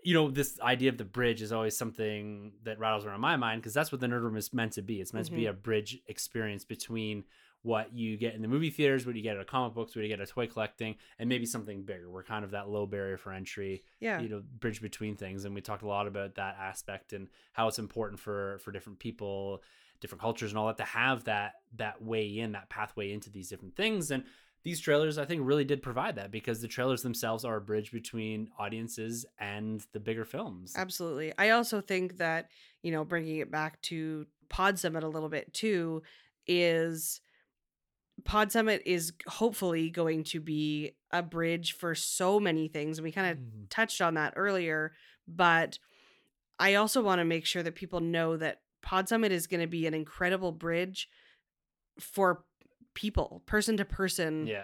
you 0.05 0.13
know 0.13 0.29
this 0.29 0.59
idea 0.61 0.89
of 0.89 0.97
the 0.97 1.05
bridge 1.05 1.41
is 1.41 1.51
always 1.51 1.75
something 1.75 2.53
that 2.63 2.79
rattles 2.79 3.05
around 3.05 3.21
my 3.21 3.35
mind 3.35 3.61
because 3.61 3.73
that's 3.73 3.91
what 3.91 3.99
the 3.99 4.07
nerd 4.07 4.21
room 4.21 4.37
is 4.37 4.53
meant 4.53 4.73
to 4.73 4.81
be. 4.81 5.01
It's 5.01 5.13
meant 5.13 5.25
to 5.25 5.31
be 5.31 5.41
mm-hmm. 5.41 5.49
a 5.49 5.53
bridge 5.53 5.99
experience 6.07 6.63
between 6.63 7.23
what 7.63 7.91
you 7.91 8.15
get 8.15 8.35
in 8.35 8.43
the 8.43 8.47
movie 8.47 8.69
theaters 8.69 9.07
what 9.07 9.15
you 9.15 9.23
get 9.23 9.37
at 9.37 9.47
comic 9.47 9.73
books 9.73 9.95
what 9.95 10.03
you 10.03 10.07
get 10.07 10.19
at 10.19 10.29
toy 10.29 10.45
collecting 10.45 10.95
and 11.17 11.27
maybe 11.27 11.47
something 11.47 11.81
bigger. 11.81 12.09
We're 12.09 12.23
kind 12.23 12.45
of 12.45 12.51
that 12.51 12.69
low 12.69 12.85
barrier 12.85 13.17
for 13.17 13.33
entry 13.33 13.83
Yeah. 13.99 14.19
you 14.19 14.29
know 14.29 14.43
bridge 14.59 14.81
between 14.81 15.15
things 15.15 15.45
and 15.45 15.55
we 15.55 15.61
talked 15.61 15.81
a 15.81 15.87
lot 15.87 16.05
about 16.05 16.35
that 16.35 16.57
aspect 16.59 17.11
and 17.11 17.27
how 17.53 17.67
it's 17.67 17.79
important 17.79 18.19
for 18.19 18.59
for 18.59 18.71
different 18.71 18.99
people 18.99 19.63
different 19.99 20.21
cultures 20.21 20.51
and 20.51 20.59
all 20.59 20.67
that 20.67 20.77
to 20.77 20.83
have 20.83 21.23
that 21.23 21.53
that 21.75 22.01
way 22.03 22.27
in 22.27 22.51
that 22.53 22.69
pathway 22.69 23.11
into 23.11 23.29
these 23.29 23.49
different 23.49 23.75
things. 23.75 24.11
And 24.11 24.23
these 24.65 24.81
trailers 24.81 25.17
i 25.17 25.23
think 25.23 25.41
really 25.45 25.63
did 25.63 25.81
provide 25.81 26.15
that 26.17 26.31
because 26.31 26.59
the 26.59 26.67
trailers 26.67 27.01
themselves 27.03 27.45
are 27.45 27.55
a 27.55 27.61
bridge 27.61 27.91
between 27.93 28.49
audiences 28.59 29.25
and 29.39 29.85
the 29.93 29.99
bigger 29.99 30.25
films 30.25 30.73
Absolutely. 30.75 31.31
I 31.37 31.51
also 31.51 31.79
think 31.79 32.17
that, 32.17 32.49
you 32.83 32.91
know, 32.91 33.05
bringing 33.05 33.37
it 33.37 33.49
back 33.49 33.81
to 33.83 34.25
Pod 34.49 34.77
Summit 34.77 35.03
a 35.03 35.07
little 35.07 35.29
bit 35.29 35.53
too 35.53 36.03
is 36.47 37.21
Pod 38.23 38.51
Summit 38.51 38.81
is 38.85 39.13
hopefully 39.27 39.89
going 39.89 40.23
to 40.25 40.39
be 40.39 40.95
a 41.11 41.21
bridge 41.21 41.73
for 41.73 41.93
so 41.95 42.39
many 42.39 42.67
things. 42.67 42.97
And 42.97 43.03
we 43.03 43.11
kind 43.11 43.31
of 43.31 43.37
Mhm. 43.37 43.69
touched 43.69 44.01
on 44.01 44.15
that 44.15 44.33
earlier, 44.35 44.93
but 45.27 45.77
I 46.59 46.75
also 46.75 47.01
want 47.03 47.19
to 47.19 47.25
make 47.25 47.45
sure 47.45 47.61
that 47.63 47.75
people 47.75 47.99
know 47.99 48.35
that 48.37 48.61
Pod 48.81 49.07
Summit 49.09 49.31
is 49.31 49.47
going 49.47 49.61
to 49.61 49.67
be 49.67 49.85
an 49.87 49.93
incredible 49.93 50.51
bridge 50.51 51.09
for 51.99 52.45
people, 52.95 53.43
person 53.45 53.77
to 53.77 53.85
person 53.85 54.47
yeah 54.47 54.63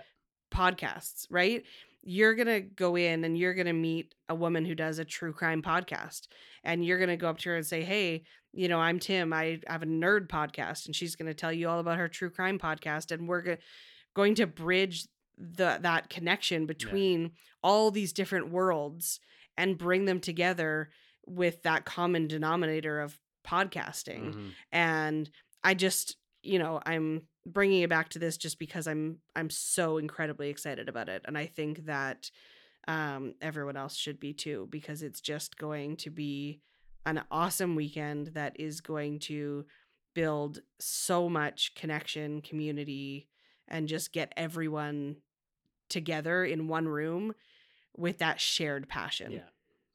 podcasts, 0.53 1.27
right? 1.29 1.63
You're 2.03 2.33
going 2.35 2.47
to 2.47 2.59
go 2.61 2.97
in 2.97 3.23
and 3.23 3.37
you're 3.37 3.53
going 3.53 3.67
to 3.67 3.73
meet 3.73 4.15
a 4.27 4.35
woman 4.35 4.65
who 4.65 4.75
does 4.75 4.99
a 4.99 5.05
true 5.05 5.31
crime 5.33 5.61
podcast. 5.61 6.27
And 6.63 6.83
you're 6.83 6.97
going 6.97 7.09
to 7.09 7.15
go 7.15 7.29
up 7.29 7.37
to 7.39 7.49
her 7.51 7.55
and 7.55 7.65
say, 7.65 7.83
Hey, 7.83 8.23
you 8.51 8.67
know, 8.67 8.79
I'm 8.79 8.99
Tim. 8.99 9.31
I 9.31 9.59
have 9.67 9.83
a 9.83 9.85
nerd 9.85 10.27
podcast. 10.27 10.87
And 10.87 10.95
she's 10.95 11.15
going 11.15 11.27
to 11.27 11.33
tell 11.33 11.53
you 11.53 11.69
all 11.69 11.79
about 11.79 11.97
her 11.99 12.07
true 12.09 12.29
crime 12.29 12.59
podcast. 12.59 13.11
And 13.11 13.29
we're 13.29 13.41
go- 13.41 13.57
going 14.13 14.35
to 14.35 14.47
bridge 14.47 15.07
the 15.37 15.79
that 15.81 16.09
connection 16.09 16.65
between 16.65 17.31
all 17.63 17.91
these 17.91 18.11
different 18.13 18.49
worlds 18.49 19.19
and 19.57 19.77
bring 19.77 20.05
them 20.05 20.19
together 20.19 20.89
with 21.25 21.63
that 21.63 21.85
common 21.85 22.27
denominator 22.27 22.99
of 22.99 23.17
podcasting 23.47 24.33
Mhm. 24.33 24.51
and 24.71 25.29
i 25.63 25.73
just 25.73 26.17
you 26.43 26.59
know 26.59 26.79
i'm 26.85 27.23
bringing 27.45 27.81
it 27.81 27.89
back 27.89 28.09
to 28.09 28.19
this 28.19 28.37
just 28.37 28.59
because 28.59 28.87
i'm 28.87 29.17
i'm 29.35 29.49
so 29.49 29.97
incredibly 29.97 30.49
excited 30.49 30.87
about 30.87 31.09
it 31.09 31.23
and 31.25 31.37
i 31.37 31.45
think 31.45 31.85
that 31.85 32.29
um, 32.87 33.35
everyone 33.41 33.77
else 33.77 33.95
should 33.95 34.19
be 34.19 34.33
too, 34.33 34.67
because 34.69 35.03
it's 35.03 35.21
just 35.21 35.57
going 35.57 35.97
to 35.97 36.09
be 36.09 36.61
an 37.05 37.21
awesome 37.31 37.75
weekend 37.75 38.27
that 38.27 38.59
is 38.59 38.81
going 38.81 39.19
to 39.19 39.65
build 40.13 40.59
so 40.79 41.29
much 41.29 41.73
connection, 41.75 42.41
community, 42.41 43.27
and 43.67 43.87
just 43.87 44.11
get 44.11 44.33
everyone 44.35 45.17
together 45.89 46.43
in 46.43 46.67
one 46.67 46.87
room 46.87 47.33
with 47.95 48.17
that 48.19 48.39
shared 48.39 48.87
passion. 48.87 49.31
Yeah. 49.31 49.39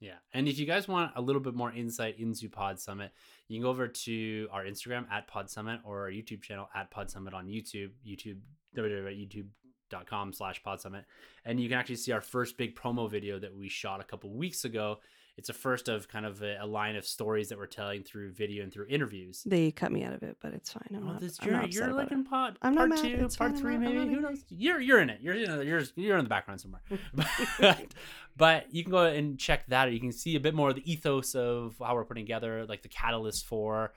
Yeah. 0.00 0.16
And 0.34 0.46
if 0.46 0.58
you 0.58 0.66
guys 0.66 0.86
want 0.86 1.12
a 1.16 1.22
little 1.22 1.40
bit 1.40 1.54
more 1.54 1.72
insight 1.72 2.18
into 2.18 2.50
Pod 2.50 2.78
Summit, 2.78 3.12
you 3.48 3.56
can 3.56 3.62
go 3.62 3.70
over 3.70 3.88
to 3.88 4.48
our 4.52 4.64
Instagram 4.64 5.10
at 5.10 5.26
Pod 5.26 5.48
Summit 5.48 5.80
or 5.84 6.02
our 6.02 6.10
YouTube 6.10 6.42
channel 6.42 6.68
at 6.74 6.90
Pod 6.90 7.10
Summit 7.10 7.32
on 7.32 7.46
YouTube, 7.46 7.90
YouTube, 8.06 8.38
www.youtube.com 8.76 10.32
slash 10.34 10.62
Pod 10.62 10.80
Summit. 10.80 11.04
And 11.44 11.58
you 11.58 11.68
can 11.68 11.78
actually 11.78 11.96
see 11.96 12.12
our 12.12 12.20
first 12.20 12.58
big 12.58 12.76
promo 12.76 13.10
video 13.10 13.38
that 13.38 13.54
we 13.54 13.68
shot 13.68 14.00
a 14.00 14.04
couple 14.04 14.30
weeks 14.34 14.64
ago. 14.64 14.98
It's 15.36 15.50
a 15.50 15.52
first 15.52 15.88
of 15.88 16.08
kind 16.08 16.24
of 16.24 16.40
a, 16.42 16.56
a 16.62 16.66
line 16.66 16.96
of 16.96 17.06
stories 17.06 17.50
that 17.50 17.58
we're 17.58 17.66
telling 17.66 18.02
through 18.02 18.32
video 18.32 18.62
and 18.62 18.72
through 18.72 18.86
interviews. 18.88 19.42
They 19.44 19.70
cut 19.70 19.92
me 19.92 20.02
out 20.02 20.14
of 20.14 20.22
it, 20.22 20.38
but 20.40 20.54
it's 20.54 20.72
fine. 20.72 20.88
I'm 20.94 21.02
Oh, 21.06 21.12
not, 21.12 21.20
this, 21.20 21.38
I'm 21.40 21.48
you're 21.48 21.56
not 21.60 21.72
you're 21.72 21.92
like 21.92 22.10
in 22.10 22.24
pod 22.24 22.58
I'm 22.62 22.74
not 22.74 22.88
part 22.88 23.02
mad. 23.02 23.18
two, 23.18 23.24
It's 23.24 23.36
part 23.36 23.52
fine. 23.52 23.60
Three, 23.60 23.76
maybe. 23.76 23.98
Who 24.14 24.20
knows? 24.20 24.44
You're 24.48 24.80
you're 24.80 25.00
in 25.00 25.10
it. 25.10 25.20
You're 25.20 25.34
you 25.34 25.46
know, 25.46 25.60
you're 25.60 25.82
you're 25.94 26.16
in 26.16 26.24
the 26.24 26.28
background 26.30 26.60
somewhere. 26.62 26.80
but, 27.60 27.86
but 28.36 28.74
you 28.74 28.82
can 28.82 28.90
go 28.92 29.04
and 29.04 29.38
check 29.38 29.66
that. 29.68 29.88
out. 29.88 29.92
You 29.92 30.00
can 30.00 30.12
see 30.12 30.36
a 30.36 30.40
bit 30.40 30.54
more 30.54 30.70
of 30.70 30.74
the 30.76 30.90
ethos 30.90 31.34
of 31.34 31.74
how 31.84 31.94
we're 31.94 32.04
putting 32.06 32.24
together, 32.24 32.64
like 32.66 32.82
the 32.82 32.88
catalyst 32.88 33.44
for 33.46 33.92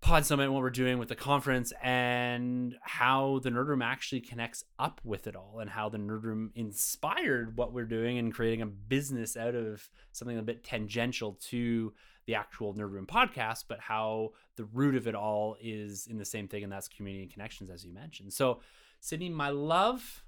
Pod 0.00 0.24
Summit 0.24 0.50
what 0.52 0.62
we're 0.62 0.70
doing 0.70 0.98
with 0.98 1.08
the 1.08 1.16
conference, 1.16 1.72
and 1.82 2.76
how 2.82 3.40
the 3.42 3.50
Nerd 3.50 3.66
Room 3.66 3.82
actually 3.82 4.20
connects 4.20 4.64
up 4.78 5.00
with 5.04 5.26
it 5.26 5.36
all, 5.36 5.58
and 5.60 5.68
how 5.68 5.88
the 5.88 5.98
Nerd 5.98 6.22
Room 6.22 6.50
inspired 6.54 7.56
what 7.56 7.72
we're 7.72 7.84
doing 7.84 8.16
and 8.16 8.32
creating 8.32 8.62
a 8.62 8.66
business 8.66 9.36
out 9.36 9.54
of 9.54 9.90
something 10.12 10.38
a 10.38 10.42
bit 10.42 10.64
tangential 10.64 11.38
to 11.48 11.92
the 12.26 12.34
actual 12.36 12.74
Nerd 12.74 12.92
Room 12.92 13.06
podcast, 13.06 13.64
but 13.68 13.80
how 13.80 14.30
the 14.56 14.64
root 14.64 14.94
of 14.94 15.08
it 15.08 15.14
all 15.14 15.56
is 15.60 16.06
in 16.06 16.16
the 16.16 16.24
same 16.24 16.46
thing, 16.46 16.62
and 16.62 16.72
that's 16.72 16.88
community 16.88 17.24
and 17.24 17.32
connections, 17.32 17.68
as 17.68 17.84
you 17.84 17.92
mentioned. 17.92 18.32
So, 18.32 18.60
Sydney, 19.00 19.30
my 19.30 19.50
love, 19.50 20.24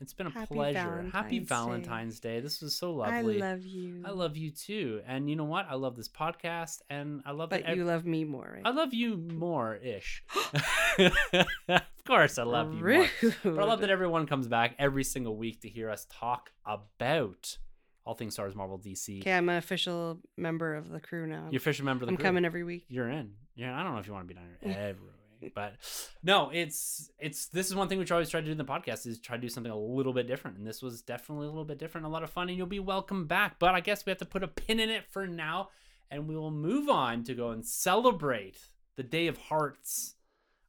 it's 0.00 0.12
been 0.12 0.26
a 0.26 0.30
Happy 0.30 0.54
pleasure. 0.54 1.08
Happy 1.12 1.38
Valentine's 1.38 2.20
Day. 2.20 2.36
Day. 2.36 2.40
This 2.40 2.60
was 2.60 2.76
so 2.76 2.92
lovely. 2.94 3.42
I 3.42 3.50
love 3.50 3.64
you. 3.64 4.02
I 4.04 4.10
love 4.10 4.36
you 4.36 4.50
too. 4.50 5.00
And 5.06 5.28
you 5.28 5.36
know 5.36 5.44
what? 5.44 5.66
I 5.68 5.74
love 5.74 5.96
this 5.96 6.08
podcast, 6.08 6.80
and 6.90 7.22
I 7.24 7.32
love 7.32 7.50
But 7.50 7.62
that 7.62 7.70
ev- 7.70 7.76
you 7.76 7.84
love 7.84 8.04
me 8.04 8.24
more, 8.24 8.50
right? 8.54 8.62
I 8.64 8.70
love 8.70 8.92
you 8.94 9.16
more 9.16 9.76
ish. 9.76 10.24
of 10.98 11.82
course, 12.06 12.38
I 12.38 12.42
love 12.44 12.74
you 12.74 12.84
more. 12.84 13.08
But 13.42 13.58
I 13.58 13.64
love 13.64 13.80
that 13.80 13.90
everyone 13.90 14.26
comes 14.26 14.48
back 14.48 14.74
every 14.78 15.04
single 15.04 15.36
week 15.36 15.60
to 15.62 15.68
hear 15.68 15.90
us 15.90 16.06
talk 16.10 16.50
about 16.66 17.58
all 18.06 18.14
things 18.14 18.34
Stars, 18.34 18.54
Marvel, 18.54 18.78
DC. 18.78 19.20
Okay, 19.20 19.32
I'm 19.32 19.48
an 19.48 19.56
official 19.56 20.20
member 20.36 20.74
of 20.74 20.90
the 20.90 21.00
crew 21.00 21.26
now. 21.26 21.48
You're 21.50 21.58
official 21.58 21.84
member 21.86 22.04
of 22.04 22.08
the 22.08 22.12
I'm 22.12 22.16
crew. 22.16 22.24
coming 22.24 22.44
every 22.44 22.62
week. 22.64 22.84
You're 22.88 23.08
in. 23.08 23.32
Yeah, 23.56 23.78
I 23.78 23.82
don't 23.82 23.94
know 23.94 24.00
if 24.00 24.06
you 24.06 24.12
want 24.12 24.28
to 24.28 24.34
be 24.34 24.38
down 24.38 24.48
here 24.60 24.72
every 24.78 25.02
week, 25.02 25.12
but 25.52 25.74
no, 26.22 26.50
it's 26.52 27.10
it's 27.18 27.46
this 27.46 27.66
is 27.66 27.74
one 27.74 27.88
thing 27.88 27.98
which 27.98 28.12
I 28.12 28.14
always 28.14 28.30
try 28.30 28.40
to 28.40 28.46
do 28.46 28.52
in 28.52 28.58
the 28.58 28.64
podcast 28.64 29.06
is 29.06 29.18
try 29.18 29.36
to 29.36 29.42
do 29.42 29.48
something 29.48 29.72
a 29.72 29.78
little 29.78 30.12
bit 30.12 30.26
different, 30.26 30.58
and 30.58 30.66
this 30.66 30.82
was 30.82 31.02
definitely 31.02 31.46
a 31.46 31.50
little 31.50 31.64
bit 31.64 31.78
different, 31.78 32.06
a 32.06 32.10
lot 32.10 32.22
of 32.22 32.30
fun, 32.30 32.48
and 32.48 32.56
you'll 32.56 32.66
be 32.66 32.80
welcome 32.80 33.26
back. 33.26 33.58
But 33.58 33.74
I 33.74 33.80
guess 33.80 34.06
we 34.06 34.10
have 34.10 34.18
to 34.18 34.24
put 34.24 34.42
a 34.42 34.48
pin 34.48 34.80
in 34.80 34.90
it 34.90 35.04
for 35.10 35.26
now, 35.26 35.70
and 36.10 36.28
we 36.28 36.36
will 36.36 36.50
move 36.50 36.88
on 36.88 37.24
to 37.24 37.34
go 37.34 37.50
and 37.50 37.64
celebrate 37.64 38.58
the 38.96 39.02
Day 39.02 39.26
of 39.26 39.36
Hearts. 39.38 40.14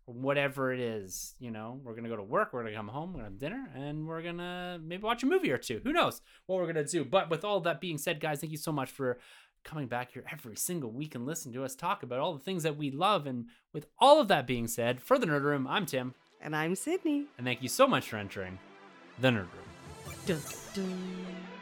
or 0.08 0.14
Whatever 0.14 0.72
it 0.72 0.80
is, 0.80 1.34
you 1.40 1.50
know, 1.50 1.80
we're 1.84 1.96
gonna 1.96 2.10
go 2.10 2.16
to 2.16 2.24
work, 2.24 2.54
we're 2.54 2.64
gonna 2.64 2.76
come 2.76 2.88
home, 2.88 3.14
we're 3.14 3.22
gonna 3.22 3.32
have 3.32 3.40
dinner, 3.40 3.72
and 3.76 4.08
we're 4.08 4.22
gonna 4.22 4.80
maybe 4.84 5.02
watch 5.04 5.24
a 5.24 5.26
movie 5.26 5.52
or 5.52 5.58
two. 5.58 5.82
Who 5.84 5.94
knows 5.94 6.22
what 6.46 6.60
we're 6.60 6.68
gonna 6.68 6.84
do? 6.84 7.04
But 7.04 7.30
with 7.30 7.44
all 7.44 7.60
that 7.62 7.82
being 7.82 7.98
said, 7.98 8.20
guys, 8.20 8.40
thank 8.40 8.52
you 8.52 8.58
so 8.58 8.72
much 8.72 8.92
for 8.92 9.18
coming 9.66 9.88
back 9.88 10.14
here 10.14 10.24
every 10.32 10.56
single 10.56 10.92
week 10.92 11.16
and 11.16 11.26
listening 11.26 11.54
to 11.56 11.66
us 11.66 11.76
talk 11.76 12.04
about 12.04 12.20
all 12.20 12.34
the 12.34 12.40
things 12.40 12.64
that 12.64 12.78
we 12.78 12.92
love. 12.92 13.26
And 13.28 13.48
with 13.74 13.88
all 14.00 14.22
of 14.22 14.30
that 14.30 14.48
being 14.48 14.68
said, 14.68 15.02
for 15.02 15.20
the 15.20 15.26
Nerd 15.26 15.42
Room, 15.42 15.68
I'm 15.68 15.86
Tim, 15.86 16.14
And 16.40 16.56
I'm 16.56 16.76
Sydney. 16.76 17.26
and 17.38 17.46
thank 17.46 17.62
you 17.62 17.68
so 17.70 17.86
much 17.88 18.08
for 18.10 18.16
entering 18.18 18.58
the 19.20 19.30
Nerd 19.30 19.48
Room. 19.54 20.16
Dun, 20.26 20.40
dun. 20.74 21.55